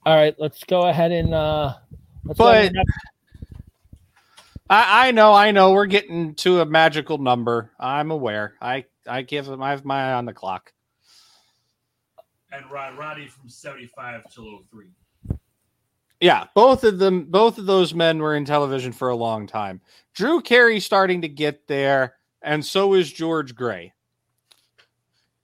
[0.05, 1.75] All right, let's go ahead and uh
[2.25, 2.73] let's But
[4.69, 7.71] I, I know, I know, we're getting to a magical number.
[7.79, 8.55] I'm aware.
[8.61, 9.63] I I give him.
[9.63, 10.73] I have my eye on the clock.
[12.53, 14.87] And Rod Roddy from 75 till 03.
[16.21, 19.81] Yeah, both of them, both of those men were in television for a long time.
[20.15, 23.93] Drew Carey starting to get there, and so is George Gray.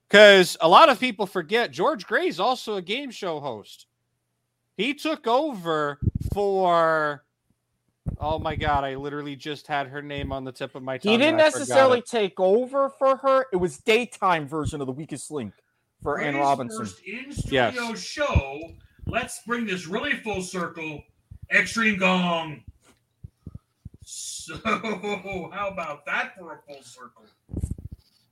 [0.08, 3.86] Because a lot of people forget George Gray is also a game show host.
[4.76, 5.98] He took over
[6.32, 7.24] for.
[8.18, 8.84] Oh my god!
[8.84, 11.12] I literally just had her name on the tip of my tongue.
[11.12, 13.46] He didn't necessarily take over for her.
[13.52, 15.52] It was daytime version of the weakest link
[16.02, 16.78] for Ann Gray's Robinson.
[16.78, 18.72] First in studio show.
[19.06, 21.02] Let's bring this really full circle.
[21.50, 22.62] Extreme Gong.
[24.04, 27.24] So, how about that for a full circle?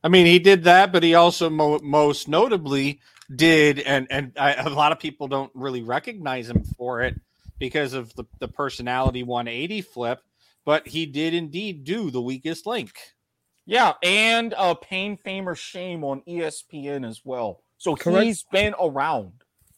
[0.02, 3.00] I mean, he did that, but he also mo- most notably
[3.34, 7.20] did, and and I, a lot of people don't really recognize him for it
[7.58, 10.23] because of the, the personality 180 flip,
[10.65, 12.92] but he did indeed do the weakest link.
[13.70, 17.62] Yeah, and uh, Pain, Fame, or Shame on ESPN as well.
[17.78, 18.24] So Correct.
[18.24, 19.32] he's been around.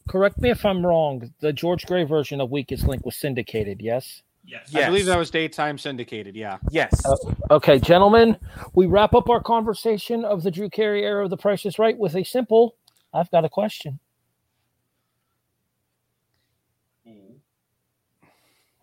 [0.09, 1.31] correct me if I'm wrong.
[1.41, 4.23] The George Gray version of Weakest Link was syndicated, yes?
[4.47, 4.75] Yes.
[4.75, 6.35] I believe that was daytime syndicated.
[6.35, 6.57] Yeah.
[6.71, 7.05] Yes.
[7.05, 7.17] Uh,
[7.51, 8.39] okay, gentlemen,
[8.73, 11.97] we wrap up our conversation of the Drew Carey era of The Price is Right
[11.97, 12.77] with a simple
[13.15, 13.99] I've got a question.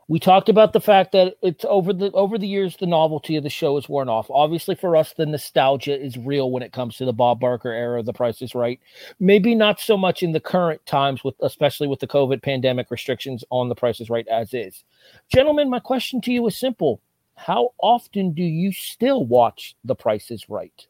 [0.10, 3.44] We talked about the fact that it's over the over the years the novelty of
[3.44, 4.26] the show is worn off.
[4.32, 8.00] Obviously, for us, the nostalgia is real when it comes to the Bob Barker era.
[8.00, 8.80] Of the Price is Right.
[9.20, 13.44] Maybe not so much in the current times, with especially with the COVID pandemic restrictions
[13.52, 14.84] on the Price is Right as is.
[15.32, 17.02] Gentlemen, my question to you is simple:
[17.36, 20.88] How often do you still watch The Price is Right?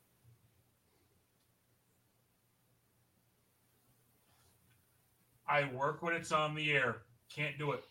[5.45, 7.01] I work when it's on the air.
[7.29, 7.83] Can't do it.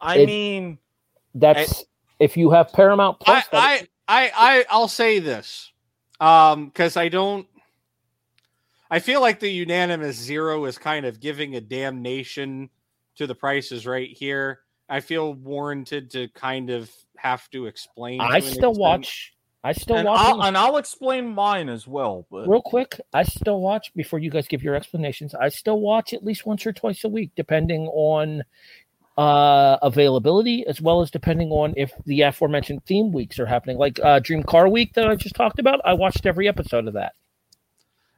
[0.00, 0.78] I It- mean,
[1.34, 1.84] That's
[2.18, 3.46] if you have Paramount Plus.
[3.48, 5.70] that- I, I, I, I'll say this,
[6.20, 7.46] um, because I don't.
[8.90, 12.70] I feel like the unanimous zero is kind of giving a damnation
[13.16, 14.60] to the prices right here.
[14.88, 18.20] I feel warranted to kind of have to explain.
[18.22, 18.78] I to still extent.
[18.78, 19.34] watch.
[19.62, 20.18] I still and watch.
[20.20, 22.26] I'll, and I'll explain mine as well.
[22.30, 25.34] But Real quick, I still watch before you guys give your explanations.
[25.34, 28.44] I still watch at least once or twice a week, depending on
[29.18, 33.76] uh availability as well as depending on if the aforementioned theme weeks are happening.
[33.76, 36.94] Like uh dream car week that i just talked about i watched every episode of
[36.94, 37.14] that.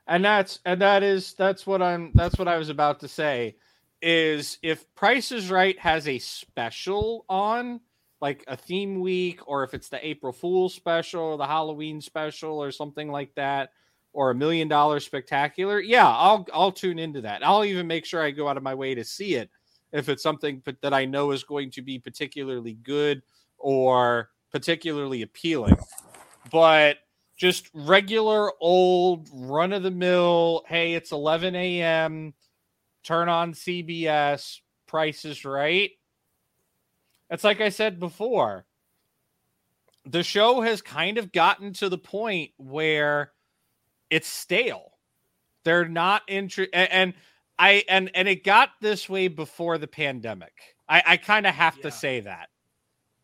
[0.06, 3.56] And that's and that is that's what i'm that's what i was about to say
[4.02, 7.80] is if price is right has a special on
[8.20, 12.62] like a theme week or if it's the april fool special or the halloween special
[12.62, 13.70] or something like that
[14.12, 17.46] or a million dollar spectacular yeah i'll i'll tune into that.
[17.46, 19.48] I'll even make sure i go out of my way to see it
[19.92, 23.22] if it's something that i know is going to be particularly good
[23.58, 25.76] or particularly appealing
[26.50, 26.98] but
[27.40, 30.62] just regular old run of the mill.
[30.68, 32.34] Hey, it's 11 a.m.
[33.02, 34.58] Turn on CBS.
[34.86, 35.90] Price is right.
[37.30, 38.66] It's like I said before.
[40.04, 43.32] The show has kind of gotten to the point where
[44.10, 44.92] it's stale.
[45.64, 47.14] They're not interested, and
[47.60, 50.54] I and and it got this way before the pandemic.
[50.88, 52.48] I, I kind of have to say that.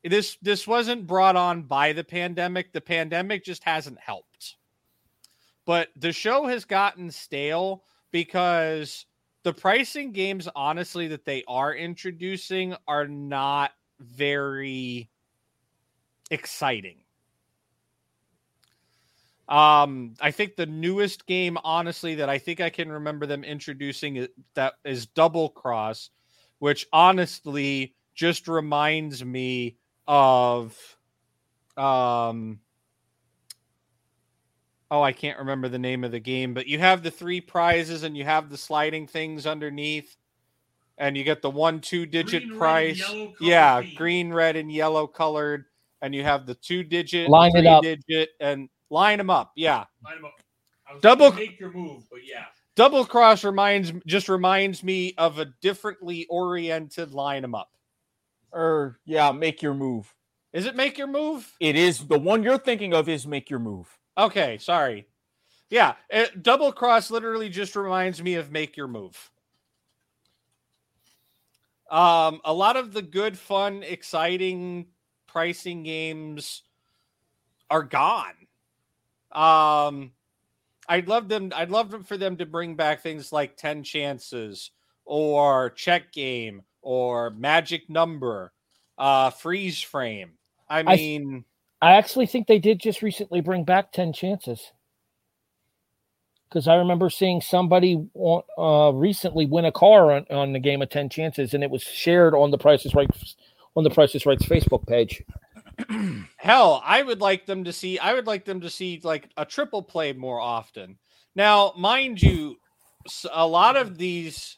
[0.05, 2.74] This this wasn't brought on by the pandemic.
[2.74, 4.56] The pandemic just hasn't helped.
[5.65, 9.06] But the show has gotten stale because
[9.42, 15.08] the pricing games honestly that they are introducing are not very
[16.31, 16.98] exciting
[19.49, 24.16] um i think the newest game honestly that i think i can remember them introducing
[24.16, 26.10] it- that is double cross
[26.58, 29.76] which honestly just reminds me
[30.08, 30.76] of
[31.76, 32.58] um
[34.91, 38.02] oh i can't remember the name of the game but you have the three prizes
[38.02, 40.16] and you have the sliding things underneath
[40.99, 44.73] and you get the one two digit Green, price yellow colored yeah green red and
[44.73, 45.65] yellow colored
[46.02, 47.83] and you have the two digit Line it three up.
[47.83, 50.32] digit and line them up yeah Line 'em up.
[50.89, 52.44] I was Double- make your move, but yeah.
[52.76, 57.70] double cross reminds just reminds me of a differently oriented line them up
[58.52, 60.15] or yeah, make your move.
[60.52, 63.58] is it make your move It is the one you're thinking of is make your
[63.58, 63.89] move.
[64.16, 65.06] Okay, sorry.
[65.68, 69.31] Yeah, it, double cross literally just reminds me of make your move.
[71.90, 74.86] Um, a lot of the good, fun, exciting
[75.26, 76.62] pricing games
[77.68, 78.45] are gone.
[79.32, 80.12] Um,
[80.88, 81.52] I'd love them.
[81.55, 84.70] I'd love them for them to bring back things like ten chances
[85.05, 88.52] or check game or magic number,
[88.98, 90.32] uh, freeze frame.
[90.68, 91.44] I I- mean.
[91.82, 94.72] i actually think they did just recently bring back 10 chances
[96.48, 100.80] because i remember seeing somebody on- uh, recently win a car on, on the game
[100.82, 103.10] of 10 chances and it was shared on the prices right
[103.76, 105.22] on the prices rights facebook page
[106.36, 107.98] Hell, I would like them to see.
[107.98, 110.98] I would like them to see like a triple play more often.
[111.34, 112.56] Now, mind you,
[113.32, 114.56] a lot of these,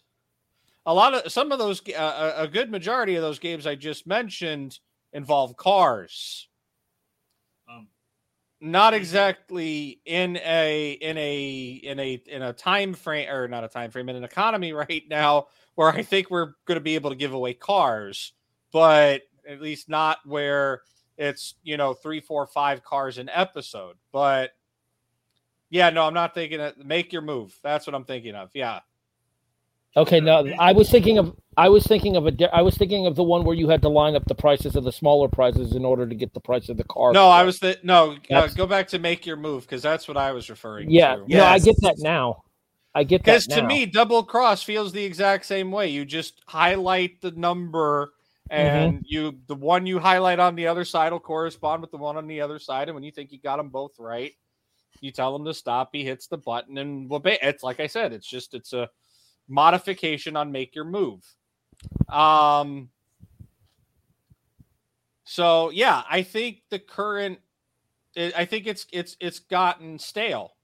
[0.87, 4.07] a lot of some of those, uh, a good majority of those games I just
[4.07, 4.79] mentioned
[5.13, 6.49] involve cars.
[7.71, 7.89] Um,
[8.61, 13.69] Not exactly in a in a in a in a time frame or not a
[13.69, 17.11] time frame in an economy right now where I think we're going to be able
[17.11, 18.33] to give away cars,
[18.73, 20.83] but at least not where
[21.19, 24.53] it's you know three four five cars an episode but
[25.69, 27.59] yeah no i'm not thinking of make your move.
[27.63, 28.51] That's what i'm thinking of.
[28.55, 28.81] Yeah.
[29.97, 33.17] Okay, no, I was thinking of I was thinking of a I was thinking of
[33.17, 35.85] the one where you had to line up the prices of the smaller prizes in
[35.85, 37.13] order to get the price of the car.
[37.13, 40.17] no i was th- no uh, go back to make your move because that's what
[40.17, 41.25] i was referring Yeah, to.
[41.27, 42.45] Yeah, no, I get that now.
[42.95, 45.89] I get that because to me double cross feels the exact same way.
[45.89, 48.13] You just highlight the number
[48.51, 48.77] Mm-hmm.
[48.77, 52.17] and you the one you highlight on the other side will correspond with the one
[52.17, 54.33] on the other side and when you think you got them both right
[55.01, 58.13] you tell him to stop he hits the button and well it's like i said
[58.13, 58.89] it's just it's a
[59.49, 61.23] modification on make your move
[62.09, 62.89] um
[65.29, 67.39] So yeah, I think the current,
[68.17, 70.55] I I think it's it's it's gotten stale.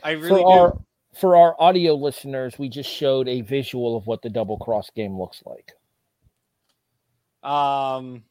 [0.00, 0.44] I really for do.
[0.46, 0.78] our
[1.16, 5.18] for our audio listeners, we just showed a visual of what the double cross game
[5.18, 5.72] looks like.
[7.42, 8.24] Um,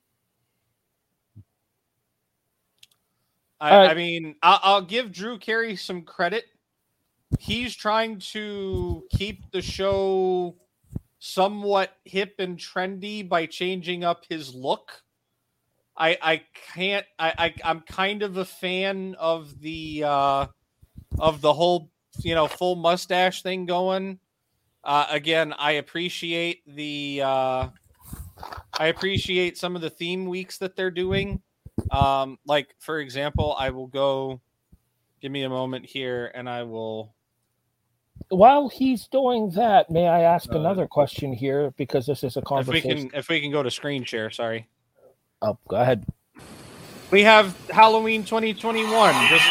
[3.62, 3.92] I, right.
[3.92, 6.46] I mean, I'll, I'll give Drew Carey some credit.
[7.40, 10.56] He's trying to keep the show
[11.20, 15.02] somewhat hip and trendy by changing up his look.
[15.96, 16.42] I I
[16.74, 20.48] can't I, I I'm kind of a fan of the uh
[21.20, 24.20] of the whole you know full mustache thing going.
[24.84, 27.70] Uh again, I appreciate the uh
[28.80, 31.42] I appreciate some of the theme weeks that they're doing.
[31.92, 34.42] Um, like for example, I will go.
[35.22, 37.14] Give me a moment here, and I will.
[38.30, 42.58] While he's doing that, may I ask another question here because this is a Uh,
[42.60, 43.10] If we conversation.
[43.10, 44.30] can, if we can go to screen share.
[44.32, 44.68] Sorry.
[45.42, 46.06] Oh, go ahead.
[47.14, 49.46] We have Halloween 2021, just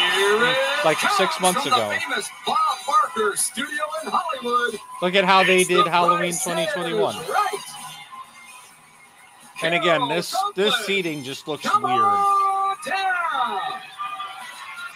[0.85, 1.97] like six months ago.
[1.97, 4.81] Famous Bob Barker Studio in Hollywood.
[5.01, 7.15] Look at how they did the Halloween 2021.
[7.15, 7.59] Right.
[9.63, 12.03] And again, this this seating just looks weird.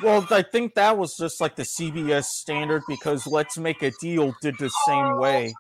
[0.02, 4.34] Well, I think that was just like the CBS standard because Let's Make a Deal
[4.42, 5.54] did the same way.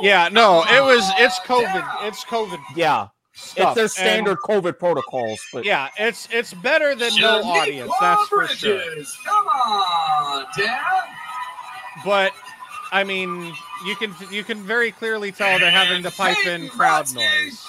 [0.00, 2.08] Yeah, no, it was it's COVID.
[2.08, 2.58] It's COVID.
[2.74, 3.08] Yeah,
[3.38, 5.40] stuff, it's their and- standard COVID protocols.
[5.52, 7.92] But Yeah, it's it's better than no audience.
[8.00, 8.82] That's for sure.
[9.24, 11.02] Come on, Dad.
[12.04, 12.32] But
[12.92, 13.52] I mean,
[13.86, 17.66] you can you can very clearly tell they're having to pipe in crowd noise.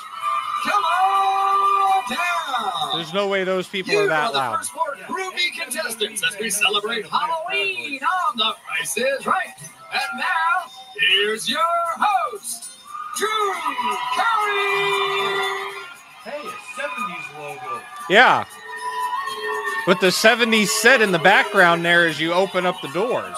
[0.64, 2.98] Come on down.
[2.98, 4.58] There's no way those people You are are that the loud.
[4.58, 9.54] first four groovy contestants as we celebrate Halloween on The Price is Right.
[9.94, 11.60] And now, here's your
[11.98, 12.69] host,
[16.24, 17.82] Hey, a 70s logo.
[18.10, 18.46] Yeah.
[19.88, 23.36] With the 70s set in the background there as you open up the doors.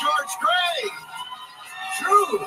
[0.00, 0.90] George Gray.
[2.02, 2.44] Drew,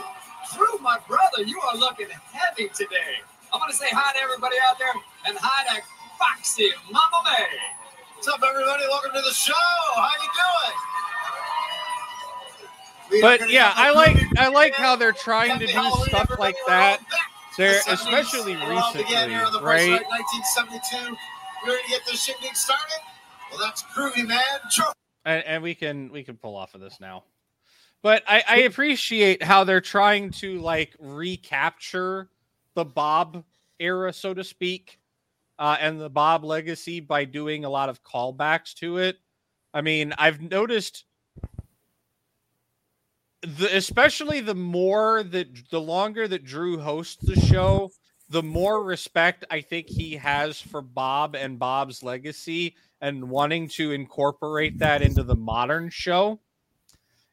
[0.53, 3.21] Drew, my brother, you are looking heavy today.
[3.51, 4.93] I want to say hi to everybody out there
[5.25, 5.81] and hi to
[6.19, 7.80] Foxy Mama May.
[8.23, 8.83] What's up, everybody?
[8.87, 9.53] Welcome to the show.
[9.95, 10.29] How you
[13.09, 13.21] doing?
[13.23, 16.99] But yeah, I like I like how they're trying to do stuff like that.
[17.57, 19.89] They're The especially recently, here on the right?
[19.89, 20.97] 1972.
[20.97, 21.17] You
[21.65, 22.99] ready to get this shindig started?
[23.49, 24.39] Well, that's groovy, man.
[25.25, 27.23] And, and we can we can pull off of this now
[28.03, 32.29] but I, I appreciate how they're trying to like recapture
[32.75, 33.43] the bob
[33.79, 34.99] era so to speak
[35.61, 39.17] uh, and the bob legacy by doing a lot of callbacks to it
[39.73, 41.05] i mean i've noticed
[43.41, 47.89] the especially the more that the longer that drew hosts the show
[48.29, 53.91] the more respect i think he has for bob and bob's legacy and wanting to
[53.91, 56.39] incorporate that into the modern show.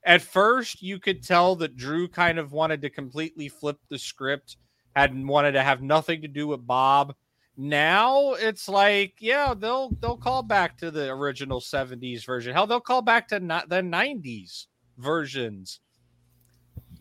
[0.03, 4.57] At first, you could tell that Drew kind of wanted to completely flip the script,
[4.97, 7.15] had wanted to have nothing to do with Bob.
[7.61, 12.55] Now it's like, yeah, they'll they'll call back to the original 70s version.
[12.55, 15.81] Hell, they'll call back to not the 90s versions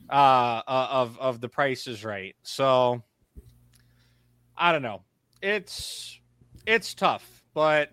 [0.09, 2.35] uh, uh of of the Price is Right.
[2.41, 3.03] So
[4.57, 5.03] I don't know.
[5.43, 6.19] It's
[6.65, 7.91] it's tough, but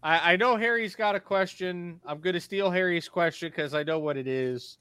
[0.00, 2.00] I, I know Harry's got a question.
[2.06, 4.78] I'm to steal Harry's question because I know what it is.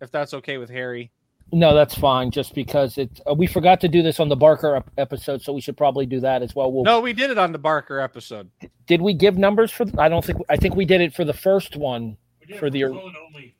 [0.00, 1.12] If that's okay with Harry.
[1.52, 2.30] No, that's fine.
[2.32, 5.52] Just because it, uh, we forgot to do this on the Barker ep- episode, so
[5.52, 6.72] we should probably do that as well.
[6.72, 8.50] We'll, No, we did it on the Barker episode.
[8.86, 9.86] Did we give numbers for?
[9.96, 10.40] I don't think.
[10.48, 12.16] I think we did it for the first one.
[12.58, 12.84] For the.
[12.84, 13.54] only.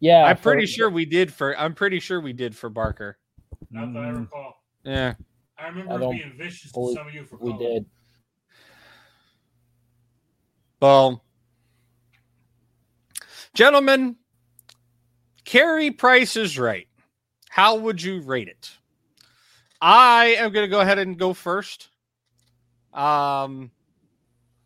[0.00, 1.56] Yeah, I'm for- pretty sure we did for.
[1.58, 3.18] I'm pretty sure we did for Barker.
[3.70, 4.20] Not that I Mm.
[4.20, 4.62] recall.
[4.84, 5.14] Yeah.
[5.58, 7.74] I remember I being vicious to believe some of you for we calling.
[7.74, 7.86] did.
[10.80, 11.24] Well,
[13.54, 14.16] gentlemen,
[15.44, 16.85] Carey Price is right.
[17.56, 18.70] How would you rate it?
[19.80, 21.88] I am going to go ahead and go first.
[22.92, 23.70] Um,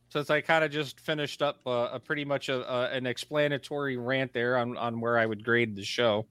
[0.08, 3.96] since I kind of just finished up uh, a pretty much a, a, an explanatory
[3.96, 6.26] rant there on, on where I would grade the show.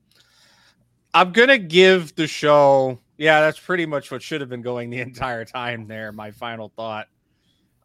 [1.13, 4.89] I'm going to give the show, yeah, that's pretty much what should have been going
[4.89, 6.11] the entire time there.
[6.11, 7.07] My final thought.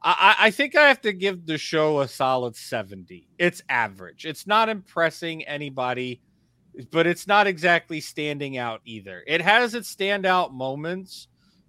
[0.02, 3.28] I I think I have to give the show a solid 70.
[3.38, 4.26] It's average.
[4.26, 6.20] It's not impressing anybody,
[6.90, 9.22] but it's not exactly standing out either.
[9.26, 11.28] It has its standout moments,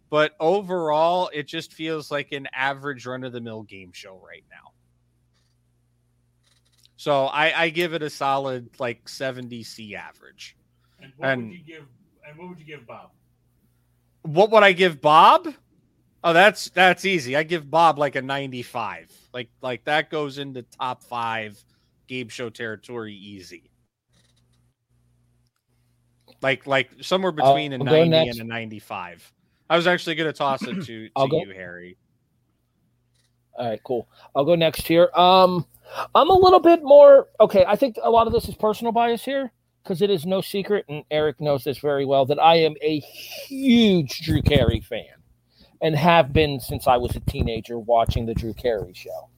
[0.10, 4.44] but overall, it just feels like an average run of the mill game show right
[4.50, 4.72] now.
[6.98, 10.56] So I, I give it a solid like 70 C average.
[11.02, 11.84] And what And- would you give?
[12.28, 13.12] And what would you give Bob?
[14.24, 15.48] What would I give Bob?
[16.24, 17.36] Oh, that's that's easy.
[17.36, 19.12] I give Bob like a 95.
[19.32, 21.64] Like like that goes into top five
[22.08, 23.70] game show territory easy.
[26.46, 29.34] Like like somewhere between a I'll 90 and a 95.
[29.68, 31.98] I was actually going to toss it to, to I'll go- you, Harry.
[33.58, 34.08] All right, cool.
[34.36, 35.10] I'll go next here.
[35.16, 35.66] Um,
[36.14, 37.66] I'm a little bit more okay.
[37.68, 39.52] I think a lot of this is personal bias here
[39.82, 43.00] because it is no secret, and Eric knows this very well, that I am a
[43.00, 45.16] huge Drew Carey fan
[45.82, 49.30] and have been since I was a teenager watching the Drew Carey show.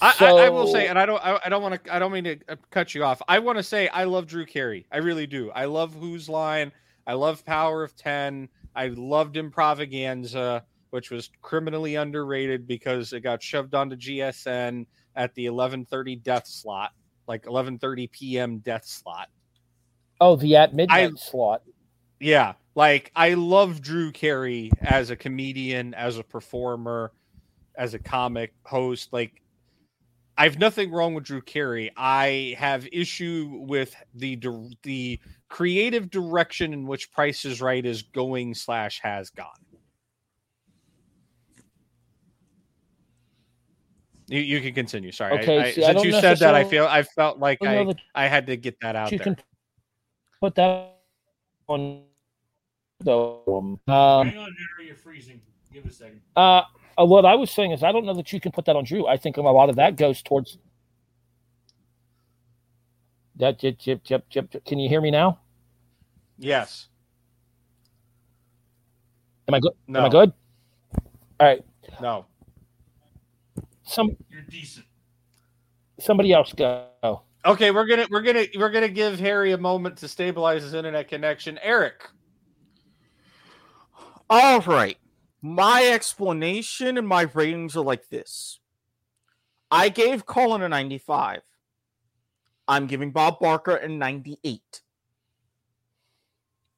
[0.00, 2.12] I, I, I will say, and I don't, I, I don't want to, I don't
[2.12, 3.22] mean to uh, cut you off.
[3.28, 4.86] I want to say, I love Drew Carey.
[4.92, 5.50] I really do.
[5.52, 6.70] I love Whose Line.
[7.06, 8.48] I love Power of Ten.
[8.74, 15.46] I loved Improvaganza, which was criminally underrated because it got shoved onto GSN at the
[15.46, 16.92] 11:30 death slot,
[17.26, 18.58] like 11:30 p.m.
[18.58, 19.28] death slot.
[20.20, 21.62] Oh, the at midnight slot.
[22.20, 27.12] Yeah, like I love Drew Carey as a comedian, as a performer,
[27.76, 29.12] as a comic host.
[29.12, 29.42] Like
[30.38, 31.90] I have nothing wrong with Drew Carey.
[31.96, 34.38] I have issue with the
[34.82, 39.46] the creative direction in which Price is Right is going slash has gone.
[44.28, 45.12] You, you can continue.
[45.12, 45.38] Sorry.
[45.40, 47.78] Okay, I, see, I since don't you said that, I feel I felt like I
[47.78, 49.24] I that I had to get that out you there.
[49.24, 49.36] can
[50.40, 50.96] put that
[51.68, 52.02] on
[53.00, 53.42] though.
[53.46, 55.40] Um, Hang on, Henry, you're freezing.
[55.72, 56.20] Give it a second.
[56.34, 56.62] Uh,
[56.98, 58.84] uh, what I was saying is, I don't know that you can put that on
[58.84, 59.06] Drew.
[59.06, 60.58] I think a lot of that goes towards
[63.36, 63.58] that.
[63.58, 64.64] Jip, jip, jip, jip, jip.
[64.64, 65.38] Can you hear me now?
[66.38, 66.88] Yes.
[69.48, 69.72] Am I good?
[69.88, 70.32] Am I good?
[71.38, 71.64] All right.
[72.00, 72.26] No.
[73.84, 74.86] Some You're decent.
[76.00, 76.88] somebody else go.
[77.44, 81.06] Okay, we're gonna we're gonna we're gonna give Harry a moment to stabilize his internet
[81.06, 81.60] connection.
[81.62, 82.08] Eric,
[84.28, 84.96] All right.
[85.46, 88.58] My explanation and my ratings are like this.
[89.70, 91.42] I gave Colin a 95.
[92.66, 94.82] I'm giving Bob Barker a 98.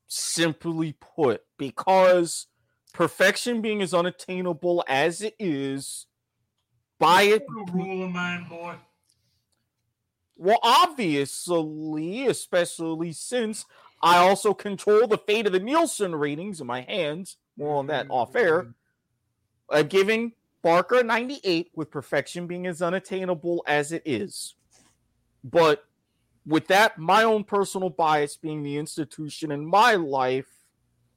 [0.07, 2.47] Simply put, because
[2.93, 6.07] perfection being as unattainable as it is,
[6.99, 8.75] by it rule of mine, boy.
[10.37, 13.65] well, obviously, especially since
[14.03, 17.39] I also control the fate of the Nielsen ratings in my hands.
[17.59, 18.13] More on that mm-hmm.
[18.13, 18.69] off air.
[19.69, 24.55] I'm giving Barker a 98 with perfection being as unattainable as it is.
[25.45, 25.85] But
[26.47, 30.47] with that, my own personal bias being the institution in my life,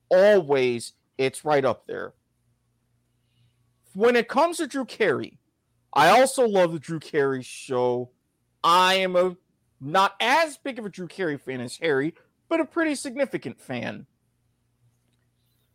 [0.10, 2.14] always it's right up there.
[3.94, 5.38] When it comes to Drew Carey,
[5.94, 8.10] I also love the Drew Carey show.
[8.64, 9.36] I am a
[9.80, 12.14] not as big of a Drew Carey fan as Harry,
[12.48, 14.06] but a pretty significant fan.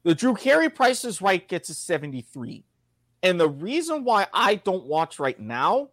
[0.07, 2.63] The Drew Carey Price is Right gets a 73.
[3.25, 5.89] And the reason why I don't watch right now,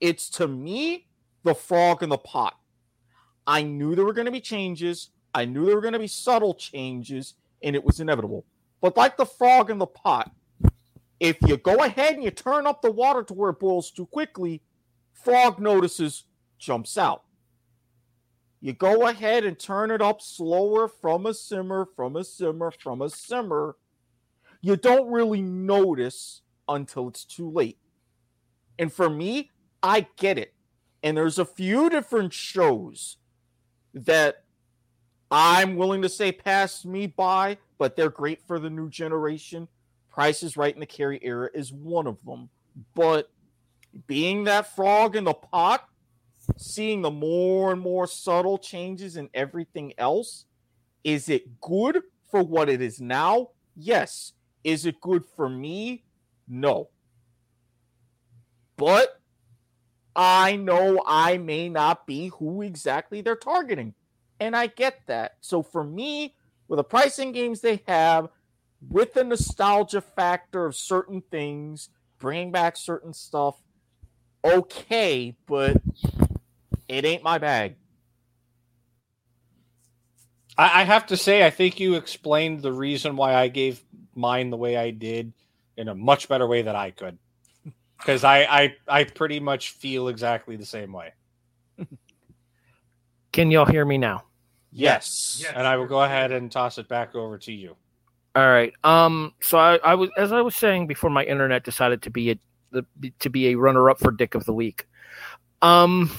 [0.00, 1.06] it's to me
[1.44, 2.58] the frog in the pot.
[3.46, 5.10] I knew there were going to be changes.
[5.32, 8.44] I knew there were going to be subtle changes, and it was inevitable.
[8.80, 10.32] But like the frog in the pot,
[11.20, 14.06] if you go ahead and you turn up the water to where it boils too
[14.06, 14.62] quickly,
[15.12, 16.24] frog notices,
[16.58, 17.22] jumps out.
[18.60, 23.02] You go ahead and turn it up slower from a simmer, from a simmer, from
[23.02, 23.76] a simmer.
[24.60, 27.78] You don't really notice until it's too late.
[28.78, 29.50] And for me,
[29.82, 30.54] I get it.
[31.02, 33.18] And there's a few different shows
[33.94, 34.44] that
[35.30, 39.68] I'm willing to say pass me by, but they're great for the new generation.
[40.10, 42.48] Price is Right in the Carey era is one of them.
[42.94, 43.30] But
[44.06, 45.87] being that frog in the pot,
[46.56, 50.46] seeing the more and more subtle changes in everything else,
[51.04, 53.50] is it good for what it is now?
[53.76, 54.32] Yes.
[54.64, 56.04] Is it good for me?
[56.48, 56.90] No.
[58.76, 59.20] But
[60.14, 63.94] I know I may not be who exactly they're targeting.
[64.40, 65.36] And I get that.
[65.40, 66.34] So for me,
[66.68, 68.28] with the pricing games they have,
[68.88, 73.60] with the nostalgia factor of certain things, bringing back certain stuff,
[74.44, 75.76] okay, but
[76.88, 77.76] it ain't my bag.
[80.56, 83.82] I, I have to say, I think you explained the reason why I gave
[84.14, 85.32] mine the way I did
[85.76, 87.18] in a much better way than I could.
[87.96, 91.14] Because I, I I pretty much feel exactly the same way.
[93.32, 94.24] Can y'all hear me now?
[94.72, 95.44] Yes.
[95.54, 97.76] And I will go ahead and toss it back over to you.
[98.34, 98.72] All right.
[98.84, 99.34] Um.
[99.40, 102.38] So I, I was, as I was saying before, my internet decided to be a
[102.70, 102.84] the,
[103.20, 104.86] to be a runner up for Dick of the Week.
[105.62, 106.10] Um.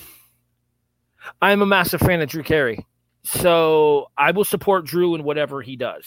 [1.42, 2.86] I'm a massive fan of Drew Carey.
[3.24, 6.06] So I will support Drew in whatever he does.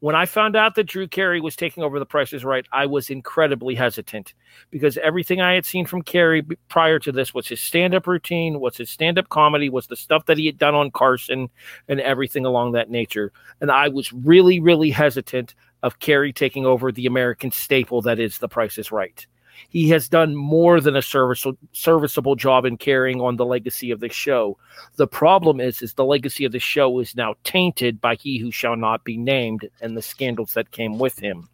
[0.00, 3.08] When I found out that Drew Carey was taking over the prices right, I was
[3.08, 4.34] incredibly hesitant
[4.72, 8.58] because everything I had seen from Carey prior to this was his stand up routine,
[8.58, 11.48] was his stand up comedy, was the stuff that he had done on Carson
[11.86, 13.32] and everything along that nature.
[13.60, 18.38] And I was really, really hesitant of Carey taking over the American staple that is
[18.38, 19.24] the price is right.
[19.68, 24.00] He has done more than a serviceable serviceable job in carrying on the legacy of
[24.00, 24.58] the show.
[24.96, 28.50] The problem is, is the legacy of the show is now tainted by he who
[28.50, 31.48] shall not be named and the scandals that came with him.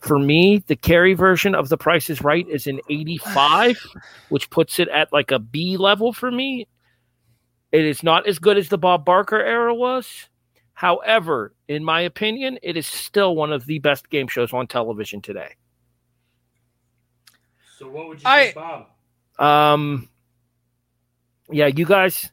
[0.00, 3.78] For me, the Carey version of The Price is Right is an 85,
[4.28, 6.68] which puts it at like a B level for me.
[7.72, 10.28] It is not as good as the Bob Barker era was.
[10.74, 15.22] However, in my opinion, it is still one of the best game shows on television
[15.22, 15.54] today.
[17.78, 18.86] So what would you I- say, Bob?
[19.38, 20.08] Um,
[21.50, 22.30] yeah, you guys,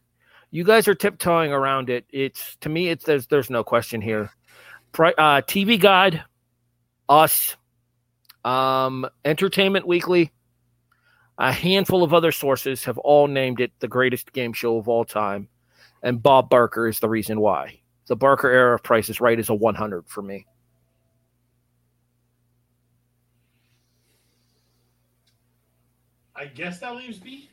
[0.52, 2.06] you guys are tiptoeing around it.
[2.10, 4.32] It's to me, it's there's there's no question here.
[4.98, 6.24] Uh, TV Guide,
[7.10, 7.58] us,
[8.46, 10.32] um, Entertainment Weekly,
[11.38, 15.04] a handful of other sources have all named it the greatest game show of all
[15.04, 15.50] time,
[16.04, 17.80] and Bob Barker is the reason why.
[18.08, 20.46] The Barker era of Price is Right is a 100 for me.
[26.44, 27.50] I guess that leaves B.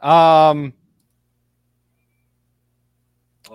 [0.00, 0.72] Um,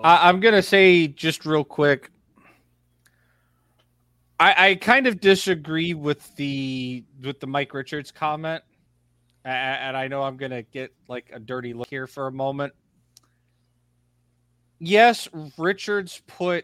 [0.02, 2.10] I, I'm gonna say just real quick.
[4.40, 8.64] I, I kind of disagree with the with the Mike Richards comment,
[9.44, 12.32] A- a- and I know I'm gonna get like a dirty look here for a
[12.32, 12.72] moment.
[14.80, 16.64] Yes, Richards put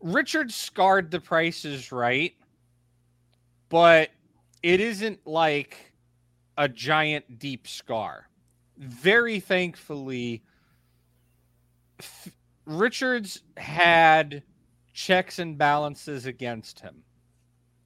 [0.00, 2.32] Richards scarred the prices right,
[3.68, 4.08] but
[4.64, 5.92] it isn't like
[6.56, 8.30] a giant deep scar.
[8.78, 10.42] Very thankfully,
[12.00, 12.30] F-
[12.64, 14.42] Richards had
[14.94, 17.02] checks and balances against him.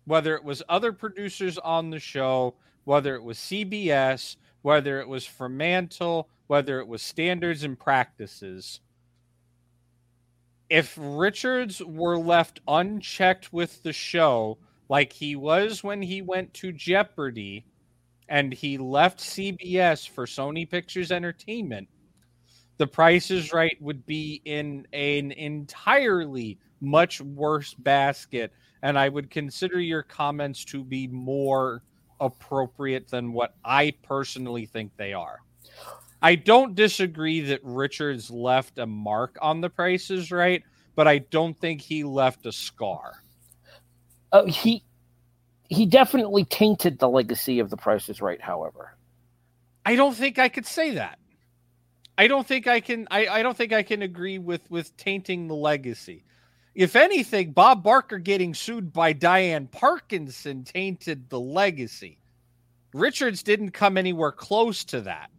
[0.04, 5.26] Whether it was other producers on the show, whether it was CBS, whether it was
[5.26, 8.78] Fremantle, whether it was standards and practices.
[10.70, 16.72] If Richards were left unchecked with the show, like he was when he went to
[16.72, 17.64] Jeopardy
[18.28, 21.88] and he left CBS for Sony Pictures Entertainment,
[22.76, 28.52] the Price is Right would be in an entirely much worse basket.
[28.82, 31.82] And I would consider your comments to be more
[32.20, 35.40] appropriate than what I personally think they are.
[36.22, 40.62] I don't disagree that Richards left a mark on the Price is Right,
[40.96, 43.22] but I don't think he left a scar.
[44.32, 44.82] Uh, he
[45.68, 48.40] he definitely tainted the legacy of The Price is Right.
[48.40, 48.96] However,
[49.84, 51.18] I don't think I could say that.
[52.16, 55.48] I don't think I can I, I don't think I can agree with with tainting
[55.48, 56.24] the legacy.
[56.74, 62.18] If anything, Bob Barker getting sued by Diane Parkinson tainted the legacy.
[62.94, 65.30] Richards didn't come anywhere close to that.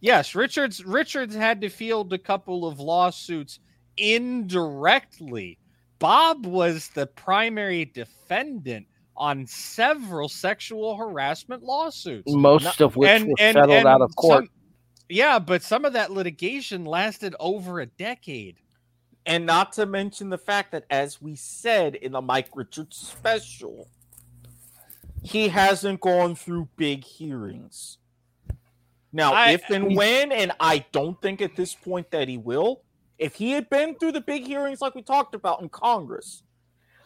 [0.00, 3.60] Yes, Richards Richards had to field a couple of lawsuits
[3.96, 5.58] indirectly.
[5.98, 12.30] Bob was the primary defendant on several sexual harassment lawsuits.
[12.32, 14.44] most of which were settled out of court.
[14.44, 14.50] some-
[15.08, 18.58] yeah, but some of that litigation lasted over a decade.
[19.24, 23.88] And not to mention the fact that, as we said in the Mike Richards special,
[25.22, 27.98] he hasn't gone through big hearings.
[29.12, 32.82] Now, I- if and when, and I don't think at this point that he will,
[33.18, 36.42] if he had been through the big hearings like we talked about in Congress,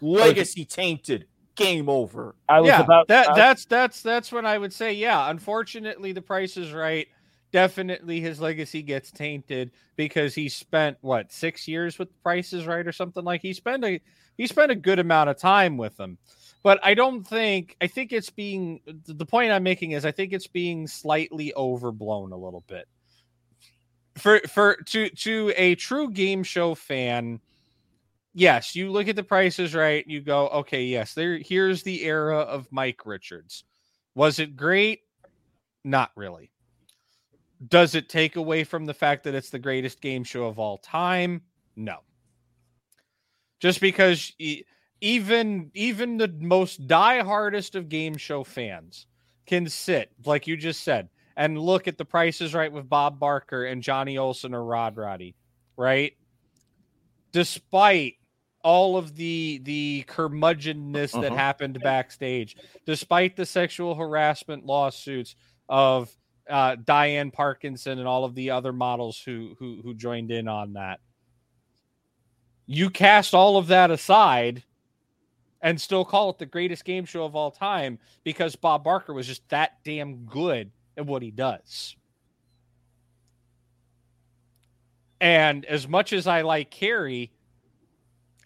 [0.00, 2.34] legacy tainted, game over.
[2.66, 5.30] yeah, that I- that's that's that's when I would say, yeah.
[5.30, 7.06] Unfortunately, the price is right.
[7.52, 12.64] Definitely, his legacy gets tainted because he spent what six years with the Price is
[12.64, 13.42] Right or something like.
[13.42, 14.00] He spent a
[14.39, 16.16] he spent a good amount of time with them,
[16.62, 20.32] but I don't think I think it's being the point I'm making is I think
[20.32, 22.86] it's being slightly overblown a little bit
[24.16, 27.40] for for to to a true game show fan
[28.34, 30.06] yes you look at the prices right?
[30.06, 33.64] You go okay yes there here's the era of mike richards.
[34.14, 35.00] Was it great?
[35.84, 36.50] Not really.
[37.68, 40.78] Does it take away from the fact that it's the greatest game show of all
[40.78, 41.42] time?
[41.76, 41.98] No.
[43.60, 44.32] Just because
[45.00, 49.06] even even the most diehardest of game show fans
[49.47, 51.08] can sit like you just said
[51.41, 55.35] and look at the prices right with Bob Barker and Johnny Olson or Rod Roddy,
[55.75, 56.12] right?
[57.33, 58.17] Despite
[58.62, 61.36] all of the the curmudgeonness that Mhm.
[61.36, 65.35] happened backstage, despite the sexual harassment lawsuits
[65.67, 66.15] of
[66.47, 70.75] uh, Diane Parkinson and all of the other models who who who joined in on
[70.75, 71.01] that.
[72.67, 74.62] You cast all of that aside
[75.62, 79.27] and still call it the greatest game show of all time because Bob Barker was
[79.27, 81.96] just that damn good at what he does.
[85.20, 87.32] And as much as I like Carey,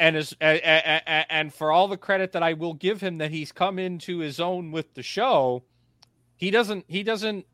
[0.01, 3.79] and as and for all the credit that I will give him that he's come
[3.79, 5.63] into his own with the show,
[6.37, 7.47] he doesn't he doesn't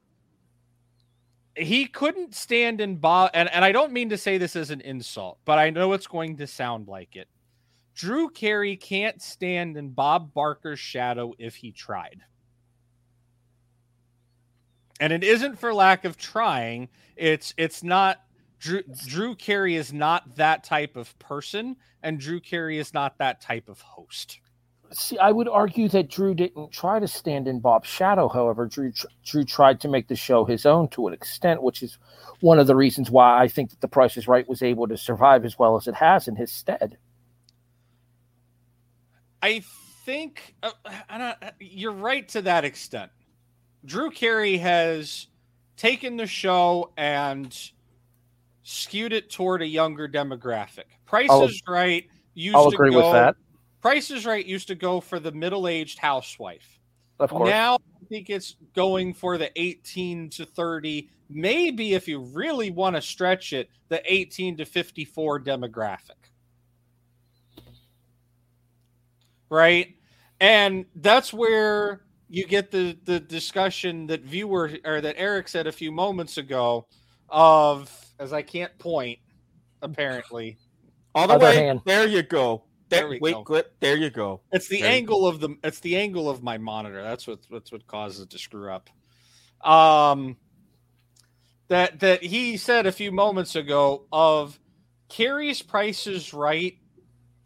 [1.55, 4.81] he couldn't stand in Bob and, and I don't mean to say this as an
[4.81, 7.29] insult, but I know it's going to sound like it.
[7.95, 12.23] Drew Carey can't stand in Bob Barker's shadow if he tried.
[15.01, 16.89] And it isn't for lack of trying.
[17.17, 18.21] It's it's not
[18.61, 23.41] Drew Drew Carey is not that type of person, and Drew Carey is not that
[23.41, 24.39] type of host.
[24.93, 28.29] See, I would argue that Drew didn't try to stand in Bob's shadow.
[28.29, 28.93] However, Drew
[29.25, 31.97] Drew tried to make the show his own to an extent, which is
[32.41, 34.99] one of the reasons why I think that The Price is Right was able to
[34.99, 36.99] survive as well as it has in his stead.
[39.43, 39.63] I
[40.05, 40.73] think uh,
[41.09, 43.11] I you're right to that extent.
[43.85, 45.27] Drew Carey has
[45.77, 47.57] taken the show and
[48.63, 50.85] skewed it toward a younger demographic.
[51.07, 53.37] Price I'll- is Right used I'll to agree with that.
[53.81, 56.79] Price is Right used to go for the middle-aged housewife.
[57.19, 57.49] Of course.
[57.49, 62.97] Now I think it's going for the 18 to 30, maybe if you really want
[62.97, 66.31] to stretch it, the 18 to 54 demographic.
[69.49, 69.97] Right?
[70.41, 75.73] And that's where you get the the discussion that viewer or that Eric said a
[75.73, 76.87] few moments ago
[77.29, 79.21] of as I can't point
[79.83, 80.59] apparently
[81.15, 81.57] All the Other way.
[81.57, 81.83] hand.
[81.85, 82.65] There you go.
[82.91, 83.45] There, There we wait, go.
[83.45, 83.67] good.
[83.81, 84.43] There you go.
[84.53, 87.03] It's the There angle of the it's the angle of my monitor.
[87.03, 88.91] That's what that's what causes it to screw up.
[89.63, 90.39] Um
[91.69, 94.59] that that he said a few moments ago of
[95.09, 96.79] Carey's Price is Right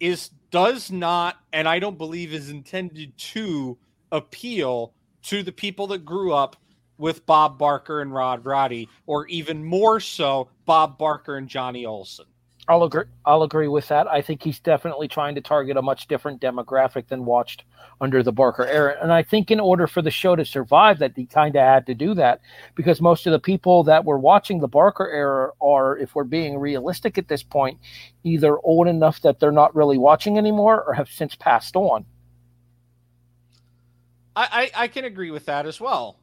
[0.01, 3.79] is does not and I don't believe is intended to
[4.13, 4.93] appeal
[5.25, 6.57] to the people that grew up
[6.99, 12.27] with Bob Barker and Rod Roddy, or even more so Bob Barker and Johnny Olson.
[12.67, 13.05] I'll agree.
[13.27, 14.07] I'll agree with that.
[14.07, 17.65] I think he's definitely trying to target a much different demographic than watched
[18.01, 21.13] under the Barker era, and I think in order for the show to survive, that
[21.15, 22.41] he kind of had to do that
[22.75, 26.59] because most of the people that were watching the Barker era are, if we're being
[26.59, 27.79] realistic at this point,
[28.25, 32.05] either old enough that they're not really watching anymore or have since passed on.
[34.37, 36.19] I, I, I can agree with that as well.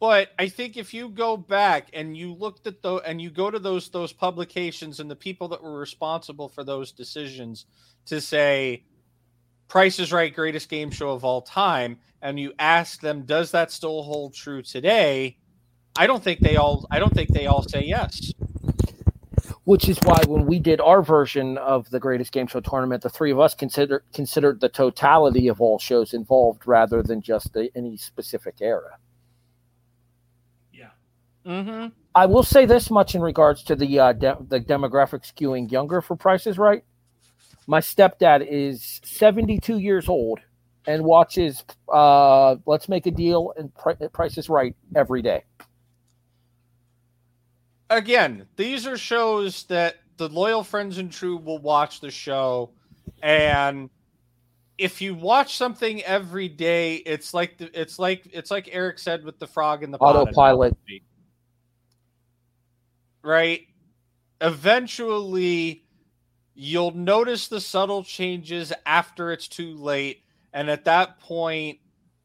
[0.00, 3.50] But I think if you go back and you looked at the and you go
[3.50, 7.66] to those those publications and the people that were responsible for those decisions
[8.06, 8.84] to say
[9.66, 13.72] Price is Right greatest game show of all time and you ask them does that
[13.72, 15.36] still hold true today?
[15.96, 18.32] I don't think they all I don't think they all say yes.
[19.68, 23.10] Which is why when we did our version of the Greatest Game Show tournament, the
[23.10, 27.70] three of us consider considered the totality of all shows involved rather than just the,
[27.76, 28.96] any specific era.
[30.72, 30.88] Yeah.
[31.44, 31.88] Mm-hmm.
[32.14, 36.00] I will say this much in regards to the uh, de- the demographic skewing younger
[36.00, 36.82] for prices right.
[37.66, 40.40] My stepdad is 72 years old
[40.86, 45.44] and watches uh, Let's Make a Deal and Pri- Price is Right every day.
[47.90, 52.70] Again, these are shows that the loyal friends and true will watch the show,
[53.22, 53.90] and
[54.76, 59.24] if you watch something every day, it's like the, it's like it's like Eric said
[59.24, 60.76] with the frog in the Autopilot.
[60.86, 61.02] analogy,
[63.22, 63.62] right?
[64.40, 65.84] Eventually,
[66.54, 71.78] you'll notice the subtle changes after it's too late, and at that point,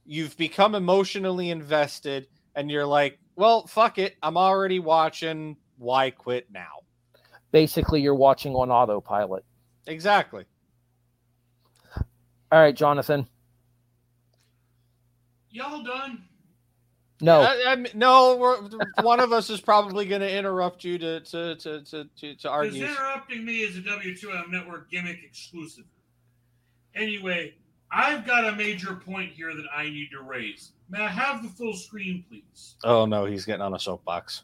[0.06, 5.58] you've become emotionally invested, and you're like, "Well, fuck it, I'm already watching.
[5.78, 6.82] Why quit now?"
[7.52, 9.44] Basically, you're watching on autopilot.
[9.88, 10.46] Exactly.
[12.52, 13.28] All right, Jonathan.
[15.50, 16.24] Y'all done?
[17.22, 17.42] No.
[17.42, 18.36] I, I mean, no.
[18.36, 18.58] We're,
[19.02, 22.28] one of us is probably going to interrupt you to to to to to, to
[22.34, 22.86] Because argue.
[22.86, 25.86] interrupting me is a W2M network gimmick exclusive.
[26.96, 27.54] Anyway,
[27.90, 30.73] I've got a major point here that I need to raise.
[30.90, 32.76] May I have the full screen, please?
[32.84, 34.44] Oh no, he's getting on a soapbox.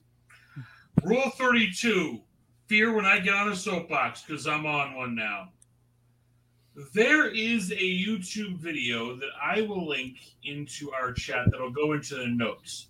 [1.03, 2.22] Rule 32
[2.68, 5.50] Fear when I get on a soapbox because I'm on one now.
[6.93, 12.16] There is a YouTube video that I will link into our chat that'll go into
[12.16, 12.90] the notes.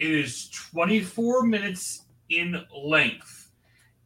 [0.00, 3.52] It is 24 minutes in length,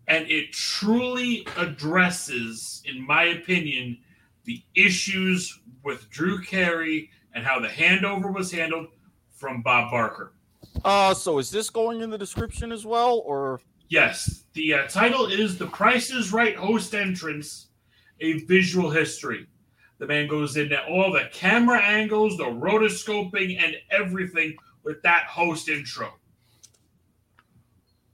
[0.09, 3.97] and it truly addresses, in my opinion,
[4.45, 8.89] the issues with Drew Carey and how the handover was handled
[9.33, 10.35] from Bob Barker.
[10.85, 13.61] Uh, so is this going in the description as well, or
[13.91, 17.71] Yes, the uh, title is The Price is Right Host Entrance,
[18.21, 19.49] a visual history.
[19.99, 25.69] The man goes into all the camera angles, the rotoscoping, and everything with that host
[25.69, 26.15] intro.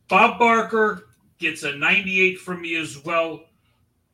[0.08, 3.44] Bob Barker gets a 98 from me as well.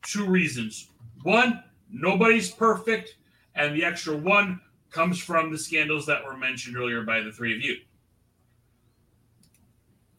[0.01, 0.89] Two reasons.
[1.23, 3.15] One, nobody's perfect,
[3.55, 4.59] and the extra one
[4.93, 7.77] comes from the scandals that were mentioned earlier by the three of you.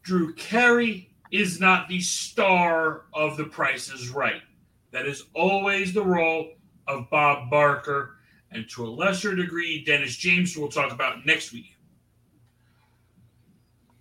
[0.03, 4.43] Drew Carey is not the star of The Price is Right.
[4.91, 6.51] That is always the role
[6.87, 8.17] of Bob Barker,
[8.51, 11.77] and to a lesser degree, Dennis James, who we'll talk about next week.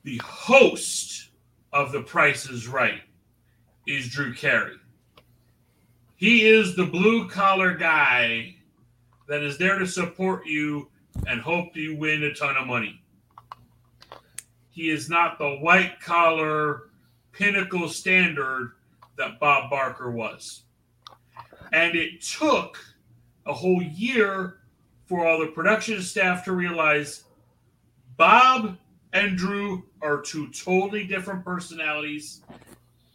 [0.04, 1.30] The host
[1.72, 3.02] of The Price is Right
[3.88, 4.76] is Drew Carey.
[6.16, 8.56] He is the blue collar guy
[9.28, 10.90] that is there to support you
[11.28, 13.02] and hope you win a ton of money.
[14.72, 16.90] He is not the white collar
[17.32, 18.72] pinnacle standard
[19.18, 20.64] that Bob Barker was.
[21.72, 22.78] And it took
[23.46, 24.58] a whole year
[25.06, 27.24] for all the production staff to realize
[28.18, 28.78] Bob
[29.14, 32.42] and Drew are two totally different personalities,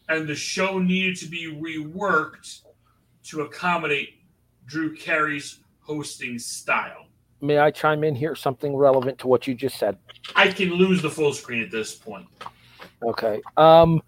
[0.09, 2.63] and the show needed to be reworked
[3.25, 4.21] to accommodate
[4.67, 7.07] Drew Carey's hosting style.
[7.41, 8.35] May I chime in here?
[8.35, 9.97] Something relevant to what you just said.
[10.37, 12.27] I can lose the full screen at this point.
[13.03, 13.41] Okay.
[13.57, 14.03] Um,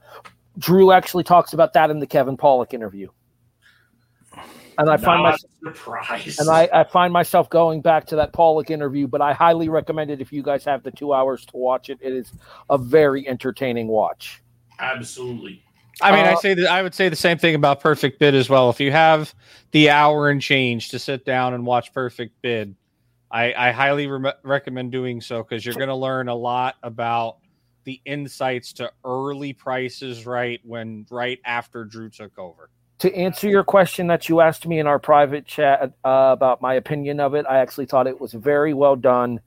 [0.58, 3.08] Drew actually talks about that in the Kevin Pollak interview.
[4.78, 6.40] And I find myself surprised.
[6.40, 10.10] and I, I find myself going back to that Pollak interview, but I highly recommend
[10.10, 11.98] it if you guys have the two hours to watch it.
[12.00, 12.32] It is
[12.68, 14.42] a very entertaining watch.
[14.78, 15.62] Absolutely.
[16.02, 18.34] I mean, I Uh, say that I would say the same thing about Perfect Bid
[18.34, 18.70] as well.
[18.70, 19.34] If you have
[19.72, 22.74] the hour and change to sit down and watch Perfect Bid,
[23.30, 27.36] I, I highly re- recommend doing so because you're going to learn a lot about
[27.84, 32.70] the insights to early prices right when right after Drew took over.
[32.98, 36.74] To answer your question that you asked me in our private chat uh, about my
[36.74, 39.40] opinion of it, I actually thought it was very well done,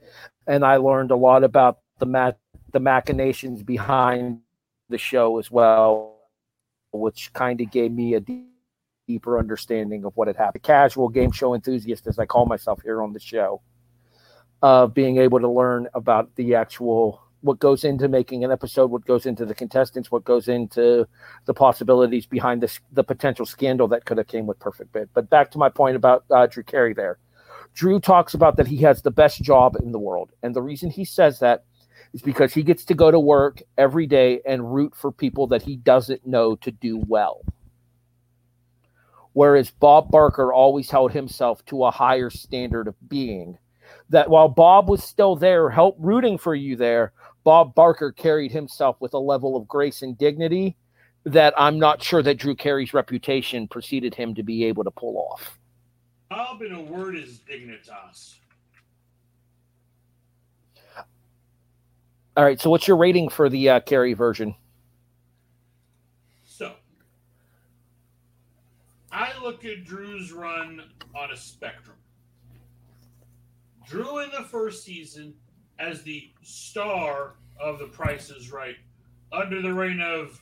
[0.47, 2.31] and I learned a lot about the ma-
[2.71, 4.39] the machinations behind
[4.89, 6.12] the show as well,
[6.93, 8.47] which kind of gave me a deep,
[9.07, 10.63] deeper understanding of what had happened.
[10.63, 13.61] Casual game show enthusiast, as I call myself here on the show,
[14.61, 19.05] of being able to learn about the actual what goes into making an episode, what
[19.05, 21.05] goes into the contestants, what goes into
[21.45, 25.09] the possibilities behind this the potential scandal that could have came with Perfect Bid.
[25.13, 27.19] But back to my point about uh, Drew Carey there.
[27.73, 30.89] Drew talks about that he has the best job in the world, and the reason
[30.89, 31.65] he says that
[32.13, 35.63] is because he gets to go to work every day and root for people that
[35.63, 37.41] he doesn't know to do well.
[39.33, 43.57] Whereas Bob Barker always held himself to a higher standard of being.
[44.09, 48.95] That while Bob was still there, help rooting for you there, Bob Barker carried himself
[48.99, 50.77] with a level of grace and dignity
[51.25, 55.17] that I'm not sure that Drew Carey's reputation preceded him to be able to pull
[55.17, 55.57] off.
[56.29, 58.35] Bob, in a word, is dignitas.
[62.35, 64.55] All right, so what's your rating for the uh, Carey version?
[66.43, 66.73] So,
[69.11, 70.81] I look at Drew's run
[71.15, 71.97] on a spectrum.
[73.87, 75.35] Drew in the first season
[75.77, 78.77] as the star of The Price is Right
[79.31, 80.41] under the reign of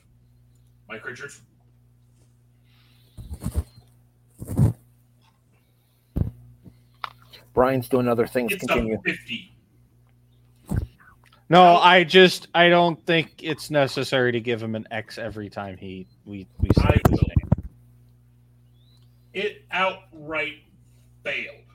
[0.88, 1.42] Mike Richards.
[7.54, 8.54] Brian's doing other things.
[8.54, 8.98] It's Continue.
[9.04, 9.51] 50.
[11.52, 15.76] No, I just I don't think it's necessary to give him an X every time
[15.76, 17.66] he we we say his name.
[19.34, 20.60] It outright
[21.26, 21.66] failed.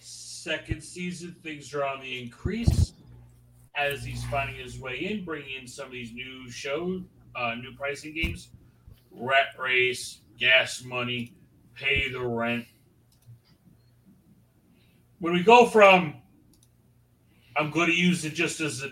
[0.00, 2.94] Second season, things are on the increase
[3.76, 7.02] as he's finding his way in, bringing in some of these new shows,
[7.36, 8.48] uh, new pricing games,
[9.10, 11.34] Rat Race, Gas Money,
[11.74, 12.64] Pay the Rent.
[15.20, 16.14] When we go from,
[17.56, 18.90] I'm going to use it just as a,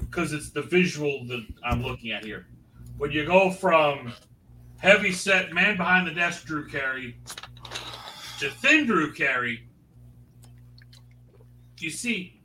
[0.00, 2.46] because it's the visual that I'm looking at here.
[2.96, 4.12] When you go from
[4.78, 7.16] heavy set man behind the desk Drew Carey
[8.38, 9.68] to thin Drew Carey,
[11.78, 12.40] you see,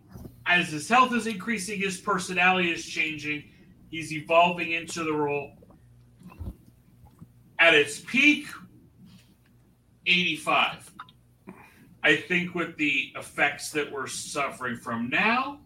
[0.46, 3.44] as his health is increasing, his personality is changing.
[3.90, 5.52] He's evolving into the role.
[7.58, 8.48] At its peak,
[10.06, 10.92] 85.
[12.03, 15.60] I think with the effects that we're suffering from now,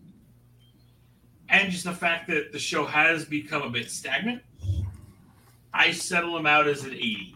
[1.49, 4.41] and just the fact that the show has become a bit stagnant,
[5.73, 7.35] I settle him out as an 80.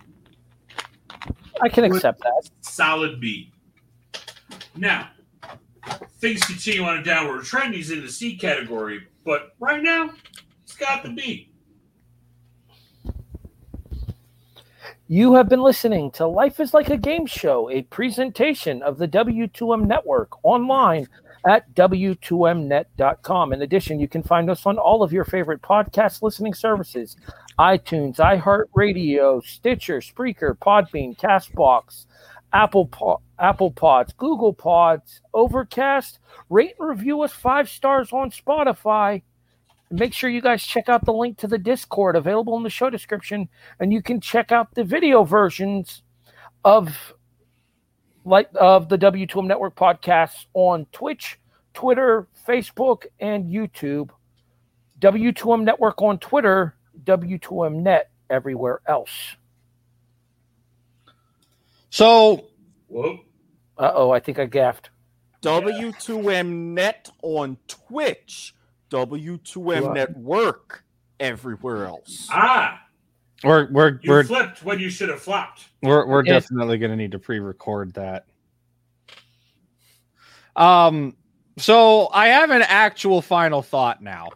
[1.62, 2.50] I can accept that.
[2.62, 3.52] Solid B.
[4.76, 5.10] Now,
[6.20, 9.08] things continue on a downward trend, he's in the C category.
[9.24, 10.12] But right now,
[10.66, 11.52] he's got the B.
[15.10, 19.08] You have been listening to Life is Like a Game Show, a presentation of the
[19.08, 21.08] W2M Network online
[21.46, 23.54] at W2Mnet.com.
[23.54, 27.16] In addition, you can find us on all of your favorite podcast listening services
[27.58, 32.06] iTunes, iHeartRadio, Stitcher, Spreaker, Podbean, Castbox,
[32.52, 36.20] Apple, po- Apple Pods, Google Pods, Overcast.
[36.50, 39.22] Rate and review us five stars on Spotify.
[39.90, 42.90] Make sure you guys check out the link to the Discord available in the show
[42.90, 43.48] description,
[43.80, 46.02] and you can check out the video versions
[46.66, 47.14] of
[48.26, 51.40] like of the W2M Network podcasts on Twitch,
[51.74, 54.10] Twitter, Facebook, and YouTube.
[55.00, 59.36] W2M Network on Twitter, W2M Net everywhere else.
[61.90, 62.48] So,
[63.78, 64.90] Uh oh, I think I gaffed.
[65.44, 68.56] W2M Net on Twitch,
[68.90, 69.94] W2M Wow.
[69.94, 70.84] Network
[71.20, 72.28] everywhere else.
[72.32, 72.82] Ah,
[73.44, 75.66] we're we're you we're flipped when you should have flopped.
[75.84, 76.34] we're, we're Yeah.
[76.34, 78.26] definitely going to need to pre-record that.
[80.56, 81.16] Um,
[81.58, 84.30] so I have an actual final thought now.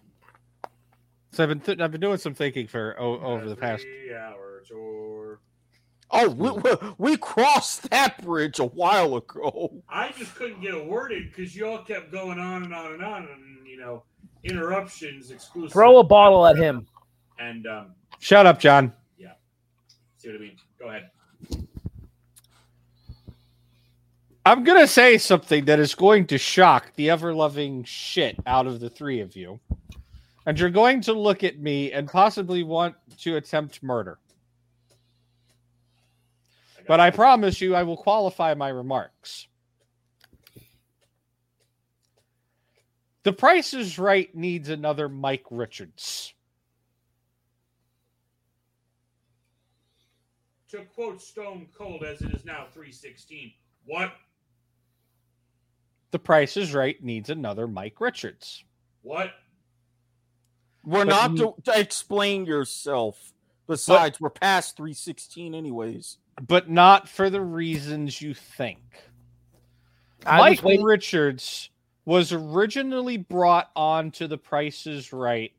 [1.31, 3.83] So I've been th- I've been doing some thinking for o- over the past.
[3.83, 5.39] Three hours or
[6.13, 9.81] Oh, we, we, we crossed that bridge a while ago.
[9.88, 12.91] I just couldn't get a word in because you all kept going on and on
[12.93, 14.03] and on, and you know,
[14.43, 15.71] interruptions exclusive.
[15.73, 16.87] Throw a bottle at him.
[17.39, 18.93] and um, Shut up, John.
[19.17, 19.33] Yeah.
[20.17, 20.55] See what I mean.
[20.79, 21.09] Go ahead.
[24.45, 28.89] I'm gonna say something that is going to shock the ever-loving shit out of the
[28.89, 29.59] three of you,
[30.47, 34.17] and you're going to look at me and possibly want to attempt murder.
[36.87, 39.47] But I promise you, I will qualify my remarks.
[43.24, 46.33] The Price is Right needs another Mike Richards.
[50.69, 53.51] To quote Stone Cold, as it is now three sixteen.
[53.85, 54.14] What?
[56.11, 58.64] The Price is Right needs another Mike Richards.
[59.01, 59.32] What?
[60.83, 63.33] We're But not you- to, to explain yourself.
[63.67, 66.17] Besides, we're past 316 anyways.
[66.48, 68.80] but not for the reasons you think.
[70.25, 71.69] I was Mike waiting- Richards
[72.05, 75.53] was originally brought on to the Prices Right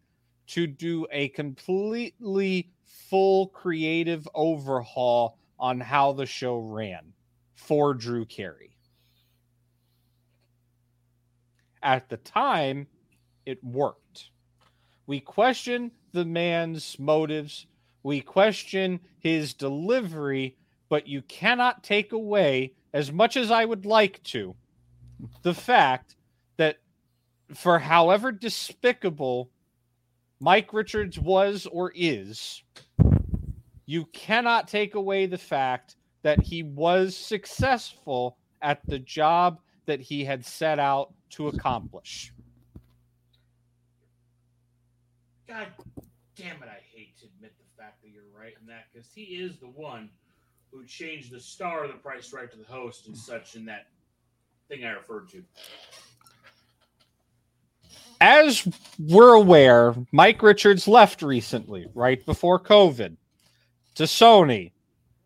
[0.48, 7.12] to do a completely full creative overhaul on how the show ran
[7.54, 8.76] for Drew Carey.
[11.82, 12.86] At the time,
[13.46, 14.30] it worked.
[15.06, 17.66] We question the man's motives,
[18.02, 20.56] we question his delivery,
[20.88, 24.54] but you cannot take away, as much as I would like to,
[25.42, 26.16] the fact
[27.56, 29.50] for however despicable
[30.40, 32.62] Mike Richards was or is,
[33.86, 40.24] you cannot take away the fact that he was successful at the job that he
[40.24, 42.32] had set out to accomplish.
[45.46, 45.66] God
[46.36, 46.68] damn it!
[46.68, 49.66] I hate to admit the fact that you're right in that because he is the
[49.66, 50.08] one
[50.72, 53.88] who changed the star of the Price Right to the host and such in that
[54.68, 55.44] thing I referred to.
[58.24, 58.68] As
[59.00, 63.16] we're aware, Mike Richards left recently, right before COVID,
[63.96, 64.70] to Sony,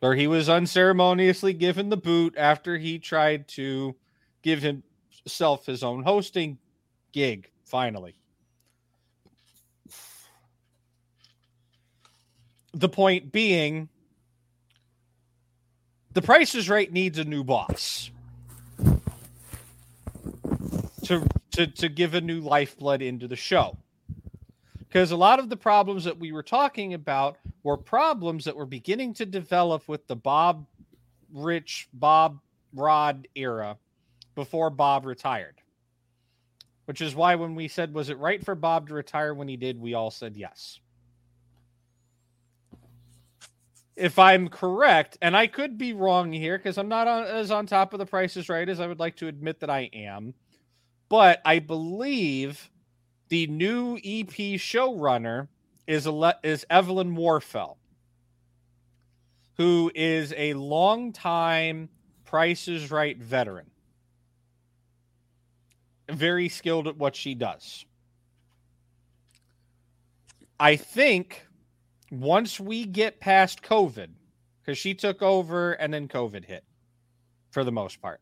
[0.00, 3.94] where he was unceremoniously given the boot after he tried to
[4.40, 6.56] give himself his own hosting
[7.12, 8.14] gig, finally.
[12.72, 13.90] The point being,
[16.14, 18.10] the Price is Right needs a new boss
[21.04, 23.78] to to to give a new lifeblood into the show.
[24.78, 28.66] Because a lot of the problems that we were talking about were problems that were
[28.66, 30.66] beginning to develop with the Bob
[31.32, 32.40] Rich Bob
[32.74, 33.78] Rod era
[34.34, 35.56] before Bob retired.
[36.84, 39.56] Which is why when we said was it right for Bob to retire when he
[39.56, 40.78] did, we all said yes.
[43.96, 47.64] If I'm correct, and I could be wrong here because I'm not on, as on
[47.64, 50.34] top of the prices right as I would like to admit that I am
[51.08, 52.70] but I believe
[53.28, 55.48] the new EP showrunner
[55.86, 57.76] is ele- is Evelyn Warfel,
[59.56, 61.88] who is a longtime
[62.24, 63.70] Price is Right veteran,
[66.10, 67.84] very skilled at what she does.
[70.58, 71.46] I think
[72.10, 74.08] once we get past COVID,
[74.60, 76.64] because she took over and then COVID hit,
[77.50, 78.20] for the most part.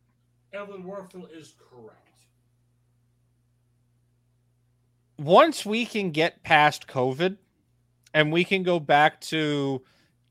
[0.52, 2.03] Evelyn Warfel is correct.
[5.18, 7.36] Once we can get past COVID
[8.12, 9.82] and we can go back to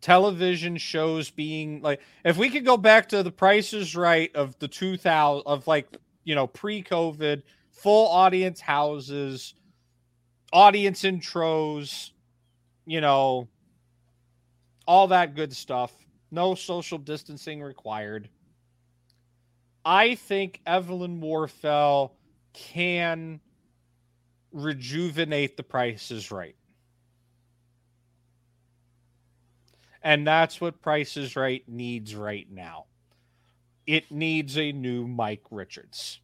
[0.01, 4.67] television shows being like if we could go back to the prices right of the
[4.67, 5.87] 2000 of like
[6.25, 9.53] you know pre-covid full audience houses
[10.51, 12.11] audience intros
[12.85, 13.47] you know
[14.85, 15.93] all that good stuff
[16.31, 18.27] no social distancing required
[19.85, 22.11] i think evelyn warfel
[22.51, 23.39] can
[24.53, 26.55] rejuvenate the prices right
[30.03, 32.85] And that's what Price is Right needs right now.
[33.87, 36.19] It needs a new Mike Richards.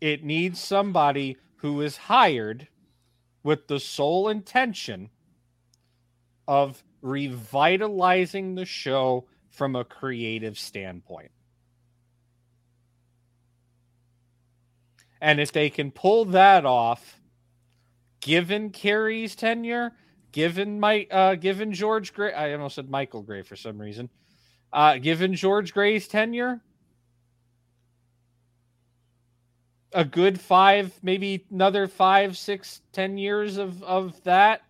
[0.00, 2.68] It needs somebody who is hired
[3.42, 5.10] with the sole intention
[6.46, 11.30] of revitalizing the show from a creative standpoint.
[15.24, 17.18] And if they can pull that off,
[18.20, 19.92] given Carey's tenure,
[20.32, 24.10] given my uh given George Gray I almost said Michael Gray for some reason.
[24.70, 26.60] Uh given George Gray's tenure
[29.94, 34.60] a good five, maybe another five, six, ten years of of that,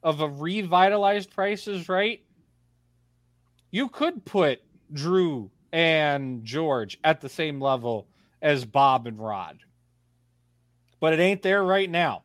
[0.00, 2.20] of a revitalized prices right.
[3.72, 4.60] You could put
[4.92, 8.06] Drew and George at the same level
[8.40, 9.58] as Bob and Rod.
[11.04, 12.22] But it ain't there right now.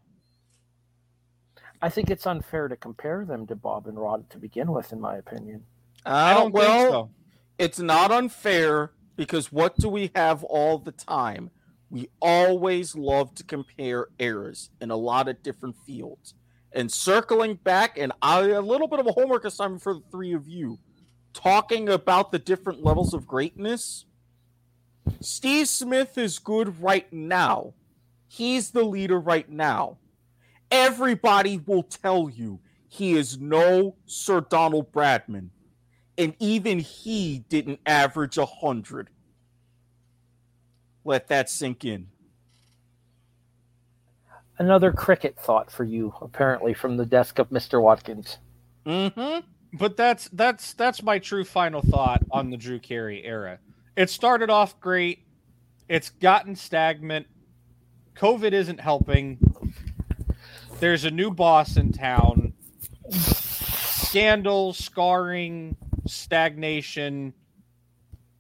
[1.82, 5.01] I think it's unfair to compare them to Bob and Rod to begin with, in
[5.01, 5.66] my opinion.
[6.06, 7.09] I don't well, so.
[7.58, 11.51] It's not unfair because what do we have all the time?
[11.90, 16.33] We always love to compare eras in a lot of different fields.
[16.72, 20.32] And circling back, and I, a little bit of a homework assignment for the three
[20.32, 20.80] of you,
[21.33, 24.06] talking about the different levels of greatness.
[25.19, 27.74] Steve Smith is good right now.
[28.32, 29.98] He's the leader right now.
[30.72, 35.49] Everybody will tell you he is no Sir Donald Bradman.
[36.16, 39.09] And even he didn't average a 100.
[41.03, 42.08] Let that sink in.
[44.59, 47.82] Another cricket thought for you, apparently, from the desk of Mr.
[47.82, 48.38] Watkins.
[48.85, 49.40] Mm-hmm.
[49.74, 53.59] But that's that's that's my true final thought on the Drew Carey era.
[53.95, 55.25] It started off great.
[55.88, 57.27] It's gotten stagnant.
[58.19, 59.39] COVID isn't helping.
[60.81, 62.53] There's a new boss in town.
[63.11, 67.33] Scandal, scarring, stagnation.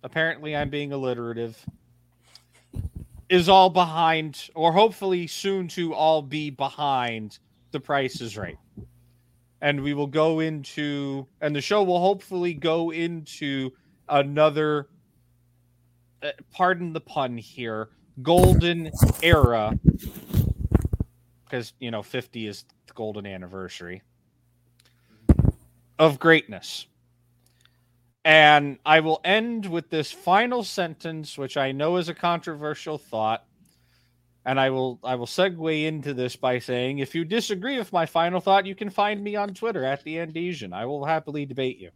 [0.03, 1.65] Apparently, I'm being alliterative.
[3.29, 7.39] Is all behind, or hopefully soon to all be behind
[7.71, 8.57] the price is right.
[9.61, 13.71] And we will go into, and the show will hopefully go into
[14.09, 14.89] another,
[16.21, 17.89] uh, pardon the pun here,
[18.21, 18.91] golden
[19.21, 19.77] era
[21.43, 24.01] because you know 50 is the golden anniversary
[25.97, 26.87] of greatness.
[28.25, 33.45] And I will end with this final sentence, which I know is a controversial thought.
[34.45, 38.05] And I will I will segue into this by saying, if you disagree with my
[38.05, 40.73] final thought, you can find me on Twitter at the Andesian.
[40.73, 41.91] I will happily debate you.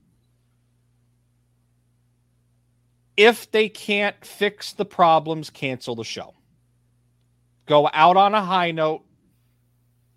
[3.15, 6.33] If they can't fix the problems, cancel the show.
[7.65, 9.03] Go out on a high note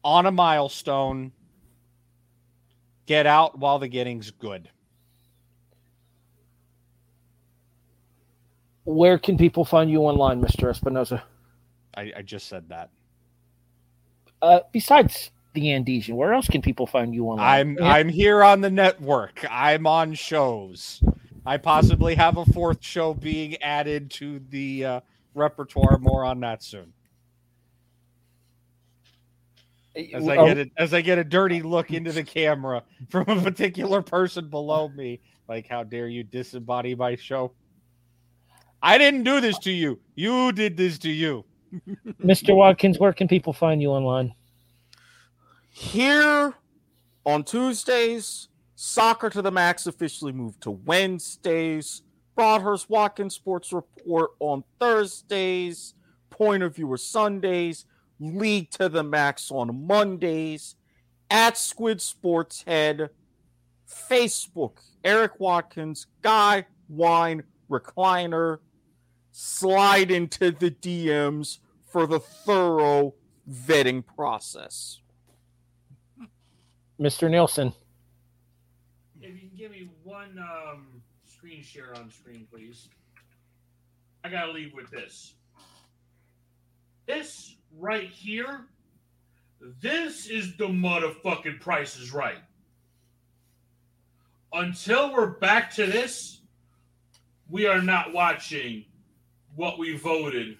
[0.02, 1.32] on a milestone.
[3.06, 4.68] Get out while the getting's good.
[8.84, 10.70] Where can people find you online, Mr.
[10.70, 11.22] Espinoza?
[11.96, 12.90] I, I just said that.
[14.40, 17.78] Uh, besides the Andesian, where else can people find you online?
[17.78, 19.44] I'm I'm here on the network.
[19.50, 21.02] I'm on shows.
[21.46, 25.00] I possibly have a fourth show being added to the uh,
[25.34, 25.98] repertoire.
[25.98, 26.92] More on that soon.
[30.12, 33.40] as I get it, as I get a dirty look into the camera from a
[33.40, 35.20] particular person below me.
[35.48, 37.52] Like, how dare you disembody my show?
[38.82, 40.00] I didn't do this to you.
[40.16, 41.44] You did this to you.
[42.24, 42.54] Mr.
[42.54, 44.34] Watkins, where can people find you online?
[45.70, 46.54] Here
[47.24, 52.02] on Tuesdays, Soccer to the Max officially moved to Wednesdays.
[52.36, 55.94] Broadhurst Watkins Sports Report on Thursdays.
[56.30, 57.86] Point of Viewer Sundays.
[58.18, 60.76] League to the Max on Mondays,
[61.30, 63.10] at Squid Sports Head,
[63.88, 68.58] Facebook, Eric Watkins, Guy Wine Recliner.
[69.32, 73.14] Slide into the DMs for the thorough
[73.50, 75.00] vetting process.
[76.98, 77.30] Mr.
[77.30, 77.74] Nielsen.
[79.56, 80.86] Give me one um,
[81.24, 82.88] screen share on screen, please.
[84.22, 85.34] I gotta leave with this.
[87.06, 88.66] This right here
[89.80, 92.38] This is the motherfucking price is right.
[94.52, 96.40] Until we're back to this,
[97.48, 98.84] we are not watching
[99.54, 100.58] what we voted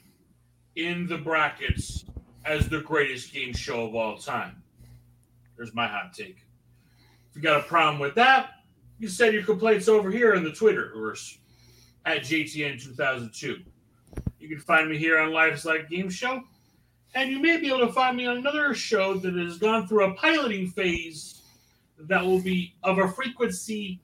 [0.76, 2.04] in the brackets
[2.44, 4.62] as the greatest game show of all time.
[5.56, 6.38] There's my hot take.
[7.30, 8.55] If you got a problem with that,
[8.98, 11.38] you send your complaints over here in the Twitterverse
[12.04, 13.64] at JTN2002.
[14.38, 16.42] You can find me here on Life's Like Game Show,
[17.14, 20.04] and you may be able to find me on another show that has gone through
[20.04, 21.42] a piloting phase
[21.98, 24.00] that will be of a frequency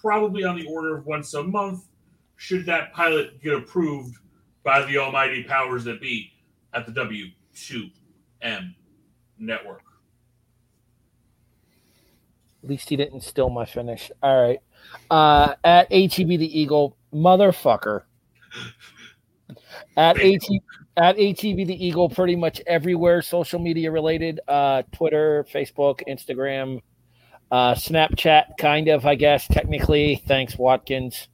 [0.00, 1.84] probably on the order of once a month,
[2.36, 4.16] should that pilot get approved
[4.62, 6.32] by the almighty powers that be
[6.74, 8.74] at the W2M
[9.38, 9.82] network.
[12.62, 14.10] At least he didn't steal my finish.
[14.22, 14.58] All right.
[15.10, 18.02] Uh, at ATB the Eagle, motherfucker.
[19.96, 20.42] At AT
[20.96, 24.40] at ATV the Eagle, pretty much everywhere social media related.
[24.48, 26.80] Uh, Twitter, Facebook, Instagram,
[27.50, 30.22] uh, Snapchat, kind of, I guess, technically.
[30.26, 31.28] Thanks, Watkins.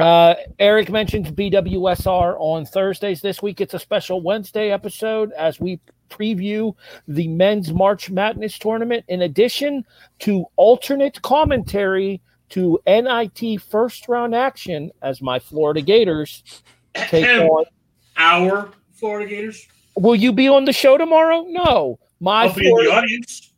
[0.00, 3.60] Uh, Eric mentioned BWSR on Thursdays this week.
[3.60, 5.80] It's a special Wednesday episode as we
[6.10, 6.74] preview
[7.08, 9.84] the men's March Madness tournament, in addition
[10.20, 16.42] to alternate commentary to NIT first round action as my Florida Gators
[16.94, 17.64] take on.
[18.16, 19.66] Our Florida Gators?
[19.96, 21.44] Will you be on the show tomorrow?
[21.48, 21.98] No.
[22.20, 23.52] My I'll the audience.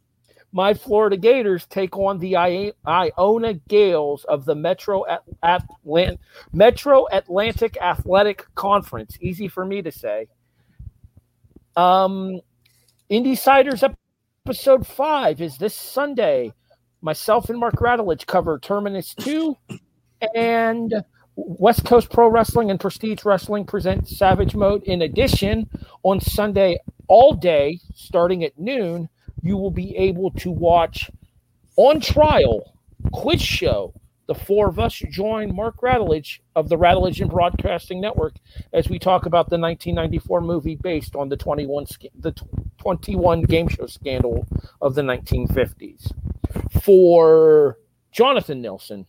[0.52, 6.18] my Florida Gators take on the I- Iona Gaels of the Metro At- Atlant-
[6.52, 9.16] Metro Atlantic Athletic Conference.
[9.20, 10.28] Easy for me to say.
[11.76, 12.40] Um,
[13.10, 13.82] Indie Siders
[14.46, 16.52] episode five is this Sunday.
[17.00, 19.56] Myself and Mark Radulich cover Terminus two,
[20.34, 20.94] and
[21.34, 24.84] West Coast Pro Wrestling and Prestige Wrestling present Savage Mode.
[24.84, 25.68] In addition,
[26.04, 26.78] on Sunday
[27.08, 29.08] all day, starting at noon,
[29.42, 31.10] you will be able to watch
[31.76, 32.72] on trial
[33.12, 33.92] quiz show.
[34.26, 38.34] The four of us join Mark Radulich of the Radulich and Broadcasting Network
[38.72, 41.86] as we talk about the 1994 movie based on the 21
[42.18, 42.32] the
[42.78, 44.46] 21 game show scandal
[44.80, 46.12] of the 1950s.
[46.82, 47.78] For
[48.12, 49.06] Jonathan Nelson,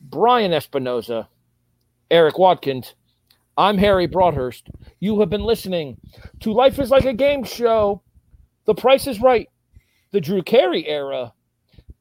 [0.00, 1.28] Brian Espinoza,
[2.10, 2.94] Eric Watkins,
[3.58, 4.68] I'm Harry Broadhurst.
[5.00, 5.98] You have been listening
[6.40, 8.02] to Life is Like a Game Show.
[8.64, 9.48] The Price is Right,
[10.10, 11.32] the Drew Carey era,